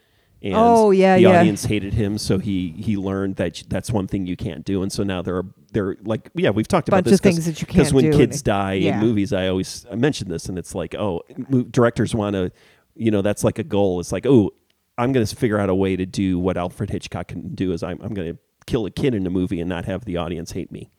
and 0.43 0.55
Oh, 0.55 0.91
yeah, 0.93 1.17
the 1.17 1.23
yeah. 1.23 1.41
audience 1.41 1.65
hated 1.65 1.95
him 1.95 2.19
so 2.19 2.39
he 2.39 2.71
he 2.79 2.97
learned 2.97 3.35
that 3.37 3.65
that's 3.69 3.91
one 3.91 4.07
thing 4.07 4.27
you 4.29 4.37
can't 4.37 4.65
do 4.65 4.81
and 4.83 4.93
so 4.93 5.03
now 5.03 5.23
there 5.23 5.37
are 5.37 5.47
there 5.77 5.97
like 6.05 6.31
yeah 6.35 6.51
we've 6.51 6.67
talked 6.67 6.89
about 6.89 7.05
Bunch 7.05 7.13
this 7.13 7.21
of 7.21 7.23
things 7.23 7.45
that 7.47 7.61
you 7.61 7.67
can't 7.67 7.79
because 7.79 7.93
when 7.93 8.05
do 8.05 8.11
and 8.11 8.19
kids 8.19 8.41
it- 8.41 8.45
die 8.45 8.73
yeah. 8.75 8.95
in 8.95 9.01
movies 9.01 9.33
I 9.33 9.49
always 9.49 9.87
I 9.91 9.95
mention 9.95 10.29
this 10.29 10.47
and 10.47 10.59
it's 10.59 10.75
like 10.75 10.95
oh 10.95 11.23
mo- 11.49 11.63
directors 11.65 12.15
want 12.15 12.35
to 12.35 12.51
you 12.95 13.11
know 13.11 13.23
that's 13.23 13.45
like 13.45 13.59
a 13.59 13.65
goal 13.65 14.01
it's 14.01 14.13
like 14.13 14.27
oh 14.27 14.53
I'm 14.99 15.13
going 15.13 15.27
to 15.27 15.37
figure 15.37 15.59
out 15.59 15.69
a 15.69 15.75
way 15.75 15.95
to 15.97 16.07
do 16.07 16.39
what 16.39 16.57
Alfred 16.57 16.91
Hitchcock 16.91 17.29
can 17.29 17.55
do 17.55 17.73
is 17.73 17.83
I'm, 17.83 18.01
I'm 18.01 18.15
going 18.15 18.33
to 18.33 18.39
kill 18.67 18.87
a 18.87 18.91
kid 18.91 19.15
in 19.15 19.27
a 19.27 19.31
movie 19.31 19.61
and 19.61 19.69
not 19.69 19.85
have 19.85 20.05
the 20.05 20.17
audience 20.17 20.53
hate 20.53 20.73
me. 20.73 20.91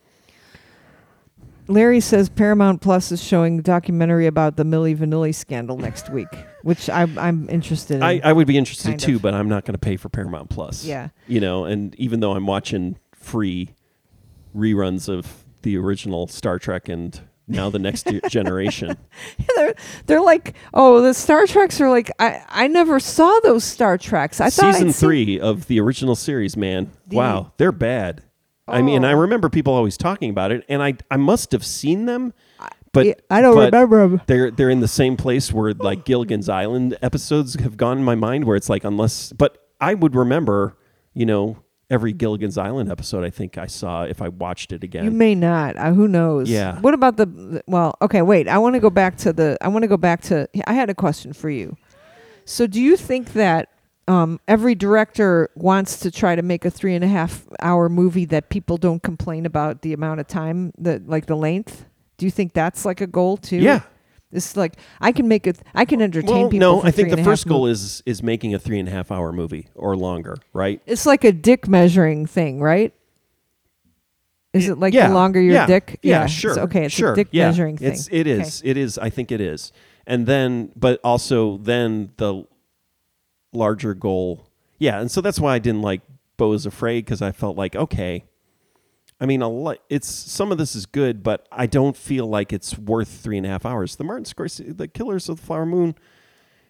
Larry 1.69 1.99
says 1.99 2.29
Paramount 2.29 2.81
Plus 2.81 3.11
is 3.11 3.21
showing 3.21 3.59
a 3.59 3.61
documentary 3.61 4.25
about 4.25 4.55
the 4.55 4.63
Milli 4.63 4.95
Vanilli 4.95 5.35
scandal 5.35 5.77
next 5.77 6.09
week, 6.11 6.29
which 6.61 6.89
I'm 6.89 7.17
I'm 7.19 7.49
interested 7.49 7.95
in. 7.95 8.03
I, 8.03 8.21
I 8.23 8.31
would 8.31 8.47
be 8.47 8.57
interested 8.57 8.89
kind 8.89 8.99
too, 8.99 9.15
of. 9.17 9.21
but 9.21 9.33
I'm 9.33 9.49
not 9.49 9.65
going 9.65 9.73
to 9.73 9.79
pay 9.79 9.97
for 9.97 10.07
Paramount 10.07 10.49
Plus. 10.49 10.85
Yeah. 10.85 11.09
You 11.27 11.41
know, 11.41 11.65
and 11.65 11.93
even 11.95 12.21
though 12.21 12.33
I'm 12.33 12.45
watching 12.45 12.97
free 13.15 13.75
reruns 14.57 15.07
of 15.07 15.45
the 15.61 15.77
original 15.77 16.27
Star 16.27 16.57
Trek 16.59 16.89
and 16.89 17.19
now 17.47 17.69
the 17.69 17.79
next 17.79 18.07
ge- 18.07 18.21
generation. 18.29 18.97
they're 19.55 19.75
they're 20.05 20.21
like, 20.21 20.55
oh, 20.73 21.01
the 21.01 21.13
Star 21.13 21.45
Treks 21.47 21.79
are 21.79 21.89
like, 21.89 22.11
I 22.19 22.43
I 22.49 22.67
never 22.67 22.99
saw 22.99 23.39
those 23.43 23.63
Star 23.63 23.97
Treks. 23.97 24.41
I 24.41 24.49
thought 24.49 24.73
Season 24.73 24.89
I'd 24.89 24.93
seen- 24.93 25.07
three 25.07 25.39
of 25.39 25.67
the 25.67 25.79
original 25.79 26.15
series, 26.15 26.57
man. 26.57 26.91
The- 27.07 27.15
wow, 27.15 27.53
they're 27.57 27.71
bad. 27.71 28.23
I 28.69 28.81
mean, 28.81 29.05
I 29.05 29.13
Oh. 29.13 29.19
remember 29.19 29.47
people 29.49 29.73
always 29.73 29.95
talking 29.95 30.29
about 30.29 30.51
it, 30.51 30.65
and 30.67 30.83
I 30.83 30.95
I 31.09 31.15
must 31.15 31.53
have 31.53 31.65
seen 31.65 32.05
them, 32.05 32.33
but 32.91 33.05
Yeah, 33.05 33.13
I 33.29 33.39
don't 33.41 33.55
but 33.55 33.71
them. 33.71 34.21
They're 34.27 34.51
they're 34.51 34.69
in 34.69 34.81
the 34.81 34.89
same 34.89 35.15
place 35.15 35.53
where 35.53 35.73
like 35.73 36.03
Gilligan's 36.03 36.49
Island 36.49 36.97
episodes 37.01 37.55
have 37.61 37.77
gone 37.77 37.97
in 37.97 38.03
my 38.03 38.15
mind, 38.15 38.43
where 38.43 38.57
it's 38.57 38.67
like 38.69 38.83
unless, 38.83 39.31
but 39.31 39.57
I 39.79 39.93
would 39.93 40.15
remember, 40.15 40.75
you 41.13 41.25
know, 41.25 41.59
every 41.89 42.13
Gilligan's 42.13 42.57
Island 42.57 42.91
episode. 42.91 43.23
I 43.23 43.29
think 43.29 43.57
I 43.57 43.67
saw 43.67 44.03
if 44.03 44.21
I 44.21 44.29
watched 44.29 44.71
it 44.71 44.83
again. 44.83 45.05
You 45.05 45.11
may 45.11 45.35
not. 45.35 45.75
Uh, 45.77 45.93
who 45.93 46.07
knows? 46.07 46.49
Yeah. 46.49 46.79
What 46.79 46.93
about 46.93 47.17
the? 47.17 47.63
Well, 47.67 47.95
okay. 48.01 48.21
Wait. 48.21 48.47
I 48.47 48.57
want 48.57 48.75
to 48.75 48.79
go 48.79 48.89
back 48.89 49.17
to 49.17 49.33
the. 49.33 49.57
I 49.61 49.67
want 49.67 49.83
to 49.83 49.87
go 49.87 49.97
back 49.97 50.21
to. 50.23 50.47
I 50.67 50.73
had 50.73 50.89
a 50.89 50.95
question 50.95 51.33
for 51.33 51.49
you. 51.49 51.77
So, 52.45 52.67
do 52.67 52.81
you 52.81 52.95
think 52.95 53.33
that 53.33 53.69
um, 54.07 54.39
every 54.47 54.75
director 54.75 55.49
wants 55.55 55.99
to 55.99 56.11
try 56.11 56.35
to 56.35 56.41
make 56.41 56.65
a 56.65 56.71
three 56.71 56.95
and 56.95 57.03
a 57.03 57.07
half 57.07 57.45
hour 57.61 57.89
movie 57.89 58.25
that 58.25 58.49
people 58.49 58.77
don't 58.77 59.03
complain 59.03 59.45
about 59.45 59.81
the 59.81 59.93
amount 59.93 60.19
of 60.19 60.27
time, 60.27 60.71
the 60.77 61.01
like 61.05 61.25
the 61.25 61.35
length? 61.35 61.85
Do 62.17 62.25
you 62.25 62.31
think 62.31 62.53
that's 62.53 62.85
like 62.85 63.01
a 63.01 63.07
goal 63.07 63.37
too? 63.37 63.57
yeah. 63.57 63.81
It's 64.31 64.57
like 64.57 64.73
I 64.99 65.11
can 65.13 65.27
make 65.27 65.47
it. 65.47 65.59
I 65.73 65.85
can 65.85 66.01
entertain 66.01 66.29
Well, 66.35 66.49
people. 66.49 66.81
no, 66.81 66.83
I 66.83 66.91
think 66.91 67.09
the 67.09 67.13
and 67.13 67.19
a 67.21 67.23
half 67.23 67.25
first 67.25 67.47
goal 67.47 67.61
mo- 67.61 67.65
is 67.67 68.03
is 68.05 68.21
making 68.21 68.53
a 68.53 68.59
three 68.59 68.79
and 68.79 68.87
a 68.87 68.91
half 68.91 69.11
hour 69.11 69.31
movie 69.31 69.67
or 69.75 69.95
longer, 69.95 70.37
right? 70.53 70.81
It's 70.85 71.05
like 71.05 71.23
a 71.23 71.31
dick 71.31 71.67
measuring 71.67 72.25
thing, 72.25 72.59
right? 72.59 72.93
Is 74.53 74.69
it 74.69 74.79
like 74.79 74.93
yeah, 74.93 75.07
the 75.09 75.13
longer 75.13 75.39
your 75.41 75.53
yeah, 75.53 75.65
dick? 75.67 75.99
Yeah, 76.01 76.23
It's- 76.25 76.31
sure. 76.31 76.59
okay, 76.61 76.85
it's 76.85 76.95
sure, 76.95 77.13
a 77.13 77.15
dick 77.15 77.27
yeah. 77.31 77.47
measuring 77.47 77.77
thing. 77.77 77.91
It's 77.91 78.07
it 78.07 78.21
Okay. 78.27 78.31
is. 78.41 78.61
It 78.65 78.75
is. 78.77 78.97
I 78.97 79.09
think 79.09 79.31
it 79.31 79.39
is. 79.41 79.71
And 80.05 80.25
then, 80.25 80.71
but 80.75 80.99
also 81.03 81.57
then 81.57 82.11
the 82.17 82.45
larger 83.53 83.93
goal. 83.93 84.47
Yeah, 84.79 84.99
and 84.99 85.09
so 85.11 85.21
that's 85.21 85.39
why 85.39 85.53
I 85.55 85.59
didn't 85.59 85.81
like 85.81 86.01
Beau 86.37 86.53
is 86.53 86.65
Afraid 86.65 87.05
because 87.05 87.21
I 87.21 87.31
felt 87.31 87.55
like 87.57 87.75
okay. 87.75 88.25
I 89.19 89.25
mean, 89.25 89.41
a 89.41 89.47
lot. 89.47 89.79
It's 89.89 90.07
some 90.07 90.51
of 90.51 90.57
this 90.57 90.75
is 90.75 90.85
good, 90.85 91.23
but 91.23 91.47
I 91.51 91.65
don't 91.65 91.97
feel 91.97 92.27
like 92.27 92.53
it's 92.53 92.77
worth 92.77 93.07
three 93.09 93.37
and 93.37 93.45
a 93.45 93.49
half 93.49 93.65
hours. 93.65 93.95
The 93.95 94.03
Martin 94.03 94.25
Scorsese, 94.25 94.77
the 94.77 94.87
Killers 94.87 95.27
of 95.27 95.39
the 95.39 95.45
Flower 95.45 95.65
Moon. 95.65 95.95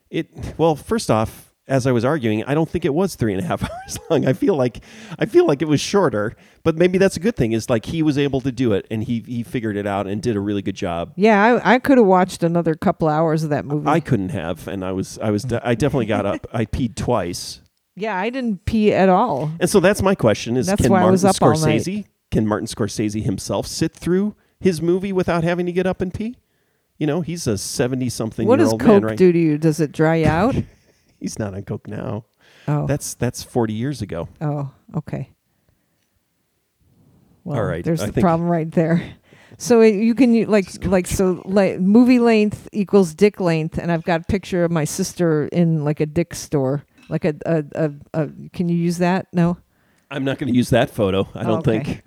It 0.10 0.30
well, 0.58 0.76
first 0.76 1.12
off, 1.12 1.54
as 1.68 1.86
I 1.86 1.92
was 1.92 2.06
arguing, 2.06 2.46
I 2.46 2.54
don't 2.54 2.70
think 2.70 2.86
it 2.86 2.94
was 2.94 3.16
three 3.16 3.34
and 3.34 3.44
a 3.44 3.46
half 3.46 3.64
hours 3.70 4.00
long. 4.10 4.26
I 4.26 4.32
feel 4.32 4.56
like 4.56 4.82
I 5.20 5.26
feel 5.26 5.46
like 5.46 5.62
it 5.62 5.68
was 5.68 5.82
shorter, 5.82 6.38
but 6.64 6.78
maybe 6.78 6.98
that's 6.98 7.18
a 7.18 7.20
good 7.20 7.36
thing. 7.36 7.52
Is 7.52 7.70
like 7.70 7.86
he 7.86 8.02
was 8.02 8.18
able 8.18 8.40
to 8.42 8.52
do 8.54 8.72
it 8.72 8.88
and 8.90 9.04
he 9.04 9.24
he 9.28 9.44
figured 9.44 9.76
it 9.76 9.86
out 9.86 10.08
and 10.08 10.22
did 10.22 10.38
a 10.38 10.40
really 10.40 10.62
good 10.62 10.76
job. 10.76 11.12
Yeah, 11.18 11.44
I, 11.44 11.76
I 11.76 11.80
could 11.80 11.98
have 11.98 12.08
watched 12.08 12.44
another 12.44 12.76
couple 12.76 13.10
hours 13.10 13.44
of 13.44 13.50
that 13.50 13.66
movie. 13.66 13.90
I 13.90 14.00
couldn't 14.00 14.30
have, 14.30 14.70
and 14.70 14.86
I 14.86 14.94
was 14.94 15.20
I 15.20 15.32
was 15.32 15.44
de- 15.44 15.68
I 15.68 15.76
definitely 15.76 16.06
got 16.06 16.26
up. 16.26 16.48
I 16.54 16.64
peed 16.66 16.96
twice, 16.96 17.62
yeah, 17.98 18.18
I 18.18 18.30
didn't 18.30 18.64
pee 18.64 18.94
at 18.94 19.10
all. 19.10 19.52
and 19.60 19.70
so 19.70 19.82
that's 19.82 20.02
my 20.02 20.16
question: 20.16 20.56
Is 20.56 20.68
That's 20.68 20.82
can 20.82 20.92
Martin 20.92 21.12
was 21.12 21.26
up 21.26 21.36
all 21.42 21.50
night. 21.60 21.82
Scorsese 21.82 22.06
can 22.32 22.48
Martin 22.48 22.68
Scorsese 22.68 23.24
himself 23.24 23.68
sit 23.68 23.94
through 23.94 24.36
his 24.60 24.82
movie 24.82 25.14
without 25.14 25.44
having 25.44 25.66
to 25.66 25.72
get 25.72 25.86
up 25.88 26.02
and 26.02 26.14
pee? 26.14 26.38
You 26.98 27.08
know, 27.08 27.22
he's 27.22 27.46
a 27.48 27.58
seventy 27.58 28.10
something 28.10 28.48
What 28.48 28.60
year 28.60 28.66
does 28.66 28.74
Coke 28.74 28.82
man, 28.82 29.02
right? 29.04 29.18
do 29.18 29.32
to 29.32 29.40
you? 29.40 29.58
Does 29.58 29.80
it 29.80 29.92
dry 29.92 30.24
out? 30.26 30.56
He's 31.20 31.38
not 31.40 31.54
on 31.54 31.64
coke 31.64 31.88
now. 31.88 32.26
oh, 32.68 32.88
That's 32.88 33.14
that's 33.14 33.44
forty 33.44 33.74
years 33.74 34.02
ago. 34.02 34.30
oh, 34.42 34.72
okay. 34.96 35.32
Well, 37.44 37.60
All 37.60 37.64
right, 37.66 37.84
there's 37.84 38.02
I 38.02 38.08
the 38.08 38.20
problem 38.22 38.50
right 38.50 38.70
there. 38.72 39.02
So 39.58 39.82
it, 39.82 39.96
you 39.96 40.14
can 40.14 40.46
like 40.48 40.86
like 40.86 41.08
so 41.08 41.42
like 41.46 41.80
movie 41.80 42.20
length 42.20 42.68
equals 42.74 43.14
dick 43.14 43.40
length, 43.40 43.78
and 43.78 43.92
I've 43.92 44.04
got 44.04 44.22
a 44.22 44.24
picture 44.26 44.64
of 44.64 44.72
my 44.72 44.84
sister 44.84 45.48
in 45.48 45.84
like 45.86 46.00
a 46.00 46.06
dick 46.06 46.36
store. 46.36 46.86
Like 47.10 47.26
a 47.26 47.36
a, 47.46 47.64
a, 47.74 47.92
a 48.14 48.30
can 48.54 48.70
you 48.70 48.76
use 48.76 48.98
that? 48.98 49.28
No. 49.34 49.58
I'm 50.12 50.24
not 50.24 50.38
going 50.38 50.52
to 50.52 50.58
use 50.58 50.70
that 50.70 50.90
photo. 50.90 51.28
I 51.34 51.44
don't 51.44 51.68
okay. 51.68 51.84
think. 51.84 52.04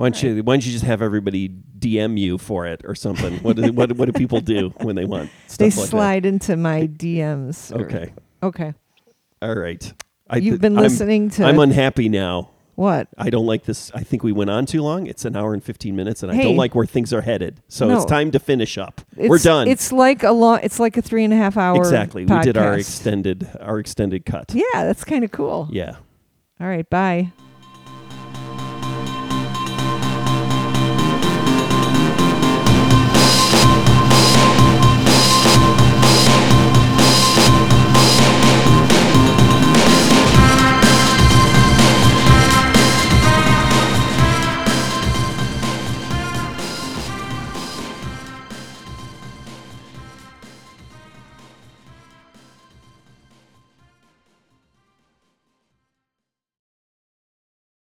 Why 0.00 0.08
don't 0.08 0.22
you 0.22 0.42
Why 0.42 0.54
don't 0.54 0.64
you 0.64 0.72
just 0.72 0.86
have 0.86 1.02
everybody 1.02 1.50
DM 1.78 2.18
you 2.18 2.38
for 2.38 2.64
it 2.66 2.80
or 2.86 2.94
something? 2.94 3.34
What 3.40 3.56
do 3.56 3.70
what, 3.70 3.92
what 3.98 4.06
do 4.06 4.12
people 4.12 4.40
do 4.40 4.70
when 4.78 4.96
they 4.96 5.04
want 5.04 5.28
stuff 5.46 5.58
They 5.74 5.78
like 5.78 5.90
slide 5.90 6.24
into 6.24 6.56
my 6.56 6.86
DMs. 6.86 7.70
or- 7.70 7.84
Okay, 7.84 8.12
Okay. 8.42 8.72
all 9.42 9.54
right. 9.54 9.92
I 10.30 10.38
You've 10.38 10.58
been 10.58 10.74
I'm- 10.78 10.84
listening 10.84 11.28
to 11.30 11.44
I'm 11.44 11.58
unhappy 11.58 12.08
now. 12.08 12.48
what? 12.76 13.08
I 13.18 13.28
don't 13.28 13.44
like 13.44 13.64
this. 13.64 13.90
I 13.94 14.02
think 14.02 14.22
we 14.22 14.32
went 14.32 14.48
on 14.48 14.64
too 14.64 14.80
long. 14.80 15.06
It's 15.06 15.26
an 15.26 15.36
hour 15.36 15.52
and 15.52 15.62
15 15.62 15.94
minutes, 15.94 16.22
and 16.22 16.32
I 16.32 16.42
don't 16.44 16.56
like 16.56 16.74
where 16.74 16.86
things 16.86 17.12
are 17.12 17.20
headed. 17.20 17.60
So 17.68 17.86
No. 17.86 17.96
it's 17.96 18.06
time 18.06 18.30
to 18.30 18.38
finish 18.38 18.78
up. 18.78 19.02
It's, 19.18 19.28
We're 19.28 19.36
done. 19.36 19.68
It's 19.68 19.92
like 19.92 20.22
a 20.22 20.32
long. 20.32 20.60
It's 20.62 20.80
like 20.80 20.96
a 20.96 21.02
three 21.02 21.24
and 21.24 21.34
a 21.34 21.36
half 21.36 21.58
hour. 21.58 21.76
exactly. 21.76 22.24
We 22.24 22.40
did 22.40 22.56
our 22.56 22.72
extended 22.72 23.50
our 23.60 23.78
extended 23.78 24.24
cut. 24.24 24.54
Yeah, 24.54 24.62
that's 24.72 25.04
kind 25.04 25.24
of 25.24 25.30
cool. 25.30 25.68
Yeah. 25.70 25.96
All 26.58 26.68
right. 26.68 26.88
Bye. 26.88 27.32